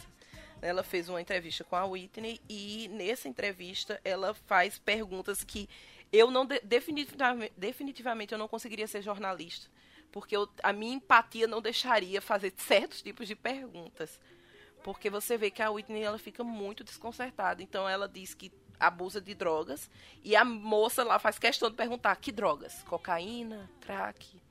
ela 0.63 0.83
fez 0.83 1.09
uma 1.09 1.21
entrevista 1.21 1.63
com 1.63 1.75
a 1.75 1.85
Whitney 1.85 2.39
e 2.49 2.87
nessa 2.91 3.27
entrevista 3.27 3.99
ela 4.03 4.33
faz 4.33 4.77
perguntas 4.79 5.43
que 5.43 5.67
eu 6.11 6.29
não 6.31 6.45
de- 6.45 6.59
definitivamente, 6.63 7.53
definitivamente 7.57 8.31
eu 8.33 8.37
não 8.37 8.47
conseguiria 8.47 8.87
ser 8.87 9.01
jornalista, 9.01 9.69
porque 10.11 10.35
eu- 10.35 10.49
a 10.61 10.71
minha 10.71 10.95
empatia 10.95 11.47
não 11.47 11.61
deixaria 11.61 12.21
fazer 12.21 12.53
certos 12.57 13.01
tipos 13.01 13.27
de 13.27 13.35
perguntas. 13.35 14.19
Porque 14.83 15.09
você 15.09 15.37
vê 15.37 15.49
que 15.49 15.61
a 15.61 15.71
Whitney 15.71 16.01
ela 16.03 16.17
fica 16.19 16.43
muito 16.43 16.83
desconcertada. 16.83 17.63
Então 17.63 17.87
ela 17.87 18.07
diz 18.07 18.33
que 18.33 18.51
abusa 18.77 19.21
de 19.21 19.33
drogas 19.33 19.89
e 20.23 20.35
a 20.35 20.43
moça 20.43 21.05
lá 21.05 21.17
faz 21.19 21.39
questão 21.39 21.69
de 21.69 21.75
perguntar 21.77 22.13
que 22.17 22.33
drogas? 22.33 22.83
Cocaína, 22.83 23.69
crack, 23.79 24.41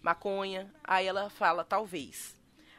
maconha. 0.00 0.72
Aí 0.84 1.06
ela 1.08 1.28
fala 1.28 1.64
talvez. 1.64 2.36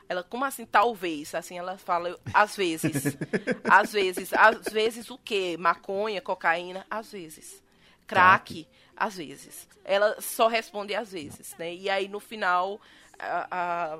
Ela, 0.07 0.23
como 0.23 0.45
assim, 0.45 0.65
talvez? 0.65 1.33
Assim, 1.33 1.57
ela 1.57 1.77
fala, 1.77 2.17
às 2.33 2.55
vezes. 2.55 3.17
às 3.69 3.91
vezes. 3.93 4.33
Às 4.33 4.71
vezes 4.71 5.09
o 5.09 5.17
quê? 5.17 5.55
Maconha, 5.59 6.21
cocaína? 6.21 6.85
Às 6.89 7.11
vezes. 7.11 7.63
Crack? 8.07 8.67
Às 8.95 9.17
vezes. 9.17 9.67
Ela 9.83 10.19
só 10.21 10.47
responde 10.47 10.93
às 10.95 11.11
vezes, 11.11 11.55
né? 11.57 11.73
E 11.73 11.89
aí, 11.89 12.07
no 12.07 12.19
final, 12.19 12.79
a, 13.19 13.47
a- 13.51 13.99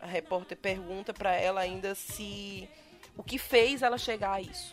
a 0.00 0.06
repórter 0.06 0.56
pergunta 0.56 1.12
pra 1.12 1.32
ela 1.34 1.60
ainda 1.60 1.94
se... 1.94 2.68
O 3.16 3.22
que 3.22 3.36
fez 3.36 3.82
ela 3.82 3.98
chegar 3.98 4.34
a 4.34 4.40
isso? 4.40 4.72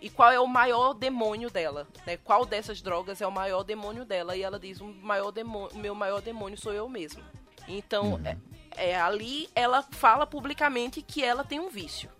E 0.00 0.10
qual 0.10 0.30
é 0.30 0.38
o 0.38 0.46
maior 0.46 0.92
demônio 0.94 1.48
dela? 1.50 1.88
Né? 2.06 2.16
Qual 2.18 2.44
dessas 2.44 2.82
drogas 2.82 3.20
é 3.22 3.26
o 3.26 3.32
maior 3.32 3.62
demônio 3.64 4.04
dela? 4.04 4.36
E 4.36 4.42
ela 4.42 4.58
diz: 4.60 4.80
o, 4.80 4.84
maior 4.86 5.30
demônio, 5.32 5.74
o 5.74 5.78
meu 5.78 5.94
maior 5.94 6.20
demônio 6.20 6.56
sou 6.58 6.72
eu 6.72 6.88
mesma. 6.88 7.22
Então, 7.66 8.20
é, 8.24 8.36
é, 8.78 8.98
ali 8.98 9.48
ela 9.54 9.82
fala 9.90 10.26
publicamente 10.26 11.02
que 11.02 11.22
ela 11.22 11.44
tem 11.44 11.60
um 11.60 11.68
vício. 11.68 12.10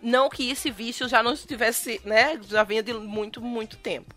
Não 0.00 0.28
que 0.28 0.50
esse 0.50 0.70
vício 0.70 1.08
já 1.08 1.22
não 1.22 1.32
estivesse, 1.32 2.00
né? 2.04 2.38
Já 2.42 2.62
vinha 2.62 2.82
de 2.82 2.92
muito, 2.92 3.40
muito 3.40 3.76
tempo. 3.76 4.14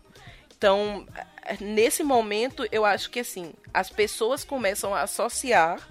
Então, 0.56 1.06
é, 1.44 1.56
nesse 1.62 2.02
momento, 2.02 2.66
eu 2.70 2.84
acho 2.84 3.10
que 3.10 3.20
assim, 3.20 3.54
as 3.72 3.88
pessoas 3.88 4.44
começam 4.44 4.94
a 4.94 5.02
associar 5.02 5.86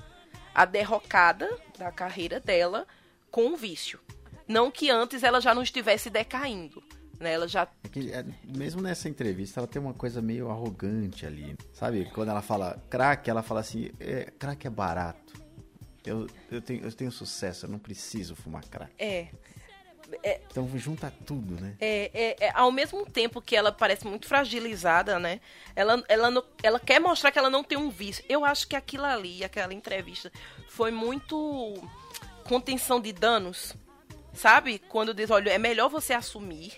a 0.53 0.65
derrocada 0.65 1.49
da 1.77 1.91
carreira 1.91 2.39
dela 2.39 2.87
com 3.29 3.53
o 3.53 3.55
vício. 3.55 3.99
Não 4.47 4.71
que 4.71 4.89
antes 4.89 5.23
ela 5.23 5.41
já 5.41 5.53
não 5.53 5.61
estivesse 5.61 6.09
decaindo. 6.09 6.81
Né? 7.19 7.33
Ela 7.33 7.47
já 7.47 7.67
É 7.83 7.87
que, 7.87 8.11
é, 8.11 8.23
mesmo 8.43 8.81
nessa 8.81 9.09
entrevista, 9.09 9.59
ela 9.59 9.67
tem 9.67 9.81
uma 9.81 9.93
coisa 9.93 10.21
meio 10.21 10.49
arrogante 10.49 11.25
ali. 11.25 11.55
Sabe? 11.73 12.05
Quando 12.13 12.29
ela 12.29 12.41
fala 12.41 12.81
crack, 12.89 13.29
ela 13.29 13.41
fala 13.41 13.61
assim: 13.61 13.89
é, 13.99 14.31
é 14.63 14.69
barato. 14.69 15.26
Eu, 16.07 16.27
eu, 16.51 16.61
tenho, 16.61 16.83
eu 16.83 16.91
tenho 16.91 17.11
sucesso, 17.11 17.65
eu 17.65 17.69
não 17.69 17.79
preciso 17.79 18.35
fumar 18.35 18.63
crack. 18.65 18.91
é. 18.97 19.27
é, 20.23 20.39
Então 20.49 20.67
junta 20.77 21.11
tudo, 21.25 21.59
né? 21.59 21.75
é, 21.79 22.09
é, 22.13 22.45
é, 22.47 22.51
ao 22.53 22.71
mesmo 22.71 23.05
tempo 23.05 23.41
que 23.41 23.55
ela 23.55 23.71
parece 23.71 24.07
muito 24.07 24.25
fragilizada, 24.27 25.19
né? 25.19 25.41
Ela, 25.75 26.01
ela, 26.07 26.31
não- 26.31 26.43
ela 26.63 26.79
quer 26.79 26.99
mostrar 26.99 27.31
que 27.31 27.37
ela 27.39 27.49
não 27.49 27.63
tem 27.63 27.77
um 27.77 27.89
vício. 27.89 28.23
Eu 28.29 28.45
acho 28.45 28.67
que 28.67 28.75
aquilo 28.75 29.03
ali, 29.05 29.43
aquela 29.43 29.73
entrevista, 29.73 30.31
foi 30.69 30.91
muito 30.91 31.73
contenção 32.45 32.99
de 33.01 33.11
danos. 33.11 33.75
Sabe? 34.33 34.79
Quando 34.79 35.13
diz, 35.13 35.29
olha, 35.31 35.49
é 35.51 35.57
melhor 35.57 35.89
você 35.89 36.13
assumir 36.13 36.73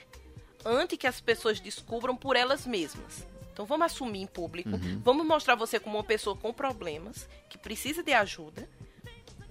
antes 0.65 0.97
que 0.97 1.05
as 1.07 1.19
pessoas 1.21 1.59
descubram 1.59 2.15
por 2.15 2.35
elas 2.35 2.65
mesmas. 2.65 3.27
Então 3.51 3.65
vamos 3.65 3.87
assumir 3.87 4.21
em 4.21 4.25
público, 4.27 4.69
vamos 5.03 5.27
mostrar 5.27 5.53
você 5.55 5.77
como 5.81 5.97
uma 5.97 6.03
pessoa 6.03 6.33
com 6.37 6.53
problemas, 6.53 7.27
que 7.49 7.57
precisa 7.57 8.01
de 8.01 8.13
ajuda, 8.13 8.69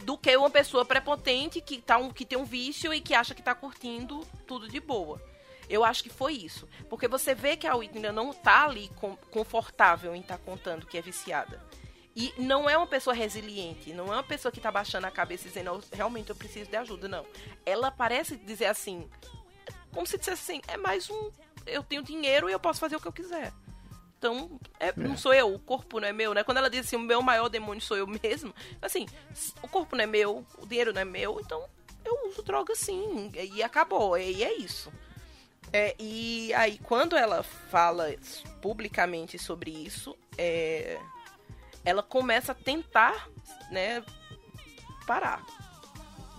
do 0.05 0.17
que 0.17 0.37
uma 0.37 0.51
pessoa 0.51 0.85
prepotente 0.85 1.61
que, 1.61 1.81
tá 1.81 1.99
um, 1.99 2.11
que 2.11 2.25
tem 2.25 2.39
um 2.39 2.45
vício 2.45 2.93
e 2.95 3.01
que 3.01 3.15
acha 3.15 3.35
que 3.35 3.43
tá 3.43 3.55
curtindo 3.55 4.21
tudo 4.47 4.69
de 4.69 4.81
boa. 4.81 5.21
Eu 5.69 5.85
acho 5.85 6.03
que 6.03 6.09
foi 6.09 6.33
isso. 6.35 6.67
Porque 6.89 7.07
você 7.07 7.35
vê 7.35 7.57
que 7.57 7.67
a 7.67 7.75
Whitney 7.77 8.11
não 8.11 8.33
tá 8.33 8.65
ali 8.65 8.89
com- 8.97 9.17
confortável 9.31 10.15
em 10.15 10.21
estar 10.21 10.39
contando 10.39 10.87
que 10.87 10.97
é 10.97 11.03
viciada. 11.03 11.63
E 12.17 12.33
não 12.39 12.69
é 12.69 12.77
uma 12.77 12.87
pessoa 12.87 13.15
resiliente, 13.15 13.93
não 13.93 14.07
é 14.07 14.17
uma 14.17 14.23
pessoa 14.25 14.51
que 14.51 14.61
tá 14.61 14.73
baixando 14.73 15.07
a 15.07 15.11
cabeça 15.11 15.45
e 15.45 15.49
dizendo, 15.49 15.69
"Eu- 15.71 15.83
realmente 15.93 16.31
eu 16.31 16.37
preciso 16.37 16.71
de 16.71 16.77
ajuda, 16.77 17.07
não. 17.07 17.25
Ela 17.67 17.91
parece 17.91 18.37
dizer 18.37 18.67
assim, 18.67 19.09
como 19.93 20.07
se 20.07 20.17
dissesse 20.19 20.53
assim, 20.53 20.61
é 20.67 20.77
mais 20.77 21.09
um, 21.11 21.31
eu 21.67 21.83
tenho 21.83 22.03
dinheiro 22.03 22.49
e 22.49 22.53
eu 22.53 22.59
posso 22.59 22.81
fazer 22.81 22.97
o 22.97 23.01
que 23.01 23.07
eu 23.07 23.13
quiser. 23.13 23.53
Então, 24.19 24.59
é- 24.81 24.93
não 24.97 25.17
sou 25.17 25.33
eu, 25.33 25.55
o 25.55 25.59
corpo 25.61 26.01
não 26.01 26.09
é 26.09 26.13
meu, 26.13 26.35
né? 26.35 26.43
Quando 26.43 26.59
ela 26.59 26.69
diz 26.69 26.81
assim, 26.81 26.97
o 26.97 27.01
meu 27.01 27.23
maior 27.23 27.49
demônio 27.49 27.81
sou 27.81 27.97
eu 27.97 28.07
mesmo, 28.07 28.53
assim, 28.83 29.07
o 29.63 29.69
corpo 29.69 29.95
não 29.95 30.03
é 30.03 30.07
meu, 30.07 30.45
o 30.59 30.67
dinheiro 30.67 30.93
não 30.93 31.01
é 31.01 31.05
meu, 31.05 31.41
então 31.41 31.65
eu 32.05 32.29
uso 32.29 32.43
droga 32.43 32.75
sim, 32.75 33.31
e 33.35 33.63
acabou, 33.63 34.19
e 34.19 34.43
é 34.43 34.53
isso. 34.55 34.93
É, 35.73 35.95
e 35.99 36.53
aí, 36.55 36.79
quando 36.79 37.17
ela 37.17 37.43
fala 37.43 38.13
publicamente 38.61 39.39
sobre 39.39 39.71
isso, 39.71 40.17
é, 40.37 40.99
ela 41.85 42.03
começa 42.03 42.53
a 42.53 42.55
tentar, 42.55 43.29
né, 43.71 44.03
parar. 45.07 45.45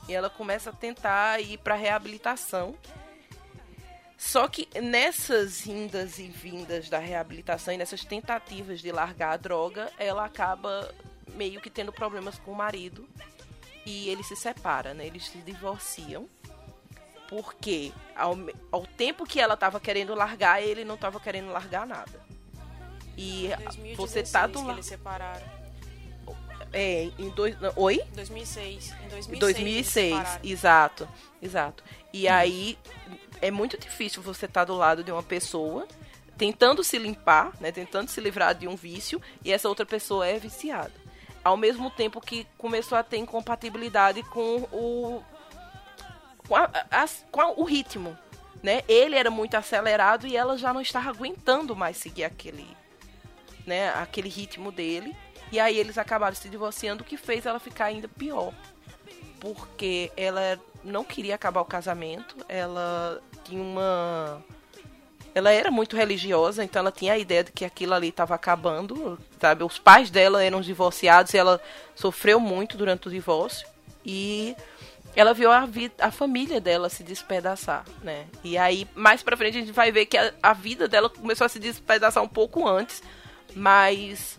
E 0.08 0.14
ela 0.14 0.30
começa 0.30 0.72
a 0.72 0.74
tentar 0.74 1.40
ir 1.40 1.60
para 1.60 1.76
reabilitação. 1.76 2.76
Só 4.20 4.50
que 4.50 4.68
nessas 4.82 5.66
indas 5.66 6.20
e 6.20 6.28
vindas 6.28 6.90
da 6.90 7.00
reabilitação 7.00 7.74
e 7.74 7.78
nessas 7.78 8.04
tentativas 8.04 8.82
de 8.82 8.92
largar 8.92 9.32
a 9.32 9.38
droga, 9.38 9.90
ela 9.98 10.26
acaba 10.26 10.94
meio 11.36 11.62
que 11.62 11.70
tendo 11.70 11.94
problemas 11.94 12.38
com 12.38 12.52
o 12.52 12.56
marido 12.56 13.08
e 13.86 14.10
ele 14.10 14.22
se 14.22 14.36
separa, 14.36 14.94
né? 14.94 15.08
Eles 15.08 15.26
se 15.26 15.38
divorciam. 15.38 16.28
Porque 17.30 17.94
ao, 18.14 18.36
ao 18.70 18.86
tempo 18.86 19.26
que 19.26 19.40
ela 19.40 19.56
tava 19.56 19.80
querendo 19.80 20.14
largar, 20.14 20.62
ele 20.62 20.84
não 20.84 20.98
tava 20.98 21.18
querendo 21.20 21.50
largar 21.54 21.88
nada. 21.88 22.20
E 23.16 23.46
Em 23.46 23.96
2016 23.96 23.98
você 23.98 24.24
tá 24.24 24.48
do 24.48 24.60
lado. 24.62 24.76
eles 24.76 24.86
separaram. 24.86 25.59
É, 26.72 27.10
em 27.18 27.30
dois. 27.30 27.60
não, 27.60 27.72
Oi? 27.76 28.02
2006. 28.14 28.92
Em 29.06 29.08
2006. 29.10 29.40
2006, 29.40 29.58
eles 29.68 29.88
separaram. 29.88 30.40
exato, 30.44 31.10
exato. 31.42 31.84
E 32.14 32.28
aí 32.28 32.78
é 33.42 33.50
muito 33.52 33.78
difícil 33.78 34.22
você 34.22 34.46
estar 34.46 34.66
do 34.66 34.76
lado 34.76 35.04
de 35.04 35.12
uma 35.12 35.24
pessoa 35.24 35.88
tentando 36.38 36.84
se 36.84 36.98
limpar, 36.98 37.52
né, 37.60 37.72
tentando 37.72 38.10
se 38.10 38.22
livrar 38.22 38.54
de 38.56 38.68
um 38.68 38.76
vício 38.76 39.22
e 39.44 39.52
essa 39.52 39.68
outra 39.68 39.86
pessoa 39.86 40.26
é 40.28 40.38
viciada. 40.40 40.94
Ao 41.44 41.58
mesmo 41.58 41.90
tempo 41.90 42.22
que 42.22 42.46
começou 42.58 42.98
a 42.98 43.04
ter 43.04 43.18
incompatibilidade 43.18 44.24
com 44.24 44.58
o 44.72 45.24
com, 46.48 46.56
a- 46.56 46.70
as- 46.92 47.26
com 47.32 47.42
a- 47.42 47.52
o 47.52 47.64
ritmo, 47.64 48.18
né? 48.64 48.82
Ele 48.88 49.16
era 49.16 49.30
muito 49.30 49.56
acelerado 49.56 50.26
e 50.28 50.36
ela 50.36 50.58
já 50.58 50.74
não 50.74 50.82
estava 50.82 51.10
aguentando 51.10 51.76
mais 51.76 51.98
seguir 51.98 52.24
aquele, 52.24 52.66
né, 53.66 53.90
aquele 53.94 54.30
ritmo 54.30 54.72
dele. 54.72 55.16
E 55.52 55.60
aí 55.60 55.78
eles 55.78 55.98
acabaram 55.98 56.36
se 56.36 56.50
divorciando, 56.50 57.04
o 57.04 57.06
que 57.06 57.18
fez 57.18 57.46
ela 57.46 57.60
ficar 57.60 57.86
ainda 57.86 58.08
pior. 58.08 58.54
Porque 59.40 60.12
ela 60.16 60.60
não 60.84 61.04
queria 61.04 61.36
acabar 61.36 61.62
o 61.62 61.66
casamento, 61.66 62.36
ela 62.48 63.22
tinha 63.44 63.62
uma. 63.62 64.44
Ela 65.34 65.52
era 65.52 65.70
muito 65.70 65.96
religiosa, 65.96 66.64
então 66.64 66.80
ela 66.82 66.92
tinha 66.92 67.14
a 67.14 67.18
ideia 67.18 67.44
de 67.44 67.52
que 67.52 67.64
aquilo 67.64 67.94
ali 67.94 68.10
estava 68.10 68.36
acabando, 68.36 69.18
sabe? 69.40 69.64
Os 69.64 69.78
pais 69.78 70.10
dela 70.10 70.44
eram 70.44 70.60
divorciados 70.60 71.34
e 71.34 71.38
ela 71.38 71.62
sofreu 71.96 72.40
muito 72.40 72.76
durante 72.76 73.08
o 73.08 73.12
divórcio. 73.12 73.68
E 74.04 74.56
ela 75.16 75.34
viu 75.34 75.52
a, 75.52 75.66
vida, 75.66 75.94
a 76.00 76.12
família 76.12 76.60
dela 76.60 76.90
se 76.90 77.04
despedaçar, 77.04 77.86
né? 78.04 78.26
E 78.44 78.58
aí, 78.58 78.88
mais 78.96 79.22
pra 79.22 79.38
frente, 79.38 79.58
a 79.58 79.60
gente 79.62 79.72
vai 79.72 79.92
ver 79.92 80.08
que 80.08 80.18
a, 80.18 80.34
a 80.42 80.54
vida 80.54 80.88
dela 80.88 81.10
começou 81.10 81.46
a 81.46 81.50
se 81.50 81.60
despedaçar 81.60 82.24
um 82.24 82.28
pouco 82.28 82.68
antes, 82.68 83.04
mas 83.56 84.39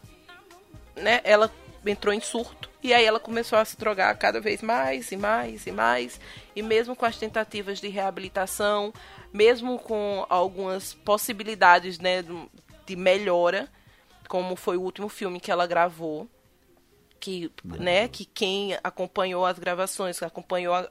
né, 1.00 1.20
ela 1.24 1.50
entrou 1.86 2.12
em 2.14 2.20
surto. 2.20 2.68
E 2.82 2.94
aí 2.94 3.04
ela 3.04 3.20
começou 3.20 3.58
a 3.58 3.64
se 3.64 3.76
drogar 3.76 4.16
cada 4.18 4.40
vez 4.40 4.62
mais 4.62 5.12
e 5.12 5.16
mais 5.16 5.66
e 5.66 5.72
mais. 5.72 6.20
E 6.56 6.62
mesmo 6.62 6.96
com 6.96 7.04
as 7.04 7.16
tentativas 7.16 7.78
de 7.78 7.88
reabilitação, 7.88 8.92
mesmo 9.32 9.78
com 9.78 10.24
algumas 10.28 10.94
possibilidades, 10.94 11.98
né, 11.98 12.24
de 12.86 12.96
melhora, 12.96 13.68
como 14.28 14.56
foi 14.56 14.76
o 14.76 14.82
último 14.82 15.08
filme 15.08 15.40
que 15.40 15.50
ela 15.50 15.66
gravou, 15.66 16.28
que, 17.18 17.52
né, 17.64 18.08
que 18.08 18.24
quem 18.24 18.78
acompanhou 18.82 19.44
as 19.44 19.58
gravações, 19.58 20.18
que 20.18 20.24
acompanhou 20.24 20.74
a- 20.74 20.88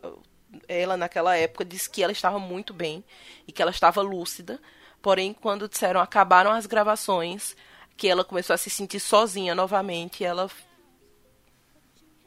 ela 0.67 0.95
naquela 0.95 1.35
época, 1.35 1.65
disse 1.65 1.89
que 1.89 2.03
ela 2.03 2.11
estava 2.11 2.37
muito 2.39 2.73
bem 2.73 3.03
e 3.47 3.51
que 3.51 3.61
ela 3.61 3.71
estava 3.71 4.01
lúcida. 4.01 4.59
Porém, 5.01 5.33
quando 5.33 5.67
disseram 5.67 5.99
acabaram 6.01 6.51
as 6.51 6.65
gravações, 6.65 7.55
que 7.99 8.07
ela 8.07 8.23
começou 8.23 8.53
a 8.53 8.57
se 8.57 8.69
sentir 8.69 9.01
sozinha 9.01 9.53
novamente, 9.53 10.23
ela, 10.23 10.49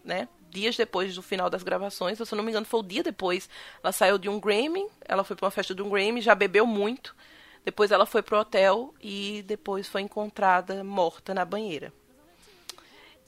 né, 0.05 0.29
dias 0.51 0.77
depois 0.77 1.15
do 1.15 1.23
final 1.23 1.49
das 1.49 1.63
gravações, 1.63 2.19
se 2.19 2.23
eu 2.23 2.37
não 2.37 2.45
me 2.45 2.51
engano, 2.51 2.67
foi 2.67 2.81
o 2.81 2.83
dia 2.83 3.03
depois, 3.03 3.49
ela 3.83 3.91
saiu 3.91 4.19
de 4.19 4.29
um 4.29 4.39
Grammy, 4.39 4.87
ela 5.01 5.25
foi 5.25 5.35
para 5.35 5.47
uma 5.47 5.51
festa 5.51 5.75
de 5.75 5.81
um 5.81 5.89
Grammy, 5.89 6.21
já 6.21 6.35
bebeu 6.35 6.67
muito. 6.67 7.17
Depois 7.65 7.91
ela 7.91 8.05
foi 8.05 8.23
pro 8.23 8.39
hotel 8.39 8.93
e 9.01 9.43
depois 9.47 9.89
foi 9.89 10.03
encontrada 10.03 10.85
morta 10.85 11.33
na 11.33 11.45
banheira. 11.45 11.91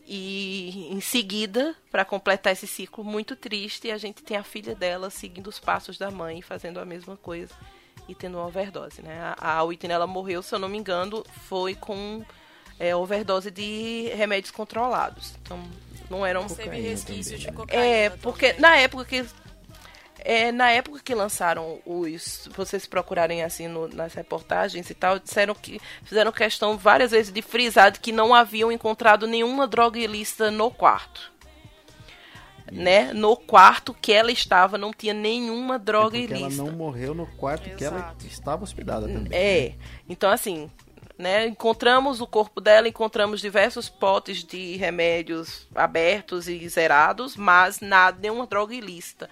E 0.06 0.88
em 0.90 1.00
seguida, 1.00 1.74
para 1.90 2.04
completar 2.04 2.52
esse 2.52 2.66
ciclo 2.66 3.02
muito 3.02 3.36
triste, 3.36 3.90
a 3.90 3.96
gente 3.96 4.22
tem 4.22 4.36
a 4.36 4.42
filha 4.42 4.74
dela 4.74 5.08
seguindo 5.08 5.46
os 5.46 5.58
passos 5.58 5.96
da 5.96 6.10
mãe, 6.10 6.42
fazendo 6.42 6.78
a 6.78 6.84
mesma 6.84 7.16
coisa 7.16 7.54
e 8.08 8.14
tendo 8.14 8.38
uma 8.38 8.46
overdose, 8.46 9.02
né? 9.02 9.34
A, 9.38 9.58
a 9.58 9.62
Whitney, 9.64 9.92
ela 9.94 10.06
morreu, 10.06 10.42
se 10.42 10.54
eu 10.54 10.58
não 10.58 10.68
me 10.68 10.76
engano, 10.78 11.24
foi 11.48 11.74
com 11.74 12.22
é, 12.78 12.94
overdose 12.94 13.50
de 13.50 14.10
remédios 14.14 14.50
controlados. 14.50 15.34
Então, 15.42 15.62
não 16.10 16.24
eram... 16.24 16.46
Teve 16.46 16.64
Cocaína 16.64 16.88
resquício 16.88 17.38
de 17.38 17.50
cocaína. 17.52 17.82
É, 17.84 18.10
porque 18.10 18.48
também. 18.48 18.60
na 18.62 18.76
época 18.76 19.04
que 19.04 19.24
é, 20.26 20.50
na 20.50 20.70
época 20.70 21.00
que 21.04 21.14
lançaram 21.14 21.80
os, 21.84 22.48
vocês 22.56 22.86
procurarem 22.86 23.42
assim 23.42 23.68
no- 23.68 23.88
nas 23.88 24.14
reportagens 24.14 24.88
e 24.88 24.94
tal, 24.94 25.18
disseram 25.18 25.54
que 25.54 25.78
fizeram 26.02 26.32
questão 26.32 26.78
várias 26.78 27.10
vezes 27.10 27.30
de 27.30 27.42
frisar 27.42 27.90
de 27.90 28.00
que 28.00 28.10
não 28.10 28.34
haviam 28.34 28.72
encontrado 28.72 29.26
nenhuma 29.26 29.66
droga 29.66 29.98
ilícita 29.98 30.50
no 30.50 30.70
quarto. 30.70 31.30
Né? 32.72 33.12
No 33.12 33.36
quarto 33.36 33.92
que 33.92 34.12
ela 34.12 34.32
estava 34.32 34.78
não 34.78 34.90
tinha 34.92 35.12
nenhuma 35.12 35.78
droga 35.78 36.16
É 36.16 36.20
porque 36.22 36.34
ela 36.34 36.42
ilícita. 36.46 36.64
não 36.64 36.72
morreu 36.72 37.14
no 37.14 37.26
quarto 37.26 37.68
que 37.76 37.84
ela 37.84 37.98
Exato. 37.98 38.26
estava 38.26 38.64
hospedada 38.64 39.06
também. 39.06 39.38
É. 39.38 39.74
Então, 40.08 40.30
assim, 40.30 40.70
né? 41.18 41.46
Encontramos 41.46 42.20
o 42.20 42.26
corpo 42.26 42.60
dela, 42.60 42.88
encontramos 42.88 43.40
diversos 43.40 43.88
potes 43.88 44.42
de 44.42 44.76
remédios 44.76 45.68
abertos 45.74 46.48
e 46.48 46.66
zerados, 46.68 47.36
mas 47.36 47.80
nada, 47.80 48.18
nenhuma 48.20 48.46
droga 48.46 48.74
ilícita. 48.74 49.28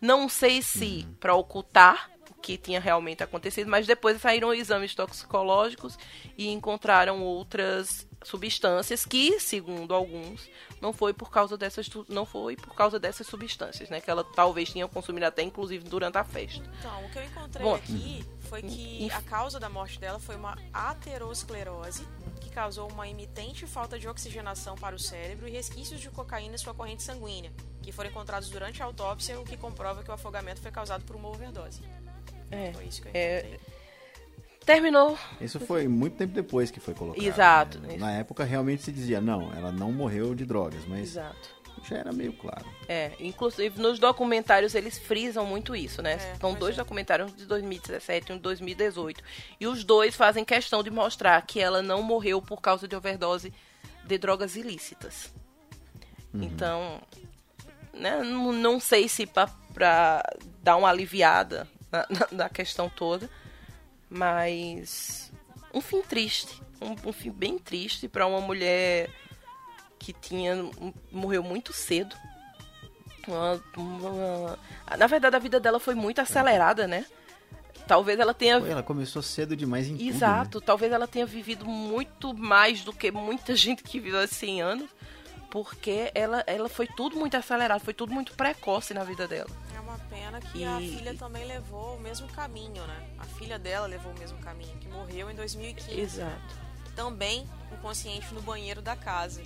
Não 0.00 0.28
sei 0.28 0.62
se 0.62 1.06
para 1.20 1.34
ocultar 1.34 2.10
o 2.30 2.34
que 2.40 2.56
tinha 2.56 2.78
realmente 2.80 3.22
acontecido, 3.22 3.68
mas 3.68 3.86
depois 3.86 4.20
saíram 4.20 4.54
exames 4.54 4.94
toxicológicos 4.94 5.98
e 6.38 6.48
encontraram 6.48 7.20
outras 7.22 8.06
substâncias 8.22 9.04
que, 9.04 9.38
segundo 9.40 9.94
alguns, 9.94 10.48
não 10.80 10.92
foi 10.92 11.12
por 11.12 11.30
causa 11.30 11.56
dessas 11.56 11.88
não 12.08 12.26
foi 12.26 12.56
por 12.56 12.74
causa 12.74 12.98
dessas 12.98 13.26
substâncias, 13.26 13.88
né, 13.88 14.00
que 14.00 14.10
ela 14.10 14.22
talvez 14.24 14.70
tinha 14.70 14.86
consumido 14.86 15.26
até 15.26 15.42
inclusive 15.42 15.84
durante 15.84 16.18
a 16.18 16.24
festa. 16.24 16.62
Então, 16.78 17.04
o 17.04 17.10
que 17.10 17.18
eu 17.18 17.24
encontrei 17.24 17.64
Bom, 17.64 17.74
aqui 17.74 18.24
foi 18.40 18.62
que 18.62 19.10
a 19.10 19.22
causa 19.22 19.58
da 19.58 19.68
morte 19.68 19.98
dela 19.98 20.18
foi 20.18 20.36
uma 20.36 20.56
aterosclerose, 20.72 22.06
que 22.40 22.50
causou 22.50 22.90
uma 22.90 23.08
imitente 23.08 23.66
falta 23.66 23.98
de 23.98 24.08
oxigenação 24.08 24.76
para 24.76 24.94
o 24.94 24.98
cérebro 24.98 25.48
e 25.48 25.50
resquícios 25.50 26.00
de 26.00 26.10
cocaína 26.10 26.54
em 26.54 26.58
sua 26.58 26.74
corrente 26.74 27.02
sanguínea, 27.02 27.52
que 27.82 27.90
foram 27.92 28.10
encontrados 28.10 28.48
durante 28.50 28.82
a 28.82 28.84
autópsia, 28.84 29.40
o 29.40 29.44
que 29.44 29.56
comprova 29.56 30.02
que 30.02 30.10
o 30.10 30.14
afogamento 30.14 30.60
foi 30.60 30.70
causado 30.70 31.04
por 31.04 31.16
uma 31.16 31.28
overdose. 31.28 31.82
É. 32.50 32.72
Foi 32.72 32.84
isso 32.84 33.02
que 33.02 33.08
eu 33.08 33.12
É, 33.14 33.38
encontrei. 33.40 33.60
Terminou 34.66 35.16
Isso 35.40 35.60
foi 35.60 35.86
muito 35.86 36.16
tempo 36.16 36.34
depois 36.34 36.70
que 36.72 36.80
foi 36.80 36.92
colocado. 36.92 37.22
Exato. 37.24 37.78
né? 37.78 37.96
Na 37.96 38.10
época 38.12 38.42
realmente 38.44 38.82
se 38.82 38.90
dizia, 38.92 39.20
não, 39.20 39.52
ela 39.54 39.70
não 39.72 39.92
morreu 39.92 40.34
de 40.34 40.44
drogas, 40.44 40.84
mas 40.88 41.02
Exato. 41.10 41.48
já 41.88 41.98
era 41.98 42.12
meio 42.12 42.32
claro. 42.32 42.66
É, 42.88 43.12
inclusive 43.20 43.80
nos 43.80 44.00
documentários 44.00 44.74
eles 44.74 44.98
frisam 44.98 45.46
muito 45.46 45.74
isso, 45.76 46.02
né? 46.02 46.14
É, 46.14 46.34
São 46.40 46.52
dois 46.52 46.74
é. 46.74 46.78
documentários, 46.78 47.30
um 47.32 47.34
de 47.36 47.46
2017 47.46 48.30
e 48.30 48.32
um 48.32 48.36
de 48.36 48.42
2018. 48.42 49.22
E 49.60 49.66
os 49.68 49.84
dois 49.84 50.16
fazem 50.16 50.44
questão 50.44 50.82
de 50.82 50.90
mostrar 50.90 51.40
que 51.46 51.60
ela 51.60 51.80
não 51.80 52.02
morreu 52.02 52.42
por 52.42 52.60
causa 52.60 52.88
de 52.88 52.96
overdose 52.96 53.52
de 54.04 54.18
drogas 54.18 54.56
ilícitas. 54.56 55.32
Então, 56.34 57.00
né, 57.94 58.22
não, 58.22 58.52
não 58.52 58.78
sei 58.80 59.08
se 59.08 59.24
pra, 59.26 59.46
pra 59.72 60.22
dar 60.62 60.76
uma 60.76 60.88
aliviada 60.90 61.66
na, 61.90 62.04
na- 62.10 62.28
na 62.32 62.48
questão 62.48 62.88
toda, 62.90 63.30
mas 64.10 65.32
um 65.72 65.80
fim 65.80 66.02
triste. 66.02 66.62
Um, 66.80 67.08
um 67.08 67.12
fim 67.12 67.30
bem 67.30 67.58
triste 67.58 68.08
pra 68.08 68.26
uma 68.26 68.40
mulher 68.40 69.10
que 69.98 70.12
tinha 70.12 70.54
um- 70.56 70.92
morreu 71.10 71.42
muito 71.42 71.72
cedo. 71.72 72.14
Uma- 73.26 73.60
uma- 73.76 74.58
na 74.96 75.06
verdade, 75.06 75.34
a 75.36 75.38
vida 75.40 75.58
dela 75.58 75.80
foi 75.80 75.94
muito 75.94 76.20
acelerada, 76.20 76.86
né? 76.86 77.04
Talvez 77.86 78.18
ela 78.18 78.34
tenha. 78.34 78.60
Pô, 78.60 78.66
ela 78.66 78.82
começou 78.82 79.22
cedo 79.22 79.56
demais 79.56 79.86
em 79.88 79.96
tudo, 79.96 80.08
Exato, 80.08 80.58
né? 80.58 80.64
talvez 80.66 80.92
ela 80.92 81.06
tenha 81.06 81.24
vivido 81.26 81.64
muito 81.66 82.34
mais 82.34 82.82
do 82.82 82.92
que 82.92 83.10
muita 83.10 83.54
gente 83.56 83.82
que 83.82 83.98
viveu 84.00 84.20
há 84.20 84.26
100 84.26 84.60
anos, 84.62 84.90
porque 85.50 86.10
ela, 86.14 86.42
ela 86.46 86.68
foi 86.68 86.86
tudo 86.86 87.16
muito 87.16 87.36
acelerado, 87.36 87.80
foi 87.80 87.94
tudo 87.94 88.12
muito 88.12 88.32
precoce 88.34 88.92
na 88.92 89.04
vida 89.04 89.26
dela. 89.28 89.50
É 90.26 90.28
pena 90.28 90.40
que 90.40 90.64
a 90.64 90.80
E- 90.80 90.88
filha 90.96 91.14
também 91.14 91.44
levou 91.46 91.96
o 91.96 92.00
mesmo 92.00 92.26
caminho, 92.28 92.84
né? 92.86 93.06
A 93.18 93.24
filha 93.24 93.58
dela 93.58 93.86
levou 93.86 94.12
o 94.12 94.18
mesmo 94.18 94.36
caminho, 94.38 94.76
que 94.78 94.88
morreu 94.88 95.30
em 95.30 95.34
2015. 95.34 96.00
Exato. 96.00 96.56
Também 96.96 97.48
inconsciente 97.72 98.32
no 98.34 98.42
banheiro 98.42 98.82
da 98.82 98.96
casa. 98.96 99.40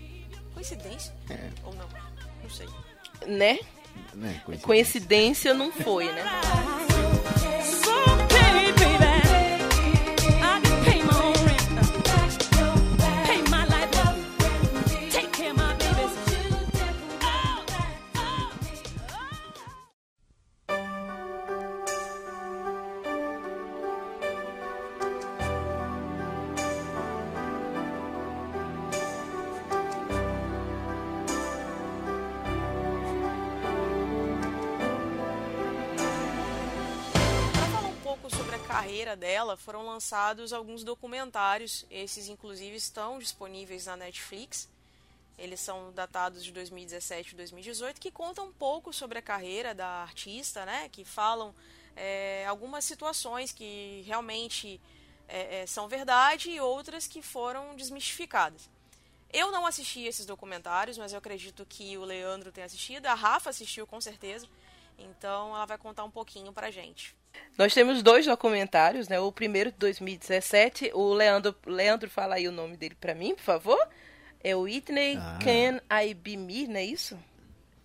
Coincidência? 0.54 1.14
É, 1.28 1.50
Ou 1.64 1.74
não? 1.74 1.86
Não 2.42 2.50
sei. 2.50 2.66
Né? 3.26 3.58
né? 4.14 4.40
Coincidência. 4.44 4.66
Coincidência 4.66 5.54
não 5.54 5.70
foi, 5.70 6.10
né? 6.12 6.24
Foram 39.61 39.84
lançados 39.84 40.52
alguns 40.52 40.82
documentários. 40.82 41.84
Esses, 41.90 42.28
inclusive, 42.28 42.76
estão 42.76 43.18
disponíveis 43.18 43.86
na 43.86 43.96
Netflix. 43.96 44.68
Eles 45.38 45.61
são 45.61 45.92
datados 45.92 46.44
de 46.44 46.52
2017 46.52 47.32
e 47.32 47.36
2018, 47.36 48.00
que 48.00 48.11
contam 48.11 48.48
um 48.48 48.52
pouco 48.52 48.92
sobre 48.92 49.18
a 49.18 49.22
carreira 49.22 49.74
da 49.74 50.02
artista, 50.02 50.66
né? 50.66 50.88
Que 50.90 51.04
falam 51.04 51.54
é, 51.96 52.44
algumas 52.46 52.84
situações 52.84 53.52
que 53.52 54.02
realmente 54.06 54.80
é, 55.28 55.61
é, 55.61 55.66
são 55.66 55.88
verdade 55.88 56.50
e 56.50 56.61
outras 56.61 57.06
que 57.06 57.22
foram 57.22 57.74
desmistificadas. 57.76 58.68
Eu 59.32 59.52
não 59.52 59.64
assisti 59.64 60.02
esses 60.02 60.26
documentários, 60.26 60.98
mas 60.98 61.12
eu 61.12 61.18
acredito 61.18 61.64
que 61.64 61.96
o 61.96 62.04
Leandro 62.04 62.50
tenha 62.50 62.66
assistido. 62.66 63.06
A 63.06 63.14
Rafa 63.14 63.50
assistiu 63.50 63.86
com 63.86 64.00
certeza. 64.00 64.48
Então 64.98 65.54
ela 65.54 65.66
vai 65.66 65.78
contar 65.78 66.04
um 66.04 66.11
pouquinho 66.11 66.52
pra 66.52 66.70
gente. 66.70 67.14
Nós 67.58 67.74
temos 67.74 68.02
dois 68.02 68.24
documentários, 68.26 69.08
né? 69.08 69.20
O 69.20 69.30
primeiro 69.30 69.70
de 69.70 69.78
2017, 69.78 70.92
o 70.94 71.12
Leandro, 71.12 71.54
Leandro 71.66 72.08
fala 72.08 72.36
aí 72.36 72.48
o 72.48 72.52
nome 72.52 72.76
dele 72.76 72.96
pra 72.98 73.14
mim, 73.14 73.34
por 73.34 73.42
favor. 73.42 73.78
É 74.42 74.56
o 74.56 74.60
Whitney 74.62 75.16
Ah. 75.16 75.38
Can 75.42 75.80
I 76.02 76.14
Be 76.14 76.36
Me, 76.36 76.66
não 76.66 76.76
é 76.76 76.84
isso? 76.84 77.18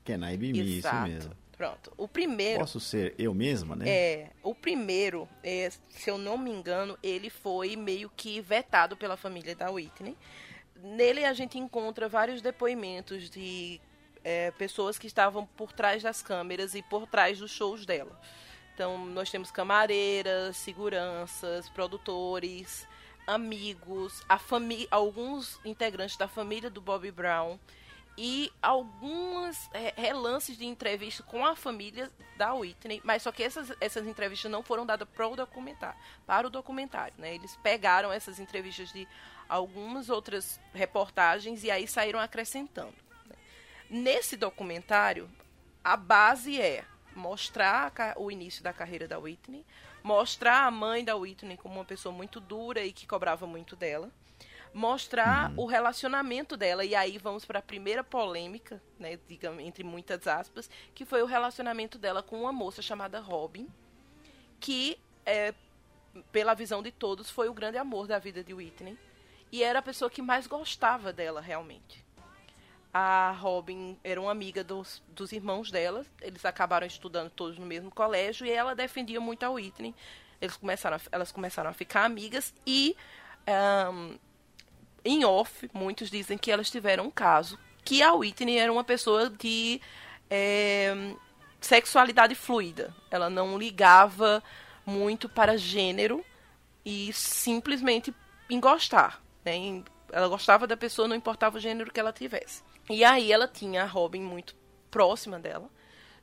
Can 0.06 0.30
I 0.30 0.38
Be 0.38 0.54
Me, 0.54 0.80
isso 0.80 0.96
mesmo. 1.04 1.36
Pronto. 1.58 1.92
O 1.98 2.08
primeiro 2.08 2.60
Posso 2.60 2.80
ser 2.80 3.16
eu 3.18 3.34
mesma, 3.34 3.76
né? 3.76 3.90
É, 3.90 4.30
o 4.44 4.54
primeiro, 4.54 5.28
é, 5.44 5.70
se 5.90 6.10
eu 6.10 6.18
não 6.18 6.38
me 6.38 6.52
engano, 6.52 6.98
ele 7.02 7.30
foi 7.30 7.76
meio 7.76 8.10
que 8.16 8.42
vetado 8.42 8.98
pela 8.98 9.16
família 9.16 9.56
da 9.56 9.72
Whitney. 9.72 10.18
Nele 10.82 11.24
a 11.24 11.34
gente 11.34 11.58
encontra 11.58 12.10
vários 12.10 12.42
depoimentos 12.42 13.30
de 13.30 13.80
é, 14.24 14.52
pessoas 14.52 14.98
que 14.98 15.08
estavam 15.08 15.46
por 15.46 15.72
trás 15.72 16.04
das 16.04 16.22
câmeras 16.22 16.76
e 16.76 16.82
por 16.84 17.08
trás 17.08 17.40
dos 17.40 17.52
shows 17.52 17.86
dela. 17.86 18.20
Então, 18.76 19.06
nós 19.06 19.32
temos 19.32 19.52
camareiras, 19.52 20.58
seguranças, 20.58 21.70
produtores, 21.70 22.86
amigos, 23.26 24.22
a 24.28 24.38
alguns 24.92 25.58
integrantes 25.64 26.18
da 26.18 26.28
família 26.28 26.70
do 26.70 26.82
Bobby 26.82 27.10
Brown 27.10 27.58
e 28.18 28.52
algumas 28.62 29.70
é, 29.74 29.94
relances 29.96 30.58
de 30.58 30.66
entrevista 30.66 31.24
com 31.24 31.46
a 31.46 31.56
família 31.56 32.12
da 32.38 32.54
Whitney, 32.54 33.02
mas 33.06 33.24
só 33.24 33.32
que 33.32 33.44
essas, 33.44 33.72
essas 33.80 34.06
entrevistas 34.06 34.52
não 34.52 34.62
foram 34.62 34.86
dadas 34.86 35.08
para 35.08 35.26
o 35.26 35.38
documentário, 35.38 36.00
para 36.28 36.46
o 36.46 36.50
documentário, 36.50 37.14
né? 37.18 37.34
Eles 37.34 37.56
pegaram 37.64 38.12
essas 38.12 38.42
entrevistas 38.42 38.92
de 38.92 39.08
algumas 39.48 40.10
outras 40.10 40.60
reportagens 40.74 41.64
e 41.64 41.72
aí 41.72 41.88
saíram 41.88 42.20
acrescentando. 42.20 42.94
né? 43.26 43.36
Nesse 43.90 44.36
documentário, 44.36 45.30
a 45.82 45.96
base 45.96 46.60
é 46.60 46.84
mostrar 47.16 47.92
o 48.18 48.30
início 48.30 48.64
da 48.64 48.74
carreira 48.74 49.08
da 49.08 49.18
Whitney, 49.18 49.66
mostrar 50.04 50.66
a 50.66 50.72
mãe 50.72 51.04
da 51.04 51.16
Whitney 51.16 51.58
como 51.58 51.76
uma 51.76 51.86
pessoa 51.86 52.14
muito 52.14 52.40
dura 52.40 52.84
e 52.84 52.92
que 52.92 53.08
cobrava 53.08 53.48
muito 53.48 53.76
dela, 53.76 54.12
mostrar 54.74 55.52
o 55.58 55.66
relacionamento 55.66 56.56
dela. 56.56 56.84
E 56.86 56.94
aí 56.94 57.18
vamos 57.18 57.46
para 57.46 57.60
a 57.60 57.62
primeira 57.62 58.04
polêmica, 58.04 58.82
né, 59.00 59.18
digamos 59.28 59.64
entre 59.64 59.84
muitas 59.84 60.28
aspas, 60.28 60.70
que 60.94 61.06
foi 61.06 61.24
o 61.24 61.26
relacionamento 61.26 61.98
dela 61.98 62.22
com 62.22 62.42
uma 62.42 62.52
moça 62.52 62.82
chamada 62.82 63.20
Robin, 63.20 63.68
que 64.60 65.00
é, 65.26 65.54
pela 66.32 66.54
visão 66.54 66.84
de 66.84 66.92
todos 66.92 67.30
foi 67.30 67.50
o 67.50 67.54
grande 67.54 67.78
amor 67.78 68.06
da 68.06 68.20
vida 68.20 68.44
de 68.44 68.54
Whitney. 68.54 68.98
E 69.52 69.64
era 69.64 69.80
a 69.80 69.82
pessoa 69.82 70.12
que 70.12 70.22
mais 70.22 70.46
gostava 70.46 71.14
dela 71.14 71.40
realmente. 71.42 72.05
A 72.98 73.32
Robin 73.42 73.98
era 74.06 74.22
uma 74.22 74.32
amiga 74.32 74.64
dos, 74.64 75.04
dos 75.10 75.34
irmãos 75.34 75.70
dela. 75.70 76.06
Eles 76.22 76.46
acabaram 76.46 76.88
estudando 76.88 77.30
todos 77.30 77.60
no 77.60 77.66
mesmo 77.66 77.92
colégio 77.92 78.48
e 78.48 78.52
ela 78.52 78.74
defendia 78.74 79.20
muito 79.20 79.44
a 79.44 79.50
Whitney. 79.50 79.94
Eles 80.40 80.56
começaram 80.56 80.96
a- 80.96 81.02
elas 81.12 81.30
começaram 81.30 81.70
a 81.70 81.74
ficar 81.74 82.06
amigas 82.06 82.54
e, 82.66 82.96
ahn, 83.46 84.16
em 85.04 85.26
off, 85.26 85.70
muitos 85.74 86.10
dizem 86.10 86.38
que 86.38 86.50
elas 86.50 86.72
tiveram 86.72 87.08
um 87.08 87.12
caso. 87.12 87.60
Que 87.84 88.02
a 88.02 88.14
Whitney 88.14 88.58
era 88.60 88.72
uma 88.72 88.84
pessoa 88.86 89.30
de 89.30 89.82
é, 90.30 90.96
sexualidade 91.60 92.34
fluida. 92.34 92.96
Ela 93.12 93.30
não 93.30 93.58
ligava 93.58 94.42
muito 94.86 95.28
para 95.28 95.58
gênero 95.58 96.24
e 96.86 97.12
simplesmente 97.12 98.16
em 98.50 98.58
gostar. 98.58 99.22
Né? 99.44 99.84
Ela 100.14 100.30
gostava 100.30 100.66
da 100.66 100.78
pessoa, 100.78 101.10
não 101.10 101.16
importava 101.18 101.58
o 101.58 101.60
gênero 101.60 101.92
que 101.92 102.00
ela 102.00 102.14
tivesse. 102.14 102.64
E 102.90 103.04
aí 103.04 103.32
ela 103.32 103.48
tinha 103.48 103.84
a 103.84 103.88
Robin 103.88 104.22
muito 104.22 104.56
próxima 104.92 105.40
dela. 105.40 105.70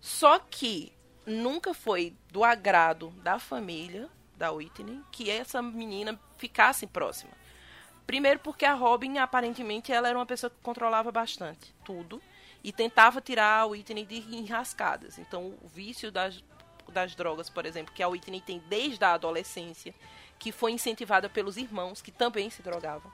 Só 0.00 0.38
que 0.38 0.92
nunca 1.26 1.74
foi 1.74 2.16
do 2.30 2.44
agrado 2.44 3.10
da 3.22 3.38
família 3.38 4.08
da 4.36 4.50
Whitney 4.50 5.00
que 5.12 5.30
essa 5.30 5.62
menina 5.62 6.18
ficasse 6.36 6.86
próxima. 6.86 7.32
Primeiro 8.06 8.40
porque 8.40 8.64
a 8.64 8.74
Robin, 8.74 9.18
aparentemente, 9.18 9.92
ela 9.92 10.08
era 10.08 10.18
uma 10.18 10.26
pessoa 10.26 10.50
que 10.50 10.56
controlava 10.62 11.12
bastante 11.12 11.72
tudo 11.84 12.20
e 12.62 12.72
tentava 12.72 13.20
tirar 13.20 13.60
a 13.60 13.66
Whitney 13.66 14.04
de 14.04 14.16
enrascadas. 14.36 15.18
Então, 15.18 15.54
o 15.62 15.68
vício 15.68 16.10
das, 16.10 16.42
das 16.88 17.14
drogas, 17.14 17.48
por 17.48 17.64
exemplo, 17.64 17.94
que 17.94 18.02
a 18.02 18.08
Whitney 18.08 18.40
tem 18.40 18.58
desde 18.68 19.04
a 19.04 19.14
adolescência, 19.14 19.94
que 20.38 20.50
foi 20.50 20.72
incentivada 20.72 21.28
pelos 21.28 21.56
irmãos, 21.56 22.02
que 22.02 22.10
também 22.10 22.50
se 22.50 22.62
drogavam. 22.62 23.10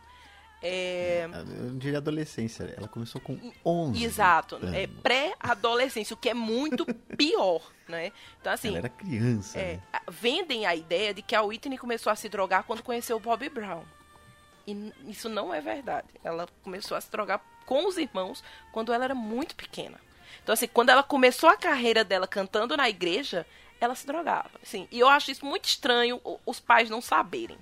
É, 0.61 1.29
Eu 1.61 1.71
diria 1.75 1.99
adolescência, 1.99 2.75
ela 2.77 2.89
começou 2.89 3.21
com 3.21 3.39
11. 3.65 4.03
Exato, 4.05 4.57
anos. 4.57 4.75
é 4.75 4.87
pré-adolescência, 4.87 6.15
o 6.15 6.17
que 6.17 6.29
é 6.29 6.35
muito 6.35 6.85
pior, 7.17 7.63
né? 7.89 8.13
Então, 8.41 8.53
assim, 8.53 8.69
Ela 8.69 8.79
era 8.79 8.89
criança, 8.89 9.59
é, 9.59 9.75
né? 9.75 9.83
vendem 10.11 10.67
a 10.67 10.75
ideia 10.75 11.15
de 11.15 11.23
que 11.23 11.35
a 11.35 11.43
Whitney 11.43 11.79
começou 11.79 12.13
a 12.13 12.17
se 12.17 12.29
drogar 12.29 12.65
quando 12.65 12.83
conheceu 12.83 13.17
o 13.17 13.21
Bobby 13.21 13.49
Brown. 13.49 13.85
E 14.67 14.93
isso 15.07 15.29
não 15.29 15.55
é 15.55 15.61
verdade. 15.61 16.09
Ela 16.23 16.47
começou 16.63 16.97
a 16.97 17.01
se 17.01 17.11
drogar 17.11 17.41
com 17.65 17.87
os 17.87 17.97
irmãos 17.97 18.43
quando 18.73 18.93
ela 18.93 19.05
era 19.05 19.15
muito 19.15 19.55
pequena. 19.55 19.99
Então, 20.43 20.53
assim, 20.53 20.67
quando 20.67 20.91
ela 20.91 21.03
começou 21.03 21.49
a 21.49 21.57
carreira 21.57 22.05
dela 22.05 22.27
cantando 22.27 22.77
na 22.77 22.89
igreja, 22.89 23.47
ela 23.81 23.95
se 23.95 24.07
drogava. 24.07 24.51
Assim, 24.63 24.89
e 24.91 24.99
eu 24.99 25.09
acho 25.09 25.31
isso 25.31 25.47
muito 25.47 25.67
estranho 25.67 26.21
os 26.45 26.61
pais 26.61 26.91
não 26.91 27.01
saberem. 27.01 27.59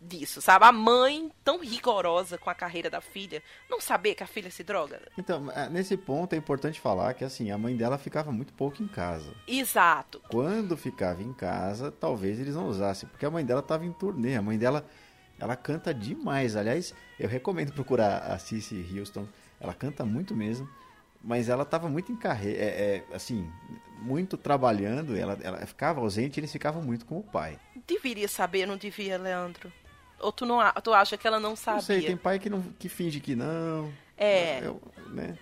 Disso, 0.00 0.40
sabe? 0.40 0.64
A 0.64 0.72
mãe 0.72 1.30
tão 1.44 1.60
rigorosa 1.60 2.38
com 2.38 2.48
a 2.48 2.54
carreira 2.54 2.88
da 2.88 3.00
filha, 3.00 3.42
não 3.68 3.80
saber 3.80 4.14
que 4.14 4.22
a 4.22 4.26
filha 4.26 4.50
se 4.50 4.64
droga. 4.64 5.00
Então, 5.18 5.50
é, 5.50 5.68
nesse 5.68 5.96
ponto 5.96 6.32
é 6.32 6.36
importante 6.36 6.80
falar 6.80 7.14
que 7.14 7.24
assim, 7.24 7.50
a 7.50 7.58
mãe 7.58 7.76
dela 7.76 7.98
ficava 7.98 8.32
muito 8.32 8.52
pouco 8.54 8.82
em 8.82 8.88
casa. 8.88 9.34
Exato. 9.46 10.20
Quando 10.30 10.76
ficava 10.76 11.22
em 11.22 11.32
casa, 11.32 11.90
talvez 11.90 12.40
eles 12.40 12.54
não 12.54 12.68
usassem, 12.68 13.08
porque 13.08 13.26
a 13.26 13.30
mãe 13.30 13.44
dela 13.44 13.60
estava 13.60 13.84
em 13.84 13.92
turnê. 13.92 14.36
A 14.36 14.42
mãe 14.42 14.56
dela, 14.56 14.86
ela 15.38 15.54
canta 15.54 15.92
demais. 15.92 16.56
Aliás, 16.56 16.94
eu 17.18 17.28
recomendo 17.28 17.72
procurar 17.72 18.18
a 18.18 18.38
Cissy 18.38 18.86
Houston. 18.98 19.26
Ela 19.60 19.74
canta 19.74 20.06
muito 20.06 20.34
mesmo, 20.34 20.66
mas 21.22 21.50
ela 21.50 21.64
estava 21.64 21.86
muito 21.88 22.10
em 22.10 22.16
carreira, 22.16 22.58
é, 22.58 23.04
é, 23.10 23.14
assim, 23.14 23.46
muito 23.98 24.38
trabalhando. 24.38 25.14
Ela, 25.14 25.38
ela 25.42 25.66
ficava 25.66 26.00
ausente, 26.00 26.38
e 26.38 26.40
eles 26.40 26.50
ficavam 26.50 26.82
muito 26.82 27.04
com 27.04 27.18
o 27.18 27.22
pai. 27.22 27.58
Deveria 27.86 28.28
saber, 28.28 28.66
não 28.66 28.78
devia, 28.78 29.18
Leandro? 29.18 29.70
Ou 30.20 30.32
tu, 30.32 30.44
não, 30.46 30.58
tu 30.82 30.92
acha 30.92 31.16
que 31.16 31.26
ela 31.26 31.40
não 31.40 31.56
sabia? 31.56 31.76
Não 31.76 31.82
sei, 31.82 32.02
tem 32.02 32.16
pai 32.16 32.38
que, 32.38 32.50
não, 32.50 32.62
que 32.78 32.88
finge 32.88 33.20
que 33.20 33.34
não. 33.34 33.92
É. 34.16 34.60
Eu- 34.64 34.80
né? 35.08 35.38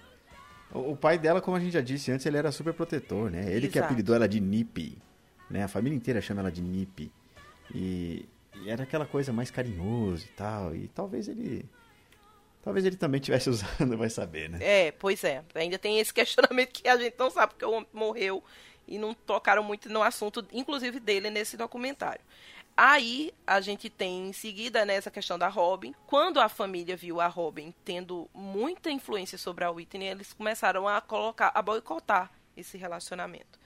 O, 0.73 0.93
o 0.93 0.97
pai 0.97 1.19
dela, 1.19 1.41
como 1.41 1.57
a 1.57 1.61
gente 1.61 1.73
já 1.73 1.81
disse 1.81 2.11
antes, 2.13 2.25
ele 2.27 2.37
era 2.37 2.53
super 2.53 2.73
protetor, 2.73 3.31
né? 3.31 3.51
Ele 3.53 3.69
que 3.69 3.79
Exato. 3.79 3.93
apelidou 3.93 4.15
ela 4.15 4.29
de 4.29 4.41
Nip. 4.41 4.99
Né? 5.51 5.65
A 5.65 5.69
família 5.69 5.97
inteira 5.97 6.21
chama 6.21 6.41
ela 6.41 6.53
de 6.53 6.61
Nip. 6.61 7.11
E, 7.75 8.29
e 8.63 8.71
era 8.71 8.83
aquela 8.83 9.07
coisa 9.07 9.33
mais 9.33 9.51
carinhoso 9.51 10.27
e 10.27 10.29
tal. 10.31 10.75
E 10.75 10.89
talvez 10.89 11.29
ele. 11.29 11.65
Talvez 12.63 12.85
ele 12.85 12.97
também 12.97 13.19
estivesse 13.19 13.49
usando, 13.51 13.97
vai 13.97 14.11
saber, 14.11 14.51
né? 14.51 14.59
É, 14.61 14.93
pois 14.93 15.25
é. 15.25 15.43
Ainda 15.55 15.79
tem 15.79 15.99
esse 15.99 16.13
questionamento 16.13 16.73
que 16.73 16.89
a 16.89 16.97
gente 16.97 17.15
não 17.19 17.31
sabe 17.31 17.55
porque 17.55 17.65
o 17.65 17.71
homem 17.73 17.89
morreu 17.93 18.45
e 18.87 18.99
não 18.99 19.15
tocaram 19.15 19.63
muito 19.63 19.89
no 19.89 20.03
assunto, 20.03 20.47
inclusive 20.53 20.99
dele, 20.99 21.31
nesse 21.31 21.57
documentário. 21.57 22.21
Aí 22.81 23.35
a 23.45 23.61
gente 23.61 23.91
tem 23.91 24.29
em 24.29 24.33
seguida 24.33 24.85
nessa 24.85 25.11
questão 25.11 25.37
da 25.37 25.49
Robin. 25.49 25.93
Quando 26.07 26.39
a 26.39 26.49
família 26.49 26.97
viu 26.97 27.21
a 27.21 27.27
Robin 27.27 27.75
tendo 27.85 28.31
muita 28.33 28.89
influência 28.89 29.37
sobre 29.37 29.65
a 29.65 29.71
Whitney, 29.73 30.07
eles 30.07 30.33
começaram 30.33 30.87
a 30.87 31.01
colocar, 31.01 31.51
a 31.53 31.61
boicotar 31.61 32.31
esse 32.57 32.79
relacionamento. 32.79 33.59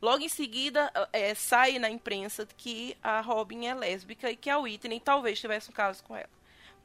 Logo 0.00 0.24
em 0.24 0.28
seguida, 0.30 0.90
eh, 1.12 1.34
sai 1.34 1.78
na 1.78 1.90
imprensa 1.90 2.48
que 2.56 2.96
a 3.02 3.20
Robin 3.20 3.66
é 3.66 3.74
lésbica 3.74 4.30
e 4.30 4.36
que 4.36 4.48
a 4.48 4.58
Whitney 4.58 5.00
talvez 5.00 5.38
tivesse 5.38 5.68
um 5.68 5.74
caso 5.74 6.02
com 6.02 6.16
ela. 6.16 6.30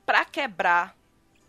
Para 0.05 0.25
quebrar 0.25 0.93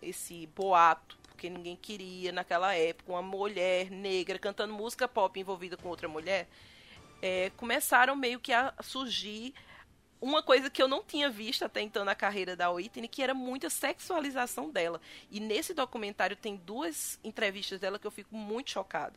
esse 0.00 0.46
boato, 0.54 1.18
porque 1.24 1.50
ninguém 1.50 1.74
queria 1.74 2.30
naquela 2.30 2.72
época 2.76 3.11
uma 3.11 3.22
mulher 3.22 3.90
negra 3.90 4.38
cantando 4.38 4.72
música 4.72 5.09
pop 5.09 5.40
envolvida 5.40 5.76
com 5.76 5.88
outra 5.88 6.07
mulher, 6.07 6.46
é, 7.20 7.50
começaram 7.57 8.14
meio 8.14 8.38
que 8.38 8.52
a 8.52 8.72
surgir 8.80 9.52
uma 10.26 10.42
coisa 10.42 10.68
que 10.68 10.82
eu 10.82 10.88
não 10.88 11.02
tinha 11.02 11.30
visto 11.30 11.64
até 11.64 11.80
então 11.80 12.04
na 12.04 12.14
carreira 12.14 12.56
da 12.56 12.70
Whitney, 12.70 13.08
que 13.08 13.22
era 13.22 13.32
muita 13.34 13.70
sexualização 13.70 14.70
dela. 14.70 15.00
E 15.30 15.38
nesse 15.40 15.72
documentário 15.72 16.36
tem 16.36 16.56
duas 16.56 17.18
entrevistas 17.22 17.78
dela 17.78 17.98
que 17.98 18.06
eu 18.06 18.10
fico 18.10 18.34
muito 18.36 18.70
chocada. 18.70 19.14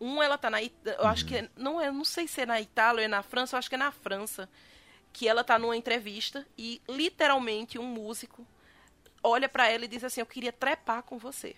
Um, 0.00 0.22
ela 0.22 0.38
tá 0.38 0.48
na. 0.50 0.62
Eu 0.62 1.06
acho 1.06 1.24
que. 1.26 1.36
é- 1.36 1.48
Não, 1.56 1.80
é, 1.80 1.90
não 1.90 2.04
sei 2.04 2.26
se 2.28 2.40
é 2.40 2.46
na 2.46 2.60
Itália 2.60 3.00
ou 3.00 3.04
é 3.04 3.08
na 3.08 3.22
França, 3.22 3.54
eu 3.56 3.58
acho 3.58 3.68
que 3.68 3.74
é 3.74 3.78
na 3.78 3.90
França. 3.92 4.48
Que 5.12 5.26
ela 5.26 5.42
tá 5.42 5.58
numa 5.58 5.76
entrevista 5.76 6.46
e 6.56 6.80
literalmente 6.88 7.78
um 7.78 7.84
músico 7.86 8.46
olha 9.22 9.48
pra 9.48 9.68
ela 9.68 9.84
e 9.84 9.88
diz 9.88 10.04
assim: 10.04 10.20
Eu 10.20 10.26
queria 10.26 10.52
trepar 10.52 11.02
com 11.02 11.18
você. 11.18 11.56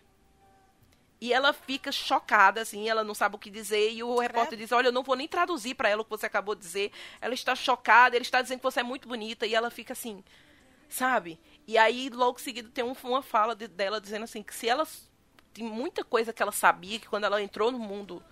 E 1.20 1.32
ela 1.32 1.52
fica 1.52 1.92
chocada, 1.92 2.62
assim, 2.62 2.88
ela 2.88 3.04
não 3.04 3.14
sabe 3.14 3.36
o 3.36 3.38
que 3.38 3.50
dizer. 3.50 3.92
E 3.92 4.02
o 4.02 4.18
repórter 4.18 4.56
diz: 4.58 4.72
Olha, 4.72 4.88
eu 4.88 4.92
não 4.92 5.02
vou 5.02 5.14
nem 5.16 5.28
traduzir 5.28 5.74
pra 5.74 5.88
ela 5.88 6.00
o 6.00 6.04
que 6.04 6.10
você 6.10 6.24
acabou 6.26 6.54
de 6.54 6.62
dizer. 6.62 6.90
Ela 7.20 7.34
está 7.34 7.54
chocada, 7.54 8.16
ele 8.16 8.24
está 8.24 8.40
dizendo 8.40 8.58
que 8.58 8.64
você 8.64 8.80
é 8.80 8.82
muito 8.82 9.06
bonita. 9.06 9.46
E 9.46 9.54
ela 9.54 9.70
fica 9.70 9.92
assim, 9.92 10.24
sabe? 10.88 11.38
E 11.66 11.76
aí, 11.76 12.08
logo 12.08 12.38
em 12.38 12.42
seguida, 12.42 12.70
tem 12.72 12.82
um- 12.84 12.96
uma 13.04 13.22
fala 13.22 13.54
de- 13.54 13.68
dela 13.68 14.00
dizendo 14.00 14.24
assim: 14.24 14.42
que 14.42 14.54
se 14.54 14.68
ela. 14.68 14.86
Tem 15.52 15.64
muita 15.64 16.04
coisa 16.04 16.32
que 16.32 16.40
ela 16.42 16.52
sabia, 16.52 16.98
que 17.00 17.08
quando 17.08 17.24
ela 17.24 17.42
entrou 17.42 17.70
no 17.72 17.78
mundo 17.78 18.22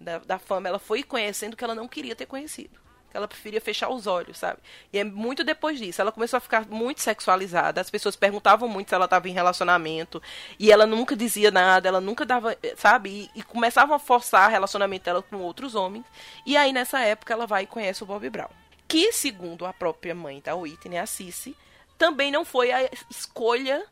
da, 0.00 0.18
da 0.18 0.38
fama, 0.38 0.68
ela 0.68 0.78
foi 0.78 1.02
conhecendo 1.02 1.56
que 1.56 1.64
ela 1.64 1.74
não 1.74 1.88
queria 1.88 2.14
ter 2.14 2.24
conhecido. 2.26 2.78
Que 3.10 3.16
ela 3.16 3.26
preferia 3.26 3.60
fechar 3.60 3.88
os 3.88 4.06
olhos, 4.06 4.38
sabe? 4.38 4.58
E 4.92 4.98
é 4.98 5.04
muito 5.04 5.42
depois 5.42 5.78
disso. 5.78 6.00
Ela 6.00 6.12
começou 6.12 6.36
a 6.36 6.40
ficar 6.40 6.66
muito 6.66 7.00
sexualizada. 7.00 7.80
As 7.80 7.90
pessoas 7.90 8.16
perguntavam 8.16 8.68
muito 8.68 8.88
se 8.88 8.94
ela 8.94 9.06
estava 9.06 9.28
em 9.28 9.32
relacionamento. 9.32 10.22
E 10.58 10.70
ela 10.70 10.86
nunca 10.86 11.16
dizia 11.16 11.50
nada, 11.50 11.88
ela 11.88 12.00
nunca 12.00 12.26
dava, 12.26 12.56
eh, 12.62 12.74
sabe? 12.76 13.30
E, 13.34 13.40
e 13.40 13.42
começavam 13.42 13.96
a 13.96 13.98
forçar 13.98 14.48
o 14.48 14.50
relacionamento 14.50 15.04
dela 15.04 15.22
com 15.22 15.36
outros 15.38 15.74
homens. 15.74 16.04
E 16.44 16.56
aí, 16.56 16.72
nessa 16.72 17.00
época, 17.00 17.32
ela 17.32 17.46
vai 17.46 17.64
e 17.64 17.66
conhece 17.66 18.02
o 18.02 18.06
Bob 18.06 18.28
Brown. 18.28 18.50
Que, 18.86 19.12
segundo 19.12 19.66
a 19.66 19.72
própria 19.72 20.14
mãe 20.14 20.40
da 20.40 20.54
Whitney, 20.54 20.98
a 20.98 21.06
Cissy, 21.06 21.56
também 21.98 22.30
não 22.30 22.44
foi 22.44 22.70
a 22.72 22.88
escolha 23.10 23.84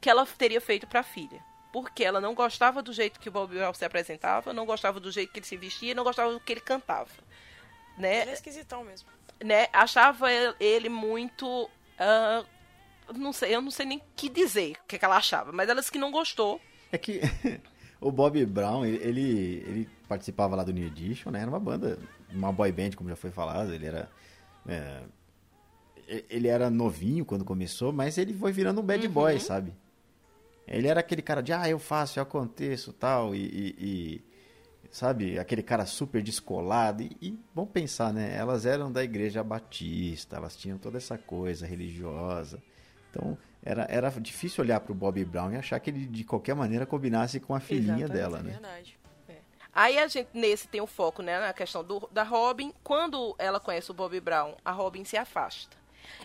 que 0.00 0.10
ela 0.10 0.26
teria 0.26 0.60
feito 0.60 0.86
para 0.86 1.00
a 1.00 1.02
filha. 1.02 1.42
Porque 1.72 2.04
ela 2.04 2.20
não 2.20 2.34
gostava 2.34 2.82
do 2.82 2.92
jeito 2.92 3.18
que 3.18 3.28
o 3.28 3.32
Bob 3.32 3.52
Brown 3.52 3.74
se 3.74 3.84
apresentava, 3.84 4.52
não 4.52 4.64
gostava 4.64 5.00
do 5.00 5.10
jeito 5.10 5.32
que 5.32 5.40
ele 5.40 5.46
se 5.46 5.56
vestia, 5.56 5.94
não 5.94 6.04
gostava 6.04 6.30
do 6.32 6.38
que 6.38 6.52
ele 6.52 6.60
cantava. 6.60 7.10
Né? 7.98 8.22
Ele 8.22 8.30
é 8.30 8.34
esquisitão 8.34 8.84
mesmo. 8.84 9.08
né, 9.42 9.68
achava 9.72 10.26
ele 10.58 10.88
muito. 10.88 11.68
ah, 11.98 12.44
não 13.14 13.32
sei, 13.32 13.54
eu 13.54 13.60
não 13.60 13.70
sei 13.70 13.86
nem 13.86 13.98
o 13.98 14.02
que 14.16 14.28
dizer 14.28 14.72
o 14.82 14.86
que, 14.88 14.98
que 14.98 15.04
ela 15.04 15.16
achava, 15.16 15.52
mas 15.52 15.68
ela 15.68 15.80
disse 15.80 15.92
que 15.92 15.98
não 15.98 16.10
gostou. 16.10 16.60
É 16.90 16.98
que 16.98 17.20
o 18.00 18.10
Bob 18.10 18.44
Brown, 18.46 18.84
ele, 18.84 18.96
ele, 18.96 19.30
ele 19.66 19.88
participava 20.08 20.56
lá 20.56 20.64
do 20.64 20.72
New 20.72 20.86
Edition, 20.86 21.30
né? 21.30 21.40
Era 21.40 21.50
uma 21.50 21.60
banda, 21.60 21.98
uma 22.32 22.50
boy 22.52 22.72
band, 22.72 22.92
como 22.96 23.10
já 23.10 23.16
foi 23.16 23.30
falado. 23.30 23.72
Ele 23.74 23.86
era. 23.86 24.10
é, 24.66 25.02
ele 26.28 26.48
era 26.48 26.68
novinho 26.70 27.24
quando 27.24 27.44
começou, 27.44 27.92
mas 27.92 28.18
ele 28.18 28.34
foi 28.34 28.52
virando 28.52 28.80
um 28.80 28.84
bad 28.84 29.06
boy, 29.08 29.38
sabe? 29.40 29.72
Ele 30.66 30.86
era 30.88 31.00
aquele 31.00 31.22
cara 31.22 31.42
de, 31.42 31.52
ah, 31.52 31.68
eu 31.68 31.78
faço, 31.78 32.18
eu 32.18 32.22
aconteço 32.22 32.92
tal, 32.92 33.34
e, 33.34 33.38
e- 33.44 33.76
e, 33.78 34.24
sabe, 34.94 35.40
aquele 35.40 35.62
cara 35.62 35.84
super 35.86 36.22
descolado. 36.22 37.02
E, 37.02 37.16
e 37.20 37.38
vamos 37.52 37.72
pensar, 37.72 38.12
né? 38.12 38.34
Elas 38.36 38.64
eram 38.64 38.92
da 38.92 39.02
igreja 39.02 39.42
batista, 39.42 40.36
elas 40.36 40.56
tinham 40.56 40.78
toda 40.78 40.98
essa 40.98 41.18
coisa 41.18 41.66
religiosa. 41.66 42.62
Então, 43.10 43.36
era, 43.60 43.86
era 43.90 44.08
difícil 44.10 44.62
olhar 44.62 44.78
pro 44.80 44.94
Bob 44.94 45.22
Brown 45.24 45.52
e 45.52 45.56
achar 45.56 45.80
que 45.80 45.90
ele 45.90 46.06
de 46.06 46.22
qualquer 46.22 46.54
maneira 46.54 46.86
combinasse 46.86 47.40
com 47.40 47.54
a 47.54 47.60
filhinha 47.60 48.04
Exatamente, 48.04 48.12
dela, 48.12 48.38
É 48.38 48.42
né? 48.42 48.50
verdade. 48.52 48.98
Aí 49.72 49.98
a 49.98 50.06
gente, 50.06 50.28
nesse, 50.32 50.68
tem 50.68 50.80
o 50.80 50.86
foco 50.86 51.20
né, 51.20 51.40
na 51.40 51.52
questão 51.52 51.82
do, 51.82 52.08
da 52.12 52.22
Robin. 52.22 52.72
Quando 52.84 53.34
ela 53.36 53.58
conhece 53.58 53.90
o 53.90 53.94
Bob 53.94 54.20
Brown, 54.20 54.54
a 54.64 54.70
Robin 54.70 55.04
se 55.04 55.16
afasta. 55.16 55.76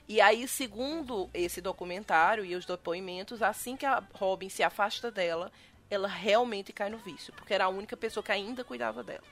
E 0.07 0.21
aí, 0.21 0.47
segundo 0.47 1.27
esse 1.33 1.59
documentário 1.59 2.45
e 2.45 2.55
os 2.55 2.65
depoimentos, 2.65 3.41
assim 3.41 3.75
que 3.75 3.87
a 3.87 4.03
Robin 4.13 4.49
se 4.49 4.61
afasta 4.61 5.09
dela, 5.09 5.51
ela 5.89 6.07
realmente 6.07 6.71
cai 6.71 6.89
no 6.89 6.97
vício, 6.97 7.33
porque 7.33 7.53
era 7.53 7.65
a 7.65 7.69
única 7.69 7.97
pessoa 7.97 8.23
que 8.23 8.31
ainda 8.31 8.63
cuidava 8.63 9.03
dela. 9.03 9.23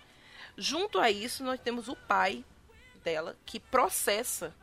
Junto 0.57 0.99
a 0.99 1.11
isso, 1.11 1.43
nós 1.43 1.59
temos 1.59 1.87
o 1.87 1.95
pai 1.95 2.43
dela, 3.03 3.37
que 3.45 3.59
processa 3.59 4.55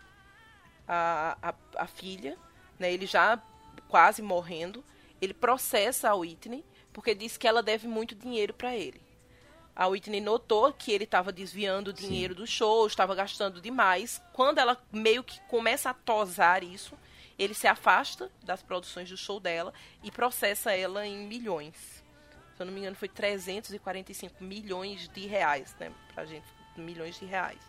a, 0.88 1.36
a, 1.40 1.54
a 1.76 1.86
filha, 1.86 2.36
né, 2.78 2.92
ele 2.92 3.06
já 3.06 3.40
quase 3.88 4.20
morrendo, 4.20 4.84
ele 5.20 5.32
processa 5.32 6.10
a 6.10 6.14
Whitney, 6.14 6.64
porque 6.92 7.14
diz 7.14 7.36
que 7.36 7.46
ela 7.46 7.62
deve 7.62 7.86
muito 7.86 8.14
dinheiro 8.14 8.52
para 8.52 8.76
ele. 8.76 9.00
A 9.76 9.88
Whitney 9.88 10.20
notou 10.20 10.72
que 10.72 10.92
ele 10.92 11.04
estava 11.04 11.32
desviando 11.32 11.90
o 11.90 11.92
dinheiro 11.92 12.34
do 12.34 12.46
show, 12.46 12.86
estava 12.86 13.14
gastando 13.14 13.60
demais. 13.60 14.22
Quando 14.32 14.58
ela 14.58 14.80
meio 14.92 15.24
que 15.24 15.40
começa 15.48 15.90
a 15.90 15.94
tosar 15.94 16.62
isso, 16.62 16.96
ele 17.38 17.54
se 17.54 17.66
afasta 17.66 18.30
das 18.42 18.62
produções 18.62 19.08
do 19.08 19.16
show 19.16 19.40
dela 19.40 19.72
e 20.02 20.10
processa 20.10 20.72
ela 20.72 21.06
em 21.06 21.26
milhões. 21.26 22.02
Se 22.56 22.62
eu 22.62 22.66
não 22.66 22.72
me 22.72 22.80
engano, 22.80 22.94
foi 22.94 23.08
345 23.08 24.42
milhões 24.42 25.08
de 25.08 25.26
reais, 25.26 25.74
né? 25.78 25.92
Pra 26.14 26.24
gente, 26.24 26.46
milhões 26.76 27.18
de 27.18 27.24
reais. 27.24 27.60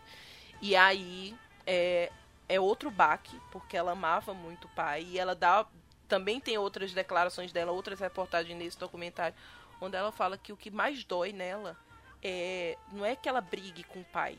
E 0.62 0.76
aí 0.76 1.36
é, 1.66 2.12
é 2.48 2.60
outro 2.60 2.92
baque, 2.92 3.40
porque 3.52 3.76
ela 3.76 3.94
amava 3.94 4.34
muito 4.34 4.66
o 4.66 4.70
pai. 4.70 5.04
E 5.04 5.20
ela 5.20 5.34
dá. 5.34 5.66
Também 6.08 6.40
tem 6.40 6.58
outras 6.58 6.94
declarações 6.94 7.52
dela, 7.52 7.72
outras 7.72 8.00
reportagens 8.00 8.56
nesse 8.58 8.78
documentário, 8.78 9.36
onde 9.82 9.98
ela 9.98 10.12
fala 10.12 10.38
que 10.38 10.54
o 10.54 10.58
que 10.58 10.70
mais 10.70 11.04
dói 11.04 11.34
nela 11.34 11.76
é, 12.24 12.78
não 12.92 13.04
é 13.04 13.16
que 13.16 13.28
ela 13.28 13.42
brigue 13.42 13.84
com 13.84 14.02
o 14.02 14.06
pai. 14.06 14.38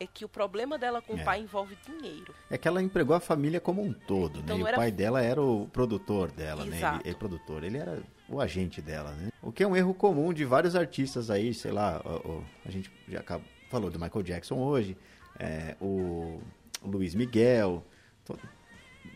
É 0.00 0.06
que 0.06 0.24
o 0.24 0.28
problema 0.28 0.76
dela 0.76 1.00
com 1.00 1.16
É. 1.16 1.22
o 1.22 1.24
pai 1.24 1.40
envolve 1.40 1.76
dinheiro. 1.86 2.34
É 2.50 2.58
que 2.58 2.66
ela 2.66 2.82
empregou 2.82 3.14
a 3.14 3.20
família 3.20 3.60
como 3.60 3.82
um 3.82 3.92
todo, 3.92 4.40
Então 4.40 4.42
né? 4.42 4.54
E 4.54 4.58
não 4.58 4.64
o 4.64 4.68
era- 4.68 4.76
pai 4.76 4.90
dela 4.90 5.22
era 5.22 5.40
o 5.40 5.68
produtor 5.68 6.30
dela, 6.32 6.64
né? 6.64 6.76
Exato. 6.76 7.00
Ele, 7.00 7.08
ele 7.10 7.16
produtor, 7.16 7.62
ele 7.62 7.78
era 7.78 8.02
o 8.28 8.40
agente 8.40 8.82
dela, 8.82 9.12
né? 9.12 9.30
O 9.40 9.52
que 9.52 9.62
é 9.62 9.66
um 9.66 9.76
erro 9.76 9.94
comum 9.94 10.32
de 10.32 10.44
vários 10.44 10.74
artistas 10.74 11.30
aí, 11.30 11.54
sei 11.54 11.70
lá, 11.70 12.02
o- 12.04 12.28
o- 12.38 12.44
a 12.66 12.70
gente 12.70 12.90
já 13.08 13.20
acabou- 13.20 13.46
falou 13.70 13.88
do 13.90 13.98
Michael 13.98 14.22
Jackson 14.24 14.56
hoje, 14.58 14.96
é, 15.38 15.76
o 15.80 16.40
Luiz 16.82 17.14
Miguel, 17.14 17.84
to- 18.24 18.38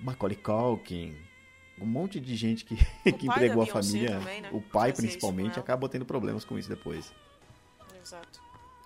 Macaulay 0.00 0.36
Culkin, 0.36 1.16
um 1.80 1.86
monte 1.86 2.20
de 2.20 2.36
gente 2.36 2.64
que, 2.64 2.76
que 3.18 3.26
empregou 3.26 3.62
a 3.64 3.66
família, 3.66 4.18
também, 4.18 4.40
né? 4.42 4.50
o 4.52 4.60
pai 4.60 4.92
principalmente, 4.92 5.58
acabou 5.58 5.88
tendo 5.88 6.04
problemas 6.06 6.44
com 6.44 6.56
isso 6.58 6.68
depois. 6.68 7.12
Exato. 8.00 8.40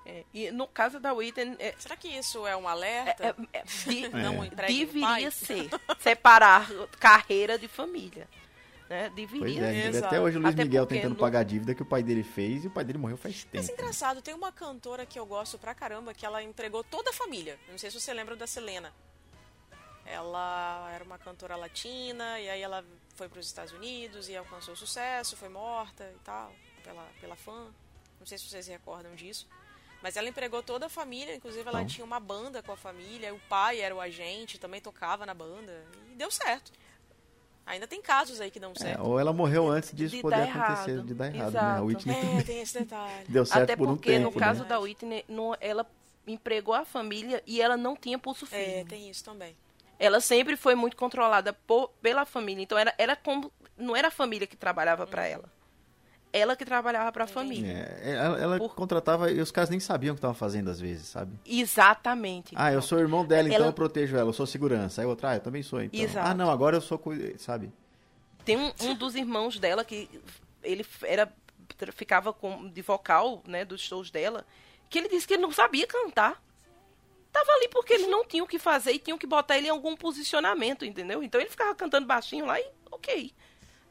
É, 0.05 0.25
e 0.35 0.51
no 0.51 0.67
caso 0.67 0.99
da 0.99 1.13
Whitney, 1.13 1.55
é, 1.61 1.75
Será 1.79 1.97
que 1.97 2.09
isso 2.09 2.45
é 2.47 2.57
um 2.57 2.67
alerta? 2.67 3.37
é- 3.53 3.59
é- 3.59 3.63
de- 3.63 4.09
Não 4.11 4.43
É. 4.43 4.49
deveria 4.51 5.01
pai? 5.07 5.31
ser 5.31 5.69
separar 6.01 6.69
carreira 6.99 7.57
de 7.59 7.69
família. 7.69 8.29
Né? 8.91 9.05
Pois 9.05 9.15
Deveria 9.15 9.65
é, 9.67 9.73
vê 9.73 9.89
Exato. 9.89 10.07
até 10.07 10.21
hoje 10.21 10.37
o 10.37 10.41
Luiz 10.41 10.53
Até 10.55 10.65
Miguel 10.65 10.87
tentando 10.87 11.11
no- 11.15 11.17
pagar 11.21 11.39
a 11.41 11.45
dívida 11.45 11.75
que 11.75 11.83
o 11.83 11.87
pai 11.87 12.03
dele 12.03 12.23
fez 12.25 12.65
e 12.65 12.67
o 12.67 12.71
pai 12.71 12.85
dele 12.85 12.99
morreu 12.99 13.17
faz 13.17 13.45
tempo. 13.45 13.57
Mas 13.57 13.69
engraçado, 13.71 14.21
tem 14.21 14.35
uma 14.35 14.51
cantora 14.53 15.07
que 15.07 15.19
eu 15.19 15.25
gosto 15.25 15.57
pra 15.59 15.73
caramba 15.75 16.13
que 16.13 16.27
ela 16.27 16.43
entregou 16.43 16.83
toda 16.85 17.11
a 17.11 17.13
família. 17.13 17.59
Não 17.71 17.79
sei 17.79 17.91
se 17.91 17.99
você 18.01 18.13
lembra 18.13 18.35
da 18.37 18.47
Selena. 18.47 18.93
Ela 20.05 20.91
era 20.93 21.05
uma 21.05 21.17
cantora 21.19 21.57
latina 21.57 22.39
e 22.41 22.51
aí 22.51 22.61
ela 22.61 22.85
foi 23.15 23.29
para 23.29 23.39
os 23.39 23.47
Estados 23.47 23.73
Unidos 23.73 24.29
e 24.29 24.37
alcançou 24.37 24.75
sucesso, 24.75 25.37
foi 25.37 25.49
morta 25.49 26.05
e 26.15 26.19
tal 26.25 26.53
pela 26.83 27.07
pela 27.21 27.37
fã. 27.37 27.69
Não 28.19 28.27
sei 28.27 28.37
se 28.37 28.49
vocês 28.49 28.65
se 28.67 28.71
recordam 28.73 29.15
disso. 29.15 29.47
Mas 30.03 30.17
ela 30.17 30.29
empregou 30.29 30.63
toda 30.63 30.87
a 30.87 30.89
família, 30.89 31.35
inclusive 31.37 31.69
ela 31.69 31.81
Não. 31.81 31.87
tinha 31.87 32.05
uma 32.05 32.19
banda 32.19 32.63
com 32.63 32.73
a 32.73 32.77
família, 32.77 33.33
o 33.33 33.39
pai 33.49 33.81
era 33.81 33.95
o 33.95 34.01
agente, 34.01 34.59
também 34.59 34.81
tocava 34.81 35.25
na 35.25 35.33
banda 35.35 35.73
e 36.11 36.15
deu 36.17 36.31
certo. 36.31 36.73
Ainda 37.65 37.87
tem 37.87 38.03
casos 38.03 38.41
aí 38.41 38.51
que 38.51 38.59
dão 38.59 38.73
É, 38.73 38.79
certo. 38.81 39.07
ou 39.07 39.21
ela 39.21 39.33
morreu 39.33 39.69
antes 39.69 39.93
disso 39.95 40.17
De 40.17 40.21
poder 40.23 40.43
acontecer, 40.51 40.91
errado. 40.91 41.07
de 41.07 41.15
dar 41.15 41.27
errado, 41.27 41.53
né? 41.53 41.59
Exato. 41.61 41.81
A 41.81 41.85
Whitney 41.85 42.17
É, 42.41 42.43
tem 42.43 42.61
esse 42.61 42.79
detalhe. 42.81 43.25
deu 43.29 43.47
certo 43.47 43.63
Até 43.63 43.77
por 43.77 43.89
um 43.89 43.95
porque 43.95 44.11
tempo, 44.11 44.25
no 44.25 44.33
caso 44.33 44.63
né? 44.65 44.69
da 44.69 44.81
Whitney, 44.81 45.25
não, 45.29 45.57
ela 45.61 45.87
empregou 46.27 46.75
a 46.75 46.85
família 46.85 47.41
e 47.47 47.63
ela 47.63 47.77
não 47.77 47.95
tinha 47.95 48.19
pulso 48.19 48.45
É, 48.47 48.49
firme. 48.49 48.85
tem 48.87 49.09
isso 49.09 49.23
também. 49.25 49.57
Ela 49.99 50.21
sempre 50.21 50.57
foi 50.57 50.75
muito 50.75 50.97
controlada 50.97 51.53
por, 51.53 51.91
pela 52.03 52.25
família. 52.27 52.61
Então 52.65 52.77
era, 52.77 52.93
era 52.99 53.15
como. 53.15 53.53
Não 53.77 53.95
era 53.95 54.09
a 54.09 54.11
família 54.11 54.47
que 54.49 54.57
trabalhava 54.57 55.07
pra 55.07 55.25
ela. 55.25 55.45
Ela 56.33 56.57
que 56.57 56.64
trabalhava 56.64 57.12
pra 57.12 57.26
família. 57.26 57.70
É, 58.03 58.12
ela, 58.12 58.39
ela 58.39 58.59
Por- 58.59 58.74
contratava 58.74 59.30
e 59.30 59.39
os 59.41 59.51
caras 59.51 59.68
nem 59.68 59.78
sabiam 59.78 60.12
o 60.12 60.16
que 60.16 60.18
estavam 60.18 60.35
fazendo 60.35 60.70
às 60.70 60.80
vezes, 60.80 61.07
sabe? 61.09 61.39
Exatamente. 61.45 62.55
Ah, 62.57 62.72
eu 62.72 62.80
sou 62.80 62.99
irmão 62.99 63.24
dela, 63.24 63.49
então 63.49 63.57
Ela- 63.57 63.66
eu 63.66 63.72
protejo 63.72 64.16
ela, 64.16 64.30
eu 64.30 64.33
sou 64.33 64.47
segurança. 64.47 65.03
Aí 65.03 65.07
outra, 65.07 65.30
ah, 65.30 65.35
eu 65.37 65.41
também 65.41 65.62
sou, 65.62 65.83
então. 65.83 66.01
Exato. 66.01 66.26
Ah, 66.26 66.35
não, 66.35 66.51
agora 66.51 66.76
eu 66.76 66.80
sou, 66.80 66.99
sabe? 67.37 67.70
Tem 68.47 68.57
um, 68.57 68.72
um 68.80 68.95
dos 68.95 69.14
irmãos 69.14 69.59
dela 69.59 69.85
que 69.85 70.09
ele 70.62 70.87
era 71.03 71.30
ficava 71.93 72.33
com 72.33 72.68
de 72.68 72.80
vocal, 72.80 73.43
né, 73.47 73.64
dos 73.64 73.80
shows 73.80 74.11
dela, 74.11 74.47
que 74.89 74.99
ele 74.99 75.09
disse 75.09 75.26
que 75.26 75.35
ele 75.35 75.43
não 75.43 75.51
sabia 75.53 75.87
cantar. 75.87 76.43
Tava 77.33 77.51
ali 77.53 77.68
porque 77.68 77.95
ele 77.95 78.07
não 78.07 78.24
tinha 78.24 78.45
o 78.45 78.47
que 78.47 78.59
fazer 78.59 78.93
e 78.93 78.99
tinham 78.99 79.16
que 79.18 79.26
botar 79.26 79.57
ele 79.59 79.66
em 79.66 79.70
algum 79.70 79.97
posicionamento, 79.97 80.85
entendeu? 80.85 81.22
Então 81.22 81.41
ele 81.41 81.49
ficava 81.51 81.74
cantando 81.74 82.07
baixinho 82.07 82.45
lá 82.47 82.61
e 82.61 82.66
ok. 82.91 83.33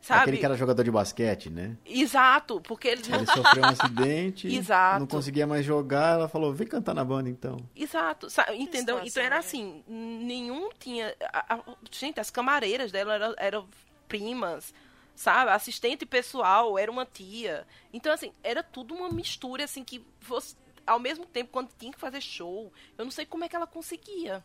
Sabe? 0.01 0.21
Aquele 0.21 0.37
que 0.39 0.45
era 0.45 0.55
jogador 0.57 0.83
de 0.83 0.89
basquete, 0.89 1.47
né? 1.49 1.77
Exato, 1.85 2.59
porque 2.61 2.87
ele 2.87 3.03
Ele 3.07 3.25
sofreu 3.27 3.63
um 3.63 3.67
acidente, 3.67 4.47
Exato. 4.47 4.99
não 4.99 5.05
conseguia 5.05 5.45
mais 5.45 5.63
jogar, 5.63 6.15
ela 6.15 6.27
falou, 6.27 6.51
vem 6.51 6.67
cantar 6.67 6.95
na 6.95 7.05
banda 7.05 7.29
então. 7.29 7.57
Exato, 7.75 8.27
sa- 8.29 8.47
entendeu? 8.55 8.95
situação, 8.95 9.05
Então 9.07 9.23
era 9.23 9.35
né? 9.35 9.39
assim, 9.39 9.83
nenhum 9.87 10.69
tinha. 10.79 11.15
a- 11.31 11.53
a- 11.55 11.63
gente, 11.91 12.19
as 12.19 12.31
camareiras 12.31 12.91
dela 12.91 13.13
eram, 13.13 13.35
eram 13.37 13.67
primas, 14.07 14.73
sabe? 15.15 15.51
Assistente 15.51 16.03
pessoal 16.05 16.79
era 16.79 16.91
uma 16.91 17.05
tia. 17.05 17.67
Então, 17.93 18.11
assim, 18.11 18.31
era 18.43 18.63
tudo 18.63 18.95
uma 18.95 19.09
mistura, 19.09 19.65
assim, 19.65 19.83
que 19.83 20.03
você, 20.19 20.55
ao 20.85 20.99
mesmo 20.99 21.27
tempo, 21.27 21.51
quando 21.51 21.69
tinha 21.77 21.91
que 21.93 21.99
fazer 21.99 22.21
show, 22.21 22.73
eu 22.97 23.05
não 23.05 23.11
sei 23.11 23.25
como 23.25 23.43
é 23.43 23.47
que 23.47 23.55
ela 23.55 23.67
conseguia 23.67 24.41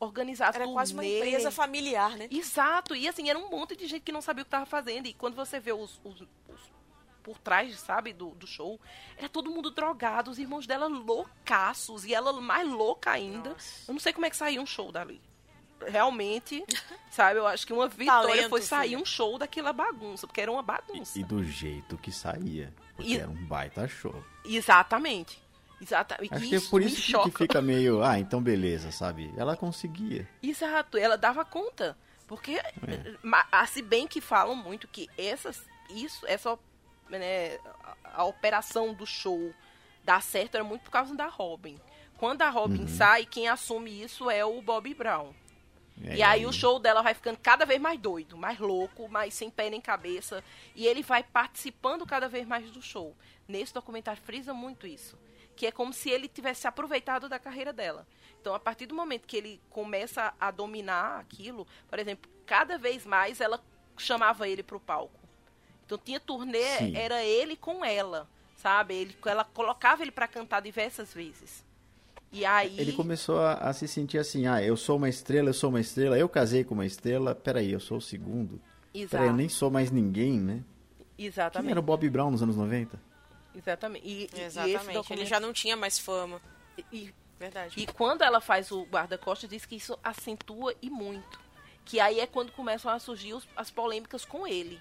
organizar 0.00 0.54
Era 0.54 0.66
quase 0.68 0.92
uma 0.92 1.02
turnê. 1.02 1.18
empresa 1.18 1.50
familiar, 1.50 2.16
né? 2.16 2.28
Exato, 2.30 2.94
e 2.94 3.08
assim, 3.08 3.28
era 3.28 3.38
um 3.38 3.48
monte 3.50 3.74
de 3.76 3.86
gente 3.86 4.02
que 4.02 4.12
não 4.12 4.20
sabia 4.22 4.42
o 4.42 4.44
que 4.44 4.50
tava 4.50 4.66
fazendo. 4.66 5.06
E 5.06 5.12
quando 5.14 5.34
você 5.34 5.58
vê 5.60 5.72
os, 5.72 6.00
os- 6.04 6.20
os- 6.20 6.78
por 7.22 7.36
trás, 7.38 7.78
sabe, 7.80 8.12
do, 8.12 8.30
do 8.30 8.46
show, 8.46 8.80
era 9.16 9.28
todo 9.28 9.50
mundo 9.50 9.70
drogado, 9.70 10.30
os 10.30 10.38
irmãos 10.38 10.66
dela 10.66 10.86
loucaços, 10.86 12.04
e 12.06 12.14
ela 12.14 12.32
mais 12.40 12.66
louca 12.66 13.10
ainda. 13.10 13.50
Nossa. 13.50 13.90
Eu 13.90 13.92
não 13.94 14.00
sei 14.00 14.12
como 14.12 14.24
é 14.24 14.30
que 14.30 14.36
saiu 14.36 14.62
um 14.62 14.66
show 14.66 14.90
dali. 14.90 15.20
Realmente, 15.86 16.64
sabe, 17.10 17.38
eu 17.38 17.46
acho 17.46 17.66
que 17.66 17.72
uma 17.72 17.86
vitória 17.86 18.28
Talento, 18.28 18.48
foi 18.50 18.62
sair 18.62 18.96
um 18.96 19.04
show 19.04 19.38
daquela 19.38 19.72
bagunça, 19.72 20.26
porque 20.26 20.40
era 20.40 20.50
uma 20.50 20.62
bagunça. 20.62 21.18
E, 21.18 21.20
e 21.20 21.24
do 21.24 21.44
jeito 21.44 21.96
que 21.98 22.10
saía. 22.10 22.72
Porque 22.96 23.12
E- 23.12 23.18
era 23.18 23.28
um 23.30 23.46
baita 23.46 23.86
show. 23.86 24.24
Exatamente. 24.44 25.40
Exatamente. 25.80 26.34
Acho 26.34 26.48
que 26.48 26.56
é 26.56 26.60
por 26.60 26.80
me 26.80 26.86
isso 26.86 26.96
que, 26.96 27.12
choca. 27.12 27.30
que 27.30 27.38
fica 27.38 27.60
meio, 27.62 28.02
ah, 28.02 28.18
então 28.18 28.42
beleza, 28.42 28.90
sabe? 28.90 29.32
Ela 29.36 29.56
conseguia. 29.56 30.28
Exato, 30.42 30.98
ela 30.98 31.16
dava 31.16 31.44
conta. 31.44 31.96
Porque, 32.26 32.60
ma- 33.22 33.46
ah, 33.50 33.66
se 33.66 33.80
bem 33.80 34.06
que 34.06 34.20
falam 34.20 34.54
muito 34.54 34.86
que 34.88 35.08
essas, 35.16 35.62
isso, 35.88 36.26
essa, 36.26 36.58
né, 37.08 37.56
a, 38.04 38.20
a 38.20 38.24
operação 38.24 38.92
do 38.92 39.06
show 39.06 39.52
dar 40.04 40.20
certo 40.22 40.56
era 40.56 40.64
muito 40.64 40.82
por 40.82 40.90
causa 40.90 41.14
da 41.14 41.26
Robin. 41.26 41.78
Quando 42.18 42.42
a 42.42 42.50
Robin 42.50 42.80
Uhum. 42.82 42.88
sai, 42.88 43.24
quem 43.24 43.48
assume 43.48 44.02
isso 44.02 44.28
é 44.28 44.44
o 44.44 44.60
Bob 44.60 44.92
Brown. 44.94 45.32
É, 46.04 46.16
E 46.16 46.22
aí 46.22 46.44
o 46.46 46.52
show 46.52 46.78
dela 46.78 47.02
vai 47.02 47.14
ficando 47.14 47.38
cada 47.38 47.64
vez 47.64 47.80
mais 47.80 47.98
doido, 47.98 48.36
mais 48.36 48.58
louco, 48.58 49.08
mais 49.08 49.32
sem 49.34 49.48
pé 49.50 49.70
nem 49.70 49.80
cabeça. 49.80 50.42
E 50.74 50.86
ele 50.86 51.02
vai 51.02 51.22
participando 51.22 52.04
cada 52.04 52.28
vez 52.28 52.46
mais 52.46 52.70
do 52.70 52.82
show. 52.82 53.16
Nesse 53.48 53.72
documentário 53.72 54.20
frisa 54.22 54.52
muito 54.52 54.86
isso. 54.86 55.16
Que 55.58 55.66
é 55.66 55.72
como 55.72 55.92
se 55.92 56.08
ele 56.08 56.28
tivesse 56.28 56.60
se 56.60 56.68
aproveitado 56.68 57.28
da 57.28 57.36
carreira 57.36 57.72
dela. 57.72 58.06
Então, 58.40 58.54
a 58.54 58.60
partir 58.60 58.86
do 58.86 58.94
momento 58.94 59.26
que 59.26 59.36
ele 59.36 59.60
começa 59.68 60.32
a 60.38 60.52
dominar 60.52 61.18
aquilo, 61.18 61.66
por 61.90 61.98
exemplo, 61.98 62.30
cada 62.46 62.78
vez 62.78 63.04
mais 63.04 63.40
ela 63.40 63.60
chamava 63.96 64.48
ele 64.48 64.62
pro 64.62 64.78
palco. 64.78 65.18
Então 65.84 65.98
tinha 65.98 66.20
turnê, 66.20 66.78
Sim. 66.78 66.96
era 66.96 67.24
ele 67.24 67.56
com 67.56 67.84
ela, 67.84 68.28
sabe? 68.56 68.94
Ele, 68.94 69.16
ela 69.26 69.42
colocava 69.42 70.02
ele 70.02 70.12
para 70.12 70.28
cantar 70.28 70.60
diversas 70.60 71.12
vezes. 71.12 71.64
E 72.30 72.44
aí 72.44 72.78
Ele 72.78 72.92
começou 72.92 73.40
a, 73.40 73.54
a 73.54 73.72
se 73.72 73.88
sentir 73.88 74.18
assim, 74.18 74.46
ah, 74.46 74.62
eu 74.62 74.76
sou 74.76 74.96
uma 74.96 75.08
estrela, 75.08 75.48
eu 75.48 75.54
sou 75.54 75.70
uma 75.70 75.80
estrela, 75.80 76.16
eu 76.16 76.28
casei 76.28 76.62
com 76.62 76.74
uma 76.74 76.86
estrela, 76.86 77.34
peraí, 77.34 77.72
eu 77.72 77.80
sou 77.80 77.98
o 77.98 78.02
segundo. 78.02 78.60
Exato, 78.94 79.10
Peraí, 79.10 79.28
eu 79.28 79.32
nem 79.32 79.48
sou 79.48 79.70
mais 79.70 79.90
ninguém, 79.90 80.38
né? 80.38 80.62
Quem 81.16 81.26
exatamente. 81.26 81.70
era 81.70 81.80
o 81.80 81.82
Bob 81.82 82.08
Brown 82.08 82.30
nos 82.30 82.42
anos 82.42 82.56
90? 82.56 83.00
Exatamente. 83.58 84.06
E, 84.06 84.10
e- 84.10 84.20
e 84.22 84.24
esse 84.24 84.40
Exatamente. 84.40 84.86
Ele 84.88 84.92
documento- 84.94 85.26
já 85.26 85.40
não 85.40 85.52
tinha 85.52 85.76
mais 85.76 85.98
fama. 85.98 86.40
e, 86.92 87.12
Verdade. 87.38 87.74
e 87.76 87.86
quando 87.86 88.22
ela 88.22 88.40
faz 88.40 88.70
o 88.70 88.84
guarda-costas, 88.84 89.50
diz 89.50 89.66
que 89.66 89.76
isso 89.76 89.98
acentua 90.02 90.74
e 90.80 90.88
muito. 90.88 91.38
Que 91.84 92.00
aí 92.00 92.20
é 92.20 92.26
quando 92.26 92.52
começam 92.52 92.90
a 92.90 92.98
surgir 92.98 93.34
os- 93.34 93.48
as 93.56 93.70
polêmicas 93.70 94.24
com 94.24 94.46
ele. 94.46 94.80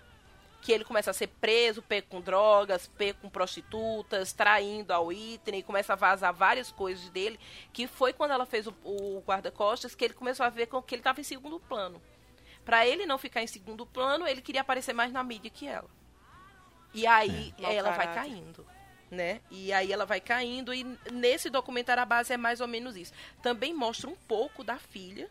Que 0.61 0.71
ele 0.71 0.83
começa 0.83 1.11
a 1.11 1.13
ser 1.13 1.27
preso, 1.27 1.81
pego 1.81 2.07
com 2.09 2.19
drogas, 2.19 2.87
pego 2.97 3.19
com 3.21 3.29
prostitutas, 3.29 4.33
traindo 4.33 4.91
a 4.91 4.99
Whitney, 4.99 5.61
começa 5.63 5.93
a 5.93 5.95
vazar 5.95 6.33
várias 6.33 6.71
coisas 6.71 7.07
dele. 7.09 7.39
Que 7.71 7.87
foi 7.87 8.11
quando 8.11 8.31
ela 8.31 8.45
fez 8.45 8.67
o, 8.67 8.73
o 8.83 9.23
guarda-costas 9.25 9.95
que 9.95 10.03
ele 10.03 10.13
começou 10.15 10.45
a 10.45 10.49
ver 10.49 10.65
com 10.67 10.81
que 10.81 10.95
ele 10.95 10.99
estava 11.01 11.21
em 11.21 11.23
segundo 11.23 11.59
plano. 11.59 12.01
Pra 12.65 12.85
ele 12.85 13.05
não 13.05 13.17
ficar 13.17 13.41
em 13.41 13.47
segundo 13.47 13.85
plano, 13.85 14.27
ele 14.27 14.41
queria 14.41 14.61
aparecer 14.61 14.93
mais 14.93 15.11
na 15.13 15.23
mídia 15.23 15.49
que 15.49 15.65
ela. 15.67 15.89
E 16.93 17.05
aí 17.05 17.53
Mau 17.59 17.71
ela 17.71 17.91
vai 17.91 18.13
caindo, 18.13 18.65
né? 19.11 19.41
E 19.51 19.71
aí 19.73 19.91
ela 19.91 20.05
vai 20.05 20.19
caindo 20.19 20.73
e 20.73 20.83
nesse 21.11 21.49
documentário 21.49 22.01
a 22.01 22.05
base 22.05 22.33
é 22.33 22.37
mais 22.37 22.61
ou 22.61 22.67
menos 22.67 22.95
isso. 22.95 23.13
Também 23.41 23.73
mostra 23.73 24.09
um 24.09 24.15
pouco 24.15 24.63
da 24.63 24.77
filha, 24.77 25.29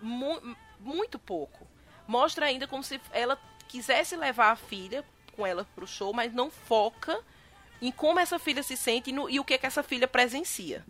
mu- 0.00 0.56
muito 0.80 1.18
pouco. 1.18 1.66
Mostra 2.06 2.46
ainda 2.46 2.66
como 2.66 2.82
se 2.82 3.00
ela 3.12 3.38
quisesse 3.68 4.16
levar 4.16 4.50
a 4.52 4.56
filha 4.56 5.04
com 5.34 5.46
ela 5.46 5.66
pro 5.74 5.86
show, 5.86 6.12
mas 6.12 6.32
não 6.32 6.50
foca 6.50 7.20
em 7.80 7.90
como 7.92 8.18
essa 8.18 8.38
filha 8.38 8.62
se 8.62 8.76
sente 8.76 9.10
e, 9.10 9.12
no- 9.12 9.28
e 9.28 9.38
o 9.40 9.44
que 9.44 9.58
que 9.58 9.66
essa 9.66 9.82
filha 9.82 10.06
presencia. 10.08 10.84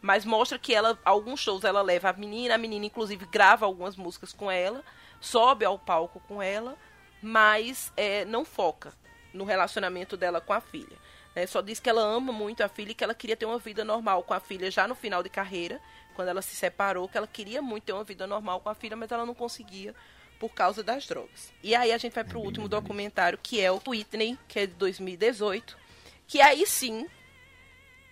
Mas 0.00 0.24
mostra 0.24 0.58
que 0.58 0.74
ela, 0.74 0.98
alguns 1.04 1.40
shows 1.40 1.62
ela 1.64 1.80
leva 1.80 2.10
a 2.10 2.12
menina, 2.12 2.54
a 2.54 2.58
menina 2.58 2.86
inclusive 2.86 3.24
grava 3.26 3.64
algumas 3.64 3.94
músicas 3.96 4.32
com 4.32 4.50
ela, 4.50 4.82
sobe 5.20 5.64
ao 5.64 5.78
palco 5.78 6.20
com 6.26 6.42
ela, 6.42 6.76
mas 7.22 7.92
é, 7.96 8.24
não 8.24 8.44
foca 8.44 8.92
no 9.32 9.44
relacionamento 9.44 10.16
dela 10.16 10.40
com 10.40 10.52
a 10.52 10.60
filha. 10.60 10.96
né? 11.34 11.46
Só 11.46 11.60
diz 11.60 11.80
que 11.80 11.88
ela 11.88 12.02
ama 12.02 12.32
muito 12.32 12.62
a 12.62 12.68
filha 12.68 12.92
e 12.92 12.94
que 12.94 13.04
ela 13.04 13.14
queria 13.14 13.36
ter 13.36 13.46
uma 13.46 13.58
vida 13.58 13.84
normal 13.84 14.22
com 14.22 14.34
a 14.34 14.40
filha 14.40 14.70
já 14.70 14.86
no 14.86 14.94
final 14.94 15.22
de 15.22 15.28
carreira, 15.28 15.80
quando 16.14 16.28
ela 16.28 16.42
se 16.42 16.54
separou, 16.54 17.08
que 17.08 17.16
ela 17.16 17.26
queria 17.26 17.62
muito 17.62 17.84
ter 17.84 17.92
uma 17.92 18.04
vida 18.04 18.26
normal 18.26 18.60
com 18.60 18.68
a 18.68 18.74
filha, 18.74 18.96
mas 18.96 19.10
ela 19.10 19.24
não 19.24 19.34
conseguia 19.34 19.94
por 20.38 20.50
causa 20.50 20.82
das 20.82 21.06
drogas. 21.06 21.52
E 21.62 21.74
aí 21.74 21.92
a 21.92 21.98
gente 21.98 22.12
vai 22.12 22.24
pro 22.24 22.38
bem 22.38 22.46
último 22.46 22.68
bonito. 22.68 22.82
documentário, 22.82 23.38
que 23.40 23.60
é 23.60 23.70
o 23.70 23.80
Whitney, 23.86 24.38
que 24.48 24.58
é 24.58 24.66
de 24.66 24.74
2018, 24.74 25.78
que 26.26 26.40
aí 26.40 26.66
sim 26.66 27.06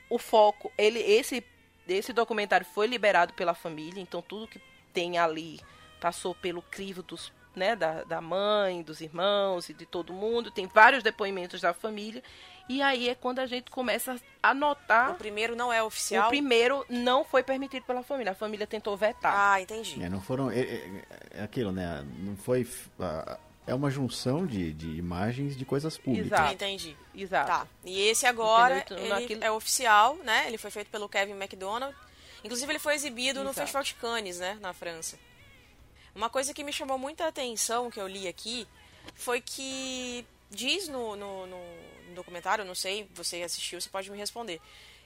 o 0.08 0.18
foco, 0.18 0.72
ele 0.76 1.00
esse 1.00 1.44
esse 1.88 2.12
documentário 2.12 2.64
foi 2.64 2.86
liberado 2.86 3.34
pela 3.34 3.52
família, 3.52 4.00
então 4.00 4.22
tudo 4.22 4.46
que 4.46 4.60
tem 4.92 5.18
ali 5.18 5.60
passou 6.00 6.34
pelo 6.34 6.62
crivo 6.62 7.02
dos, 7.02 7.32
né, 7.60 7.76
da, 7.76 8.02
da 8.04 8.20
mãe, 8.20 8.82
dos 8.82 9.00
irmãos 9.00 9.68
e 9.68 9.74
de 9.74 9.84
todo 9.86 10.12
mundo, 10.12 10.50
tem 10.50 10.66
vários 10.66 11.02
depoimentos 11.02 11.60
da 11.60 11.72
família, 11.74 12.22
e 12.68 12.80
aí 12.80 13.08
é 13.08 13.14
quando 13.14 13.38
a 13.40 13.46
gente 13.46 13.70
começa 13.70 14.16
a 14.42 14.54
notar 14.54 15.10
O 15.10 15.14
primeiro 15.16 15.54
não 15.54 15.72
é 15.72 15.82
o 15.82 15.86
oficial. 15.86 16.28
primeiro 16.28 16.84
não 16.88 17.24
foi 17.24 17.42
permitido 17.42 17.84
pela 17.84 18.02
família, 18.02 18.32
a 18.32 18.34
família 18.34 18.66
tentou 18.66 18.96
vetar. 18.96 19.34
Ah, 19.36 19.60
entendi. 19.60 20.02
É, 20.02 20.08
não 20.08 20.20
foram. 20.20 20.50
É, 20.50 20.60
é- 20.60 21.02
é 21.32 21.42
aquilo, 21.42 21.70
né? 21.72 22.04
Não 22.18 22.36
foi. 22.36 22.66
ah, 23.00 23.38
é 23.66 23.74
uma 23.74 23.90
junção 23.90 24.46
de, 24.46 24.72
de 24.72 24.88
imagens 24.96 25.56
de 25.56 25.64
coisas 25.64 25.98
públicas. 25.98 26.26
Exato. 26.32 26.52
Entendi. 26.54 26.96
Exato. 27.14 27.46
Tá. 27.48 27.66
E 27.84 28.00
esse 28.08 28.24
agora? 28.26 28.78
Então, 28.78 28.96
ele 28.98 29.08
naquilo- 29.08 29.44
é 29.44 29.50
oficial, 29.50 30.16
né? 30.24 30.44
Ele 30.46 30.56
foi 30.58 30.70
feito 30.70 30.88
pelo 30.90 31.08
Kevin 31.08 31.32
McDonald. 31.34 31.94
Inclusive, 32.42 32.72
ele 32.72 32.78
foi 32.78 32.94
exibido 32.94 33.40
no 33.44 33.50
Exato. 33.50 33.60
Festival 33.60 33.82
de 33.82 33.94
Cannes, 33.94 34.38
né? 34.40 34.56
Na 34.60 34.72
França. 34.72 35.18
Uma 36.14 36.28
coisa 36.30 36.52
que 36.54 36.64
me 36.64 36.72
chamou 36.72 36.98
muita 36.98 37.26
atenção, 37.26 37.90
que 37.90 38.00
eu 38.00 38.06
li 38.08 38.26
aqui, 38.28 38.66
foi 39.14 39.40
que 39.40 40.24
diz 40.50 40.88
no, 40.88 41.14
no, 41.16 41.46
no- 41.46 42.14
documentário, 42.14 42.64
não 42.64 42.74
sei, 42.74 43.08
você 43.14 43.42
assistiu, 43.42 43.80
você 43.80 43.88
pode 43.88 44.10
me 44.10 44.18
responder, 44.18 44.60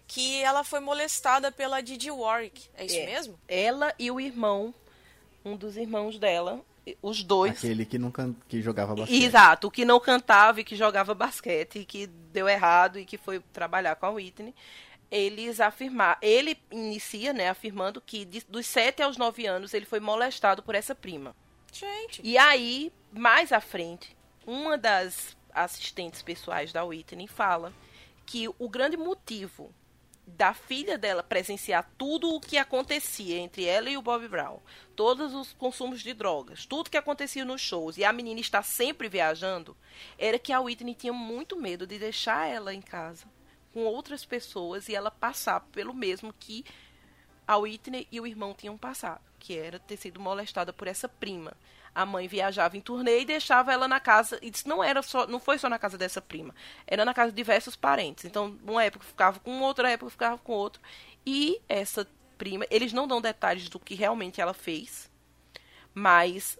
que 0.08 0.40
ela 0.42 0.64
foi 0.64 0.80
molestada 0.80 1.52
pela 1.52 1.82
Didi 1.82 2.10
Warwick. 2.10 2.68
É 2.74 2.86
isso 2.86 2.96
É. 2.96 3.06
mesmo? 3.06 3.38
Ela 3.46 3.94
e 3.98 4.10
o 4.10 4.18
irmão, 4.20 4.74
um 5.44 5.56
dos 5.56 5.76
irmãos 5.76 6.18
dela, 6.18 6.60
os 7.02 7.22
dois. 7.22 7.58
Aquele 7.58 7.84
que 7.86 7.98
nunca 7.98 8.34
que 8.48 8.60
jogava 8.62 8.94
basquete. 8.94 9.22
Exato, 9.22 9.68
o 9.68 9.70
que 9.70 9.84
não 9.84 10.00
cantava 10.00 10.60
e 10.60 10.64
que 10.64 10.76
jogava 10.76 11.14
basquete 11.14 11.80
e 11.80 11.84
que 11.84 12.06
deu 12.06 12.48
errado 12.48 12.98
e 12.98 13.04
que 13.04 13.16
foi 13.18 13.40
trabalhar 13.52 13.96
com 13.96 14.06
a 14.06 14.10
Whitney. 14.10 14.54
Eles 15.16 15.60
afirmar, 15.60 16.18
ele 16.20 16.58
inicia, 16.72 17.32
né, 17.32 17.48
afirmando 17.48 18.00
que 18.00 18.24
de- 18.24 18.44
dos 18.48 18.66
7 18.66 19.00
aos 19.00 19.16
9 19.16 19.46
anos 19.46 19.72
ele 19.72 19.86
foi 19.86 20.00
molestado 20.00 20.60
por 20.60 20.74
essa 20.74 20.92
prima. 20.92 21.36
Gente. 21.72 22.20
E 22.24 22.36
aí, 22.36 22.92
mais 23.12 23.52
à 23.52 23.60
frente, 23.60 24.16
uma 24.44 24.76
das 24.76 25.36
assistentes 25.52 26.20
pessoais 26.20 26.72
da 26.72 26.84
Whitney 26.84 27.28
fala 27.28 27.72
que 28.26 28.48
o 28.58 28.68
grande 28.68 28.96
motivo 28.96 29.72
da 30.26 30.52
filha 30.54 30.96
dela 30.96 31.22
presenciar 31.22 31.88
tudo 31.98 32.34
o 32.34 32.40
que 32.40 32.56
acontecia 32.56 33.36
entre 33.36 33.66
ela 33.66 33.90
e 33.90 33.96
o 33.96 34.02
Bob 34.02 34.26
Brown, 34.26 34.58
todos 34.96 35.34
os 35.34 35.52
consumos 35.52 36.00
de 36.02 36.14
drogas, 36.14 36.64
tudo 36.64 36.88
que 36.90 36.96
acontecia 36.96 37.44
nos 37.44 37.60
shows 37.60 37.98
e 37.98 38.04
a 38.04 38.12
menina 38.12 38.40
estar 38.40 38.62
sempre 38.64 39.08
viajando, 39.08 39.76
era 40.18 40.38
que 40.38 40.52
a 40.52 40.60
Whitney 40.60 40.94
tinha 40.94 41.12
muito 41.12 41.56
medo 41.56 41.86
de 41.86 41.98
deixar 41.98 42.48
ela 42.48 42.72
em 42.74 42.80
casa 42.82 43.26
com 43.74 43.84
outras 43.84 44.24
pessoas 44.24 44.88
e 44.88 44.94
ela 44.94 45.10
passar 45.10 45.58
pelo 45.72 45.92
mesmo 45.92 46.32
que 46.32 46.64
a 47.46 47.56
Whitney 47.56 48.06
e 48.10 48.20
o 48.20 48.26
irmão 48.26 48.54
tinham 48.54 48.78
passado, 48.78 49.20
que 49.40 49.58
era 49.58 49.80
ter 49.80 49.96
sido 49.96 50.20
molestada 50.20 50.72
por 50.72 50.86
essa 50.86 51.08
prima. 51.08 51.52
A 51.92 52.06
mãe 52.06 52.28
viajava 52.28 52.76
em 52.76 52.80
turnê 52.80 53.20
e 53.20 53.24
deixava 53.24 53.72
ela 53.72 53.86
na 53.88 53.98
casa, 53.98 54.38
e 54.40 54.48
isso 54.48 54.68
não 54.68 54.82
era 54.82 55.02
só, 55.02 55.26
não 55.26 55.40
foi 55.40 55.58
só 55.58 55.68
na 55.68 55.78
casa 55.78 55.98
dessa 55.98 56.22
prima, 56.22 56.54
era 56.86 57.04
na 57.04 57.12
casa 57.12 57.32
de 57.32 57.36
diversos 57.36 57.74
parentes. 57.74 58.24
Então, 58.24 58.56
uma 58.64 58.82
época 58.82 59.04
ficava 59.04 59.40
com 59.40 59.60
outra 59.60 59.90
época 59.90 60.10
ficava 60.10 60.38
com 60.38 60.52
outro. 60.52 60.80
E 61.26 61.60
essa 61.68 62.06
prima, 62.38 62.64
eles 62.70 62.92
não 62.92 63.08
dão 63.08 63.20
detalhes 63.20 63.68
do 63.68 63.80
que 63.80 63.94
realmente 63.94 64.40
ela 64.40 64.54
fez, 64.54 65.10
mas 65.92 66.56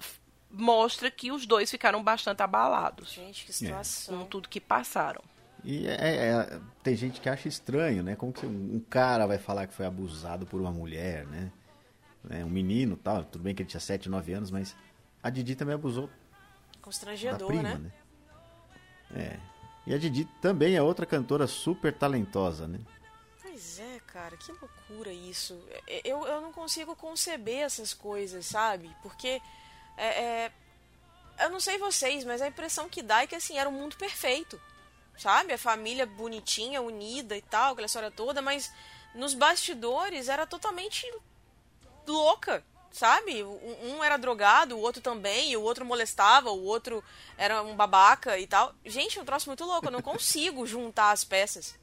mostra 0.51 1.11
que 1.11 1.31
os 1.32 1.47
dois 1.47 1.70
ficaram 1.70 2.03
bastante 2.03 2.43
abalados 2.43 3.12
Gente, 3.12 3.41
que 3.41 3.47
com 3.47 3.53
situação. 3.53 4.27
tudo 4.27 4.49
que 4.49 4.61
passaram. 4.61 5.23
E 5.65 5.86
é- 5.86 6.28
é- 6.28 6.61
tem 6.82 6.95
gente 6.95 7.20
que 7.20 7.28
acha 7.28 7.49
estranho, 7.49 8.03
né? 8.03 8.15
Como 8.15 8.32
que 8.32 8.45
um 8.45 8.81
cara 8.91 9.27
vai 9.27 9.39
falar 9.39 9.66
que 9.66 9.74
foi 9.74 9.86
abusado 9.86 10.45
por 10.47 10.61
uma 10.61 10.70
mulher, 10.70 11.27
né? 11.27 11.51
Né, 12.23 12.45
Um 12.45 12.49
menino 12.51 12.97
tal, 12.97 13.23
tudo 13.24 13.43
bem 13.43 13.55
que 13.55 13.62
ele 13.62 13.69
tinha 13.69 13.81
7, 13.81 14.09
9 14.09 14.32
anos, 14.32 14.51
mas 14.51 14.74
a 15.23 15.28
Didi 15.28 15.55
também 15.55 15.74
abusou 15.74 16.07
da 16.07 16.12
Constrangedor, 16.81 17.49
prima, 17.49 17.62
né? 17.74 17.78
né? 17.78 17.93
É. 19.15 19.41
E 19.86 19.95
a 19.95 19.99
Didi 19.99 20.24
também 20.41 20.74
é 20.74 20.82
outra 20.82 21.05
cantora 21.05 21.47
super 21.47 21.93
talentosa, 21.93 22.66
né? 22.66 22.78
Pois 23.43 23.78
é, 23.78 24.01
cara, 24.07 24.36
que 24.39 24.51
loucura 24.53 25.12
isso. 25.12 25.59
É, 25.86 26.01
Eu, 26.05 26.27
eu 26.27 26.41
não 26.41 26.53
consigo 26.53 26.97
conceber 26.97 27.59
essas 27.59 27.93
coisas, 27.93 28.47
sabe? 28.47 28.91
Porque 29.03 29.41
é, 29.97 30.07
é, 30.47 30.53
eu 31.41 31.51
não 31.51 31.61
sei 31.61 31.77
vocês, 31.78 32.24
mas 32.24 32.41
a 32.41 32.49
impressão 32.49 32.89
que 32.89 33.03
dá 33.03 33.23
é 33.23 33.27
que 33.27 33.35
assim 33.35 33.59
era 33.59 33.69
um 33.69 33.73
mundo 33.73 33.97
perfeito, 33.97 34.59
sabe? 35.16 35.53
A 35.53 35.59
família 35.59 36.07
bonitinha, 36.07 36.82
unida 36.82 37.36
e 37.36 37.43
tal, 37.43 37.73
aquela 37.73 37.86
história 37.86 38.11
toda, 38.11 38.43
mas 38.43 38.73
nos 39.15 39.35
bastidores 39.35 40.28
era 40.28 40.47
totalmente 40.47 41.07
louca, 42.07 42.65
sabe? 42.91 43.43
Um, 43.43 44.03
era 44.03 44.16
drogado, 44.16 44.77
o 44.77 44.81
outro 44.81 45.01
também, 45.01 45.53
e 45.53 45.57
o 45.57 45.62
outro 45.62 45.85
molestava, 45.85 46.51
o 46.51 46.65
outro 46.65 47.03
era 47.36 47.62
um 47.62 47.74
babaca 47.77 48.39
e 48.39 48.47
tal. 48.47 48.74
Gente, 48.85 49.19
é 49.19 49.23
um 49.23 49.24
troço 49.24 49.49
muito 49.49 49.65
louco, 49.65 49.86
eu 49.86 49.93
não 49.93 50.03
consigo 50.03 50.66
juntar 50.66 51.12
as 51.12 51.24
peças, 51.24 51.74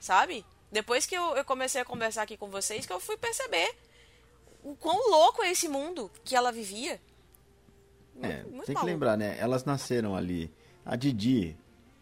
sabe? 0.00 0.44
Depois 0.70 1.06
que 1.06 1.14
eu, 1.14 1.36
eu 1.36 1.44
comecei 1.44 1.80
a 1.80 1.84
conversar 1.84 2.22
aqui 2.22 2.36
com 2.36 2.48
vocês, 2.48 2.86
que 2.86 2.92
eu 2.92 3.00
fui 3.00 3.16
perceber 3.16 3.76
o 4.62 4.74
quão 4.76 5.10
louco 5.10 5.42
é 5.42 5.50
esse 5.50 5.68
mundo 5.68 6.10
que 6.24 6.34
ela 6.34 6.50
vivia. 6.50 7.00
É, 8.22 8.42
muito 8.44 8.66
tem 8.66 8.76
que 8.76 8.84
lembrar, 8.84 9.16
né? 9.16 9.36
Elas 9.38 9.64
nasceram 9.64 10.14
ali. 10.14 10.52
A 10.84 10.96
Didi, 10.96 11.56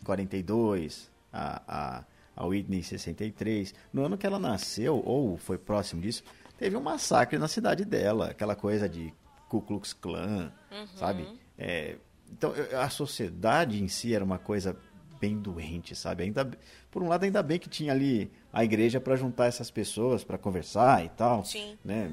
42, 0.05 1.10
a, 1.32 1.62
a, 1.66 2.05
a 2.36 2.47
Whitney, 2.47 2.82
63. 2.82 3.74
No 3.93 4.05
ano 4.05 4.16
que 4.18 4.27
ela 4.27 4.39
nasceu, 4.39 5.02
ou 5.05 5.36
foi 5.36 5.59
próximo 5.59 6.01
disso, 6.02 6.22
teve 6.59 6.77
um 6.77 6.81
massacre 6.82 7.39
na 7.39 7.48
cidade 7.48 7.85
dela. 7.85 8.31
Aquela 8.31 8.55
coisa 8.56 8.89
de 8.89 9.12
Ku 9.48 9.60
Klux 9.60 9.93
Klan, 9.93 10.52
Uhum. 10.70 10.86
sabe? 10.97 11.28
É, 11.59 11.97
então, 12.31 12.52
a 12.81 12.89
sociedade 12.89 13.82
em 13.82 13.89
si 13.89 14.14
era 14.14 14.24
uma 14.24 14.39
coisa 14.39 14.77
bem 15.20 15.36
doente, 15.36 15.94
sabe? 15.94 16.22
Ainda, 16.22 16.48
por 16.90 17.02
um 17.02 17.09
lado, 17.09 17.24
ainda 17.24 17.43
bem 17.43 17.59
que 17.59 17.68
tinha 17.68 17.93
ali 17.93 18.31
a 18.52 18.64
igreja 18.64 19.01
para 19.01 19.16
juntar 19.16 19.47
essas 19.47 19.70
pessoas, 19.70 20.24
para 20.24 20.39
conversar 20.39 21.05
e 21.05 21.09
tal 21.10 21.44
Sim. 21.44 21.77
né? 21.85 22.10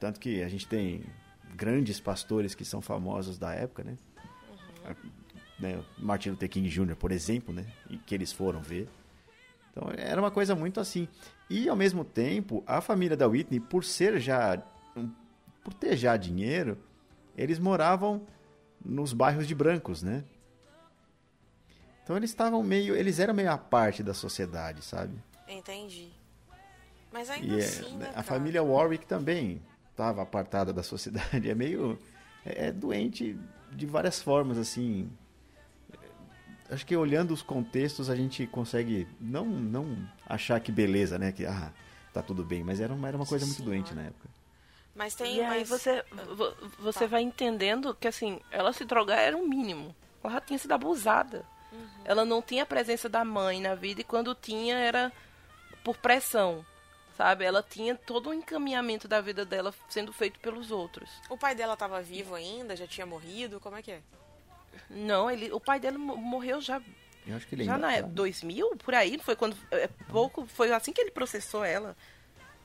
Tanto 0.00 0.18
que 0.18 0.42
a 0.42 0.48
gente 0.48 0.66
tem 0.66 1.04
grandes 1.54 2.00
pastores 2.00 2.54
que 2.54 2.64
são 2.64 2.80
famosos 2.80 3.38
da 3.38 3.52
época, 3.54 3.84
né? 3.84 3.96
Né? 5.60 5.82
Martin 5.98 6.30
Luther 6.30 6.48
King 6.48 6.68
Jr., 6.68 6.96
por 6.96 7.12
exemplo, 7.12 7.52
né? 7.52 7.66
Que 8.06 8.14
eles 8.14 8.32
foram 8.32 8.60
ver. 8.60 8.88
Então 9.70 9.88
era 9.96 10.20
uma 10.20 10.30
coisa 10.30 10.54
muito 10.54 10.80
assim. 10.80 11.06
E 11.48 11.68
ao 11.68 11.76
mesmo 11.76 12.04
tempo, 12.04 12.64
a 12.66 12.80
família 12.80 13.16
da 13.16 13.26
Whitney, 13.28 13.60
por 13.60 13.84
ser 13.84 14.18
já 14.18 14.62
por 15.62 15.74
ter 15.74 15.96
já 15.96 16.16
dinheiro, 16.16 16.78
eles 17.36 17.58
moravam 17.58 18.26
nos 18.84 19.12
bairros 19.12 19.46
de 19.46 19.54
brancos, 19.54 20.02
né? 20.02 20.24
Então 22.02 22.16
eles 22.16 22.30
estavam 22.30 22.62
meio, 22.62 22.96
eles 22.96 23.18
eram 23.18 23.34
meio 23.34 23.50
à 23.50 23.58
parte 23.58 24.02
da 24.02 24.14
sociedade, 24.14 24.82
sabe? 24.82 25.12
Entendi. 25.46 26.10
Mas 27.12 27.28
ainda 27.28 27.54
E 27.54 27.60
é, 27.60 27.64
assim, 27.64 27.96
né, 27.96 28.08
a 28.08 28.12
cara? 28.14 28.22
família 28.22 28.62
Warwick 28.62 29.06
também 29.06 29.60
estava 29.90 30.22
apartada 30.22 30.72
da 30.72 30.82
sociedade. 30.82 31.48
É 31.50 31.54
meio. 31.54 31.98
É, 32.44 32.68
é 32.68 32.72
doente 32.72 33.38
de 33.70 33.86
várias 33.86 34.22
formas, 34.22 34.58
assim. 34.58 35.10
Acho 36.70 36.86
que 36.86 36.96
olhando 36.96 37.32
os 37.34 37.42
contextos 37.42 38.08
a 38.08 38.14
gente 38.16 38.46
consegue 38.46 39.06
não, 39.20 39.44
não 39.44 40.08
achar 40.26 40.60
que 40.60 40.70
beleza, 40.70 41.18
né? 41.18 41.32
Que 41.32 41.44
ah, 41.44 41.72
tá 42.12 42.22
tudo 42.22 42.44
bem. 42.44 42.62
Mas 42.62 42.80
era 42.80 42.92
uma, 42.92 43.08
era 43.08 43.16
uma 43.16 43.26
coisa 43.26 43.44
muito 43.44 43.58
Senhora. 43.58 43.74
doente 43.76 43.94
na 43.94 44.02
época. 44.02 44.28
Mas 44.94 45.14
tem 45.14 45.36
E 45.36 45.40
aí 45.40 45.46
mais... 45.48 45.68
você, 45.68 46.04
vo- 46.36 46.54
você 46.78 47.00
Tá. 47.00 47.06
vai 47.06 47.22
entendendo 47.22 47.94
que 47.94 48.06
assim, 48.08 48.40
ela 48.50 48.72
se 48.72 48.84
drogar 48.84 49.18
era 49.18 49.36
o 49.36 49.48
mínimo. 49.48 49.94
Ela 50.22 50.34
já 50.34 50.40
tinha 50.40 50.58
sido 50.58 50.72
abusada. 50.72 51.44
Uhum. 51.72 51.86
Ela 52.04 52.24
não 52.24 52.42
tinha 52.42 52.62
a 52.64 52.66
presença 52.66 53.08
da 53.08 53.24
mãe 53.24 53.60
na 53.60 53.74
vida 53.74 54.00
e 54.00 54.04
quando 54.04 54.34
tinha 54.34 54.76
era 54.76 55.12
por 55.82 55.96
pressão. 55.96 56.64
Sabe? 57.16 57.44
Ela 57.44 57.62
tinha 57.62 57.94
todo 57.94 58.30
o 58.30 58.34
encaminhamento 58.34 59.06
da 59.06 59.20
vida 59.20 59.44
dela 59.44 59.74
sendo 59.88 60.12
feito 60.12 60.38
pelos 60.40 60.70
outros. 60.70 61.10
O 61.28 61.36
pai 61.36 61.54
dela 61.54 61.76
tava 61.76 62.00
vivo 62.00 62.34
ainda, 62.34 62.74
já 62.76 62.86
tinha 62.86 63.04
morrido, 63.06 63.60
como 63.60 63.76
é 63.76 63.82
que 63.82 63.90
é? 63.90 64.00
Não, 64.88 65.30
ele, 65.30 65.50
o 65.52 65.60
pai 65.60 65.78
dela 65.80 65.98
mo- 65.98 66.16
morreu 66.16 66.60
já, 66.60 66.80
Eu 67.26 67.36
acho 67.36 67.46
que 67.46 67.54
ele 67.54 67.64
já 67.64 67.74
ainda 67.74 67.86
na 67.86 67.92
tá. 67.92 67.98
época 67.98 68.14
2000, 68.14 68.76
por 68.78 68.94
aí, 68.94 69.18
foi 69.18 69.36
quando 69.36 69.56
é, 69.70 69.88
pouco, 70.10 70.46
foi 70.46 70.72
assim 70.72 70.92
que 70.92 71.00
ele 71.00 71.10
processou 71.10 71.64
ela. 71.64 71.96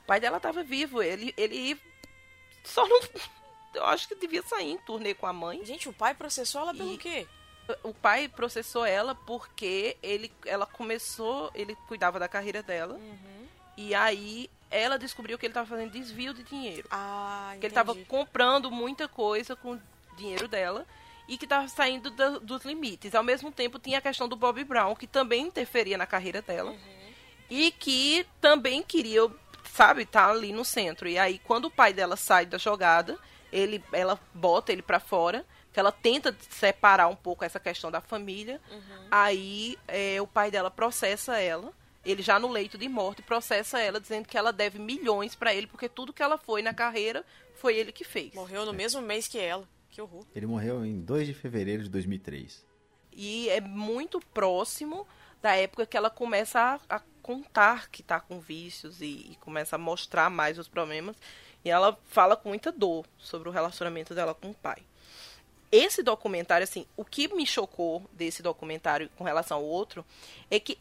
O 0.02 0.06
pai 0.06 0.20
dela 0.20 0.36
estava 0.38 0.62
vivo, 0.62 1.02
ele 1.02 1.32
ele 1.36 1.80
só 2.64 2.86
não 2.86 3.00
eu 3.74 3.84
acho 3.86 4.08
que 4.08 4.14
devia 4.14 4.42
sair 4.42 4.70
em 4.72 4.78
turnê 4.78 5.14
com 5.14 5.26
a 5.26 5.32
mãe. 5.32 5.64
Gente, 5.64 5.88
o 5.88 5.92
pai 5.92 6.14
processou 6.14 6.62
ela 6.62 6.74
pelo 6.74 6.94
E- 6.94 6.98
quê? 6.98 7.26
O 7.82 7.92
pai 7.92 8.28
processou 8.28 8.84
ela 8.86 9.12
porque 9.14 9.96
ele, 10.00 10.32
ela 10.44 10.64
começou, 10.66 11.50
ele 11.52 11.74
cuidava 11.88 12.16
da 12.18 12.28
carreira 12.28 12.62
dela. 12.62 12.94
Uhum. 12.94 13.46
E 13.76 13.92
aí 13.94 14.48
ela 14.70 14.96
descobriu 14.98 15.36
que 15.36 15.46
ele 15.46 15.50
estava 15.50 15.66
fazendo 15.68 15.90
desvio 15.90 16.32
de 16.32 16.44
dinheiro. 16.44 16.86
Ah, 16.92 17.46
entendi. 17.48 17.60
Que 17.60 17.66
ele 17.66 17.70
estava 17.72 17.94
comprando 18.06 18.70
muita 18.70 19.08
coisa 19.08 19.56
com 19.56 19.72
o 19.74 19.80
dinheiro 20.16 20.46
dela 20.46 20.86
e 21.28 21.36
que 21.36 21.44
estava 21.44 21.66
saindo 21.68 22.10
da- 22.10 22.38
dos 22.38 22.64
limites. 22.64 23.14
Ao 23.14 23.22
mesmo 23.22 23.50
tempo 23.50 23.78
tinha 23.78 23.98
a 23.98 24.02
questão 24.02 24.28
do 24.28 24.36
Bob 24.36 24.62
Brown, 24.64 24.94
que 24.94 25.06
também 25.06 25.46
interferia 25.46 25.98
na 25.98 26.06
carreira 26.06 26.40
dela. 26.42 26.74
E 27.50 27.70
que 27.70 28.26
também 28.40 28.82
queria, 28.82 29.28
sabe, 29.72 30.02
estar 30.02 30.28
ali 30.30 30.52
no 30.52 30.64
centro. 30.64 31.08
E 31.08 31.18
aí 31.18 31.38
quando 31.40 31.66
o 31.66 31.70
pai 31.70 31.92
dela 31.92 32.16
sai 32.16 32.44
da 32.46 32.58
jogada, 32.58 33.18
ele, 33.52 33.82
ela 33.92 34.18
bota 34.34 34.72
ele 34.72 34.82
pra 34.82 34.98
fora, 35.00 35.44
que 35.72 35.78
ela 35.78 35.92
tenta 35.92 36.34
separar 36.50 37.06
um 37.08 37.14
pouco 37.16 37.44
essa 37.44 37.60
questão 37.60 37.90
da 37.90 38.00
família. 38.00 38.60
Aí 39.10 39.78
é, 39.86 40.20
o 40.20 40.26
pai 40.26 40.50
dela 40.50 40.70
processa 40.70 41.38
ela, 41.38 41.72
ele 42.04 42.22
já 42.22 42.38
no 42.38 42.48
leito 42.48 42.78
de 42.78 42.88
morte 42.88 43.20
processa 43.22 43.78
ela 43.80 44.00
dizendo 44.00 44.26
que 44.28 44.38
ela 44.38 44.52
deve 44.52 44.78
milhões 44.78 45.34
pra 45.34 45.52
ele 45.54 45.66
porque 45.66 45.88
tudo 45.88 46.12
que 46.12 46.22
ela 46.22 46.38
foi 46.38 46.62
na 46.62 46.72
carreira 46.72 47.24
foi 47.56 47.76
ele 47.76 47.90
que 47.92 48.04
fez. 48.04 48.32
Morreu 48.34 48.64
no 48.64 48.72
mesmo 48.72 49.00
mês 49.02 49.26
que 49.28 49.38
ela. 49.38 49.66
Que 49.96 50.02
horror. 50.02 50.26
Ele 50.34 50.44
morreu 50.44 50.84
em 50.84 51.00
2 51.00 51.26
de 51.26 51.32
fevereiro 51.32 51.82
de 51.82 51.88
2003. 51.88 52.62
E 53.10 53.48
é 53.48 53.62
muito 53.62 54.20
próximo 54.20 55.08
da 55.40 55.56
época 55.56 55.86
que 55.86 55.96
ela 55.96 56.10
começa 56.10 56.60
a, 56.60 56.96
a 56.96 57.00
contar 57.22 57.88
que 57.88 58.02
tá 58.02 58.20
com 58.20 58.38
vícios 58.38 59.00
e, 59.00 59.30
e 59.30 59.38
começa 59.40 59.76
a 59.76 59.78
mostrar 59.78 60.28
mais 60.28 60.58
os 60.58 60.68
problemas. 60.68 61.16
E 61.64 61.70
ela 61.70 61.98
fala 62.04 62.36
com 62.36 62.50
muita 62.50 62.70
dor 62.70 63.06
sobre 63.16 63.48
o 63.48 63.52
relacionamento 63.52 64.14
dela 64.14 64.34
com 64.34 64.50
o 64.50 64.54
pai. 64.54 64.82
Esse 65.72 66.02
documentário, 66.02 66.64
assim, 66.64 66.84
o 66.94 67.02
que 67.02 67.34
me 67.34 67.46
chocou 67.46 68.02
desse 68.12 68.42
documentário 68.42 69.08
com 69.16 69.24
relação 69.24 69.56
ao 69.56 69.64
outro 69.64 70.04
é 70.50 70.60
que 70.60 70.78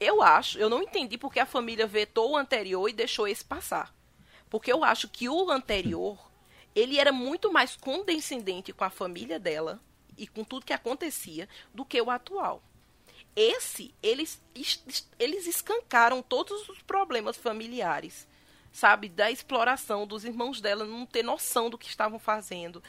eu 0.00 0.20
acho, 0.20 0.58
eu 0.58 0.68
não 0.68 0.82
entendi 0.82 1.16
porque 1.16 1.38
a 1.38 1.46
família 1.46 1.86
vetou 1.86 2.32
o 2.32 2.36
anterior 2.36 2.88
e 2.88 2.92
deixou 2.92 3.28
esse 3.28 3.44
passar. 3.44 3.94
Porque 4.50 4.72
eu 4.72 4.82
acho 4.82 5.08
que 5.08 5.28
o 5.28 5.52
anterior, 5.52 6.18
ele 6.76 7.00
era 7.00 7.10
muito 7.10 7.50
mais 7.52 7.74
condescendente 7.74 8.72
com 8.72 8.84
a 8.84 8.90
família 8.90 9.38
dela 9.40 9.80
e 10.16 10.26
com 10.28 10.44
tudo 10.44 10.66
que 10.66 10.72
acontecia 10.74 11.48
do 11.74 11.84
que 11.84 12.00
o 12.00 12.10
atual. 12.10 12.62
Esse, 13.34 13.94
eles, 14.02 14.40
es- 14.54 14.82
es- 14.86 15.08
eles 15.18 15.46
escancaram 15.46 16.22
todos 16.22 16.68
os 16.68 16.80
problemas 16.82 17.36
familiares, 17.36 18.28
sabe? 18.72 19.08
Da 19.08 19.30
exploração 19.30 20.06
dos 20.06 20.24
irmãos 20.24 20.60
dela, 20.60 20.84
não 20.84 21.04
ter 21.06 21.22
noção 21.22 21.68
do 21.70 21.78
que 21.78 21.88
estavam 21.88 22.18
fazendo. 22.18 22.82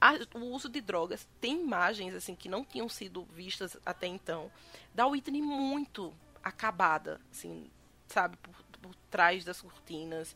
A- 0.00 0.14
o 0.34 0.40
uso 0.54 0.68
de 0.68 0.80
drogas. 0.80 1.26
Tem 1.40 1.60
imagens, 1.62 2.14
assim, 2.14 2.34
que 2.34 2.48
não 2.48 2.64
tinham 2.64 2.88
sido 2.88 3.24
vistas 3.34 3.76
até 3.84 4.06
então, 4.06 4.50
da 4.94 5.06
Whitney 5.06 5.40
muito 5.42 6.12
acabada, 6.42 7.20
assim, 7.30 7.70
sabe? 8.08 8.36
Por, 8.38 8.54
por 8.82 8.94
trás 9.10 9.44
das 9.44 9.60
cortinas. 9.62 10.34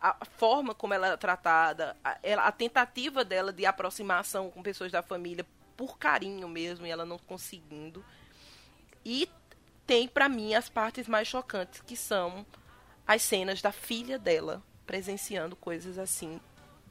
A, 0.00 0.16
a- 0.20 0.24
forma 0.24 0.74
como 0.74 0.92
ela 0.94 1.06
era 1.08 1.16
tratada, 1.16 1.96
a, 2.04 2.18
ela- 2.22 2.42
a 2.46 2.50
tentativa 2.52 3.24
dela 3.24 3.52
de 3.52 3.64
aproximação 3.64 4.50
com 4.50 4.62
pessoas 4.62 4.90
da 4.90 5.02
família 5.02 5.46
por 5.76 5.96
carinho 5.98 6.48
mesmo, 6.48 6.86
e 6.86 6.90
ela 6.90 7.04
não 7.04 7.18
conseguindo. 7.18 8.04
E 9.04 9.28
tem 9.86 10.08
pra 10.08 10.28
mim 10.28 10.54
as 10.54 10.68
partes 10.68 11.06
mais 11.06 11.28
chocantes, 11.28 11.80
que 11.82 11.96
são 11.96 12.44
as 13.06 13.22
cenas 13.22 13.62
da 13.62 13.70
filha 13.70 14.18
dela 14.18 14.62
presenciando 14.86 15.54
coisas 15.54 15.98
assim 15.98 16.40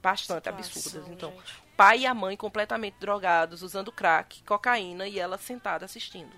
bastante 0.01 0.47
absurdas. 0.47 0.83
Situação, 0.83 1.13
Então, 1.13 1.31
gente. 1.31 1.63
pai 1.75 1.99
e 2.01 2.05
a 2.05 2.13
mãe 2.13 2.37
completamente 2.37 2.95
drogados, 2.99 3.61
usando 3.63 3.91
crack, 3.91 4.43
cocaína 4.43 5.07
e 5.07 5.19
ela 5.19 5.37
sentada 5.37 5.83
assistindo. 5.83 6.31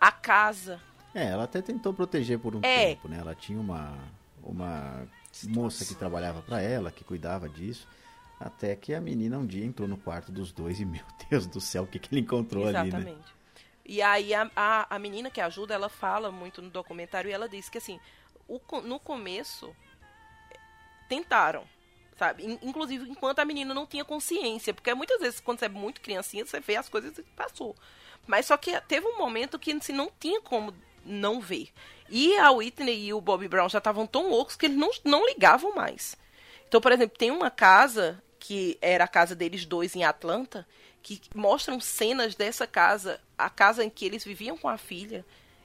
A 0.00 0.10
casa 0.10 0.80
É, 1.14 1.26
ela 1.28 1.44
até 1.44 1.62
tentou 1.62 1.94
proteger 1.94 2.38
por 2.38 2.54
um 2.56 2.60
É. 2.62 2.88
tempo, 2.94 3.08
né? 3.08 3.18
Ela 3.20 3.34
tinha 3.34 3.58
uma, 3.60 3.96
uma 4.42 5.06
moça 5.44 5.84
que 5.84 5.94
trabalhava 5.94 6.42
pra 6.42 6.60
ela, 6.60 6.90
que 6.90 7.04
cuidava 7.04 7.48
disso. 7.48 7.86
Até 8.38 8.76
que 8.76 8.94
a 8.94 9.00
menina 9.00 9.38
um 9.38 9.46
dia 9.46 9.64
entrou 9.64 9.88
no 9.88 9.96
quarto 9.96 10.30
dos 10.30 10.52
dois 10.52 10.78
e, 10.78 10.84
meu 10.86 11.04
Deus 11.30 11.46
do 11.46 11.60
céu, 11.60 11.84
o 11.84 11.86
que, 11.86 11.98
que 11.98 12.12
ele 12.14 12.20
encontrou 12.20 12.64
ali, 12.66 12.74
né? 12.74 12.98
Exatamente. 12.98 13.34
E 13.84 14.02
aí 14.02 14.34
a, 14.34 14.50
a, 14.56 14.96
a 14.96 14.98
menina 14.98 15.30
que 15.30 15.40
ajuda, 15.40 15.72
ela 15.74 15.88
fala 15.88 16.30
muito 16.30 16.60
no 16.60 16.68
documentário 16.70 17.30
e 17.30 17.32
ela 17.32 17.48
diz 17.48 17.68
que 17.68 17.78
assim, 17.78 18.00
o 18.48 18.60
no 18.82 18.98
começo 18.98 19.74
tentaram, 21.08 21.64
sabe? 22.18 22.44
In- 22.44 22.58
Inclusive 22.62 23.08
enquanto 23.08 23.38
a 23.38 23.44
menina 23.44 23.72
não 23.72 23.86
tinha 23.86 24.04
consciência, 24.04 24.74
porque 24.74 24.92
muitas 24.94 25.20
vezes 25.20 25.40
quando 25.40 25.60
você 25.60 25.66
é 25.66 25.68
muito 25.68 26.00
criancinha, 26.00 26.44
você 26.44 26.60
vê 26.60 26.76
as 26.76 26.88
coisas 26.88 27.16
e 27.18 27.22
passou. 27.22 27.74
Mas 28.26 28.46
só 28.46 28.56
que 28.56 28.78
teve 28.82 29.06
um 29.06 29.18
momento 29.18 29.58
que 29.58 29.72
assim, 29.72 29.92
não 29.92 30.10
tinha 30.18 30.40
como 30.40 30.74
não 31.06 31.40
ver. 31.40 31.70
E 32.08 32.36
a 32.36 32.50
Whitney 32.50 33.06
e 33.06 33.14
o 33.14 33.20
Bobby 33.20 33.48
Brown 33.48 33.68
já 33.68 33.78
estavam 33.78 34.06
tão 34.06 34.28
loucos 34.30 34.56
que 34.56 34.66
eles 34.66 34.76
não, 34.76 34.90
não 35.04 35.26
ligavam 35.26 35.74
mais. 35.74 36.16
Então, 36.68 36.80
por 36.80 36.92
exemplo, 36.92 37.16
tem 37.16 37.30
uma 37.30 37.50
casa 37.50 38.22
que 38.38 38.78
era 38.80 39.04
a 39.04 39.08
casa 39.08 39.34
deles 39.34 39.64
dois 39.64 39.96
em 39.96 40.04
Atlanta, 40.04 40.66
que 41.02 41.20
mostram 41.34 41.80
cenas 41.80 42.34
dessa 42.34 42.66
casa, 42.66 43.20
a 43.38 43.48
casa 43.48 43.84
em 43.84 43.90
que 43.90 44.04
eles 44.04 44.24
viviam 44.24 44.56
com 44.56 44.68
a 44.68 44.76
filha, 44.78 45.24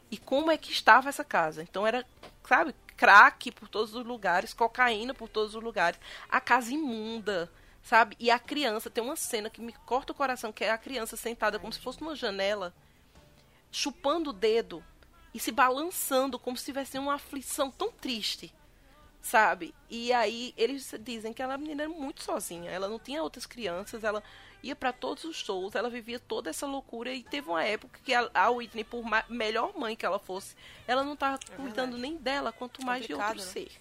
e 0.09 0.17
como 0.17 0.51
é 0.51 0.57
que 0.57 0.71
estava 0.71 1.09
essa 1.09 1.23
casa. 1.23 1.63
Então 1.63 1.85
era, 1.85 2.05
sabe, 2.47 2.75
crack 2.97 3.51
por 3.51 3.67
todos 3.67 3.95
os 3.95 4.05
lugares, 4.05 4.53
cocaína 4.53 5.13
por 5.13 5.29
todos 5.29 5.55
os 5.55 5.63
lugares, 5.63 5.99
a 6.29 6.39
casa 6.39 6.71
imunda, 6.71 7.51
sabe? 7.81 8.15
E 8.19 8.29
a 8.29 8.37
criança, 8.37 8.89
tem 8.89 9.03
uma 9.03 9.15
cena 9.15 9.49
que 9.49 9.61
me 9.61 9.73
corta 9.85 10.11
o 10.11 10.15
coração, 10.15 10.51
que 10.51 10.63
é 10.63 10.71
a 10.71 10.77
criança 10.77 11.15
sentada 11.15 11.57
como 11.57 11.73
se 11.73 11.79
fosse 11.79 12.01
numa 12.01 12.15
janela, 12.15 12.73
chupando 13.71 14.29
o 14.29 14.33
dedo 14.33 14.83
e 15.33 15.39
se 15.39 15.51
balançando 15.51 16.37
como 16.39 16.57
se 16.57 16.65
tivesse 16.65 16.97
uma 16.99 17.15
aflição 17.15 17.71
tão 17.71 17.91
triste 17.91 18.53
sabe? 19.21 19.73
E 19.89 20.11
aí 20.11 20.53
eles 20.57 20.93
dizem 20.99 21.31
que 21.31 21.41
ela 21.41 21.57
menina 21.57 21.83
era 21.83 21.91
muito 21.91 22.23
sozinha, 22.23 22.71
ela 22.71 22.87
não 22.87 22.97
tinha 22.97 23.21
outras 23.21 23.45
crianças, 23.45 24.03
ela 24.03 24.23
ia 24.63 24.75
para 24.75 24.91
todos 24.91 25.23
os 25.23 25.35
shows, 25.35 25.75
ela 25.75 25.89
vivia 25.89 26.19
toda 26.19 26.49
essa 26.49 26.65
loucura 26.65 27.13
e 27.13 27.23
teve 27.23 27.49
uma 27.49 27.63
época 27.63 27.99
que 28.03 28.13
a, 28.13 28.29
a 28.33 28.49
Whitney, 28.49 28.83
por 28.83 29.03
ma- 29.03 29.23
melhor 29.29 29.77
mãe 29.77 29.95
que 29.95 30.05
ela 30.05 30.19
fosse, 30.19 30.55
ela 30.87 31.03
não 31.03 31.15
tava 31.15 31.39
cuidando 31.55 31.97
nem 31.97 32.17
dela, 32.17 32.51
quanto 32.51 32.83
mais 32.83 33.05
de 33.05 33.13
outro 33.13 33.35
né? 33.37 33.43
ser. 33.43 33.71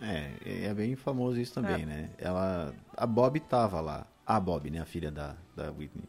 É, 0.00 0.64
é 0.66 0.74
bem 0.74 0.96
famoso 0.96 1.38
isso 1.38 1.52
também, 1.54 1.82
É. 1.82 1.86
né? 1.86 2.10
Ela, 2.16 2.74
a 2.96 3.06
Bob 3.06 3.38
tava 3.40 3.80
lá. 3.80 4.06
A 4.26 4.40
Bob, 4.40 4.70
né? 4.70 4.80
A 4.80 4.86
filha 4.86 5.10
da, 5.10 5.36
da 5.54 5.70
Whitney. 5.70 6.08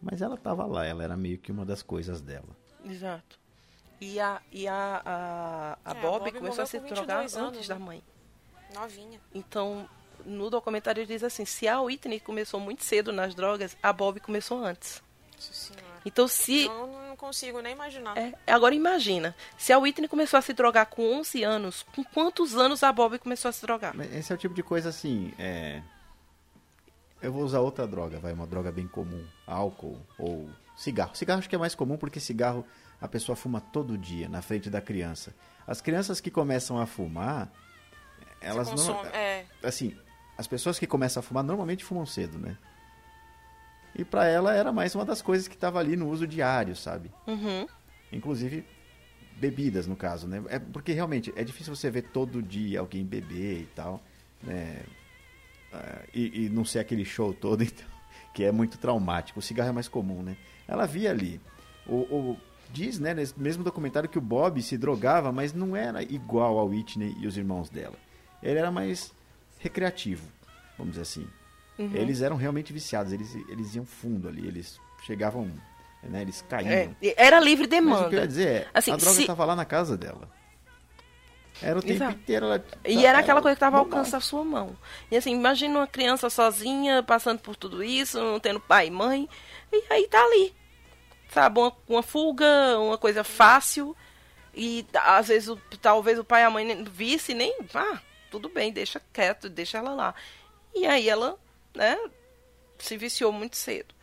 Mas 0.00 0.22
ela 0.22 0.36
tava 0.38 0.64
lá, 0.64 0.86
ela 0.86 1.04
era 1.04 1.16
meio 1.16 1.36
que 1.36 1.52
uma 1.52 1.64
das 1.64 1.82
coisas 1.82 2.20
dela. 2.22 2.56
Exato. 2.84 3.38
E 4.00 4.20
a, 4.20 4.40
e 4.52 4.68
a, 4.68 5.02
a, 5.04 5.78
a 5.84 5.90
É, 5.92 6.00
Bob 6.00 6.24
Bob 6.24 6.32
começou 6.32 6.62
a 6.62 6.66
se 6.66 6.78
drogar 6.80 7.22
22 7.22 7.36
anos, 7.36 7.56
antes 7.56 7.68
né? 7.68 7.74
da 7.74 7.80
mãe. 7.80 8.02
Novinha. 8.74 9.20
Então, 9.34 9.88
no 10.24 10.50
documentário 10.50 11.00
ele 11.00 11.06
diz 11.06 11.24
assim, 11.24 11.44
se 11.44 11.66
a 11.66 11.80
Whitney 11.80 12.20
começou 12.20 12.60
muito 12.60 12.84
cedo 12.84 13.12
nas 13.12 13.34
drogas, 13.34 13.76
a 13.82 13.92
Bob 13.92 14.20
começou 14.20 14.62
antes. 14.62 15.02
Então, 16.04 16.28
se 16.28 16.66
Eu 16.66 16.86
não, 16.86 17.16
consigo 17.16 17.60
nem 17.60 17.72
imaginar. 17.72 18.16
É, 18.16 18.32
agora 18.46 18.74
imagina, 18.74 19.34
se 19.58 19.72
a 19.72 19.78
Whitney 19.78 20.08
começou 20.08 20.38
a 20.38 20.42
se 20.42 20.52
drogar 20.52 20.86
com 20.86 21.18
11 21.18 21.42
anos, 21.42 21.82
com 21.94 22.04
quantos 22.04 22.54
anos 22.54 22.82
a 22.82 22.92
Bob 22.92 23.18
começou 23.18 23.48
a 23.48 23.52
se 23.52 23.62
drogar? 23.62 23.94
Mas 23.96 24.14
Esse 24.14 24.32
é 24.32 24.34
o 24.34 24.38
tipo 24.38 24.54
de 24.54 24.62
coisa 24.62 24.88
assim, 24.88 25.32
é... 25.38 25.82
Eu 27.20 27.32
vou 27.32 27.42
usar 27.42 27.60
outra 27.60 27.86
droga, 27.86 28.20
vai, 28.20 28.32
uma 28.32 28.46
droga 28.46 28.70
bem 28.70 28.86
comum. 28.86 29.26
Álcool 29.46 29.98
ou 30.18 30.48
cigarro. 30.76 31.14
Cigarro 31.16 31.38
acho 31.38 31.48
que 31.48 31.54
é 31.54 31.58
mais 31.58 31.74
comum 31.74 31.96
porque 31.96 32.20
cigarro 32.20 32.64
a 33.06 33.08
pessoa 33.08 33.34
fuma 33.36 33.60
todo 33.60 33.96
dia 33.96 34.28
na 34.28 34.42
frente 34.42 34.68
da 34.68 34.80
criança. 34.80 35.34
As 35.66 35.80
crianças 35.80 36.20
que 36.20 36.30
começam 36.30 36.78
a 36.78 36.86
fumar, 36.86 37.50
elas 38.40 38.68
Você 38.68 38.88
não... 38.88 38.96
consome- 38.98 39.16
É, 39.16 39.44
assim, 39.62 39.96
as 40.36 40.46
pessoas 40.46 40.78
que 40.78 40.86
começam 40.86 41.20
a 41.20 41.22
fumar 41.22 41.42
normalmente 41.42 41.84
fumam 41.84 42.04
cedo, 42.04 42.38
né? 42.38 42.56
E 43.94 44.04
pra 44.04 44.26
ela 44.26 44.52
era 44.54 44.72
mais 44.72 44.94
uma 44.94 45.04
das 45.04 45.22
coisas 45.22 45.48
que 45.48 45.54
estava 45.54 45.78
ali 45.78 45.96
no 45.96 46.08
uso 46.10 46.26
diário, 46.26 46.76
sabe? 46.76 47.10
Uhum. 47.26 47.66
Inclusive 48.12 48.64
bebidas, 49.36 49.86
no 49.86 49.96
caso, 49.96 50.26
né? 50.26 50.42
É 50.48 50.58
porque 50.58 50.92
realmente 50.92 51.32
é 51.36 51.42
difícil 51.44 51.74
você 51.74 51.90
ver 51.90 52.02
todo 52.02 52.42
dia 52.42 52.80
alguém 52.80 53.04
beber 53.04 53.60
e 53.62 53.66
tal, 53.74 54.02
né? 54.42 54.82
Ah, 55.72 56.02
e, 56.14 56.44
e 56.44 56.48
não 56.48 56.64
ser 56.64 56.78
aquele 56.80 57.04
show 57.04 57.32
todo, 57.32 57.62
então, 57.64 57.86
que 58.34 58.44
é 58.44 58.52
muito 58.52 58.76
traumático. 58.78 59.38
O 59.38 59.42
cigarro 59.42 59.70
é 59.70 59.72
mais 59.72 59.88
comum, 59.88 60.22
né? 60.22 60.36
Ela 60.68 60.86
via 60.86 61.10
ali. 61.10 61.40
O, 61.86 61.96
o- 61.96 62.40
diz, 62.70 62.98
né, 62.98 63.14
nesse 63.14 63.38
mesmo 63.38 63.62
documentário 63.64 64.08
que 64.08 64.18
o 64.18 64.20
Bob 64.20 64.60
se 64.62 64.76
drogava, 64.76 65.32
mas 65.32 65.52
não 65.52 65.74
era 65.76 66.02
igual 66.02 66.58
ao 66.58 66.68
Whitney 66.68 67.16
e 67.20 67.26
os 67.26 67.36
irmãos 67.36 67.68
dela. 67.68 67.96
Ele 68.42 68.58
era 68.58 68.70
mais 68.70 69.12
recreativo, 69.58 70.26
vamos 70.76 70.92
dizer 70.92 71.02
assim. 71.02 71.26
Eles 71.78 72.22
eram 72.22 72.36
realmente 72.36 72.72
viciados, 72.72 73.12
eles, 73.12 73.34
eles 73.48 73.74
iam 73.74 73.84
fundo 73.84 74.28
ali, 74.28 74.46
eles 74.46 74.80
chegavam, 75.04 75.50
né, 76.02 76.22
eles 76.22 76.42
caíam. 76.48 76.96
É, 77.02 77.14
era 77.16 77.38
livre 77.38 77.66
Mas 77.66 77.66
o 77.66 77.68
que 77.68 77.76
eu 77.76 77.90
ia 77.90 78.06
demanda. 78.06 78.26
dizer 78.28 78.48
é, 78.48 78.68
Assim, 78.72 78.90
a 78.92 78.96
droga 78.96 79.16
se- 79.16 79.26
tava 79.26 79.44
lá 79.44 79.54
na 79.54 79.64
casa 79.64 79.96
dela. 79.96 80.28
Era 81.62 81.78
o 81.78 81.82
tempo 81.82 81.94
Exato. 81.94 82.12
inteiro. 82.18 82.46
Ela, 82.46 82.64
E 82.84 83.06
era 83.06 83.18
aquela 83.20 83.40
coisa 83.40 83.56
que 83.56 83.60
tava 83.60 83.78
ao 83.78 83.84
alcance 83.84 84.12
da 84.12 84.20
sua 84.20 84.44
mão. 84.44 84.76
E 85.10 85.16
assim, 85.16 85.32
imagina 85.34 85.78
uma 85.80 85.86
criança 85.86 86.28
sozinha, 86.28 87.02
passando 87.02 87.38
por 87.40 87.56
tudo 87.56 87.82
isso, 87.82 88.18
não 88.20 88.38
tendo 88.38 88.60
pai 88.60 88.88
e 88.88 88.90
mãe, 88.90 89.26
e 89.72 89.84
aí 89.90 90.06
tá 90.06 90.22
ali. 90.22 90.54
Sabe, 91.28 91.58
uma, 91.60 91.76
uma 91.88 92.02
fuga, 92.02 92.78
uma 92.78 92.96
coisa 92.96 93.22
fácil. 93.24 93.96
E 94.54 94.86
às 94.94 95.28
vezes, 95.28 95.48
o- 95.48 95.60
talvez 95.80 96.18
o 96.18 96.24
pai 96.24 96.42
e 96.42 96.44
a 96.44 96.50
mãe 96.50 96.64
nem- 96.64 96.84
visse 96.84 97.34
nem. 97.34 97.54
Ah, 97.74 98.00
tudo 98.30 98.48
bem, 98.48 98.72
deixa 98.72 99.00
quieto, 99.12 99.48
deixa 99.48 99.78
ela 99.78 99.92
lá. 99.92 100.14
E 100.74 100.86
aí 100.86 101.08
ela, 101.08 101.38
né, 101.74 101.98
se 102.78 102.96
viciou 102.96 103.32
muito 103.32 103.56
cedo. 103.56 103.94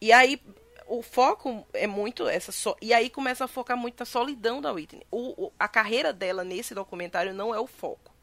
E 0.00 0.12
aí 0.12 0.40
o 0.86 1.02
foco 1.02 1.66
é 1.72 1.86
muito 1.86 2.28
essa 2.28 2.52
só. 2.52 2.76
E 2.80 2.92
aí 2.94 3.10
começa 3.10 3.44
a 3.44 3.48
focar 3.48 3.76
muito 3.76 3.98
na 3.98 4.06
solidão 4.06 4.60
da 4.60 4.70
Whitney. 4.72 5.04
O, 5.10 5.46
o- 5.46 5.52
a 5.58 5.66
carreira 5.66 6.12
dela 6.12 6.44
nesse 6.44 6.74
documentário 6.74 7.34
não 7.34 7.52
é 7.54 7.58
o 7.58 7.66
foco. 7.66 8.14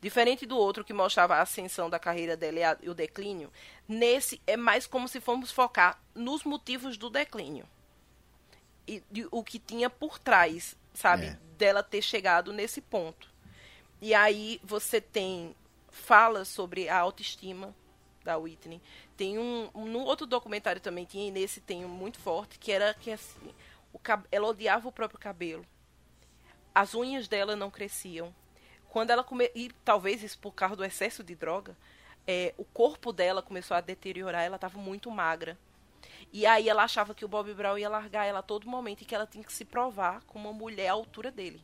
Diferente 0.00 0.46
do 0.46 0.56
outro 0.56 0.82
que 0.82 0.94
mostrava 0.94 1.36
a 1.36 1.42
ascensão 1.42 1.88
da 1.90 1.98
carreira 1.98 2.36
dela 2.36 2.58
e, 2.58 2.64
a- 2.64 2.76
e 2.82 2.88
o 2.90 2.94
declínio, 2.94 3.52
nesse 3.86 4.40
é 4.46 4.56
mais 4.56 4.86
como 4.86 5.06
se 5.06 5.20
fôssemos 5.20 5.52
focar 5.52 6.00
nos 6.14 6.42
motivos 6.42 6.96
do 6.96 7.08
declínio. 7.10 7.66
E 8.90 9.02
de- 9.10 9.28
o 9.30 9.42
que 9.44 9.58
tinha 9.58 9.88
por 9.88 10.18
trás, 10.18 10.76
sabe? 10.94 11.26
É. 11.26 11.38
Dela 11.56 11.82
ter 11.82 12.02
chegado 12.02 12.52
nesse 12.52 12.80
ponto. 12.80 13.28
E 14.00 14.14
aí 14.14 14.60
você 14.64 15.00
tem 15.00 15.54
fala 15.90 16.44
sobre 16.44 16.88
a 16.88 16.98
autoestima 16.98 17.74
da 18.24 18.36
Whitney. 18.38 18.80
Tem 19.16 19.38
um, 19.38 19.70
um- 19.74 19.84
no 19.86 20.00
outro 20.00 20.26
documentário 20.26 20.80
também 20.80 21.04
tinha 21.04 21.28
e 21.28 21.30
nesse 21.30 21.60
tem 21.60 21.84
um 21.84 21.88
muito 21.88 22.18
forte 22.18 22.58
que 22.58 22.72
era 22.72 22.94
que 22.94 23.10
assim, 23.10 23.54
o 23.92 24.00
ela 24.32 24.46
odiava 24.48 24.88
o 24.88 24.92
próprio 24.92 25.18
cabelo. 25.20 25.64
As 26.74 26.94
unhas 26.94 27.28
dela 27.28 27.54
não 27.56 27.70
cresciam. 27.70 28.34
Quando 28.88 29.10
ela 29.10 29.22
come... 29.22 29.50
e 29.54 29.70
talvez 29.84 30.22
isso 30.22 30.38
por 30.38 30.52
causa 30.52 30.76
do 30.76 30.84
excesso 30.84 31.22
de 31.22 31.34
droga, 31.34 31.76
é, 32.26 32.54
o 32.56 32.64
corpo 32.64 33.12
dela 33.12 33.42
começou 33.42 33.76
a 33.76 33.80
deteriorar, 33.80 34.42
ela 34.42 34.56
estava 34.56 34.78
muito 34.78 35.10
magra. 35.10 35.58
E 36.32 36.46
aí 36.46 36.68
ela 36.68 36.84
achava 36.84 37.14
que 37.14 37.24
o 37.24 37.28
Bob 37.28 37.52
Brown 37.54 37.76
ia 37.76 37.88
largar 37.88 38.24
ela 38.24 38.38
a 38.38 38.42
todo 38.42 38.68
momento 38.68 39.02
e 39.02 39.04
que 39.04 39.14
ela 39.14 39.26
tinha 39.26 39.42
que 39.42 39.52
se 39.52 39.64
provar 39.64 40.22
como 40.24 40.48
uma 40.48 40.56
mulher 40.56 40.88
à 40.88 40.92
altura 40.92 41.30
dele. 41.30 41.60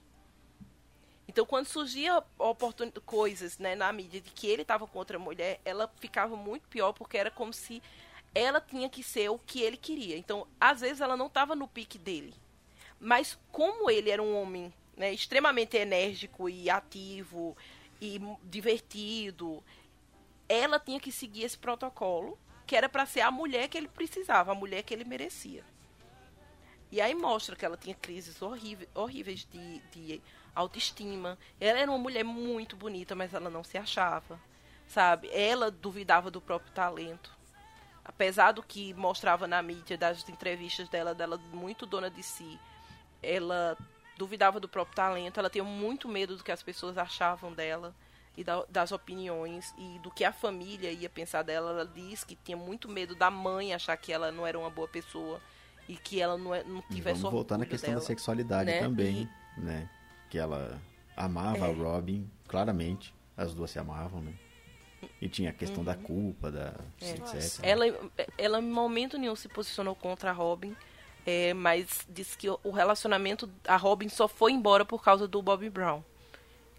Então, 1.29 1.45
quando 1.45 1.67
surgia 1.67 2.23
oportun... 2.39 2.91
coisas 3.05 3.59
né, 3.59 3.75
na 3.75 3.93
mídia 3.93 4.21
de 4.21 4.31
que 4.31 4.47
ele 4.47 4.63
estava 4.63 4.87
com 4.87 4.99
outra 4.99 5.19
mulher, 5.19 5.61
ela 5.65 5.91
ficava 6.01 6.37
muito 6.37 6.67
pior 6.69 6.93
porque 6.93 7.17
era 7.17 7.31
como 7.31 7.53
se 7.53 7.83
ela 8.35 8.61
tinha 8.61 8.89
que 8.89 9.03
ser 9.03 9.29
o 9.29 9.39
que 9.39 9.63
ele 9.63 9.77
queria. 9.77 10.17
Então, 10.17 10.47
às 10.61 10.81
vezes 10.81 11.01
ela 11.01 11.17
não 11.17 11.27
estava 11.27 11.55
no 11.55 11.69
pique 11.69 11.99
dele. 11.99 12.35
Mas 12.99 13.39
como 13.53 13.91
ele 13.91 14.11
era 14.11 14.23
um 14.23 14.41
homem 14.41 14.73
né, 14.97 15.13
extremamente 15.13 15.77
enérgico 15.77 16.49
e 16.49 16.71
ativo 16.71 17.57
e 18.01 18.21
divertido, 18.45 19.63
ela 20.49 20.79
tinha 20.79 21.01
que 21.01 21.13
seguir 21.13 21.45
esse 21.45 21.59
protocolo, 21.59 22.39
que 22.67 22.75
era 22.75 22.89
para 22.89 23.07
ser 23.07 23.21
a 23.21 23.31
mulher 23.31 23.69
que 23.69 23.79
ele 23.79 23.89
precisava, 23.89 24.53
a 24.53 24.55
mulher 24.55 24.83
que 24.83 24.93
ele 24.93 25.05
merecia. 25.05 25.65
E 26.91 27.01
aí 27.01 27.15
mostra 27.15 27.57
que 27.57 27.65
ela 27.65 27.77
tinha 27.77 27.95
crises 27.95 28.41
horríveis, 28.43 28.89
horríveis 28.95 29.47
de, 29.51 29.81
de 29.93 30.23
autoestima. 30.55 31.39
Ela 31.61 31.81
era 31.81 31.91
uma 31.91 31.99
mulher 31.99 32.25
muito 32.25 32.77
bonita, 32.77 33.15
mas 33.15 33.35
ela 33.35 33.51
não 33.51 33.63
se 33.63 33.77
achava, 33.77 34.41
sabe? 34.87 35.29
Ela 35.33 35.71
duvidava 35.71 36.31
do 36.31 36.41
próprio 36.41 36.73
talento. 36.73 37.35
Apesar 38.05 38.53
do 38.53 38.63
que 38.63 38.95
mostrava 38.95 39.47
na 39.47 39.61
mídia, 39.63 39.99
das 39.99 40.29
entrevistas 40.29 40.89
dela, 40.89 41.13
dela 41.13 41.39
muito 41.53 41.87
dona 41.87 42.09
de 42.09 42.23
si, 42.23 42.59
ela 43.23 43.77
duvidava 44.17 44.61
do 44.61 44.69
próprio 44.69 44.95
talento, 44.95 45.39
ela 45.39 45.51
tinha 45.51 45.65
muito 45.65 46.09
medo 46.09 46.37
do 46.37 46.45
que 46.45 46.53
as 46.53 46.63
pessoas 46.63 46.97
achavam 46.97 47.53
dela 47.53 47.95
e 48.37 48.45
da- 48.45 48.65
das 48.69 48.93
opiniões 48.93 49.73
e 49.79 49.99
do 50.01 50.11
que 50.11 50.25
a 50.25 50.33
família 50.33 50.91
ia 50.93 51.09
pensar 51.09 51.43
dela. 51.43 51.71
Ela 51.71 51.87
diz 51.87 52.23
que 52.25 52.37
tinha 52.37 52.57
muito 52.57 52.89
medo 52.89 53.15
da 53.15 53.31
mãe 53.31 53.73
achar 53.75 53.97
que 53.97 54.13
ela 54.13 54.31
não 54.31 54.47
era 54.47 54.59
uma 54.59 54.71
boa 54.71 54.87
pessoa 54.89 55.41
e 55.89 55.97
que 55.97 56.21
ela 56.21 56.37
não, 56.37 56.55
é- 56.55 56.65
não 56.65 56.83
E 56.91 56.95
tivesse 56.95 57.21
vamos 57.21 57.33
voltar 57.33 57.57
na 57.59 57.65
questão 57.67 57.91
dela. 57.91 58.01
da 58.01 58.07
sexualidade 58.07 58.71
né? 58.71 58.81
também, 58.81 59.29
né? 59.57 59.89
Que 60.29 60.39
ela 60.39 60.81
amava 61.17 61.67
É. 61.67 61.71
a 61.71 61.75
Robin, 61.75 62.31
claramente. 62.47 63.15
As 63.37 63.55
duas 63.55 63.71
se 63.71 63.79
amavam, 63.79 64.21
né? 64.21 64.33
E 65.21 65.29
tinha 65.29 65.51
a 65.51 65.53
questão 65.53 65.85
da 65.85 65.95
culpa, 65.95 66.51
da 66.51 66.75
É. 67.01 67.11
etc. 67.11 67.61
Ela, 67.63 67.85
ela 68.39 68.59
em 68.61 68.63
momento 68.71 69.17
nenhum 69.19 69.37
se 69.37 69.49
posicionou 69.49 69.95
contra 69.95 70.31
a 70.31 70.33
Robin, 70.33 70.75
é, 71.25 71.53
mas 71.55 72.07
disse 72.09 72.37
que 72.37 72.49
o 72.49 72.59
o 72.65 72.71
relacionamento 72.71 73.49
a 73.69 73.77
Robin 73.77 74.09
só 74.09 74.27
foi 74.27 74.53
embora 74.53 74.85
por 74.85 75.03
causa 75.03 75.29
do 75.29 75.41
Bob 75.43 75.69
Brown, 75.71 76.03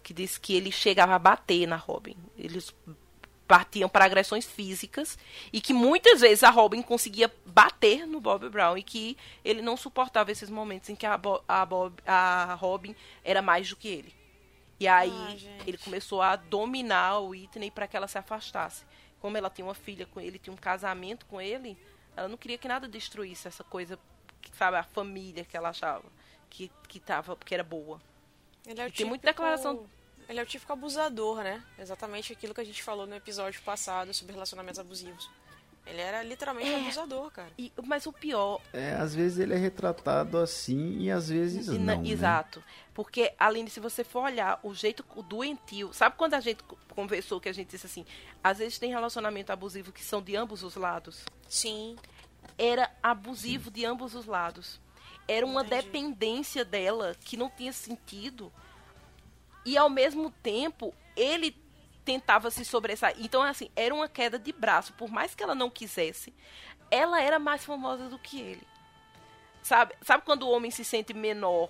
que 0.08 0.14
disse 0.14 0.40
que 0.40 0.54
ele 0.54 0.72
chegava 0.72 1.14
a 1.14 1.18
bater 1.18 1.66
na 1.66 1.76
Robin. 1.76 2.16
Eles 2.34 2.74
partiam 3.46 3.90
para 3.90 4.06
agressões 4.06 4.46
físicas 4.46 5.18
e 5.52 5.60
que 5.60 5.74
muitas 5.74 6.22
vezes 6.22 6.42
a 6.42 6.48
Robin 6.48 6.80
conseguia 6.80 7.30
bater 7.44 8.06
no 8.06 8.18
Bob 8.18 8.48
Brown 8.48 8.78
e 8.78 8.82
que 8.82 9.18
ele 9.44 9.60
não 9.60 9.76
suportava 9.76 10.32
esses 10.32 10.48
momentos 10.48 10.88
em 10.88 10.94
que 10.96 11.04
a, 11.04 11.16
Bo- 11.18 11.42
a, 11.46 11.64
Bob, 11.66 11.94
a 12.06 12.54
Robin 12.54 12.96
era 13.22 13.42
mais 13.42 13.68
do 13.68 13.76
que 13.76 13.86
ele. 13.88 14.14
E 14.80 14.88
aí 14.88 15.12
Ah, 15.12 15.62
ele 15.66 15.76
começou 15.76 16.22
a 16.22 16.36
dominar 16.36 17.08
a 17.10 17.18
Whitney 17.20 17.70
para 17.70 17.86
que 17.86 17.94
ela 17.96 18.08
se 18.08 18.16
afastasse. 18.16 18.86
Como 19.20 19.36
ela 19.36 19.50
tinha 19.50 19.66
uma 19.66 19.74
filha 19.74 20.06
com 20.06 20.20
ele, 20.22 20.38
tinha 20.38 20.54
um 20.54 20.56
casamento 20.56 21.26
com 21.26 21.38
ele, 21.38 21.76
ela 22.16 22.28
não 22.28 22.38
queria 22.38 22.56
que 22.56 22.66
nada 22.68 22.88
destruísse 22.88 23.46
essa 23.46 23.62
coisa, 23.64 23.98
que, 24.40 24.56
sabe, 24.56 24.78
a 24.78 24.82
família 24.84 25.44
que 25.44 25.54
ela 25.54 25.68
achava 25.68 26.04
que 26.48 26.70
que 26.88 26.98
tava, 26.98 27.36
que 27.36 27.52
era 27.52 27.62
boa. 27.64 28.00
Ele 28.66 28.80
é 28.80 28.84
o 28.84 28.88
E 28.88 28.92
tem 28.92 29.06
muita 29.06 29.26
declaração- 29.26 29.86
Ele 30.28 30.38
é 30.40 30.42
o 30.42 30.46
típico 30.46 30.72
abusador, 30.72 31.42
né? 31.42 31.62
Exatamente 31.78 32.32
aquilo 32.32 32.52
que 32.54 32.60
a 32.60 32.64
gente 32.64 32.82
falou 32.82 33.06
no 33.06 33.14
episódio 33.14 33.60
passado 33.62 34.12
sobre 34.12 34.32
relacionamentos 34.34 34.78
abusivos. 34.78 35.30
Ele 35.86 36.02
era 36.02 36.22
literalmente 36.22 36.68
um 36.70 36.76
abusador, 36.82 37.30
cara. 37.30 37.50
E, 37.56 37.72
mas 37.84 38.04
o 38.04 38.12
pior, 38.12 38.60
É, 38.74 38.92
às 38.96 39.14
vezes 39.14 39.38
ele 39.38 39.54
é 39.54 39.56
retratado 39.56 40.36
assim 40.36 40.98
e 40.98 41.10
às 41.10 41.30
vezes 41.30 41.68
E 41.68 41.78
não, 41.78 42.02
né? 42.02 42.08
Exato. 42.10 42.62
Porque, 42.92 43.32
além 43.38 43.64
de 43.64 43.70
se 43.70 43.80
você 43.80 44.04
for 44.04 44.24
olhar 44.24 44.60
o 44.62 44.74
jeito 44.74 45.02
o 45.16 45.22
doentio. 45.22 45.90
Sabe 45.94 46.16
quando 46.18 46.34
a 46.34 46.40
gente 46.40 46.62
co- 46.62 46.76
conversou 46.94 47.40
que 47.40 47.48
a 47.48 47.54
gente 47.54 47.70
disse 47.70 47.86
assim? 47.86 48.04
Às 48.44 48.58
vezes 48.58 48.78
tem 48.78 48.90
relacionamento 48.90 49.50
abusivo 49.50 49.90
que 49.90 50.04
são 50.04 50.20
de 50.20 50.36
ambos 50.36 50.62
os 50.62 50.74
lados. 50.76 51.24
Sim. 51.48 51.96
Era 52.58 52.90
abusivo 53.02 53.70
de 53.70 53.86
ambos 53.86 54.14
os 54.14 54.26
lados. 54.26 54.78
Era 55.26 55.46
uma 55.46 55.62
Entendi. 55.62 55.82
dependência 55.84 56.66
dela 56.66 57.16
que 57.24 57.34
não 57.36 57.48
tinha 57.48 57.72
sentido. 57.72 58.52
E 59.68 59.76
ao 59.76 59.90
mesmo 59.90 60.30
tempo, 60.42 60.94
ele 61.14 61.54
tentava 62.04 62.50
se 62.50 62.64
sobressair. 62.64 63.16
Então, 63.18 63.42
assim, 63.42 63.70
era 63.76 63.94
uma 63.94 64.08
queda 64.08 64.38
de 64.38 64.50
braço. 64.50 64.94
Por 64.94 65.10
mais 65.10 65.34
que 65.34 65.42
ela 65.42 65.54
não 65.54 65.68
quisesse, 65.68 66.32
ela 66.90 67.20
era 67.20 67.38
mais 67.38 67.64
famosa 67.66 68.08
do 68.08 68.18
que 68.18 68.40
ele. 68.40 68.66
Sabe, 69.62 69.94
sabe 70.00 70.24
quando 70.24 70.44
o 70.44 70.50
homem 70.50 70.70
se 70.70 70.82
sente 70.84 71.12
menor, 71.12 71.68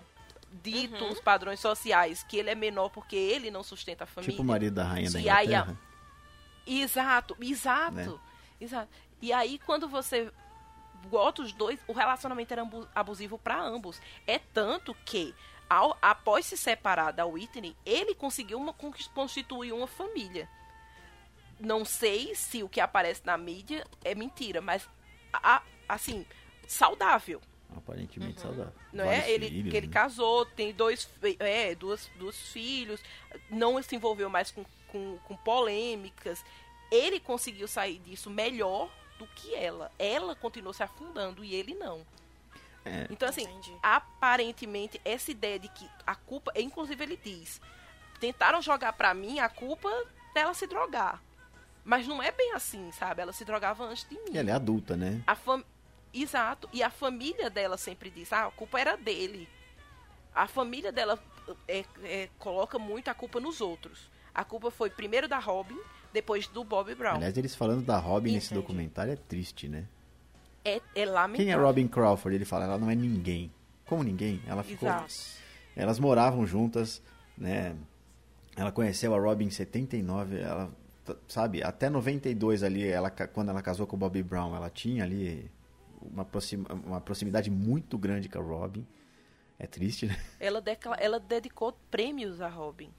dito 0.63 1.03
Uhum. 1.05 1.11
os 1.11 1.21
padrões 1.21 1.59
sociais, 1.59 2.23
que 2.23 2.37
ele 2.37 2.51
é 2.51 2.55
menor 2.55 2.89
porque 2.91 3.17
ele 3.17 3.51
não 3.51 3.65
sustenta 3.65 4.05
a 4.05 4.07
família? 4.07 4.31
Tipo 4.31 4.43
o 4.45 4.47
marido 4.47 4.75
da 4.75 4.85
rainha 4.85 5.11
da 5.11 5.19
E 5.21 5.29
aí 5.29 5.47
Inglaterra. 5.49 5.79
Exato, 6.67 7.37
exato. 7.41 7.95
Né? 7.97 8.19
Exato. 8.61 8.89
E 9.21 9.33
aí 9.33 9.59
quando 9.59 9.89
você 9.89 10.31
bota 11.11 11.43
os 11.43 11.53
dois, 11.53 11.81
o 11.89 11.93
relacionamento 11.93 12.53
era 12.53 12.63
abusivo 12.95 13.39
para 13.39 13.61
ambos. 13.61 14.01
É 14.27 14.39
tanto 14.39 14.95
que 15.05 15.35
ao- 15.69 15.97
após 16.01 16.47
se 16.47 16.57
separar 16.57 17.13
da 17.13 17.27
Whitney, 17.27 17.77
ele 17.85 18.15
conseguiu 18.15 18.59
uma, 18.59 18.73
constituir 19.15 19.73
uma 19.73 19.87
família. 19.87 20.49
Não 21.61 21.85
sei 21.85 22.35
se 22.35 22.63
o 22.63 22.69
que 22.69 22.81
aparece 22.81 23.23
na 23.25 23.37
mídia 23.37 23.85
é 24.05 24.15
mentira, 24.15 24.61
mas 24.61 24.89
a- 25.33 25.63
assim, 25.89 26.25
saudável. 26.67 27.41
Aparentemente 27.77 28.41
saudável. 28.41 28.73
Não 28.93 29.05
Vários 29.05 29.25
é? 29.25 29.31
Ele, 29.31 29.49
filhos, 29.49 29.71
que 29.71 29.77
ele 29.77 29.87
né? 29.89 29.93
casou, 29.93 30.47
tem 30.47 30.73
dois, 30.73 31.09
é, 31.41 31.75
duas, 31.75 32.11
duas 32.17 32.37
filhos, 32.51 33.01
não 33.51 33.81
se 33.83 33.95
envolveu 33.95 34.31
mais 34.31 34.51
com, 34.51 34.65
com, 34.89 35.19
com 35.19 35.37
polêmicas. 35.39 36.43
Ele 36.91 37.21
conseguiu 37.21 37.69
sair 37.69 37.99
disso 37.99 38.31
melhor 38.31 38.91
do 39.19 39.27
que 39.27 39.55
ela. 39.55 39.91
Ela 39.99 40.35
continuou 40.35 40.73
se 40.73 40.83
afundando 40.83 41.45
e 41.45 41.55
ele 41.55 41.75
não. 41.75 42.07
É. 42.89 43.07
Então, 43.11 43.29
assim, 43.29 43.43
Entendi. 43.43 43.77
aparentemente, 43.83 45.01
essa 45.05 45.31
ideia 45.31 45.59
de 45.59 45.69
que 45.69 45.89
a 46.07 46.15
culpa. 46.15 46.53
Inclusive, 46.57 47.03
ele 47.03 47.21
diz: 47.23 47.61
tentaram 48.19 48.61
jogar 48.63 48.93
pra 48.95 49.15
mim 49.15 49.39
a 49.39 49.49
culpa 49.49 49.91
dela 50.35 50.55
se 50.55 50.67
drogar. 50.67 51.23
Mas 51.85 52.07
não 52.07 52.23
é 52.23 52.31
bem 52.31 52.53
assim, 52.53 52.91
sabe? 52.93 53.23
Ela 53.23 53.33
se 53.33 53.45
drogava 53.45 53.85
antes 53.85 54.07
de 54.09 54.15
mim. 54.15 54.33
E 54.33 54.39
ela 54.39 54.51
é 54.51 54.53
adulta, 54.53 54.95
né? 54.97 55.23
A 55.27 55.35
fam... 55.35 55.65
Exato. 56.13 56.69
E 56.73 56.83
a 56.83 56.91
família 56.91 57.49
dela 57.49 57.77
sempre 57.79 58.11
diz, 58.11 58.33
ah, 58.33 58.47
a 58.47 58.51
culpa 58.51 58.79
era 58.79 58.97
dele. 58.97 59.49
A 60.35 60.47
família 60.47 60.93
dela 60.93 61.19
é, 61.67 61.85
é, 62.05 62.29
coloca 62.39 62.79
muito 62.79 63.09
a 63.09 63.15
culpa 63.15 63.41
nos 63.41 63.61
outros. 63.61 64.11
A 64.35 64.45
culpa 64.45 64.71
foi 64.71 64.91
primeiro 64.91 65.27
da 65.27 65.39
Robin, 65.39 65.79
depois 66.13 66.47
do 66.47 66.63
Bob 66.63 66.95
Brown. 66.95 67.17
Aliás, 67.17 67.37
eles 67.37 67.55
falando 67.55 67.85
da 67.85 67.99
Robin 67.99 68.33
nesse 68.33 68.49
Entendi. 68.49 68.61
documentário 68.61 69.13
é 69.13 69.17
triste, 69.17 69.69
né? 69.69 69.87
É, 70.65 70.81
é 70.95 71.05
lamentável. 71.07 71.37
Quem 71.37 71.53
é 71.53 71.57
Robin 71.57 71.89
Crawford? 71.89 72.35
Ele 72.35 72.45
fala, 72.45 72.65
ela 72.65 72.79
não 72.79 72.91
é 72.91 72.95
ninguém. 72.95 73.53
Como 73.87 74.03
ninguém? 74.03 74.43
Ela 74.47 74.63
ficou. 74.63 74.89
Exato. 74.89 75.15
Elas 75.75 75.99
moravam 75.99 76.47
juntas, 76.47 77.03
né? 77.37 77.75
Ela 78.57 78.73
conheceu 78.73 79.15
a 79.15 79.21
Robin 79.21 79.47
em 79.47 79.51
79, 79.51 80.41
ela, 80.41 80.71
sabe, 81.29 81.63
até 81.63 81.89
92 81.89 82.65
ali, 82.65 82.87
ela, 82.87 83.09
quando 83.09 83.51
ela 83.51 83.63
casou 83.63 83.87
com 83.87 83.95
o 83.95 83.99
Bobby 83.99 84.21
Brown, 84.21 84.57
ela 84.57 84.69
tinha 84.69 85.05
ali 85.05 85.49
uma, 86.03 86.27
uma 86.85 87.01
proximidade 87.01 87.51
muito 87.51 87.97
grande 87.97 88.29
com 88.29 88.39
a 88.39 88.43
Robin. 88.43 88.85
É 89.59 89.67
triste, 89.67 90.07
né? 90.07 90.17
Ela, 90.39 90.63
ela 90.99 91.19
dedicou 91.21 91.73
prêmios 91.91 92.41
a 92.41 92.49
Robin. 92.49 92.91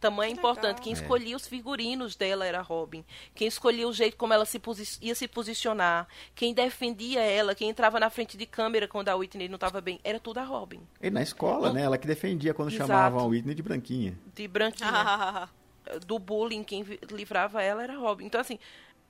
Tamanho 0.00 0.32
Que 0.32 0.38
importante. 0.38 0.66
legal. 0.66 0.82
Quem 0.82 0.92
É. 0.92 0.96
escolhia 0.96 1.36
os 1.36 1.46
figurinos 1.46 2.16
dela 2.16 2.46
era 2.46 2.58
a 2.60 2.62
Robin. 2.62 3.04
Quem 3.34 3.46
escolhia 3.46 3.86
o 3.86 3.92
jeito 3.92 4.16
como 4.16 4.32
ela 4.32 4.46
se 4.46 4.60
ia 5.02 5.14
se 5.14 5.28
posicionar. 5.28 6.08
Quem 6.34 6.54
defendia 6.54 7.20
ela, 7.20 7.54
quem 7.54 7.68
entrava 7.68 8.00
na 8.00 8.08
frente 8.08 8.36
de 8.36 8.46
câmera 8.46 8.88
quando 8.88 9.08
a 9.10 9.14
Whitney 9.16 9.48
não 9.48 9.56
estava 9.56 9.80
bem. 9.80 10.00
Era 10.02 10.18
tudo 10.18 10.38
a 10.38 10.44
Robin. 10.44 10.80
E 11.02 11.10
na 11.10 11.22
escola, 11.22 11.68
Não. 11.68 11.74
né? 11.74 11.82
Ela 11.82 11.98
que 11.98 12.06
defendia 12.06 12.54
quando 12.54 12.70
Exato. 12.72 12.88
chamavam 12.88 13.20
a 13.20 13.24
Whitney 13.26 13.54
de 13.54 13.62
branquinha. 13.62 14.18
De 14.34 14.48
branquinha. 14.48 14.88
do 16.06 16.18
bullying, 16.18 16.62
quem 16.64 16.82
livrava 17.10 17.62
ela 17.62 17.82
era 17.82 17.94
a 17.94 17.98
Robin. 17.98 18.24
Então, 18.24 18.40
assim, 18.40 18.58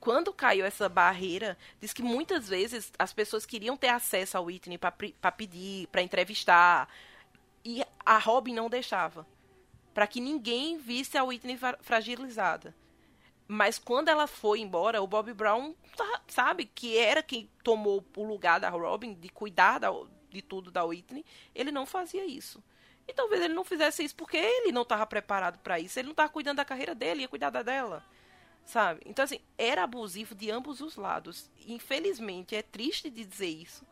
quando 0.01 0.33
caiu 0.33 0.65
essa 0.65 0.89
barreira, 0.89 1.59
diz 1.81 1.93
que 1.93 2.03
muitas 2.03 2.49
vezes 2.49 2.91
as 2.99 3.13
pessoas 3.13 3.45
queriam 3.45 3.77
ter 3.77 3.89
acesso 3.89 4.37
ao 4.39 4.45
Whitney 4.47 4.79
para 4.79 4.91
pedir, 5.31 5.87
para 5.89 6.01
entrevistar, 6.03 6.89
e 7.65 7.85
a 8.05 8.19
Robin 8.19 8.55
não 8.55 8.71
deixava. 8.71 9.27
Para 9.93 10.07
que 10.07 10.21
ninguém 10.21 10.79
visse 10.79 11.19
a 11.19 11.25
Whitney 11.25 11.57
fra- 11.57 11.79
fragilizada. 11.81 12.75
Mas 13.49 13.79
quando 13.79 14.09
ela 14.09 14.27
foi 14.29 14.61
embora, 14.61 15.03
o 15.03 15.07
Bob 15.07 15.33
Brown, 15.35 15.75
tá- 15.97 16.23
sabe, 16.29 16.67
que 16.67 16.97
era 16.97 17.23
quem 17.23 17.51
tomou 17.65 18.05
o 18.17 18.23
lugar 18.23 18.61
da 18.61 18.69
Robin, 18.69 19.15
de 19.15 19.29
cuidar 19.29 19.79
da- 19.79 19.91
de 20.31 20.41
tudo 20.41 20.71
da 20.71 20.85
Whitney, 20.85 21.25
ele 21.53 21.73
não 21.73 21.85
fazia 21.85 22.25
isso. 22.25 22.63
E 23.09 23.13
talvez 23.13 23.43
ele 23.43 23.55
não 23.55 23.65
fizesse 23.65 24.05
isso 24.05 24.15
porque 24.15 24.37
ele 24.37 24.71
não 24.71 24.83
estava 24.83 25.05
preparado 25.05 25.59
para 25.59 25.81
isso. 25.81 25.99
Ele 25.99 26.07
não 26.07 26.13
estava 26.13 26.29
cuidando 26.29 26.59
da 26.59 26.65
carreira 26.65 26.95
dele, 26.95 27.23
ia 27.23 27.29
cuidar 27.29 27.51
da 27.51 27.63
dela. 27.63 28.05
Sabe? 28.65 29.01
Então, 29.05 29.25
assim, 29.25 29.41
era 29.59 29.83
abusivo 29.83 30.33
de 30.33 30.49
ambos 30.49 30.81
os 30.81 30.95
lados. 30.95 31.51
Infelizmente, 31.67 32.55
é 32.55 32.63
triste 32.63 33.11
de 33.11 33.25
dizer 33.25 33.49
isso, 33.49 33.85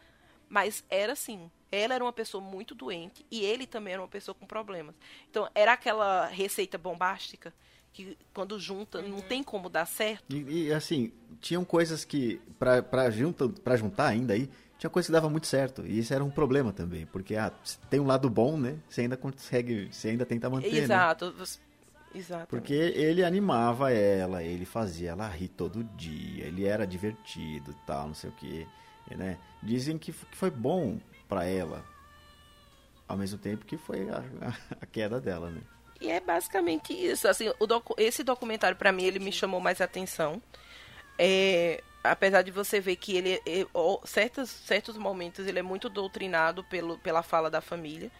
mas 0.49 0.85
era 0.89 1.15
assim. 1.15 1.51
Ela 1.71 1.95
era 1.95 2.05
uma 2.05 2.13
pessoa 2.13 2.43
muito 2.43 2.75
doente 2.75 3.25
e 3.31 3.45
ele 3.45 3.67
também 3.67 3.93
era 3.93 4.03
uma 4.03 4.09
pessoa 4.09 4.35
com 4.35 4.47
problemas. 4.47 4.95
Então, 5.31 5.49
era 5.55 5.73
aquela 5.73 6.27
receita 6.27 6.79
bombástica 6.79 7.53
que 7.93 8.17
quando 8.33 8.59
junta 8.59 9.03
não 9.03 9.21
tem 9.21 9.43
como 9.43 9.69
dar 9.69 9.87
certo. 9.87 10.25
E, 10.35 10.67
e, 10.67 10.73
assim, 10.73 11.13
tinham 11.41 11.65
coisas 11.65 12.05
que, 12.05 12.41
pra, 12.59 12.83
pra, 12.83 13.11
junta, 13.11 13.49
pra 13.49 13.77
juntar 13.77 14.07
ainda 14.09 14.35
aí, 14.35 14.49
tinha 14.79 14.89
coisa 14.89 15.07
que 15.09 15.13
dava 15.13 15.29
muito 15.29 15.47
certo. 15.47 15.85
E 15.85 15.99
isso 15.99 16.15
era 16.15 16.23
um 16.23 16.31
problema 16.31 16.73
também, 16.73 17.05
porque 17.07 17.35
ah, 17.35 17.53
tem 17.91 17.99
um 17.99 18.07
lado 18.07 18.31
bom, 18.31 18.57
né? 18.57 18.79
Você 18.89 19.03
ainda 19.03 19.17
consegue, 19.17 19.89
você 19.93 20.11
ainda 20.11 20.25
tenta 20.25 20.49
manter, 20.49 20.71
né? 20.73 20.79
Exato. 20.79 21.33
você- 21.33 21.59
Exato. 22.15 22.47
Porque 22.47 22.73
ele 22.73 23.23
animava 23.23 23.93
ela, 23.93 24.43
ele 24.43 24.65
fazia 24.65 25.11
ela 25.11 25.29
rir 25.29 25.49
todo 25.49 25.85
dia, 25.85 26.47
ele 26.47 26.65
era 26.65 26.87
divertido 26.87 27.73
e 27.73 27.87
tal, 27.87 28.07
não 28.09 28.15
sei 28.15 28.31
o 28.31 28.33
que, 28.33 28.67
né? 29.15 29.39
Dizem 29.63 29.99
que 29.99 30.11
foi 30.13 30.51
bom 30.51 30.99
pra 31.29 31.45
ela, 31.45 31.85
ao 33.07 33.17
mesmo 33.17 33.39
tempo 33.39 33.65
que 33.65 33.77
foi 33.77 34.09
a, 34.09 34.19
a- 34.81 34.87
queda 34.87 35.21
dela, 35.21 35.51
né? 35.51 35.61
E 36.01 36.09
é 36.11 36.21
basicamente 36.21 36.93
isso. 36.93 37.27
Assim, 37.29 37.53
docu- 37.67 37.95
esse 37.99 38.23
documentário, 38.23 38.77
pra 38.77 38.93
mim, 38.93 39.03
ele 39.05 39.19
me 39.19 39.33
chamou 39.33 39.61
mais 39.61 39.81
atenção. 39.81 40.41
É, 41.19 41.83
apesar 42.05 42.43
de 42.43 42.51
você 42.53 42.81
ver 42.81 42.97
que 42.97 43.17
ele, 43.17 43.35
é- 43.45 43.67
certos, 44.05 44.49
certos 44.51 44.97
momentos, 44.97 45.47
ele 45.47 45.59
é 45.59 45.63
muito 45.63 45.89
doutrinado 45.89 46.63
pelo, 46.65 46.99
pela 46.99 47.23
fala 47.23 47.51
da 47.51 47.61
família. 47.61 48.11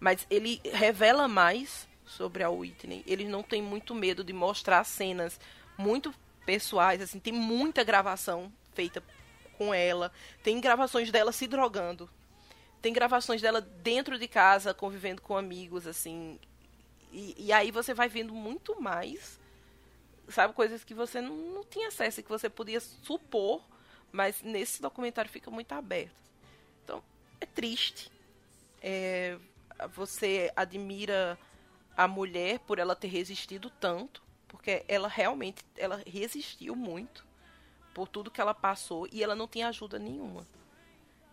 Mas 0.00 0.26
ele 0.30 0.60
revela 0.72 1.28
mais 1.28 1.86
sobre 2.04 2.42
a 2.42 2.50
Whitney. 2.50 3.02
Ele 3.06 3.24
não 3.26 3.42
tem 3.42 3.62
muito 3.62 3.94
medo 3.94 4.22
de 4.24 4.32
mostrar 4.32 4.82
cenas 4.84 5.38
muito 5.76 6.14
pessoais. 6.46 7.00
Assim, 7.02 7.18
tem 7.18 7.32
muita 7.32 7.82
gravação 7.84 8.50
feita 8.74 9.02
com 9.58 9.72
ela. 9.74 10.12
Tem 10.42 10.60
gravações 10.60 11.10
dela 11.10 11.32
se 11.32 11.46
drogando. 11.46 12.08
Tem 12.80 12.92
gravações 12.92 13.40
dela 13.40 13.60
dentro 13.60 14.18
de 14.18 14.28
casa, 14.28 14.72
convivendo 14.74 15.22
com 15.22 15.36
amigos, 15.36 15.86
assim. 15.86 16.38
E, 17.12 17.34
e 17.38 17.52
aí 17.52 17.70
você 17.70 17.94
vai 17.94 18.08
vendo 18.08 18.34
muito 18.34 18.80
mais, 18.80 19.40
sabe, 20.28 20.54
coisas 20.54 20.84
que 20.84 20.94
você 20.94 21.20
não, 21.20 21.36
não 21.36 21.64
tinha 21.64 21.88
acesso, 21.88 22.20
e 22.20 22.22
que 22.22 22.28
você 22.28 22.48
podia 22.48 22.80
supor, 22.80 23.62
mas 24.12 24.42
nesse 24.42 24.80
documentário 24.80 25.30
fica 25.30 25.50
muito 25.50 25.72
aberto. 25.72 26.14
Então, 26.84 27.02
é 27.40 27.46
triste. 27.46 28.10
É, 28.80 29.38
você 29.92 30.52
admira 30.54 31.38
a 31.96 32.06
mulher 32.06 32.58
por 32.60 32.78
ela 32.78 32.94
ter 32.94 33.08
resistido 33.08 33.70
tanto, 33.70 34.22
porque 34.46 34.84
ela 34.86 35.08
realmente 35.08 35.64
ela 35.76 36.02
resistiu 36.06 36.76
muito 36.76 37.26
por 37.94 38.06
tudo 38.06 38.30
que 38.30 38.40
ela 38.40 38.54
passou 38.54 39.08
e 39.10 39.22
ela 39.22 39.34
não 39.34 39.48
tinha 39.48 39.68
ajuda 39.68 39.98
nenhuma. 39.98 40.46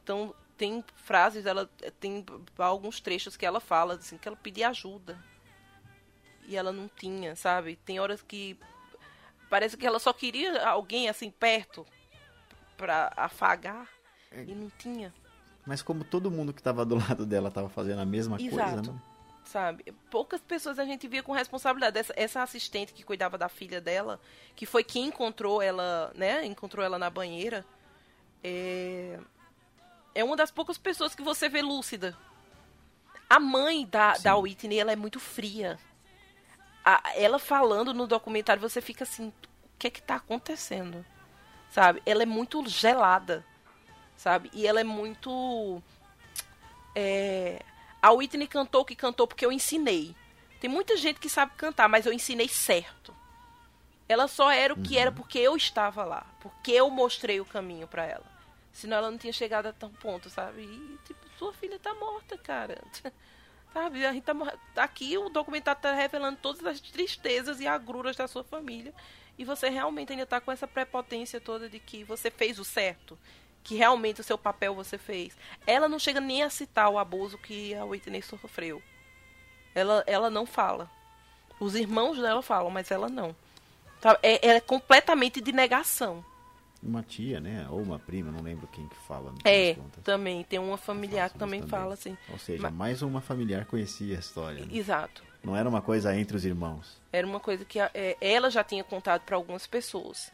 Então, 0.02 0.34
tem 0.58 0.84
frases, 0.96 1.46
ela 1.46 1.70
tem 2.00 2.26
alguns 2.58 3.00
trechos 3.00 3.36
que 3.36 3.46
ela 3.46 3.60
fala 3.60 3.96
assim 3.96 4.18
que 4.18 4.28
ela 4.28 4.38
pedia 4.38 4.70
ajuda 4.70 5.18
e 6.46 6.56
ela 6.56 6.72
não 6.72 6.88
tinha, 6.88 7.36
sabe? 7.36 7.76
Tem 7.78 8.00
horas 8.00 8.22
que 8.22 8.58
parece 9.50 9.78
que 9.78 9.86
ela 9.86 10.00
só 10.00 10.14
queria 10.14 10.66
alguém 10.68 11.10
assim 11.10 11.30
perto 11.30 11.86
pra 12.78 13.12
afagar 13.16 13.88
e 14.32 14.56
não 14.56 14.70
tinha, 14.80 15.14
Mas 15.66 15.82
como 15.84 16.04
todo 16.04 16.32
mundo 16.32 16.52
que 16.52 16.62
tava 16.62 16.84
do 16.84 16.96
lado 16.96 17.26
dela 17.26 17.52
tava 17.52 17.70
fazendo 17.70 18.00
a 18.00 18.06
mesma 18.06 18.38
coisa, 18.38 18.56
Exato. 18.56 18.92
né? 18.94 19.02
sabe? 19.46 19.94
Poucas 20.10 20.42
pessoas 20.42 20.80
a 20.80 20.86
gente 20.86 21.08
via 21.08 21.22
com 21.22 21.32
responsabilidade. 21.32 21.98
Essa, 21.98 22.14
essa 22.16 22.44
assistente 22.44 22.94
que 22.94 23.04
cuidava 23.04 23.38
da 23.38 23.50
filha 23.50 23.80
dela, 23.80 24.20
que 24.56 24.66
foi 24.66 24.84
quem 24.84 25.08
encontrou 25.08 25.62
ela, 25.62 26.12
né? 26.16 26.46
Encontrou 26.46 26.84
ela 26.84 26.98
na 26.98 27.10
banheira. 27.10 27.66
É, 28.44 29.20
é 30.16 30.24
uma 30.24 30.36
das 30.36 30.52
poucas 30.52 30.78
pessoas 30.78 31.16
que 31.16 31.22
você 31.24 31.48
vê 31.50 31.62
lúcida. 31.62 32.18
A 33.30 33.40
mãe 33.40 33.86
da, 33.86 34.14
da 34.18 34.36
Whitney, 34.36 34.80
ela 34.80 34.92
é 34.92 34.96
muito 34.96 35.20
fria. 35.20 35.80
A- 36.86 37.14
ela 37.16 37.40
falando 37.40 37.94
no 37.94 38.06
documentário, 38.06 38.62
você 38.62 38.82
fica 38.82 39.04
assim, 39.04 39.30
o 39.30 39.34
que 39.80 39.88
é 39.88 39.90
que 39.90 40.02
tá 40.02 40.16
acontecendo? 40.16 41.04
Sabe? 41.72 42.02
Ela 42.06 42.24
é 42.24 42.26
muito 42.26 42.64
gelada, 42.70 43.44
sabe? 44.16 44.50
E 44.54 44.68
ela 44.68 44.80
é 44.80 44.84
muito... 44.84 45.82
É, 46.96 47.62
a 48.02 48.12
Whitney 48.12 48.48
cantou 48.48 48.82
o 48.82 48.86
que 48.86 48.96
cantou 48.96 49.28
porque 49.28 49.46
eu 49.46 49.52
ensinei. 49.52 50.16
Tem 50.60 50.70
muita 50.70 50.96
gente 50.96 51.20
que 51.20 51.30
sabe 51.30 51.54
cantar, 51.58 51.90
mas 51.90 52.06
eu 52.06 52.14
ensinei 52.14 52.48
certo. 52.48 53.14
Ela 54.08 54.28
só 54.28 54.52
era 54.52 54.74
o 54.74 54.82
que 54.82 54.98
era 54.98 55.12
porque 55.12 55.40
eu 55.40 55.56
estava 55.58 56.04
lá. 56.06 56.26
Porque 56.40 56.72
eu 56.72 56.90
mostrei 56.90 57.42
o 57.42 57.46
caminho 57.46 57.88
pra 57.88 58.06
ela. 58.06 58.33
Senão 58.74 58.98
ela 58.98 59.12
não 59.12 59.18
tinha 59.18 59.32
chegado 59.32 59.68
a 59.68 59.72
tão 59.74 59.92
ponto, 59.92 60.30
sabe? 60.30 60.64
E, 60.64 60.98
tipo, 61.06 61.20
sua 61.38 61.54
filha 61.54 61.78
tá 61.80 61.94
morta, 61.94 62.38
cara. 62.38 62.82
sabe? 63.72 64.06
A 64.06 64.12
gente 64.12 64.24
tá 64.24 64.34
mor- 64.34 64.58
Aqui 64.76 65.18
o 65.18 65.30
documentário 65.30 65.82
tá 65.82 65.94
revelando 65.94 66.40
todas 66.42 66.66
as 66.66 66.82
tristezas 66.82 67.60
e 67.60 67.68
agruras 67.68 68.16
da 68.16 68.28
sua 68.28 68.44
família. 68.44 68.94
E 69.38 69.46
você 69.46 69.70
realmente 69.70 70.12
ainda 70.12 70.26
tá 70.26 70.42
com 70.42 70.52
essa 70.52 70.68
prepotência 70.68 71.40
toda 71.40 71.70
de 71.70 71.80
que 71.80 72.04
você 72.04 72.30
fez 72.32 72.60
o 72.60 72.66
certo. 72.66 73.18
Que 73.64 73.76
realmente 73.76 74.22
o 74.22 74.24
seu 74.24 74.38
papel 74.38 74.76
você 74.76 74.98
fez. 74.98 75.38
Ela 75.66 75.88
não 75.88 75.98
chega 76.00 76.20
nem 76.20 76.44
a 76.44 76.50
citar 76.50 76.90
o 76.90 76.98
abuso 77.00 77.38
que 77.38 77.74
a 77.76 77.86
Whitney 77.86 78.22
sofreu. 78.22 78.82
Ela, 79.74 80.04
ela 80.06 80.30
não 80.30 80.46
fala. 80.46 80.90
Os 81.60 81.76
irmãos 81.76 82.18
dela 82.18 82.42
falam, 82.42 82.70
mas 82.70 82.92
ela 82.92 83.08
não. 83.08 83.36
É, 84.22 84.50
é 84.56 84.60
completamente 84.60 85.40
de 85.40 85.52
negação. 85.52 86.26
Uma 86.86 87.02
tia, 87.02 87.40
né? 87.40 87.66
Ou 87.70 87.82
uma 87.82 87.98
prima, 87.98 88.30
não 88.32 88.42
lembro 88.42 88.68
quem 88.68 88.86
que 88.90 88.96
fala. 89.08 89.34
É, 89.46 89.76
também. 90.04 90.44
Tem 90.44 90.60
uma 90.60 90.78
familiar 90.78 91.30
que 91.30 91.38
também 91.40 91.62
isso 91.62 91.70
fala 91.70 91.94
assim. 91.94 92.18
Ou 92.30 92.38
seja, 92.38 92.62
Mas- 92.64 92.74
mais 92.74 93.02
uma 93.02 93.22
familiar 93.22 93.66
conhecia 93.66 94.18
a 94.18 94.20
história. 94.20 94.66
né? 94.66 94.68
Exato. 94.76 95.24
Não 95.42 95.56
era 95.56 95.68
uma 95.68 95.82
coisa 95.82 96.14
entre 96.16 96.36
os 96.36 96.44
irmãos. 96.46 96.98
Era 97.12 97.26
uma 97.26 97.40
coisa 97.40 97.64
que 97.64 97.80
é, 97.80 98.18
ela 98.20 98.50
já 98.50 98.64
tinha 98.64 98.84
contado 98.84 99.22
para 99.22 99.36
algumas 99.38 99.66
pessoas. 99.66 100.32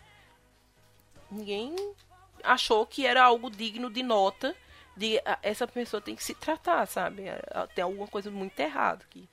Ninguém 1.31 1.75
achou 2.43 2.85
que 2.85 3.05
era 3.05 3.23
algo 3.23 3.49
digno 3.49 3.89
de 3.91 4.01
nota 4.01 4.55
de 4.97 5.19
ah, 5.25 5.37
essa 5.43 5.67
pessoa 5.67 6.01
tem 6.01 6.15
que 6.15 6.23
se 6.23 6.33
tratar, 6.33 6.85
sabe? 6.87 7.25
Ah, 7.51 7.67
Tem 7.67 7.83
alguma 7.83 8.07
coisa 8.07 8.29
muito 8.31 8.59
errada 8.59 9.03
aqui. 9.05 9.29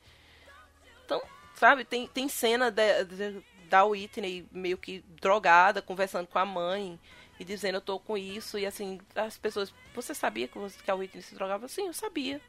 Então, 1.05 1.23
sabe, 1.55 1.85
tem, 1.85 2.07
tem 2.07 2.29
cena 2.29 2.71
de- 2.71 3.05
de- 3.05 3.45
da 3.67 3.85
Whitney 3.85 4.47
meio 4.51 4.79
que 4.79 5.01
drogada, 5.21 5.83
conversando 5.83 6.27
com 6.27 6.39
a 6.39 6.45
mãe 6.47 6.99
e 7.39 7.45
dizendo 7.45 7.77
eu 7.77 7.81
tô 7.81 7.99
com 7.99 8.17
isso. 8.17 8.59
E 8.59 8.65
assim, 8.67 8.99
as 9.15 9.37
pessoas, 9.37 9.73
você 9.95 10.15
sabia 10.15 10.49
que, 10.49 10.59
você- 10.59 10.79
que 10.83 10.91
a 10.91 10.95
Whitney 10.95 11.23
se 11.23 11.35
drogava? 11.35 11.69
Sim, 11.69 11.87
eu 11.89 11.93
sabia. 11.93 12.41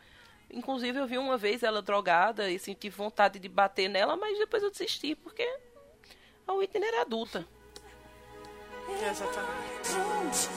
Inclusive, 0.49 0.97
eu 0.97 1.05
vi 1.07 1.17
uma 1.17 1.37
vez 1.37 1.61
ela 1.61 1.81
drogada 1.81 2.49
e 2.49 2.57
senti 2.57 2.89
vontade 2.89 3.37
de 3.37 3.49
bater 3.49 3.89
nela, 3.89 4.15
mas 4.15 4.37
depois 4.39 4.63
eu 4.63 4.71
desisti, 4.71 5.13
porque 5.13 5.45
a 6.47 6.53
Whitney 6.53 6.87
era 6.87 7.01
adulta. 7.01 7.45
Exatamente. 9.11 10.47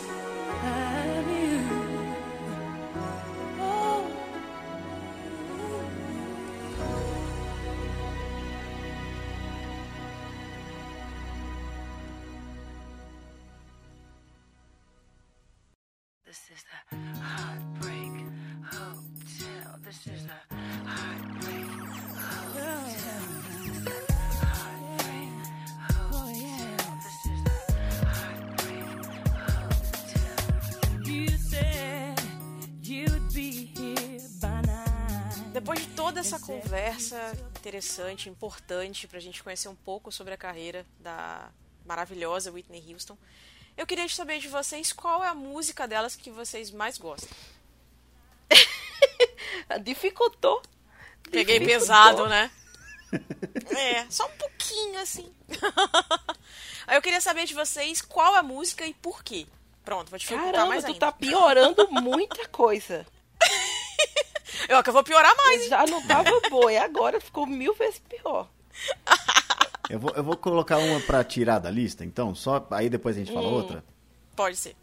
This 16.30 16.46
is 16.54 16.62
the 16.70 16.76
Heartbreak 17.20 18.14
Hotel. 18.62 19.66
This 19.82 20.06
is 20.06 20.22
the 20.22 20.38
Heartbreak 20.86 21.70
Hotel. 22.22 22.86
This 23.48 23.62
is 23.66 23.78
the 23.82 23.98
Heartbreak 24.38 25.34
Hotel. 25.90 26.78
This 27.02 27.18
is 27.32 27.40
the 27.42 27.56
Heartbreak 28.06 28.90
Hotel. 29.82 30.38
You 31.04 31.26
said 31.36 32.20
you'd 32.80 33.26
be 33.34 33.50
here 33.74 34.22
by 34.40 34.60
nine. 34.62 35.50
Depois 35.52 35.80
de 35.80 35.88
toda 35.96 36.20
essa 36.20 36.38
conversa 36.38 37.18
interessante, 37.58 38.28
importante, 38.28 39.08
pra 39.08 39.18
gente 39.18 39.42
conhecer 39.42 39.66
um 39.68 39.74
pouco 39.74 40.12
sobre 40.12 40.32
a 40.34 40.36
carreira 40.36 40.86
da 41.00 41.50
maravilhosa 41.84 42.52
Whitney 42.52 42.80
Houston, 42.88 43.18
eu 43.80 43.86
queria 43.86 44.06
saber 44.10 44.38
de 44.40 44.46
vocês 44.46 44.92
qual 44.92 45.24
é 45.24 45.28
a 45.28 45.34
música 45.34 45.88
delas 45.88 46.14
que 46.14 46.30
vocês 46.30 46.70
mais 46.70 46.98
gostam. 46.98 47.30
Dificultou. 49.82 50.60
Peguei 51.30 51.58
Dificultou. 51.58 51.80
pesado, 51.80 52.28
né? 52.28 52.50
É, 53.76 54.06
só 54.08 54.24
um 54.26 54.36
pouquinho 54.36 55.00
assim. 55.00 55.32
Aí 56.86 56.94
eu 56.98 57.02
queria 57.02 57.20
saber 57.20 57.44
de 57.46 57.54
vocês 57.54 58.00
qual 58.02 58.34
a 58.36 58.42
música 58.42 58.86
e 58.86 58.92
por 58.94 59.24
quê. 59.24 59.46
Pronto, 59.84 60.10
vou 60.10 60.18
dificultar 60.18 60.52
Caramba, 60.52 60.68
mais 60.68 60.84
tu 60.84 60.88
ainda. 60.88 61.00
tá 61.00 61.10
piorando 61.10 61.88
muita 61.90 62.46
coisa. 62.48 63.04
Eu 64.68 64.82
que 64.82 64.90
eu 64.90 64.92
vou 64.92 65.02
piorar 65.02 65.34
mais. 65.36 65.62
hein? 65.62 65.68
Já 65.68 65.86
não 65.86 66.06
tava 66.06 66.30
boa, 66.50 66.72
e 66.72 66.76
agora 66.76 67.20
ficou 67.20 67.46
mil 67.46 67.74
vezes 67.74 67.98
pior. 68.00 68.48
Eu 69.90 69.98
vou, 69.98 70.12
eu 70.14 70.22
vou 70.22 70.36
colocar 70.36 70.78
uma 70.78 71.00
pra 71.00 71.22
tirar 71.24 71.58
da 71.58 71.70
lista, 71.70 72.04
então, 72.04 72.34
só 72.34 72.64
aí 72.70 72.88
depois 72.88 73.16
a 73.16 73.18
gente 73.18 73.32
fala 73.32 73.48
outra. 73.48 73.84
Pode 74.36 74.56
ser. 74.56 74.76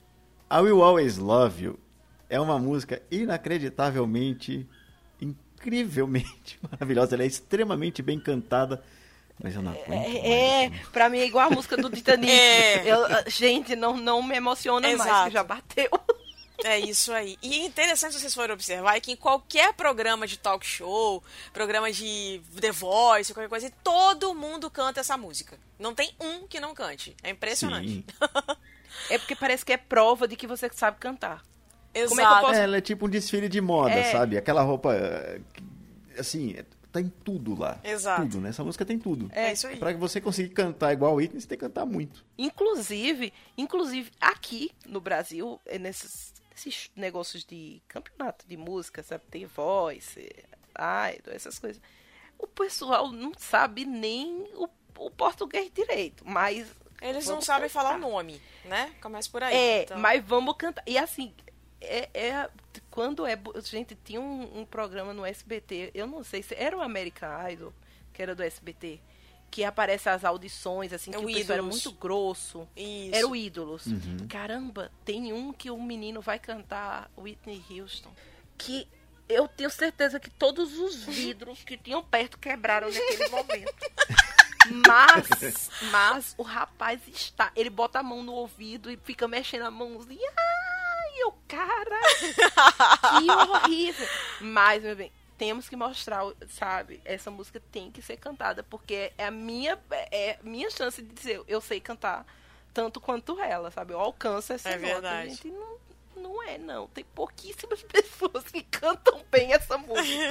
I 0.51 0.59
Will 0.59 0.83
Always 0.83 1.17
Love 1.17 1.63
You 1.63 1.79
é 2.29 2.39
uma 2.39 2.59
música 2.59 3.01
inacreditavelmente, 3.09 4.67
incrivelmente 5.21 6.59
maravilhosa. 6.69 7.15
Ela 7.15 7.23
é 7.23 7.27
extremamente 7.27 8.01
bem 8.01 8.19
cantada, 8.19 8.83
mas 9.41 9.55
eu 9.55 9.61
não 9.61 9.71
aguento 9.71 9.87
mais 9.89 10.05
É, 10.15 10.63
essa 10.65 10.69
música. 10.71 10.89
pra 10.91 11.09
mim 11.09 11.19
é 11.19 11.25
igual 11.25 11.47
a 11.47 11.55
música 11.55 11.77
do 11.77 11.89
Titanic. 11.95 12.29
É. 12.31 12.83
Eu- 12.85 13.07
gente, 13.27 13.75
não, 13.75 13.95
não 13.97 14.21
me 14.21 14.35
emociona 14.35 14.87
mais, 14.89 15.01
Exato. 15.01 15.27
que 15.27 15.33
já 15.33 15.43
bateu. 15.43 15.89
É 16.63 16.79
isso 16.79 17.13
aí. 17.13 17.37
E 17.41 17.59
interessante 17.65 18.13
se 18.13 18.19
vocês 18.19 18.33
forem 18.33 18.53
observar 18.53 18.95
é 18.97 18.99
que 18.99 19.11
em 19.11 19.15
qualquer 19.15 19.73
programa 19.73 20.25
de 20.25 20.37
talk 20.39 20.65
show, 20.65 21.23
programa 21.53 21.91
de 21.91 22.41
The 22.59 22.71
Voice, 22.71 23.33
qualquer 23.33 23.49
coisa, 23.49 23.71
todo 23.83 24.33
mundo 24.33 24.69
canta 24.71 24.99
essa 25.01 25.15
música. 25.17 25.57
Não 25.77 25.93
tem 25.93 26.11
um 26.19 26.47
que 26.47 26.59
não 26.59 26.73
cante. 26.73 27.15
É 27.21 27.29
impressionante. 27.29 27.89
Sim. 27.89 28.05
É 29.11 29.17
porque 29.19 29.35
parece 29.35 29.63
que 29.63 29.71
é 29.71 29.77
prova 29.77 30.27
de 30.27 30.35
que 30.35 30.47
você 30.47 30.67
sabe 30.73 30.97
cantar. 30.97 31.43
Exato. 31.93 32.09
Como 32.09 32.21
é 32.21 32.25
que 32.25 32.33
eu 32.33 32.39
posso- 32.39 32.59
É, 32.59 32.63
ela 32.63 32.77
é 32.77 32.81
tipo 32.81 33.05
um 33.05 33.09
desfile 33.09 33.47
de 33.47 33.61
moda, 33.61 33.91
É. 33.93 34.11
sabe? 34.11 34.37
Aquela 34.37 34.63
roupa, 34.63 34.95
eh, 34.95 35.39
assim, 36.17 36.53
é- 36.57 36.65
tá 36.91 36.99
em 36.99 37.07
tudo 37.23 37.53
lá. 37.59 37.79
Exato. 37.83 38.23
Tudo, 38.23 38.41
né? 38.41 38.49
Essa 38.49 38.63
música 38.63 38.83
tem 38.83 38.97
tudo. 38.97 39.29
É 39.33 39.53
isso 39.53 39.67
aí. 39.67 39.77
Pra 39.77 39.93
que 39.93 39.99
você 39.99 40.19
conseguir 40.19 40.49
cantar 40.49 40.93
igual 40.93 41.13
o 41.13 41.17
Whitney, 41.17 41.39
você 41.39 41.47
tem 41.47 41.57
que 41.57 41.63
cantar 41.65 41.85
muito. 41.85 42.25
Inclusive, 42.39 43.31
inclusive 43.55 44.09
aqui 44.19 44.71
no 44.87 44.99
Brasil, 44.99 45.59
é 45.67 45.77
nesses, 45.77 46.33
nesses 46.57 46.91
negócios 46.95 47.45
de 47.45 47.81
campeonato 47.87 48.45
de 48.47 48.57
música, 48.57 49.03
sabe? 49.03 49.23
Tem 49.29 49.45
voice, 49.45 50.19
idol, 50.19 51.33
essas 51.33 51.59
coisas. 51.59 51.81
O 52.37 52.47
pessoal 52.47 53.11
não 53.11 53.31
sabe 53.37 53.85
nem 53.85 54.49
o, 54.55 54.67
o 54.97 55.11
português 55.11 55.71
direito, 55.71 56.23
mas. 56.27 56.67
Eles 56.99 57.27
não 57.27 57.41
sabem 57.41 57.69
falar 57.69 57.91
o 57.91 57.93
cantar. 57.93 58.09
nome, 58.09 58.41
né? 58.65 58.93
Começa 58.99 59.29
por 59.29 59.43
aí. 59.43 59.55
É, 59.55 59.83
então. 59.83 59.99
mas 59.99 60.23
vamos 60.25 60.55
cantar. 60.57 60.83
E 60.87 60.97
assim, 60.97 61.33
é, 61.79 62.09
é- 62.13 62.49
quando 62.89 63.25
é. 63.25 63.37
Gente, 63.63 63.95
tinha 64.03 64.19
um, 64.19 64.61
um 64.61 64.65
programa 64.65 65.13
no 65.13 65.25
SBT, 65.25 65.91
eu 65.93 66.07
não 66.07 66.23
sei 66.23 66.41
se 66.41 66.55
era 66.55 66.75
o 66.75 66.81
American 66.81 67.29
Idol, 67.49 67.73
que 68.11 68.21
era 68.21 68.33
do 68.33 68.41
SBT, 68.41 68.99
que 69.49 69.63
aparece 69.63 70.09
as 70.09 70.23
audições, 70.25 70.91
assim, 70.93 71.11
É 71.11 71.13
que 71.17 71.19
o 71.25 71.29
o 71.29 71.33
pessoal 71.33 71.53
era 71.53 71.63
muito 71.63 71.91
grosso. 71.93 72.67
Isso. 72.75 73.15
Era 73.15 73.27
o 73.27 73.35
Ídolos. 73.35 73.83
Caramba, 74.29 74.91
tem 75.05 75.31
um 75.33 75.51
que 75.53 75.71
o 75.71 75.81
menino 75.81 76.21
vai 76.21 76.37
cantar 76.39 77.09
Whitney 77.17 77.63
Houston. 77.69 78.11
Que 78.57 78.87
eu 79.29 79.47
tenho 79.47 79.69
certeza 79.69 80.19
que 80.19 80.29
todos 80.29 80.77
os 80.77 81.03
vidros 81.03 81.63
que 81.63 81.77
tinham 81.77 82.03
perto 82.03 82.37
quebraram 82.37 82.87
naquele 82.89 83.27
momento. 83.29 83.73
Mas, 84.85 85.69
mas 85.91 86.35
o 86.37 86.43
rapaz 86.43 87.01
está. 87.07 87.51
Ele 87.55 87.69
bota 87.69 87.99
a 87.99 88.03
mão 88.03 88.21
no 88.21 88.33
ouvido 88.33 88.91
e 88.91 88.97
fica 88.97 89.27
mexendo 89.27 89.63
a 89.63 89.71
mãozinha. 89.71 90.31
Ai, 90.37 91.23
o 91.25 91.31
cara! 91.47 91.99
Que 93.19 93.31
horrível! 93.31 94.07
Mas, 94.41 94.83
meu 94.83 94.95
bem, 94.95 95.11
temos 95.37 95.69
que 95.69 95.75
mostrar, 95.75 96.23
sabe? 96.49 96.99
Essa 97.05 97.29
música 97.29 97.61
tem 97.71 97.91
que 97.91 98.01
ser 98.01 98.17
cantada, 98.17 98.63
porque 98.63 99.11
é 99.17 99.25
a 99.25 99.31
minha, 99.31 99.77
é 100.11 100.37
a 100.41 100.43
minha 100.43 100.69
chance 100.71 101.01
de 101.01 101.13
dizer, 101.13 101.41
eu 101.47 101.61
sei 101.61 101.79
cantar 101.79 102.25
tanto 102.73 102.99
quanto 102.99 103.39
ela, 103.39 103.71
sabe? 103.71 103.93
Eu 103.93 103.99
alcanço 103.99 104.53
essa 104.53 104.69
É 104.69 104.77
nota. 104.77 104.85
verdade. 104.93 105.29
Gente, 105.29 105.47
não, 105.49 105.77
não 106.15 106.43
é, 106.43 106.57
não. 106.57 106.87
Tem 106.87 107.03
pouquíssimas 107.15 107.81
pessoas 107.91 108.43
que 108.45 108.61
cantam 108.63 109.21
bem 109.31 109.53
essa 109.53 109.77
música. 109.77 110.23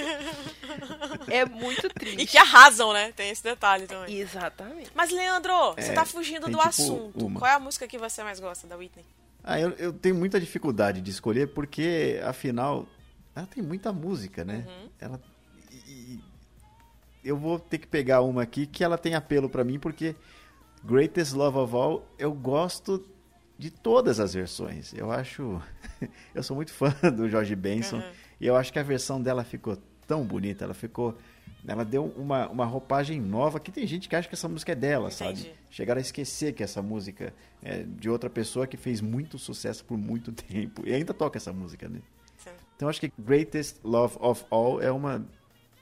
é 1.29 1.45
muito 1.45 1.89
triste. 1.91 2.23
E 2.23 2.27
que 2.27 2.39
arrasam, 2.39 2.93
né? 2.93 3.13
Tem 3.13 3.31
esse 3.31 3.43
detalhe 3.43 3.87
também. 3.87 4.17
Exatamente. 4.17 4.91
Mas, 4.95 5.11
Leandro, 5.11 5.75
você 5.75 5.91
É, 5.91 5.95
tá 5.95 6.05
fugindo 6.05 6.43
tem 6.45 6.53
do 6.53 6.59
tipo 6.59 6.69
assunto. 6.69 7.27
uma. 7.27 7.39
Qual 7.39 7.51
é 7.51 7.55
a 7.55 7.59
música 7.61 7.87
que 7.89 7.99
você 7.99 8.23
mais 8.23 8.39
gosta 8.41 8.67
da 8.67 8.77
Whitney? 8.77 9.05
Ah, 9.43 9.61
eu, 9.61 9.71
eu 9.73 9.93
tenho 9.93 10.15
muita 10.17 10.41
dificuldade 10.41 11.01
de 11.01 11.11
escolher, 11.11 11.49
porque, 11.49 12.21
afinal, 12.25 12.85
ela 13.37 13.47
tem 13.47 13.63
muita 13.63 13.93
música, 13.93 14.45
né? 14.45 14.65
Uhum. 14.67 14.89
Ela. 14.99 15.21
e- 15.87 16.21
eu 17.25 17.37
vou 17.37 17.59
ter 17.59 17.79
que 17.79 17.87
pegar 17.87 18.21
uma 18.23 18.43
aqui 18.43 18.67
que 18.67 18.83
ela 18.85 18.97
tem 18.97 19.15
apelo 19.15 19.49
pra 19.49 19.65
mim, 19.65 19.79
porque 19.79 20.15
Greatest 20.85 21.33
Love 21.35 21.59
of 21.59 21.75
All, 21.75 22.07
eu 22.19 22.33
gosto 22.33 23.05
de 23.59 23.71
todas 23.71 24.21
as 24.21 24.33
versões. 24.35 24.93
Eu 24.95 25.11
acho. 25.11 25.61
eu 26.35 26.43
sou 26.43 26.55
muito 26.55 26.73
fã 26.73 26.95
do 27.15 27.29
George 27.29 27.57
Benson, 27.57 27.97
Uhum. 27.97 28.13
e 28.41 28.47
eu 28.47 28.55
acho 28.57 28.73
que 28.73 28.79
a 28.79 28.83
versão 28.83 29.21
dela 29.21 29.43
ficou 29.45 29.77
tão 30.07 30.25
bonita, 30.25 30.65
ela 30.65 30.75
ficou. 30.75 31.17
Ela 31.67 31.85
deu 31.85 32.05
uma, 32.17 32.49
uma 32.49 32.65
roupagem 32.65 33.21
nova 33.21 33.59
que 33.59 33.73
tem 33.73 33.85
gente 33.89 34.09
que 34.09 34.15
acha 34.15 34.29
que 34.29 34.35
essa 34.37 34.49
música 34.49 34.71
é 34.71 34.75
dela, 34.77 35.09
Entendi. 35.13 35.43
sabe? 35.43 35.55
Chegaram 35.69 35.99
a 35.99 36.01
esquecer 36.03 36.53
que 36.53 36.63
essa 36.63 36.81
música 36.81 37.35
é 37.61 37.83
de 37.83 38.09
outra 38.09 38.31
pessoa 38.31 38.69
que 38.69 38.77
fez 38.77 39.01
muito 39.01 39.37
sucesso 39.37 39.85
por 39.85 39.99
muito 39.99 40.31
tempo. 40.33 40.83
E 40.87 40.95
ainda 40.95 41.13
toca 41.13 41.39
essa 41.39 41.53
música, 41.53 41.89
né? 41.89 41.99
Então 42.77 42.89
acho 42.89 43.01
que 43.01 43.11
Greatest 43.19 43.79
Love 43.83 44.17
of 44.21 44.45
All 44.51 44.81
é 44.83 44.91
uma, 44.93 45.27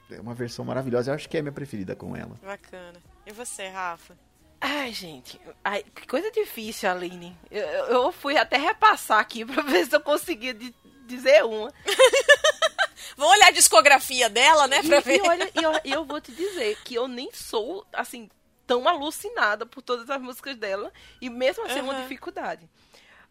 é 0.09 0.19
uma 0.19 0.33
versão 0.33 0.63
maravilhosa. 0.65 1.11
Eu 1.11 1.15
acho 1.15 1.27
que 1.29 1.35
é 1.37 1.41
a 1.41 1.43
minha 1.43 1.51
preferida 1.51 1.95
com 1.95 2.15
ela. 2.15 2.37
Bacana. 2.41 2.99
E 3.25 3.31
você, 3.33 3.67
Rafa? 3.67 4.17
Ai, 4.61 4.91
gente, 4.93 5.39
ai, 5.63 5.83
que 5.83 6.07
coisa 6.07 6.31
difícil, 6.31 6.89
Aline. 6.89 7.37
Eu, 7.51 7.61
eu- 7.61 8.11
fui 8.11 8.37
até 8.37 8.57
repassar 8.57 9.19
aqui 9.19 9.43
pra 9.45 9.61
ver 9.61 9.85
se 9.85 9.95
eu 9.95 9.99
conseguia 9.99 10.53
di- 10.53 10.73
dizer 11.05 11.43
uma. 11.43 11.71
Vamos 13.17 13.33
olhar 13.33 13.47
a 13.47 13.51
discografia 13.51 14.29
dela, 14.29 14.67
né? 14.67 14.81
Pra 14.83 14.97
E, 14.97 15.01
ver. 15.01 15.17
e 15.17 15.21
olha, 15.29 15.51
e 15.53 15.61
eu, 15.63 15.71
eu 15.83 16.05
vou 16.05 16.19
te 16.19 16.31
dizer 16.31 16.77
que 16.83 16.95
eu 16.95 17.07
nem 17.07 17.29
sou, 17.33 17.85
assim, 17.93 18.29
tão 18.65 18.87
alucinada 18.87 19.65
por 19.65 19.81
todas 19.81 20.09
as 20.09 20.21
músicas 20.21 20.55
dela. 20.57 20.91
E 21.21 21.29
mesmo 21.29 21.65
assim 21.65 21.79
é 21.79 21.81
uma 21.83 21.95
dificuldade. 22.01 22.67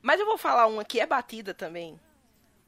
Mas 0.00 0.20
eu 0.20 0.26
vou 0.26 0.38
falar 0.38 0.66
uma 0.66 0.84
que 0.84 1.00
é 1.00 1.06
batida 1.06 1.52
também. 1.54 1.98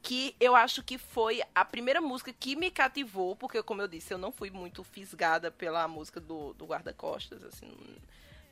Que 0.01 0.35
eu 0.39 0.55
acho 0.55 0.83
que 0.83 0.97
foi 0.97 1.41
a 1.53 1.65
primeira 1.65 1.99
música 1.99 2.31
que 2.31 2.55
me 2.55 2.71
cativou. 2.71 3.35
Porque, 3.35 3.61
como 3.63 3.81
eu 3.81 3.87
disse, 3.87 4.13
eu 4.13 4.17
não 4.17 4.31
fui 4.31 4.49
muito 4.49 4.83
fisgada 4.83 5.51
pela 5.51 5.87
música 5.87 6.19
do, 6.19 6.53
do 6.53 6.65
Guarda-Costas, 6.65 7.43
assim... 7.43 7.71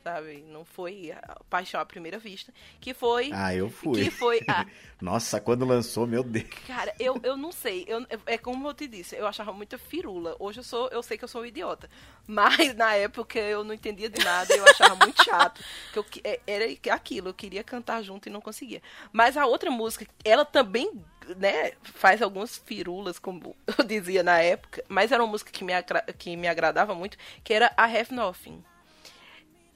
Sabe? 0.04 0.46
Não 0.50 0.64
foi 0.64 1.12
a 1.12 1.40
paixão 1.50 1.82
à 1.82 1.86
primeira 1.86 2.20
vista. 2.20 2.54
Que 2.80 2.94
foi... 2.94 3.32
Ah, 3.34 3.56
eu 3.56 3.72
fui. 3.72 4.04
Que 4.04 4.12
foi 4.12 4.40
Nossa, 5.02 5.42
quando 5.42 5.66
lançou, 5.66 6.06
meu 6.06 6.22
Deus. 6.24 6.46
Cara, 6.68 6.94
eu, 7.00 7.20
eu 7.24 7.36
não 7.36 7.52
sei. 7.52 7.86
Eu, 7.88 8.06
é 8.28 8.38
como 8.38 8.68
eu 8.70 8.74
te 8.76 8.88
disse, 8.88 9.16
eu 9.16 9.26
achava 9.26 9.52
muita 9.52 9.80
firula. 9.80 10.36
Hoje 10.40 10.60
eu 10.60 10.64
sou, 10.64 10.90
eu 10.90 11.02
sei 11.02 11.18
que 11.18 11.24
eu 11.24 11.28
sou 11.28 11.42
um 11.42 11.46
idiota. 11.48 11.90
Mas 12.28 12.76
na 12.76 12.94
época 12.94 13.40
eu 13.40 13.64
não 13.64 13.74
entendia 13.74 14.08
de 14.08 14.24
nada 14.24 14.54
e 14.56 14.60
eu 14.60 14.66
achava 14.70 14.96
muito 14.96 15.24
chato. 15.24 15.64
Que 15.92 15.98
eu, 15.98 16.06
é- 16.24 16.40
era 16.46 16.66
aquilo, 16.94 17.30
eu 17.30 17.34
queria 17.34 17.64
cantar 17.64 18.04
junto 18.04 18.30
e 18.30 18.32
não 18.32 18.42
conseguia. 18.42 18.84
Mas 19.12 19.36
a 19.36 19.48
outra 19.48 19.72
música, 19.72 20.06
ela 20.24 20.46
também, 20.46 21.04
né, 21.38 21.74
faz 21.84 22.22
algumas 22.22 22.58
firulas, 22.58 23.20
como 23.20 23.56
eu 23.78 23.84
dizia 23.86 24.24
na 24.24 24.40
época, 24.40 24.84
mas 24.88 25.12
era 25.12 25.24
uma 25.24 25.32
música 25.32 25.52
que 25.52 25.64
me, 25.64 25.74
que 26.18 26.36
me 26.36 26.48
agradava 26.48 26.94
muito, 26.94 27.18
que 27.44 27.54
era 27.54 27.68
I 27.78 27.98
Have 27.98 28.14
Nothing. 28.14 28.64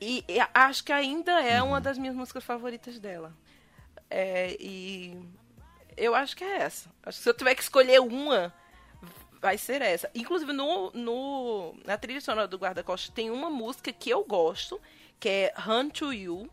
E, 0.01 0.23
e 0.27 0.39
acho 0.53 0.83
que 0.83 0.93
ainda 0.93 1.41
é 1.41 1.61
uma 1.61 1.81
das 1.81 1.97
minhas 1.97 2.15
músicas 2.15 2.43
favoritas 2.43 2.99
dela. 2.99 3.35
É, 4.09 4.55
e 4.59 5.17
eu 5.97 6.15
acho 6.15 6.35
que 6.35 6.43
é 6.43 6.57
essa. 6.59 6.89
Acho 7.03 7.17
que 7.17 7.23
se 7.23 7.29
eu 7.29 7.33
tiver 7.33 7.53
que 7.53 7.61
escolher 7.61 7.99
uma, 7.99 8.53
vai 9.41 9.57
ser 9.57 9.81
essa. 9.81 10.09
Inclusive, 10.15 10.53
no, 10.53 10.91
no, 10.91 11.75
na 11.85 11.97
trilha 11.97 12.21
sonora 12.21 12.47
do 12.47 12.57
Guarda-Costas 12.57 13.13
tem 13.13 13.29
uma 13.29 13.49
música 13.49 13.91
que 13.91 14.09
eu 14.09 14.23
gosto, 14.23 14.79
que 15.19 15.29
é 15.29 15.53
Run 15.57 15.89
to 15.89 16.13
You, 16.13 16.49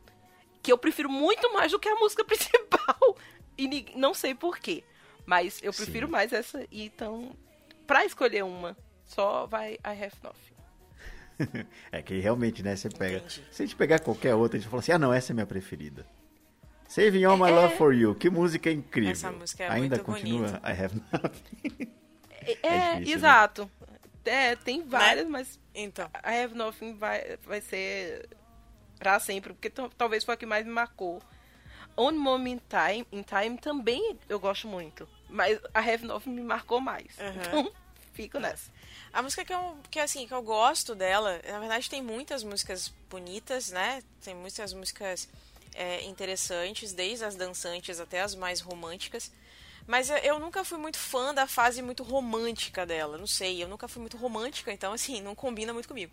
que 0.63 0.73
eu 0.73 0.79
prefiro 0.79 1.09
muito 1.09 1.53
mais 1.53 1.71
do 1.71 1.79
que 1.79 1.89
a 1.89 1.95
música 1.95 2.25
principal. 2.27 3.17
E 3.59 3.87
não 3.97 4.15
sei 4.15 4.35
porquê. 4.35 4.85
Mas 5.25 5.61
eu 5.63 5.73
prefiro 5.73 6.07
Sim. 6.07 6.13
mais 6.13 6.33
essa. 6.33 6.67
e 6.71 6.85
Então, 6.85 7.37
pra 7.87 8.05
escolher 8.05 8.45
uma, 8.45 8.77
só 9.05 9.47
vai 9.47 9.75
I 9.75 9.79
Have 10.05 10.15
Nothing. 10.23 10.57
É 11.93 12.01
que 12.01 12.19
realmente, 12.19 12.63
né? 12.63 12.75
Você 12.77 12.89
pega. 12.89 13.19
Entendi. 13.19 13.45
Se 13.51 13.63
a 13.63 13.67
gente 13.67 13.77
pegar 13.77 13.99
qualquer 13.99 14.35
outra, 14.35 14.57
a 14.57 14.61
gente 14.61 14.71
fala 14.71 14.81
assim: 14.81 14.93
ah, 14.93 14.99
não, 14.99 15.13
essa 15.13 15.33
é 15.33 15.35
minha 15.35 15.47
preferida. 15.47 16.07
Saving 16.89 17.25
All 17.25 17.37
My 17.37 17.51
Love 17.51 17.77
for 17.77 17.93
You, 17.93 18.15
que 18.15 18.31
música 18.31 18.71
incrível. 18.71 19.11
Essa 19.11 19.33
música 19.33 19.65
é 19.65 19.69
Ainda 19.69 19.97
muito 19.97 20.05
continua 20.05 20.49
bonita. 20.49 20.73
I 20.73 20.85
Have 20.85 21.03
Nothing. 21.13 21.93
É, 22.41 22.59
É 22.69 22.91
difícil, 22.95 23.07
né? 23.07 23.13
exato. 23.13 23.71
É, 24.25 24.57
tem 24.57 24.85
várias, 24.85 25.29
mas 25.29 25.59
Então. 25.75 26.09
I 26.25 26.45
Have 26.45 26.55
Nothing 26.55 26.95
vai, 26.95 27.37
vai 27.45 27.61
ser 27.61 28.29
pra 28.99 29.19
sempre, 29.21 29.53
porque 29.53 29.71
talvez 29.71 30.25
foi 30.25 30.35
a 30.35 30.37
que 30.37 30.47
mais 30.47 30.65
me 30.65 30.73
marcou. 30.73 31.21
One 31.97 32.19
Moment 32.19 32.51
in 32.53 32.61
Time, 32.69 33.07
in 33.11 33.23
Time 33.23 33.59
também 33.59 34.19
eu 34.29 34.39
gosto 34.39 34.69
muito, 34.69 35.09
mas 35.29 35.59
a 35.73 35.81
Have 35.81 36.05
Nothing 36.05 36.31
me 36.31 36.43
marcou 36.43 36.81
mais. 36.81 37.19
Aham. 37.19 37.41
Então 37.41 37.73
fico 38.13 38.39
nessa. 38.39 38.71
A 39.13 39.23
música 39.23 39.45
que 39.45 39.53
eu, 39.53 39.79
que, 39.91 39.99
assim, 39.99 40.27
que 40.27 40.35
eu 40.35 40.43
gosto 40.43 40.95
dela, 40.95 41.41
na 41.47 41.59
verdade 41.59 41.89
tem 41.89 42.03
muitas 42.03 42.43
músicas 42.43 42.93
bonitas, 43.09 43.71
né? 43.71 44.03
Tem 44.23 44.35
muitas 44.35 44.73
músicas 44.73 45.29
é, 45.75 46.03
interessantes, 46.05 46.93
desde 46.93 47.25
as 47.25 47.35
dançantes 47.35 48.01
até 48.01 48.21
as 48.21 48.35
mais 48.35 48.61
românticas. 48.61 49.31
Mas 49.87 50.11
eu- 50.11 50.39
nunca 50.41 50.65
fui 50.65 50.79
muito 50.79 50.99
fã 50.99 51.33
da 51.33 51.47
fase 51.47 51.81
muito 51.81 52.03
romântica 52.03 52.85
dela, 52.85 53.17
não 53.17 53.27
sei, 53.27 53.63
eu 53.63 53.69
nunca 53.69 53.87
fui 53.87 54.01
muito 54.01 54.17
romântica, 54.17 54.73
então 54.73 54.93
assim, 54.93 55.21
não 55.21 55.35
combina 55.35 55.73
muito 55.73 55.87
comigo. 55.89 56.13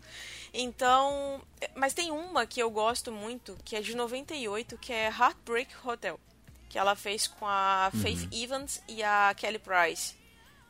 Então, 0.52 1.42
é, 1.60 1.70
mas 1.74 1.92
tem 1.92 2.10
uma 2.10 2.46
que 2.46 2.60
eu 2.60 2.70
gosto 2.70 3.10
muito, 3.10 3.58
que 3.64 3.74
é 3.74 3.80
de 3.80 3.96
98, 3.96 4.78
que 4.78 4.92
é 4.92 5.06
Heartbreak 5.06 5.72
Hotel, 5.84 6.20
que 6.68 6.78
ela 6.78 6.94
fez 6.94 7.26
com 7.26 7.46
a 7.46 7.90
Faith 8.00 8.28
Evans 8.32 8.80
e 8.88 9.02
a 9.02 9.34
Kelly 9.36 9.58
Price. 9.58 10.14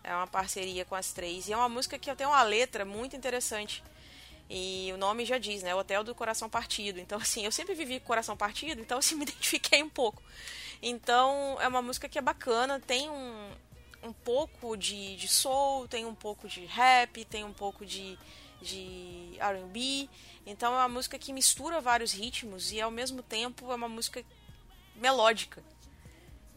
É 0.02 0.14
uma 0.14 0.26
parceria 0.26 0.84
com 0.84 0.94
as 0.94 1.12
três. 1.12 1.48
E 1.48 1.52
é 1.54 1.56
uma 1.56 1.68
música 1.68 1.98
que 1.98 2.14
tem 2.14 2.26
uma 2.26 2.42
letra 2.42 2.84
muito 2.84 3.16
interessante. 3.16 3.82
E 4.50 4.90
o 4.92 4.98
nome 4.98 5.24
já 5.24 5.38
diz, 5.38 5.62
né? 5.62 5.74
Hotel 5.74 6.04
do 6.04 6.14
Coração 6.14 6.48
Partido. 6.50 7.00
Então, 7.00 7.18
assim, 7.18 7.44
eu 7.46 7.50
sempre 7.50 7.74
vivi 7.74 7.98
com 8.00 8.06
coração 8.06 8.36
partido, 8.36 8.82
então, 8.82 8.98
assim, 8.98 9.14
me 9.16 9.22
identifiquei 9.22 9.82
um 9.82 9.88
pouco. 9.88 10.22
Então, 10.86 11.56
é 11.62 11.66
uma 11.66 11.80
música 11.80 12.10
que 12.10 12.18
é 12.18 12.20
bacana, 12.20 12.78
tem 12.78 13.08
um, 13.08 13.50
um 14.02 14.12
pouco 14.12 14.76
de, 14.76 15.16
de 15.16 15.26
soul, 15.26 15.88
tem 15.88 16.04
um 16.04 16.14
pouco 16.14 16.46
de 16.46 16.66
rap, 16.66 17.24
tem 17.24 17.42
um 17.42 17.54
pouco 17.54 17.86
de, 17.86 18.18
de 18.60 19.34
R&B. 19.38 20.10
Então, 20.44 20.74
é 20.74 20.76
uma 20.76 20.88
música 20.90 21.18
que 21.18 21.32
mistura 21.32 21.80
vários 21.80 22.12
ritmos 22.12 22.70
e, 22.70 22.82
ao 22.82 22.90
mesmo 22.90 23.22
tempo, 23.22 23.72
é 23.72 23.74
uma 23.74 23.88
música 23.88 24.22
melódica. 24.94 25.64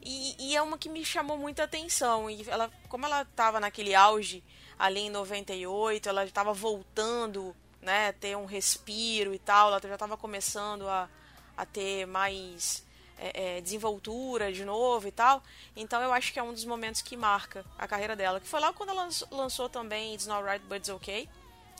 E, 0.01 0.35
e 0.37 0.57
é 0.57 0.61
uma 0.61 0.77
que 0.77 0.89
me 0.89 1.05
chamou 1.05 1.37
muita 1.37 1.63
atenção. 1.63 2.29
E 2.29 2.43
ela, 2.49 2.69
como 2.89 3.05
ela 3.05 3.21
estava 3.21 3.61
naquele 3.61 3.95
auge 3.95 4.43
ali 4.77 5.03
em 5.03 5.09
98, 5.09 6.09
ela 6.09 6.25
estava 6.25 6.51
voltando, 6.51 7.55
né, 7.81 8.11
ter 8.11 8.35
um 8.35 8.45
respiro 8.45 9.33
e 9.33 9.39
tal, 9.39 9.69
ela 9.69 9.79
já 9.81 9.93
estava 9.93 10.17
começando 10.17 10.85
a, 10.89 11.09
a 11.55 11.65
ter 11.65 12.05
mais 12.05 12.85
é, 13.19 13.57
é, 13.57 13.61
desenvoltura 13.61 14.51
de 14.51 14.63
novo 14.65 15.07
e 15.07 15.11
tal. 15.11 15.43
Então 15.75 16.01
eu 16.01 16.13
acho 16.13 16.31
que 16.33 16.39
é 16.39 16.43
um 16.43 16.53
dos 16.53 16.65
momentos 16.65 17.01
que 17.01 17.15
marca 17.17 17.65
a 17.77 17.87
carreira 17.87 18.15
dela. 18.15 18.39
Que 18.39 18.47
foi 18.47 18.59
lá 18.59 18.71
quando 18.73 18.89
ela 18.89 19.03
lanç- 19.03 19.23
lançou 19.31 19.67
também 19.69 20.13
It's 20.13 20.27
Not 20.27 20.43
Right 20.43 20.65
But 20.65 20.77
It's 20.77 20.89
Okay, 20.89 21.27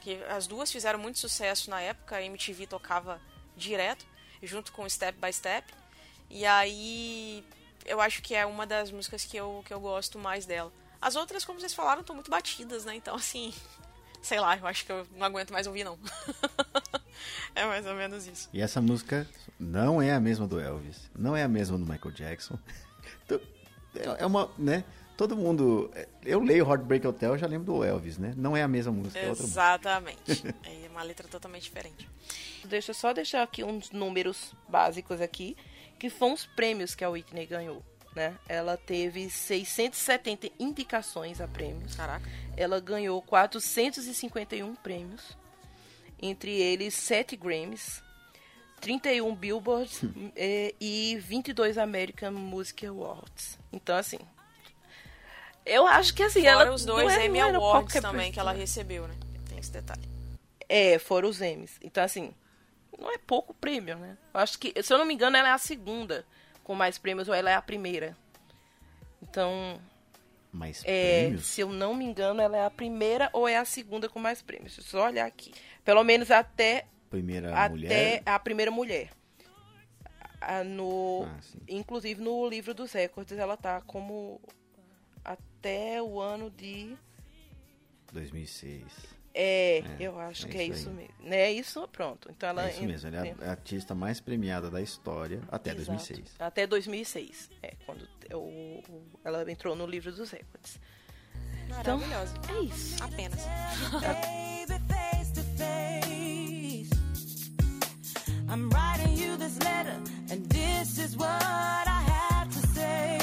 que 0.02 0.16
as 0.26 0.48
duas 0.48 0.72
fizeram 0.72 1.00
muito 1.00 1.20
sucesso 1.20 1.70
na 1.70 1.82
época, 1.82 2.16
a 2.18 2.22
MTV 2.24 2.68
tocava 2.68 3.22
direto, 3.56 4.06
junto 4.42 4.72
com 4.72 4.88
Step 4.90 5.18
by 5.20 5.32
Step. 5.34 5.72
E 6.30 6.46
aí 6.46 7.44
eu 7.86 8.02
acho 8.02 8.22
que 8.22 8.36
é 8.36 8.46
uma 8.46 8.66
das 8.68 8.92
músicas 8.92 9.24
que 9.24 9.38
eu, 9.38 9.64
que 9.66 9.74
eu 9.74 9.80
gosto 9.80 10.20
mais 10.20 10.46
dela. 10.46 10.72
As 11.02 11.16
outras, 11.16 11.46
como 11.46 11.60
vocês 11.60 11.74
falaram, 11.74 12.02
estão 12.02 12.16
muito 12.16 12.30
batidas, 12.32 12.84
né? 12.84 12.96
Então, 12.96 13.16
assim, 13.16 13.54
sei 14.22 14.40
lá, 14.40 14.58
eu 14.58 14.66
acho 14.68 14.86
que 14.86 14.92
eu 14.92 15.08
não 15.12 15.26
aguento 15.28 15.52
mais 15.54 15.68
ouvir, 15.68 15.84
não. 15.84 15.98
é 17.56 17.66
mais 17.66 17.86
ou 17.86 17.96
menos 17.96 18.28
isso. 18.28 18.50
E 18.54 18.62
essa 18.62 18.82
música 18.82 19.28
não 19.60 20.02
é 20.02 20.14
a 20.14 20.20
mesma 20.20 20.48
do 20.48 20.60
Elvis, 20.60 21.10
não 21.18 21.36
é 21.36 21.44
a 21.44 21.48
mesma 21.48 21.78
do 21.78 21.86
Michael 21.86 22.14
Jackson. 22.14 22.58
Então, 24.00 24.16
é 24.16 24.22
é 24.22 24.26
uma, 24.26 24.52
né? 24.58 24.84
Todo 25.16 25.36
mundo. 25.36 25.90
Eu 26.24 26.40
leio 26.40 26.70
Heartbreak 26.70 27.08
Hotel, 27.08 27.32
eu 27.34 27.38
já 27.38 27.48
lembro 27.48 27.66
do 27.66 27.84
Elvis, 27.84 28.20
né? 28.20 28.34
Não 28.38 28.56
é 28.56 28.62
a 28.62 28.68
mesma 28.68 28.92
música, 28.92 29.18
é 29.18 29.30
outra 29.30 29.44
música. 29.44 29.62
Exatamente. 29.62 30.56
É 30.66 30.90
uma 30.90 31.02
letra 31.04 31.28
totalmente 31.28 31.64
diferente. 31.64 32.08
Deixa 32.66 32.92
eu 32.92 32.96
só 32.96 33.14
deixar 33.14 33.44
aqui 33.44 33.64
uns 33.64 33.92
números 33.92 34.54
básicos 34.68 35.22
aqui, 35.22 35.56
que 36.00 36.10
foram 36.10 36.34
os 36.34 36.46
prêmios 36.46 36.96
que 36.96 37.04
a 37.04 37.10
Whitney 37.10 37.46
ganhou. 37.46 37.84
Né? 38.16 38.36
Ela 38.48 38.78
teve 38.78 39.30
670 39.30 40.50
indicações 40.60 41.40
a 41.40 41.48
prêmios. 41.48 41.96
Caraca. 41.96 42.28
Ela 42.56 42.80
ganhou 42.80 43.22
451 43.22 44.76
prêmios, 44.76 45.38
entre 46.22 46.52
eles 46.52 46.94
7 46.94 47.36
Grammys, 47.36 48.02
31 48.82 49.34
Billboards 49.36 50.02
eh, 50.36 50.74
e 50.80 51.18
22 51.22 51.78
American 51.78 52.32
Music 52.32 52.86
Awards. 52.86 53.58
Então, 53.72 53.96
assim, 53.96 54.20
eu 55.66 55.86
acho 55.88 56.14
que 56.14 56.24
assim, 56.24 56.42
Fora 56.42 56.52
ela 56.64 56.74
os 56.74 56.86
dois 56.86 57.14
não 57.14 57.22
é- 57.22 57.26
Emmy 57.26 57.40
Awards 57.40 58.02
também 58.02 58.32
que 58.32 58.40
ela 58.40 58.52
pessoa. 58.52 58.62
recebeu, 58.62 59.08
né? 59.08 59.16
Tem 59.50 59.60
esse 59.60 59.72
detalhe. 59.72 60.08
É, 60.70 61.00
foram 61.00 61.30
os 61.30 61.42
Emmys. 61.42 61.78
Então, 61.82 62.04
assim, 62.04 62.34
não 62.98 63.12
é 63.12 63.18
pouco 63.18 63.54
prêmio, 63.54 63.98
né? 63.98 64.18
Eu 64.34 64.40
acho 64.40 64.58
que, 64.60 64.74
se 64.84 64.94
eu 64.94 64.98
não 64.98 65.06
me 65.06 65.14
engano, 65.14 65.38
ela 65.38 65.50
é 65.50 65.52
a 65.52 65.58
segunda 65.58 66.26
com 66.64 66.76
mais 66.76 66.98
prêmios, 66.98 67.28
ou 67.28 67.34
ela 67.34 67.50
é 67.50 67.56
a 67.56 67.62
primeira. 67.62 68.16
Então, 69.22 69.80
Mas 70.52 70.82
é, 70.86 71.22
prêmios? 71.24 71.46
se 71.48 71.62
eu 71.62 71.70
não 71.70 71.94
me 71.96 72.06
engano, 72.06 72.42
ela 72.42 72.58
é 72.58 72.66
a 72.66 72.70
primeira 72.70 73.30
ou 73.34 73.48
é 73.48 73.58
a 73.58 73.66
segunda 73.66 74.08
com 74.10 74.20
mais 74.20 74.42
prêmios. 74.42 74.76
Deixa 74.76 74.82
eu 74.82 75.00
só 75.00 75.06
olhar 75.08 75.26
aqui. 75.26 75.54
Pelo 75.88 76.04
menos 76.04 76.30
até, 76.32 76.86
Primeira 77.10 77.56
até 77.56 77.70
mulher. 77.70 78.24
a 78.26 78.38
primeira 78.38 78.70
mulher. 78.70 79.10
A- 80.42 80.62
no, 80.62 81.24
Ah, 81.26 81.40
inclusive 81.66 82.22
no 82.22 82.46
livro 82.50 82.74
dos 82.74 82.92
recordes, 82.92 83.38
ela 83.38 83.56
tá 83.56 83.80
como 83.88 84.42
até 85.24 86.02
o 86.04 86.20
ano 86.20 86.52
de 86.52 86.94
2006. 88.12 88.84
É, 89.34 89.78
É, 89.78 89.96
eu 89.98 90.20
acho 90.20 90.46
é 90.48 90.50
que 90.50 90.58
é 90.58 90.64
isso 90.66 90.90
mesmo. 90.92 91.14
Né? 91.22 91.52
Isso, 91.54 91.88
pronto. 91.88 92.30
Então 92.36 92.50
ela 92.50 92.68
é 92.68 92.72
isso 92.72 92.84
mesmo, 92.84 93.08
ela 93.16 93.26
é 93.26 93.36
a- 93.48 93.52
artista 93.52 93.96
mais 93.96 94.20
premiada 94.20 94.70
da 94.70 94.82
história 94.82 95.42
até 95.50 95.70
Exato. 95.70 95.86
2006. 95.86 96.36
Até 96.38 96.68
2006. 96.68 97.50
É, 97.64 97.76
quando 97.86 98.06
o, 98.34 98.84
ela 99.24 99.50
entrou 99.50 99.74
no 99.74 99.88
livro 99.88 100.12
dos 100.12 100.32
recordes. 100.32 100.82
Então, 101.80 101.98
Maravilhosa. 101.98 102.34
é 102.50 102.60
isso. 102.64 103.02
Apenas. 103.02 103.40
Face. 105.58 106.92
I'm 108.50 108.70
writing 108.70 109.18
you 109.18 109.38
this 109.38 109.58
letter, 109.64 109.98
and 110.30 110.46
this 110.50 111.00
is 111.00 111.18
what 111.18 111.28
I 111.30 112.02
have 112.14 112.50
to 112.52 112.68
say. 112.76 113.18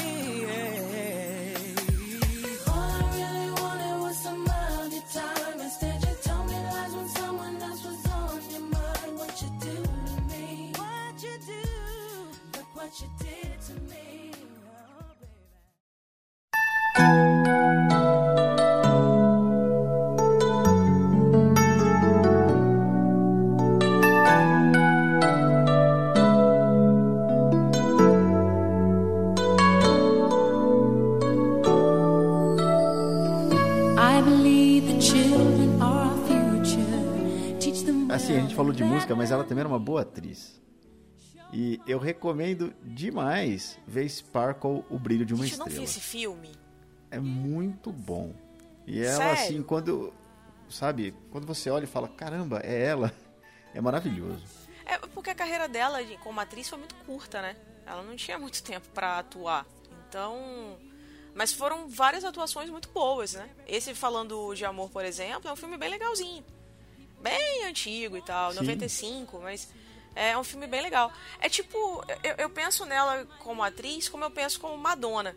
All 2.67 2.73
I 2.73 3.01
really 3.15 3.51
wanted 3.61 4.01
was 4.01 4.17
some 4.17 4.43
of 4.43 4.93
your 4.93 5.03
time. 5.13 5.59
Instead, 5.61 6.03
you 6.03 6.15
told 6.23 6.45
me 6.47 6.53
lies 6.53 6.93
when 6.95 7.09
someone 7.09 7.61
else 7.61 7.83
was 7.85 8.05
on 8.11 8.41
your 8.51 8.61
mind. 8.61 9.17
What 9.19 9.41
you 9.41 9.49
do 9.61 9.75
to 10.11 10.21
me? 10.31 10.71
What 10.75 11.23
you 11.23 11.37
do? 11.53 11.63
Look 12.57 12.69
what 12.75 12.91
you 13.01 13.07
did 13.19 13.61
to 13.67 13.73
me. 13.91 14.31
Oh, 16.97 17.21
baby. 17.21 17.34
Assim, 38.25 38.37
a 38.37 38.41
gente 38.41 38.55
falou 38.55 38.73
de 38.73 38.83
música, 38.83 39.15
mas 39.15 39.29
ela 39.31 39.43
também 39.43 39.59
era 39.59 39.69
uma 39.69 39.77
boa 39.79 40.01
atriz. 40.01 40.59
E 41.53 41.79
eu 41.87 41.99
recomendo 41.99 42.73
demais 42.83 43.77
ver 43.87 44.09
Sparkle, 44.09 44.83
O 44.89 44.97
Brilho 44.97 45.25
de 45.25 45.33
uma 45.35 45.43
Gente, 45.43 45.53
eu 45.53 45.59
não 45.59 45.65
vi 45.67 45.71
Estrela. 45.83 45.89
esse 45.89 45.99
filme. 45.99 46.51
É 47.11 47.19
muito 47.19 47.91
bom. 47.91 48.33
E 48.87 48.99
ela, 48.99 49.15
Sério? 49.17 49.33
assim, 49.33 49.63
quando. 49.63 50.11
Sabe, 50.67 51.13
quando 51.31 51.45
você 51.45 51.69
olha 51.69 51.83
e 51.83 51.87
fala, 51.87 52.07
caramba, 52.07 52.59
é 52.63 52.83
ela, 52.85 53.13
é 53.75 53.79
maravilhoso. 53.79 54.43
É 54.85 54.97
porque 54.97 55.29
a 55.29 55.35
carreira 55.35 55.67
dela 55.67 56.03
de- 56.03 56.17
como 56.17 56.39
atriz 56.39 56.67
foi 56.67 56.79
muito 56.79 56.95
curta, 57.05 57.39
né? 57.41 57.55
Ela 57.85 58.01
não 58.01 58.15
tinha 58.15 58.39
muito 58.39 58.61
tempo 58.63 58.87
pra 58.93 59.19
atuar. 59.19 59.65
Então. 60.09 60.77
Mas 61.35 61.53
foram 61.53 61.87
várias 61.87 62.23
atuações 62.23 62.69
muito 62.71 62.89
boas, 62.89 63.33
né? 63.33 63.49
Esse 63.67 63.93
Falando 63.93 64.53
de 64.55 64.65
Amor, 64.65 64.89
por 64.89 65.05
exemplo, 65.05 65.47
é 65.47 65.53
um 65.53 65.55
filme 65.55 65.77
bem 65.77 65.89
legalzinho. 65.91 66.43
Bem 67.29 67.65
antigo 67.65 68.15
e 68.17 68.21
tal, 68.21 68.51
Sim. 68.51 68.59
95, 68.59 69.39
mas 69.39 69.67
é 70.15 70.37
um 70.37 70.43
filme 70.43 70.67
bem 70.67 70.81
legal. 70.81 71.11
É 71.39 71.49
tipo, 71.49 72.03
eu, 72.23 72.35
eu 72.37 72.49
penso 72.49 72.85
nela 72.85 73.25
como 73.39 73.63
atriz 73.63 74.07
como 74.07 74.23
eu 74.23 74.31
penso 74.31 74.59
como 74.59 74.77
Madonna. 74.77 75.35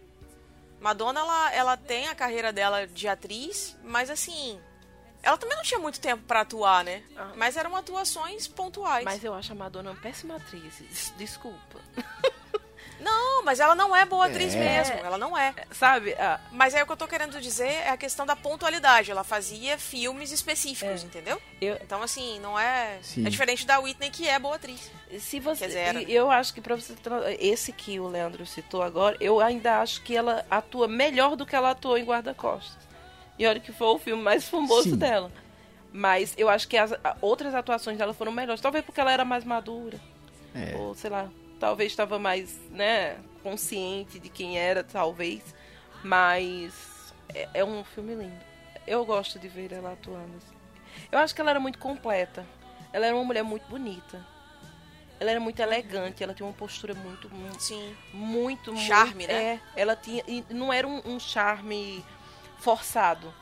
Madonna, 0.80 1.20
ela, 1.20 1.52
ela 1.54 1.76
tem 1.76 2.06
a 2.08 2.14
carreira 2.14 2.52
dela 2.52 2.86
de 2.86 3.08
atriz, 3.08 3.76
mas 3.82 4.10
assim. 4.10 4.60
Ela 5.20 5.36
também 5.36 5.56
não 5.56 5.64
tinha 5.64 5.80
muito 5.80 5.98
tempo 5.98 6.22
pra 6.24 6.42
atuar, 6.42 6.84
né? 6.84 7.02
Ah. 7.16 7.32
Mas 7.34 7.56
eram 7.56 7.74
atuações 7.74 8.46
pontuais. 8.46 9.04
Mas 9.04 9.24
eu 9.24 9.34
acho 9.34 9.50
a 9.50 9.54
Madonna 9.56 9.90
uma 9.90 10.00
péssima 10.00 10.36
atriz. 10.36 10.78
Des- 10.78 11.12
Desculpa. 11.16 11.80
Não, 13.00 13.44
mas 13.44 13.60
ela 13.60 13.74
não 13.74 13.94
é 13.94 14.04
boa 14.04 14.26
atriz 14.26 14.54
É. 14.54 14.58
mesmo. 14.58 14.94
Ela 14.96 15.16
não 15.16 15.36
é. 15.38 15.54
Sabe? 15.70 16.14
Ah, 16.18 16.40
Mas 16.50 16.74
aí 16.74 16.82
o 16.82 16.86
que 16.86 16.92
eu 16.92 16.96
tô 16.96 17.06
querendo 17.06 17.40
dizer 17.40 17.68
é 17.68 17.90
a 17.90 17.96
questão 17.96 18.26
da 18.26 18.34
pontualidade. 18.34 19.10
Ela 19.10 19.22
fazia 19.22 19.78
filmes 19.78 20.32
específicos, 20.32 21.02
É. 21.02 21.06
entendeu? 21.06 21.40
eu, 21.60 21.76
Então, 21.76 22.02
assim, 22.02 22.40
não 22.40 22.58
é. 22.58 22.98
Sim. 23.02 23.24
É 23.26 23.30
diferente 23.30 23.64
da 23.66 23.78
Whitney, 23.78 24.10
que 24.10 24.26
é 24.28 24.38
boa 24.38 24.56
atriz. 24.56 24.90
se 25.20 25.38
você, 25.40 25.60
Quer 25.60 25.66
dizer, 25.68 25.78
era- 25.78 26.02
eu 26.02 26.30
acho 26.30 26.52
que 26.52 26.60
pra 26.60 26.74
você 26.76 26.94
esse 27.38 27.72
que 27.72 27.98
o 28.00 28.08
Leandro 28.08 28.44
citou 28.44 28.82
agora, 28.82 29.16
eu 29.20 29.40
ainda 29.40 29.80
acho 29.80 30.02
que 30.02 30.14
ela 30.16 30.44
atua 30.50 30.86
melhor 30.88 31.36
do 31.36 31.46
que 31.46 31.54
ela 31.56 31.70
atuou 31.70 31.96
em 31.96 32.04
Guarda-Costas. 32.04 32.76
E 33.38 33.46
olha 33.46 33.60
que 33.60 33.72
foi 33.72 33.86
o 33.86 33.98
filme 33.98 34.22
mais 34.22 34.48
famoso 34.48 34.90
Sim. 34.90 34.96
dela. 34.96 35.30
Mas 35.92 36.34
eu 36.36 36.48
acho 36.48 36.66
que 36.68 36.76
as 36.76 36.92
outras 37.22 37.54
atuações 37.54 37.96
dela 37.96 38.12
foram 38.12 38.32
melhores. 38.32 38.60
Talvez 38.60 38.84
porque 38.84 39.00
ela 39.00 39.12
era 39.12 39.24
mais 39.24 39.44
madura. 39.44 39.98
É, 40.54 40.74
Ou, 40.76 40.94
sei 40.94 41.08
lá, 41.08 41.28
talvez 41.58 41.92
estava 41.92 42.18
mais, 42.18 42.58
né, 42.70 43.18
consciente 43.42 44.18
de 44.18 44.28
quem 44.28 44.58
era, 44.58 44.82
talvez. 44.84 45.42
Mas 46.02 47.12
é, 47.34 47.48
é 47.54 47.64
um 47.64 47.84
filme 47.84 48.14
lindo. 48.14 48.40
Eu 48.86 49.04
gosto 49.04 49.38
de 49.38 49.48
ver 49.48 49.72
ela 49.72 49.92
atuando. 49.92 50.36
assim. 50.36 50.56
Eu 51.10 51.18
acho 51.18 51.34
que 51.34 51.40
ela 51.40 51.50
era 51.50 51.60
muito 51.60 51.78
completa. 51.78 52.46
Ela 52.92 53.06
era 53.06 53.14
uma 53.14 53.24
mulher 53.24 53.42
muito 53.42 53.66
bonita. 53.68 54.24
Ela 55.20 55.32
era 55.32 55.40
muito 55.40 55.58
elegante, 55.60 56.22
ela 56.22 56.32
tinha 56.32 56.46
uma 56.46 56.52
postura 56.52 56.94
muito, 56.94 57.28
muito 57.28 57.60
Sim. 57.60 57.96
muito 58.14 58.76
Charme, 58.76 59.14
muito, 59.14 59.26
né? 59.28 59.60
É, 59.74 59.80
ela 59.80 59.96
tinha 59.96 60.22
não 60.48 60.72
era 60.72 60.86
um, 60.86 61.02
um 61.04 61.18
charme 61.18 62.04
forçado. 62.58 63.34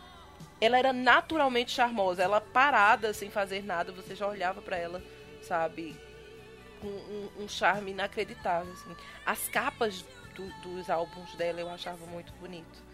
Ela 0.59 0.79
era 0.79 0.91
naturalmente 0.91 1.73
charmosa. 1.73 2.23
Ela 2.23 2.41
parada 2.41 3.13
sem 3.13 3.31
fazer 3.31 3.63
nada, 3.63 3.93
você 3.93 4.15
já 4.15 4.27
olhava 4.27 4.63
pra 4.63 4.79
ela, 4.79 5.03
sabe, 5.43 5.95
com 6.81 6.87
um, 6.89 7.29
um 7.41 7.49
charme 7.49 7.91
inacreditável. 7.93 8.73
Assim. 8.73 8.97
As 9.25 9.49
capas 9.49 10.05
do- 10.35 10.53
dos 10.63 10.89
álbuns 10.91 11.35
dela 11.35 11.61
eu 11.61 11.69
achava 11.71 12.05
muito 12.07 12.33
bonito. 12.35 12.85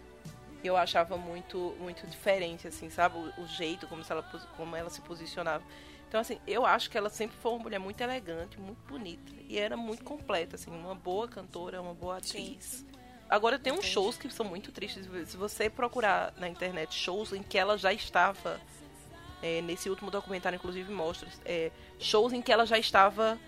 Eu 0.64 0.76
achava 0.76 1.16
muito 1.16 1.74
muito 1.80 2.06
diferente, 2.06 2.68
assim, 2.68 2.88
sabe, 2.88 3.16
o, 3.18 3.42
o 3.42 3.46
jeito 3.48 3.86
como, 3.88 4.02
ela, 4.08 4.22
como 4.56 4.76
ela 4.76 4.88
se 4.90 5.00
posicionava. 5.00 5.64
Então, 6.08 6.20
assim, 6.20 6.38
eu 6.46 6.64
acho 6.66 6.88
que 6.90 6.96
ela 6.98 7.08
sempre 7.10 7.36
foi 7.38 7.52
uma 7.52 7.62
mulher 7.62 7.78
muito 7.80 8.00
elegante, 8.00 8.60
muito 8.60 8.78
bonita. 8.86 9.32
E 9.48 9.58
era 9.58 9.76
muito 9.76 10.04
completa, 10.04 10.56
assim, 10.56 10.70
uma 10.70 10.94
boa 10.94 11.26
cantora, 11.26 11.80
uma 11.80 11.94
boa 11.94 12.18
atriz. 12.18 12.84
Agora 13.30 13.58
tem 13.58 13.72
uns 13.72 13.86
shows 13.86 14.16
que 14.18 14.30
são 14.30 14.44
muito 14.44 14.70
tristes. 14.70 15.06
Se 15.26 15.36
você 15.38 15.70
procurar 15.70 16.34
na 16.36 16.48
internet 16.48 16.94
shows 16.94 17.32
em 17.32 17.42
que 17.42 17.56
ela 17.58 17.76
já 17.78 17.92
estava. 17.92 18.60
é, 19.42 19.60
nesse 19.62 19.88
último 19.90 20.10
documentário, 20.10 20.56
inclusive, 20.56 20.92
mostra. 20.92 21.28
é, 21.46 21.72
shows 21.98 22.32
em 22.32 22.40
que 22.42 22.52
ela 22.52 22.64
já 22.66 22.78
estava 22.78 23.38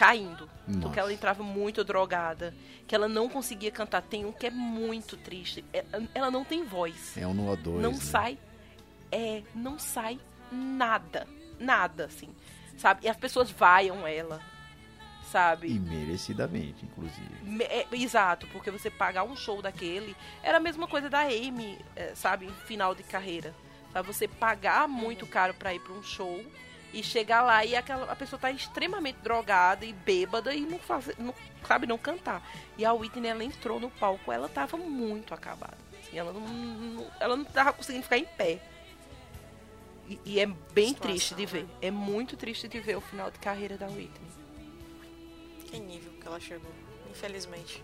caindo. 0.00 0.48
Nossa. 0.66 0.80
Porque 0.80 0.98
ela 0.98 1.12
entrava 1.12 1.42
muito 1.42 1.84
drogada. 1.84 2.54
Que 2.86 2.94
ela 2.94 3.08
não 3.08 3.28
conseguia 3.28 3.70
cantar. 3.70 4.00
Tem 4.02 4.24
um 4.24 4.32
que 4.32 4.46
é 4.46 4.50
muito 4.50 5.16
triste. 5.16 5.64
é- 5.72 5.84
ela 6.14 6.30
não 6.30 6.42
tem 6.44 6.64
voz 6.64 7.16
é 7.16 7.26
um 7.26 7.34
no 7.34 7.54
A2. 7.54 7.78
não 7.80 7.92
né? 7.92 7.96
sai 7.98 8.38
é 9.12 9.42
não 9.54 9.78
sai 9.78 10.18
nada 10.52 11.26
nada 11.58 12.04
assim 12.06 12.28
sabe 12.78 13.06
e 13.06 13.08
as 13.08 13.16
pessoas 13.16 13.50
vaiam 13.50 14.06
ela 14.06 14.40
sabe 15.30 15.68
E 15.68 15.78
merecidamente, 15.78 16.84
inclusive. 16.84 17.28
Me- 17.42 17.64
é, 17.64 17.86
exato 17.92 18.46
porque 18.48 18.70
você 18.70 18.88
pagar 18.90 19.24
um 19.24 19.36
show 19.36 19.60
daquele 19.62 20.16
era 20.42 20.56
a 20.58 20.60
mesma 20.60 20.86
coisa 20.88 21.08
da 21.10 21.20
Amy 21.22 21.78
é, 21.96 22.14
sabe 22.14 22.48
final 22.66 22.94
de 22.94 23.02
carreira 23.02 23.52
sabe 23.92 24.06
você 24.06 24.26
pagar 24.28 24.88
muito 24.88 25.26
caro 25.26 25.54
pra 25.54 25.74
ir 25.74 25.80
pra 25.80 25.92
um 25.92 26.02
show 26.02 26.40
e 26.92 27.02
chegar 27.02 27.42
lá 27.42 27.64
e 27.64 27.76
aquela 27.76 28.10
a 28.10 28.16
pessoa 28.16 28.38
tá 28.40 28.50
extremamente 28.50 29.16
drogada 29.22 29.84
e 29.84 29.92
bêbada 29.92 30.54
e 30.54 30.60
não 30.62 30.78
fazer 30.78 31.14
não 31.18 31.34
sabe 31.66 31.86
não 31.86 31.96
cantar 31.98 32.42
e 32.76 32.84
a 32.84 32.92
Whitney 32.92 33.28
ela 33.30 33.44
entrou 33.44 33.78
no 33.78 33.90
palco 33.90 34.32
ela 34.32 34.48
tava 34.48 34.76
muito 34.76 35.32
acabada 35.32 35.76
assim, 36.02 36.18
ela 36.18 36.32
não, 36.32 36.40
não- 36.40 37.10
ela 37.20 37.36
não 37.36 37.44
tava 37.44 37.72
conseguindo 37.72 38.02
ficar 38.02 38.18
em 38.18 38.24
pé 38.24 38.60
e, 40.08 40.20
e 40.24 40.40
é 40.40 40.46
bem 40.46 40.88
Situação, 40.88 40.94
triste 41.12 41.34
de 41.34 41.46
ver 41.46 41.62
né? 41.64 41.70
é 41.82 41.90
muito 41.90 42.36
triste 42.36 42.66
de 42.66 42.80
ver 42.80 42.96
o 42.96 43.00
final 43.00 43.30
de 43.30 43.38
carreira 43.38 43.76
da 43.78 43.86
Whitney 43.86 44.30
Que 45.70 45.78
nível 45.78 46.12
que 46.20 46.26
ela 46.26 46.40
chegou, 46.40 46.72
infelizmente. 47.08 47.80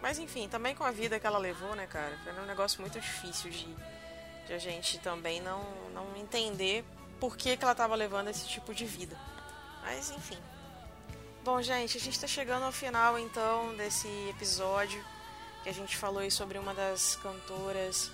Mas 0.00 0.18
enfim, 0.20 0.48
também 0.48 0.74
com 0.74 0.84
a 0.84 0.92
vida 0.92 1.18
que 1.18 1.26
ela 1.26 1.38
levou, 1.38 1.74
né, 1.74 1.86
cara? 1.88 2.16
Foi 2.22 2.32
um 2.40 2.46
negócio 2.46 2.80
muito 2.80 3.00
difícil 3.00 3.50
de, 3.50 3.66
de 4.46 4.52
a 4.52 4.58
gente 4.58 4.98
também 5.00 5.40
não, 5.40 5.60
não 5.92 6.16
entender 6.16 6.84
por 7.20 7.36
que, 7.36 7.56
que 7.56 7.64
ela 7.64 7.74
tava 7.74 7.94
levando 7.94 8.28
esse 8.28 8.46
tipo 8.46 8.74
de 8.74 8.84
vida. 8.84 9.16
Mas 9.82 10.10
enfim. 10.10 10.38
Bom, 11.42 11.60
gente, 11.60 11.98
a 11.98 12.00
gente 12.00 12.18
tá 12.18 12.26
chegando 12.26 12.64
ao 12.64 12.72
final 12.72 13.18
então 13.18 13.76
desse 13.76 14.08
episódio 14.30 15.04
que 15.62 15.68
a 15.68 15.72
gente 15.72 15.96
falou 15.96 16.30
sobre 16.30 16.58
uma 16.58 16.74
das 16.74 17.16
cantoras, 17.16 18.10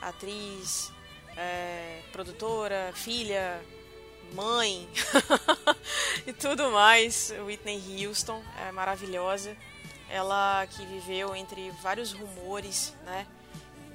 atriz, 0.00 0.92
é, 1.36 2.02
produtora, 2.12 2.92
filha, 2.94 3.60
mãe 4.32 4.88
e 6.26 6.32
tudo 6.32 6.70
mais. 6.70 7.32
Whitney 7.44 8.06
Houston 8.06 8.42
é 8.66 8.72
maravilhosa. 8.72 9.56
Ela 10.08 10.66
que 10.68 10.84
viveu 10.86 11.34
entre 11.34 11.70
vários 11.82 12.12
rumores, 12.12 12.94
né? 13.04 13.26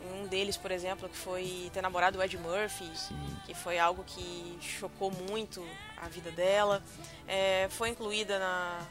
Um 0.03 0.27
deles, 0.27 0.57
por 0.57 0.71
exemplo, 0.71 1.07
que 1.07 1.17
foi 1.17 1.69
ter 1.73 1.81
namorado 1.81 2.17
o 2.17 2.23
Ed 2.23 2.37
Murphy, 2.37 2.89
Sim. 2.95 3.15
que 3.45 3.53
foi 3.53 3.77
algo 3.77 4.03
que 4.03 4.57
chocou 4.61 5.11
muito 5.11 5.65
a 5.97 6.07
vida 6.07 6.31
dela. 6.31 6.81
É, 7.27 7.67
foi 7.69 7.89
incluída 7.89 8.39
na, 8.39 8.87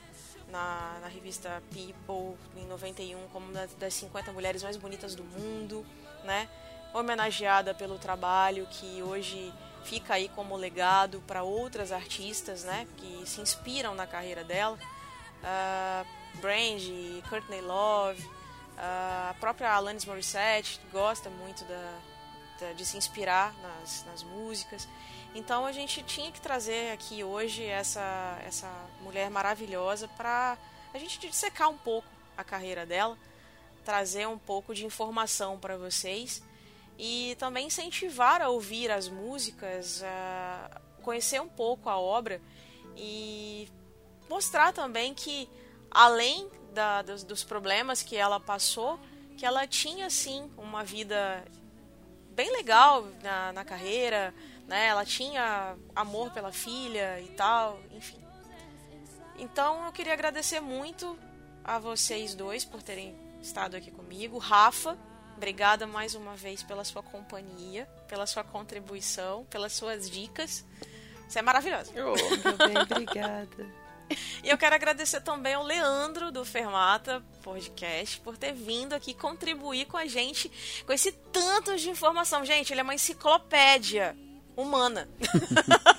na, 0.49 0.99
na 1.03 1.09
revista 1.09 1.63
People 1.73 2.37
em 2.57 2.67
91 2.67 3.29
como 3.33 3.51
uma 3.51 3.67
das 3.79 3.95
50 3.95 4.33
mulheres 4.33 4.63
mais 4.63 4.77
bonitas 4.77 5.15
do 5.15 5.25
mundo, 5.25 5.85
né? 6.25 6.49
Homenageada 6.93 7.75
pelo 7.75 7.99
trabalho 7.99 8.67
que 8.71 9.03
hoje 9.03 9.53
fica 9.85 10.15
aí 10.15 10.29
como 10.29 10.57
legado 10.57 11.23
para 11.27 11.43
outras 11.43 11.93
artistas, 11.93 12.65
né? 12.65 12.87
Que 12.97 13.23
se 13.27 13.41
inspiram 13.41 13.95
na 13.95 14.07
carreira 14.07 14.45
dela. 14.45 14.79
Brandy, 16.41 17.23
Courtney 17.29 17.61
Love, 17.61 18.23
a 18.83 19.35
própria 19.39 19.73
Alanis 19.73 20.05
Morissette 20.05 20.81
gosta 20.91 21.29
muito 21.31 21.65
da, 21.65 21.99
da- 22.59 22.73
de 22.73 22.85
se 22.87 22.97
inspirar 22.97 23.55
nas, 23.61 24.05
nas 24.07 24.23
músicas. 24.23 24.89
Então 25.35 25.65
a 25.67 25.73
gente 25.73 26.03
tinha 26.03 26.33
que 26.33 26.41
trazer 26.41 26.93
aqui 26.93 27.23
hoje 27.23 27.65
essa, 27.65 28.39
essa 28.45 28.69
mulher 29.03 29.31
maravilhosa 29.31 30.09
para 30.09 30.57
a 30.93 30.99
gente 30.99 31.19
dissecar 31.21 31.69
um 31.69 31.77
pouco 31.79 32.09
a 32.37 32.43
carreira 32.43 32.85
dela, 32.87 33.17
trazer 33.85 34.27
um 34.27 34.39
pouco 34.39 34.75
de 34.75 34.85
informação 34.87 35.59
para 35.59 35.77
vocês 35.77 36.43
e 36.99 37.37
também 37.39 37.67
incentivar 37.67 38.43
a 38.43 38.49
ouvir 38.49 38.91
as 38.91 39.09
músicas, 39.09 40.03
a 40.03 40.81
conhecer 41.03 41.41
um 41.41 41.49
pouco 41.49 41.89
a 41.89 41.99
obra 41.99 42.41
e 42.97 43.69
mostrar 44.29 44.73
também 44.73 45.15
que 45.15 45.49
além 45.91 46.51
da- 46.73 47.03
dos, 47.03 47.23
dos 47.25 47.43
problemas 47.45 48.03
que 48.03 48.17
ela 48.17 48.39
passou, 48.41 48.99
que 49.37 49.45
ela 49.47 49.67
tinha 49.67 50.09
sim 50.11 50.51
uma 50.57 50.83
vida 50.85 51.45
bem 52.31 52.51
legal 52.53 53.07
na, 53.23 53.53
na 53.53 53.65
carreira, 53.65 54.35
né? 54.67 54.87
Ela 54.87 55.05
tinha 55.05 55.77
amor 55.95 56.31
pela 56.31 56.53
filha 56.53 57.21
e 57.21 57.29
tal, 57.29 57.79
enfim. 57.93 58.19
Então 59.39 59.85
eu 59.87 59.93
queria 59.93 60.13
agradecer 60.13 60.61
muito 60.61 61.19
a 61.65 61.79
vocês 61.79 62.35
dois 62.35 62.65
por 62.65 62.83
terem 62.83 63.15
estado 63.43 63.77
aqui 63.77 63.91
comigo. 63.91 64.39
Rafa, 64.39 64.97
obrigada 65.37 65.87
mais 65.87 66.15
uma 66.15 66.35
vez 66.37 66.63
pela 66.63 66.85
sua 66.85 67.03
companhia, 67.03 67.87
pela 68.07 68.27
sua 68.27 68.45
contribuição, 68.45 69.45
pelas 69.47 69.73
suas 69.73 70.11
dicas. 70.11 70.65
Você 71.29 71.39
é 71.39 71.43
maravilhosa. 71.43 71.91
Oh, 71.95 72.49
meu 72.49 72.57
bem, 72.59 72.79
obrigada. 72.79 73.67
E 74.43 74.49
eu 74.49 74.59
quero 74.59 74.75
agradecer 74.75 75.21
também 75.21 75.55
ao 75.55 75.63
Leandro 75.63 76.33
do 76.33 76.45
Fermata 76.45 77.23
Podcast 77.43 78.21
por 78.21 78.37
ter 78.37 78.53
vindo 78.53 78.93
aqui 78.95 79.15
contribuir 79.15 79.87
com 79.87 79.97
a 79.97 80.07
gente 80.07 80.51
com 80.87 80.93
esse 80.93 81.13
tanto 81.13 81.77
de 81.77 81.91
informação. 81.91 82.45
Gente, 82.45 82.73
ele 82.73 82.81
é 82.81 82.83
uma 82.83 82.95
enciclopédia 82.95 84.17
humana. 84.57 85.09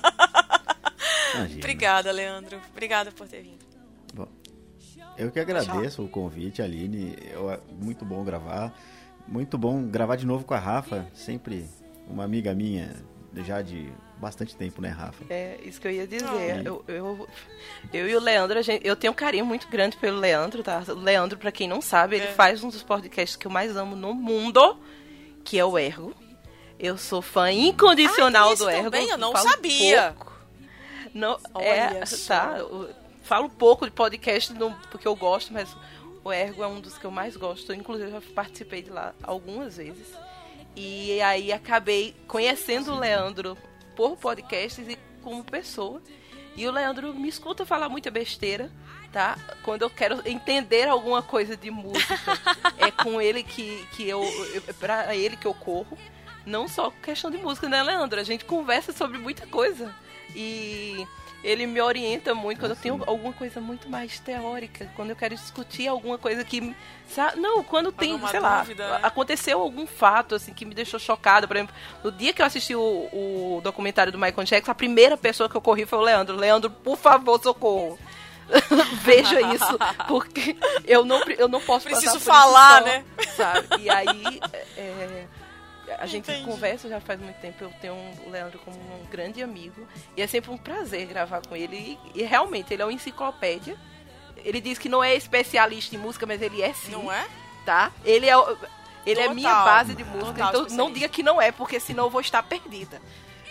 Obrigada, 1.56 2.10
Leandro. 2.12 2.60
Obrigada 2.70 3.10
por 3.12 3.26
ter 3.26 3.42
vindo. 3.42 3.64
Bom, 4.14 4.28
eu 5.16 5.30
que 5.30 5.40
agradeço 5.40 6.02
o 6.04 6.08
convite, 6.08 6.62
Aline. 6.62 7.16
Eu- 7.30 7.50
é 7.50 7.60
muito 7.70 8.04
bom 8.04 8.24
gravar. 8.24 8.72
Muito 9.26 9.56
bom 9.56 9.86
gravar 9.88 10.16
de 10.16 10.26
novo 10.26 10.44
com 10.44 10.54
a 10.54 10.58
Rafa. 10.58 11.06
Sempre 11.14 11.68
uma 12.08 12.24
amiga 12.24 12.54
minha, 12.54 12.94
já 13.36 13.62
de 13.62 13.90
bastante 14.18 14.54
tempo, 14.54 14.80
né, 14.82 14.88
Rafa? 14.90 15.24
É, 15.30 15.58
isso 15.64 15.80
que 15.80 15.88
eu 15.88 15.92
ia 15.92 16.06
dizer. 16.06 16.26
Ah. 16.28 16.62
Eu, 16.64 16.84
eu, 16.86 17.28
eu 17.92 18.08
e 18.08 18.14
o 18.16 18.20
Leandro, 18.20 18.58
a 18.58 18.62
gente, 18.62 18.86
eu 18.86 18.94
tenho 18.94 19.12
um 19.12 19.16
carinho 19.16 19.44
muito 19.46 19.66
grande 19.68 19.96
pelo 19.96 20.18
Leandro, 20.18 20.62
tá? 20.62 20.82
O 20.88 20.92
Leandro, 20.94 21.38
pra 21.38 21.50
quem 21.50 21.66
não 21.68 21.80
sabe, 21.80 22.16
ele 22.16 22.26
É. 22.26 22.32
faz 22.32 22.62
um 22.62 22.68
dos 22.68 22.82
podcasts 22.82 23.36
que 23.36 23.46
eu 23.46 23.50
mais 23.50 23.76
amo 23.76 23.96
no 23.96 24.12
mundo, 24.14 24.78
que 25.44 25.58
é 25.58 25.64
o 25.64 25.78
Ergo. 25.78 26.14
Eu 26.78 26.98
sou 26.98 27.22
fã 27.22 27.50
incondicional 27.50 28.50
Ah, 28.52 28.54
do 28.54 28.68
Ergo. 28.70 28.84
também? 28.90 29.08
Eu 29.08 29.18
não 29.18 29.32
falo 29.32 29.48
sabia. 29.48 30.12
pouco. 30.16 30.32
Não, 31.14 31.38
Olha 31.54 31.64
é, 31.66 32.06
só. 32.06 32.34
tá. 32.34 32.58
eu 32.58 32.90
falo 33.22 33.48
pouco 33.50 33.84
de 33.84 33.90
podcast 33.92 34.52
no- 34.54 34.74
porque 34.90 35.06
eu 35.06 35.14
gosto, 35.14 35.52
mas 35.52 35.74
o 36.24 36.32
Ergo 36.32 36.62
é 36.62 36.66
um 36.66 36.80
dos 36.80 36.96
que 36.98 37.04
eu 37.04 37.10
mais 37.10 37.36
gosto. 37.36 37.72
Inclusive, 37.72 38.08
eu 38.10 38.20
já 38.20 38.22
participei 38.34 38.82
de 38.82 38.90
lá 38.90 39.14
algumas 39.22 39.76
vezes. 39.76 40.06
E 40.74 41.20
aí 41.20 41.52
acabei 41.52 42.16
conhecendo 42.26 42.92
o 42.92 42.98
Leandro 42.98 43.56
por 43.94 44.16
podcasts 44.16 44.86
e 44.88 44.98
como 45.22 45.44
pessoa. 45.44 46.02
E 46.56 46.66
o 46.66 46.72
Leandro 46.72 47.14
me 47.14 47.28
escuta 47.28 47.64
falar 47.64 47.88
muita 47.88 48.10
besteira, 48.10 48.70
tá? 49.12 49.38
Quando 49.62 49.82
eu 49.82 49.90
quero 49.90 50.26
entender 50.28 50.88
alguma 50.88 51.22
coisa 51.22 51.56
de 51.56 51.70
música, 51.70 52.18
é 52.78 52.90
com 52.90 53.20
ele 53.20 53.42
que, 53.42 53.86
que 53.92 54.08
eu. 54.08 54.22
É 54.68 54.72
pra 54.72 55.14
ele 55.14 55.36
que 55.36 55.46
eu 55.46 55.54
corro. 55.54 55.96
Não 56.44 56.66
só 56.66 56.90
questão 57.02 57.30
de 57.30 57.38
música, 57.38 57.68
né, 57.68 57.82
Leandro? 57.82 58.18
A 58.18 58.24
gente 58.24 58.44
conversa 58.44 58.92
sobre 58.92 59.16
muita 59.16 59.46
coisa. 59.46 59.94
E 60.34 61.06
ele 61.42 61.66
me 61.66 61.80
orienta 61.80 62.34
muito 62.34 62.58
quando 62.60 62.72
eu 62.72 62.76
tenho 62.76 63.02
alguma 63.06 63.32
coisa 63.32 63.60
muito 63.60 63.88
mais 63.88 64.18
teórica, 64.20 64.88
quando 64.94 65.10
eu 65.10 65.16
quero 65.16 65.34
discutir 65.34 65.88
alguma 65.88 66.16
coisa 66.18 66.44
que. 66.44 66.74
sa- 67.08 67.34
Não, 67.36 67.62
quando 67.64 67.90
tem, 67.92 68.18
sei 68.28 68.40
lá, 68.40 68.60
dúvida, 68.60 68.88
né? 68.88 69.00
aconteceu 69.02 69.60
algum 69.60 69.86
fato 69.86 70.34
assim 70.34 70.52
que 70.54 70.64
me 70.64 70.74
deixou 70.74 71.00
chocada. 71.00 71.46
Por 71.48 71.56
exemplo, 71.56 71.74
no 72.04 72.12
dia 72.12 72.32
que 72.32 72.40
eu 72.42 72.46
assisti 72.46 72.74
o, 72.74 72.80
o 72.80 73.60
documentário 73.62 74.12
do 74.12 74.18
Michael 74.18 74.44
Jackson, 74.44 74.70
a 74.70 74.74
primeira 74.74 75.16
pessoa 75.16 75.48
que 75.48 75.56
eu 75.56 75.60
corri 75.60 75.84
foi 75.86 75.98
o 75.98 76.02
Leandro. 76.02 76.36
Leandro, 76.36 76.70
por 76.70 76.96
favor, 76.96 77.40
socorro. 77.42 77.98
Veja 79.02 79.40
isso, 79.54 79.78
porque 80.08 80.56
eu 80.84 81.04
não, 81.04 81.22
eu 81.38 81.48
não 81.48 81.60
posso 81.60 81.86
Preciso 81.86 82.20
falar, 82.20 82.80
isso 82.82 82.88
né? 82.88 83.04
Sabe? 83.36 83.66
E 83.80 83.88
aí, 83.88 84.40
é, 84.76 85.26
a 85.98 86.06
gente 86.06 86.30
Entendi. 86.30 86.46
conversa 86.46 86.88
já 86.88 87.00
faz 87.00 87.20
muito 87.20 87.36
tempo. 87.40 87.64
Eu 87.64 87.72
tenho 87.80 87.94
o 88.26 88.30
Leandro 88.30 88.58
como 88.60 88.76
um 88.76 89.06
grande 89.10 89.42
amigo. 89.42 89.86
E 90.16 90.22
é 90.22 90.26
sempre 90.26 90.50
um 90.50 90.56
prazer 90.56 91.06
gravar 91.06 91.42
com 91.46 91.56
ele. 91.56 91.98
E, 92.14 92.20
e 92.20 92.22
realmente, 92.22 92.72
ele 92.72 92.82
é 92.82 92.84
uma 92.84 92.92
enciclopédia. 92.92 93.76
Ele 94.36 94.60
diz 94.60 94.78
que 94.78 94.88
não 94.88 95.02
é 95.02 95.14
especialista 95.14 95.94
em 95.94 95.98
música, 95.98 96.26
mas 96.26 96.40
ele 96.40 96.62
é 96.62 96.72
sim. 96.72 96.92
Não 96.92 97.12
é? 97.12 97.26
Tá? 97.64 97.92
Ele 98.04 98.28
é, 98.28 98.34
ele 99.06 99.20
é 99.20 99.32
minha 99.32 99.64
base 99.64 99.94
de 99.94 100.04
música. 100.04 100.46
Total 100.46 100.62
então 100.62 100.76
não 100.76 100.92
diga 100.92 101.08
que 101.08 101.22
não 101.22 101.40
é, 101.40 101.52
porque 101.52 101.78
senão 101.78 102.04
eu 102.04 102.10
vou 102.10 102.20
estar 102.20 102.42
perdida. 102.42 103.00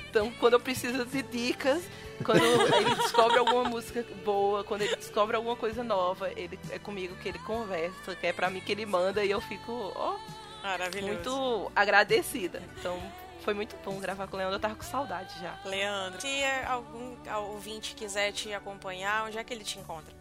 Então, 0.10 0.32
quando 0.40 0.54
eu 0.54 0.60
preciso 0.60 1.06
de 1.06 1.22
dicas, 1.22 1.82
quando 2.24 2.44
ele 2.44 2.96
descobre 2.96 3.38
alguma 3.38 3.64
música 3.64 4.06
boa, 4.26 4.64
quando 4.64 4.82
ele 4.82 4.96
descobre 4.98 5.36
alguma 5.36 5.56
coisa 5.56 5.84
nova, 5.84 6.30
ele 6.36 6.60
é 6.70 6.78
comigo 6.78 7.16
que 7.16 7.30
ele 7.30 7.40
conversa, 7.40 8.16
que 8.16 8.28
é 8.28 8.34
pra 8.34 8.50
mim 8.50 8.60
que 8.60 8.72
ele 8.72 8.86
manda 8.86 9.24
e 9.24 9.32
eu 9.32 9.40
fico, 9.40 9.94
ó, 9.96 10.18
Maravilhoso. 10.64 11.14
muito 11.14 11.72
agradecida. 11.76 12.62
Então, 12.80 13.00
foi 13.42 13.54
muito 13.54 13.76
bom 13.84 14.00
gravar 14.00 14.28
com 14.28 14.36
o 14.36 14.40
Leandro, 14.40 14.56
eu 14.56 14.60
tava 14.60 14.76
com 14.76 14.84
saudade 14.84 15.34
já. 15.42 15.58
Leandro, 15.66 16.22
se 16.22 16.44
algum 16.68 17.16
ouvinte 17.52 17.96
quiser 17.96 18.32
te 18.32 18.54
acompanhar, 18.54 19.26
onde 19.26 19.38
é 19.38 19.44
que 19.44 19.54
ele 19.54 19.64
te 19.64 19.80
encontra? 19.80 20.14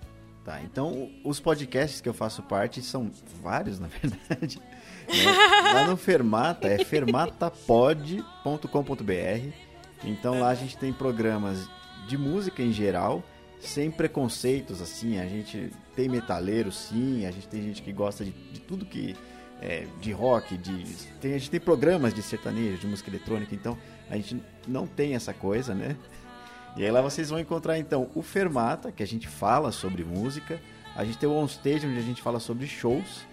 Tá, 0.45 0.61
então 0.63 1.11
os 1.23 1.39
podcasts 1.39 2.01
que 2.01 2.09
eu 2.09 2.15
faço 2.15 2.43
parte 2.43 2.83
são 2.83 3.11
vários, 3.43 3.79
na 3.79 3.89
verdade. 3.89 4.59
né? 4.59 4.81
Lá 5.75 5.87
no 5.87 5.97
Fermata, 5.97 6.67
é 6.67 6.83
fermatapod.com.br. 6.83 9.55
Então 10.03 10.41
lá 10.41 10.49
a 10.49 10.55
gente 10.55 10.79
tem 10.79 10.93
programas 10.93 11.69
de 12.07 12.17
música 12.17 12.63
em 12.63 12.73
geral, 12.73 13.23
sem 13.61 13.91
preconceitos, 13.91 14.81
assim. 14.81 15.21
A 15.21 15.27
gente 15.27 15.71
tem 15.95 16.09
metaleiro, 16.09 16.73
sim, 16.73 17.27
a 17.27 17.31
gente 17.31 17.47
tem 17.49 17.63
gente 17.63 17.83
que 17.83 17.93
gosta 17.93 18.25
de, 18.25 18.31
de 18.31 18.61
tudo 18.61 18.87
que. 18.87 19.15
É, 19.61 19.87
de 20.01 20.13
rock, 20.13 20.57
de. 20.57 20.85
Tem, 21.21 21.35
a 21.35 21.39
gente 21.39 21.51
tem 21.51 21.61
programas 21.61 22.15
de 22.15 22.23
sertanejo, 22.23 22.79
de 22.79 22.87
música 22.87 23.11
eletrônica, 23.11 23.55
então 23.55 23.77
a 24.09 24.17
gente 24.17 24.41
não 24.67 24.87
tem 24.87 25.15
essa 25.15 25.33
coisa, 25.33 25.75
né? 25.75 25.97
E 26.77 26.85
aí 26.85 26.91
lá 26.91 27.01
vocês 27.03 27.31
vão 27.31 27.39
encontrar 27.39 27.79
então 27.79 28.11
o 28.15 28.23
Fermata, 28.23 28.93
que 28.93 29.03
a 29.03 29.07
gente 29.07 29.29
fala 29.29 29.73
sobre 29.73 30.05
música. 30.05 30.61
A 30.95 31.05
gente 31.05 31.19
tem 31.19 31.29
o 31.29 31.33
Onstage, 31.33 31.87
onde 31.87 31.99
a 31.99 32.03
gente 32.03 32.23
fala 32.23 32.41
sobre 32.41 32.67
shows. 32.67 33.27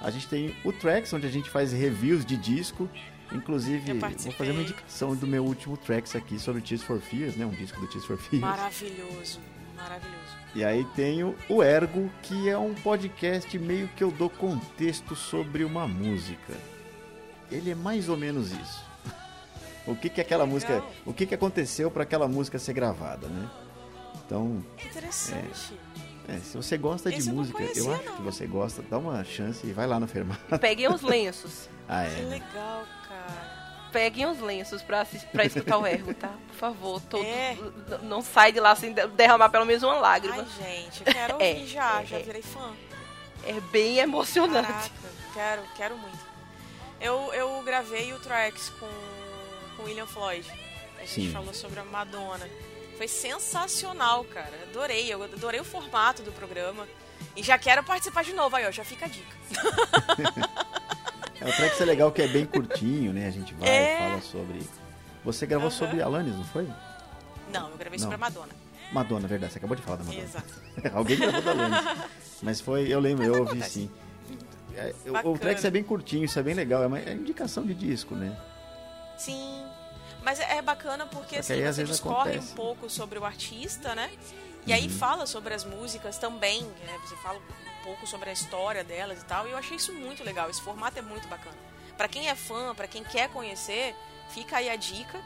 A 0.00 0.10
gente 0.10 0.28
tem 0.28 0.54
o 0.64 0.72
Tracks, 0.72 1.12
onde 1.12 1.26
a 1.26 1.30
gente 1.30 1.48
faz 1.48 1.72
reviews 1.72 2.24
de 2.24 2.36
disco. 2.36 2.88
Inclusive, 3.32 3.92
vou 3.92 4.32
fazer 4.32 4.50
uma 4.50 4.62
indicação 4.62 5.16
do 5.16 5.26
meu 5.26 5.44
último 5.44 5.76
Tracks 5.76 6.14
aqui 6.14 6.38
sobre 6.38 6.60
Tears 6.60 6.82
for 6.82 7.00
Fears, 7.00 7.36
né? 7.36 7.46
Um 7.46 7.50
disco 7.50 7.80
do 7.80 7.86
Tears 7.86 8.04
for 8.04 8.18
Fears. 8.18 8.42
Maravilhoso. 8.42 9.40
Maravilhoso. 9.82 10.22
E 10.54 10.64
aí 10.64 10.84
tenho 10.94 11.34
o 11.48 11.62
Ergo, 11.62 12.10
que 12.22 12.48
é 12.48 12.56
um 12.58 12.74
podcast 12.74 13.58
meio 13.58 13.88
que 13.88 14.04
eu 14.04 14.10
dou 14.10 14.28
contexto 14.30 15.14
sobre 15.16 15.64
uma 15.64 15.88
música. 15.88 16.52
Ele 17.50 17.70
é 17.70 17.74
mais 17.74 18.08
ou 18.08 18.16
menos 18.16 18.52
isso. 18.52 18.84
O 19.84 19.96
que 19.96 20.08
que 20.08 20.20
aquela 20.20 20.44
Legal. 20.44 20.54
música, 20.54 20.84
o 21.04 21.12
que 21.12 21.26
que 21.26 21.34
aconteceu 21.34 21.90
para 21.90 22.04
aquela 22.04 22.28
música 22.28 22.56
ser 22.56 22.72
gravada, 22.72 23.26
né? 23.26 23.50
Então, 24.24 24.64
Que 24.76 24.86
interessante. 24.86 25.74
é, 26.28 26.36
se 26.38 26.56
você 26.56 26.78
gosta 26.78 27.10
de 27.10 27.16
Esse 27.16 27.28
eu 27.30 27.34
não 27.34 27.40
música, 27.40 27.60
eu 27.60 27.66
conhecia, 27.66 27.92
acho 27.96 28.04
não. 28.04 28.16
que 28.16 28.22
você 28.22 28.46
gosta, 28.46 28.80
dá 28.88 28.96
uma 28.98 29.24
chance 29.24 29.66
e 29.66 29.72
vai 29.72 29.88
lá 29.88 29.98
no 29.98 30.06
Fermata. 30.08 30.56
Peguem 30.56 30.86
os 30.88 31.02
lenços. 31.02 31.68
Ah, 31.88 32.04
Que 32.04 32.20
é. 32.20 32.22
né? 32.22 32.28
legal, 32.30 32.84
cara. 33.08 33.61
Peguem 33.92 34.26
os 34.26 34.40
lenços 34.40 34.80
pra, 34.82 35.06
pra 35.30 35.44
escutar 35.44 35.76
o 35.78 35.86
erro, 35.86 36.14
tá? 36.14 36.32
Por 36.48 36.56
favor, 36.56 37.00
todo, 37.02 37.24
É. 37.24 37.56
não 38.02 38.22
sai 38.22 38.50
de 38.52 38.58
lá 38.58 38.74
sem 38.74 38.92
de- 38.92 39.06
derramar 39.08 39.50
pelo 39.50 39.66
menos 39.66 39.82
uma 39.82 39.96
lágrima. 39.96 40.36
Ai, 40.38 40.64
gente, 40.82 41.02
eu 41.06 41.12
quero 41.12 41.36
É, 41.42 41.48
ouvir 41.52 41.66
já. 41.66 42.00
é, 42.02 42.06
já 42.06 42.16
é. 42.18 42.22
virei 42.22 42.42
fã. 42.42 42.72
É 43.44 43.60
bem 43.72 43.98
emocionante. 43.98 44.68
Caraca, 44.68 44.90
quero, 45.34 45.62
quero 45.76 45.98
muito. 45.98 46.18
Eu, 47.00 47.32
eu 47.34 47.62
gravei 47.62 48.12
o 48.12 48.18
tracks 48.20 48.70
com 48.80 48.88
com 49.76 49.84
William 49.84 50.06
Floyd. 50.06 50.48
A 50.96 51.00
gente 51.00 51.10
Sim. 51.28 51.32
falou 51.32 51.52
sobre 51.54 51.80
a 51.80 51.84
Madonna. 51.84 52.48
Foi 52.98 53.08
sensacional, 53.08 54.22
cara. 54.24 54.52
Adorei. 54.70 55.12
Eu 55.12 55.22
adorei 55.22 55.58
o 55.60 55.64
formato 55.64 56.22
do 56.22 56.30
programa. 56.30 56.86
E 57.34 57.42
já 57.42 57.58
quero 57.58 57.82
participar 57.82 58.22
de 58.22 58.32
novo. 58.34 58.54
Aí, 58.54 58.66
ó, 58.66 58.70
já 58.70 58.84
fica 58.84 59.06
a 59.06 59.08
dica. 59.08 59.36
É, 61.44 61.48
o 61.48 61.56
Tracks 61.56 61.80
é 61.80 61.84
legal 61.84 62.12
que 62.12 62.22
é 62.22 62.28
bem 62.28 62.46
curtinho, 62.46 63.12
né? 63.12 63.26
A 63.26 63.30
gente 63.30 63.52
vai 63.54 63.68
É. 63.68 63.98
fala 63.98 64.20
sobre. 64.22 64.66
Você 65.24 65.46
gravou 65.46 65.68
Aham. 65.68 65.76
sobre 65.76 66.02
Alanis, 66.02 66.34
não 66.36 66.44
foi? 66.44 66.68
Não, 67.52 67.68
eu 67.70 67.76
gravei 67.76 67.98
Não. 67.98 68.02
sobre 68.04 68.14
a 68.14 68.18
Madonna. 68.18 68.52
Madonna, 68.92 69.26
verdade. 69.28 69.52
Você 69.52 69.58
acabou 69.58 69.76
de 69.76 69.82
falar 69.82 69.96
da 69.96 70.04
Madonna. 70.04 70.22
Exato. 70.24 70.54
Alguém 70.94 71.16
gravou 71.18 71.42
da 71.42 71.50
Alanis. 71.50 71.84
Mas 72.42 72.60
foi, 72.60 72.88
eu 72.88 73.00
lembro, 73.00 73.24
eu 73.24 73.34
ouvi 73.40 73.50
acontece. 73.52 73.70
sim. 73.70 73.90
É, 74.76 74.94
o-. 75.24 75.38
Tracks 75.38 75.64
é 75.64 75.70
bem 75.70 75.82
curtinho, 75.82 76.24
isso 76.24 76.38
é 76.38 76.42
bem 76.42 76.54
legal. 76.54 76.82
É 76.82 76.86
uma 76.86 76.98
é 76.98 77.12
indicação 77.12 77.64
de 77.64 77.74
disco, 77.74 78.14
né? 78.14 78.36
Sim. 79.18 79.64
Mas 80.22 80.38
é 80.40 80.56
é 80.58 80.62
bacana 80.62 81.06
porque 81.06 81.42
Só 81.42 81.52
que 81.54 81.60
assim, 81.60 81.66
aí, 81.66 81.72
você 81.72 81.84
discorre 81.84 82.30
acontece. 82.30 82.46
Uhum. 82.46 82.52
um 82.52 82.56
pouco 82.56 82.90
sobre 82.90 83.18
o 83.18 83.24
artista, 83.24 83.94
né? 83.94 84.10
E 84.66 84.72
aí 84.72 84.88
fala 84.88 85.26
sobre 85.26 85.52
as 85.54 85.64
músicas 85.64 86.18
também, 86.18 86.62
né? 86.62 86.98
Você 87.04 87.16
fala 87.16 87.40
pouco 87.82 88.06
sobre 88.06 88.30
a 88.30 88.32
história 88.32 88.82
delas 88.82 89.20
e 89.20 89.24
tal. 89.24 89.46
E 89.46 89.50
eu 89.50 89.58
achei 89.58 89.76
isso 89.76 89.92
muito 89.92 90.24
legal. 90.24 90.48
Esse 90.50 90.60
formato 90.60 90.98
é 90.98 91.02
muito 91.02 91.28
bacana. 91.28 91.56
Pra 91.96 92.08
quem 92.08 92.28
é 92.28 92.34
fã, 92.34 92.74
pra 92.74 92.88
quem 92.88 93.04
quer 93.04 93.28
conhecer, 93.30 93.94
fica 94.30 94.56
aí 94.56 94.68
a 94.68 94.76
dica. 94.76 95.22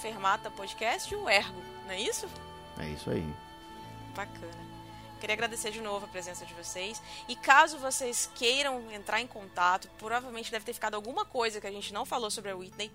Fermata 0.00 0.50
Podcast 0.50 1.12
e 1.12 1.16
o 1.16 1.28
Ergo, 1.28 1.62
não 1.84 1.92
é 1.92 2.00
isso? 2.00 2.28
É 2.78 2.86
isso 2.88 3.10
aí. 3.10 3.26
Bacana. 4.14 4.66
Queria 5.20 5.34
agradecer 5.34 5.70
de 5.70 5.80
novo 5.80 6.04
a 6.04 6.08
presença 6.08 6.44
de 6.44 6.52
vocês. 6.52 7.00
E 7.26 7.34
caso 7.34 7.78
vocês 7.78 8.30
queiram 8.34 8.90
entrar 8.92 9.20
em 9.20 9.26
contato, 9.26 9.88
provavelmente 9.98 10.50
deve 10.50 10.64
ter 10.64 10.74
ficado 10.74 10.94
alguma 10.94 11.24
coisa 11.24 11.60
que 11.60 11.66
a 11.66 11.72
gente 11.72 11.92
não 11.92 12.04
falou 12.04 12.30
sobre 12.30 12.50
a 12.50 12.56
Whitney. 12.56 12.92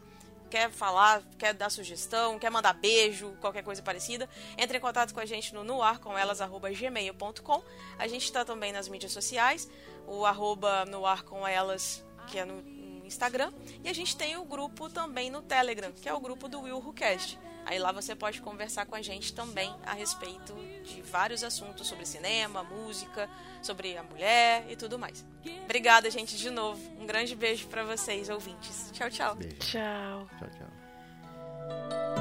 Quer 0.51 0.69
falar, 0.69 1.23
quer 1.39 1.53
dar 1.53 1.71
sugestão, 1.71 2.37
quer 2.37 2.51
mandar 2.51 2.73
beijo, 2.73 3.37
qualquer 3.39 3.63
coisa 3.63 3.81
parecida, 3.81 4.29
entre 4.57 4.77
em 4.77 4.81
contato 4.81 5.13
com 5.13 5.21
a 5.21 5.25
gente 5.25 5.55
no 5.55 5.63
noarcomelas.gmail.com. 5.63 7.63
A 7.97 8.07
gente 8.07 8.25
está 8.25 8.43
também 8.43 8.73
nas 8.73 8.89
mídias 8.89 9.13
sociais, 9.13 9.69
o 10.05 10.25
arroba 10.25 10.83
noarcomelas, 10.85 12.03
que 12.27 12.37
é 12.37 12.43
no, 12.43 12.81
Instagram. 13.11 13.51
E 13.83 13.89
a 13.89 13.93
gente 13.93 14.15
tem 14.15 14.37
o 14.37 14.45
grupo 14.45 14.89
também 14.89 15.29
no 15.29 15.41
Telegram, 15.41 15.91
que 15.91 16.07
é 16.07 16.13
o 16.13 16.19
grupo 16.19 16.47
do 16.47 16.61
Will 16.61 16.77
Who 16.77 16.93
Cast. 16.93 17.37
Aí 17.65 17.79
lá 17.79 17.91
você 17.91 18.15
pode 18.15 18.41
conversar 18.41 18.85
com 18.85 18.95
a 18.95 19.01
gente 19.01 19.33
também 19.33 19.73
a 19.85 19.93
respeito 19.93 20.53
de 20.83 21.01
vários 21.01 21.43
assuntos 21.43 21.87
sobre 21.87 22.05
cinema, 22.05 22.63
música, 22.63 23.29
sobre 23.61 23.97
a 23.97 24.03
mulher 24.03 24.65
e 24.69 24.75
tudo 24.75 24.97
mais. 24.97 25.25
Obrigada, 25.63 26.09
gente, 26.09 26.37
de 26.37 26.49
novo. 26.49 26.81
Um 26.99 27.05
grande 27.05 27.35
beijo 27.35 27.67
pra 27.67 27.83
vocês, 27.83 28.29
ouvintes. 28.29 28.89
Tchau, 28.93 29.09
tchau. 29.09 29.35
Beijo. 29.35 29.55
Tchau. 29.57 30.27
Tchau, 30.39 30.49
tchau. 30.49 32.20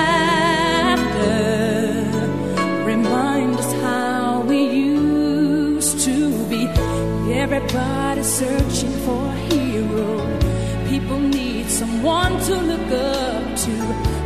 Everybody 7.63 8.23
searching 8.23 8.91
for 9.05 9.25
a 9.27 9.35
hero. 9.53 10.39
People 10.89 11.19
need 11.19 11.69
someone 11.69 12.39
to 12.39 12.55
look 12.55 12.91
up 12.91 13.55
to. 13.55 13.71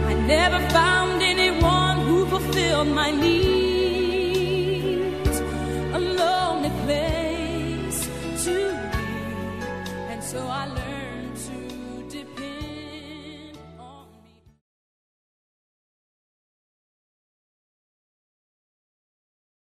I 0.08 0.14
never 0.26 0.60
found 0.70 1.22
anyone 1.22 1.98
who 2.08 2.26
fulfilled 2.28 2.88
my 2.88 3.12
needs. 3.12 3.75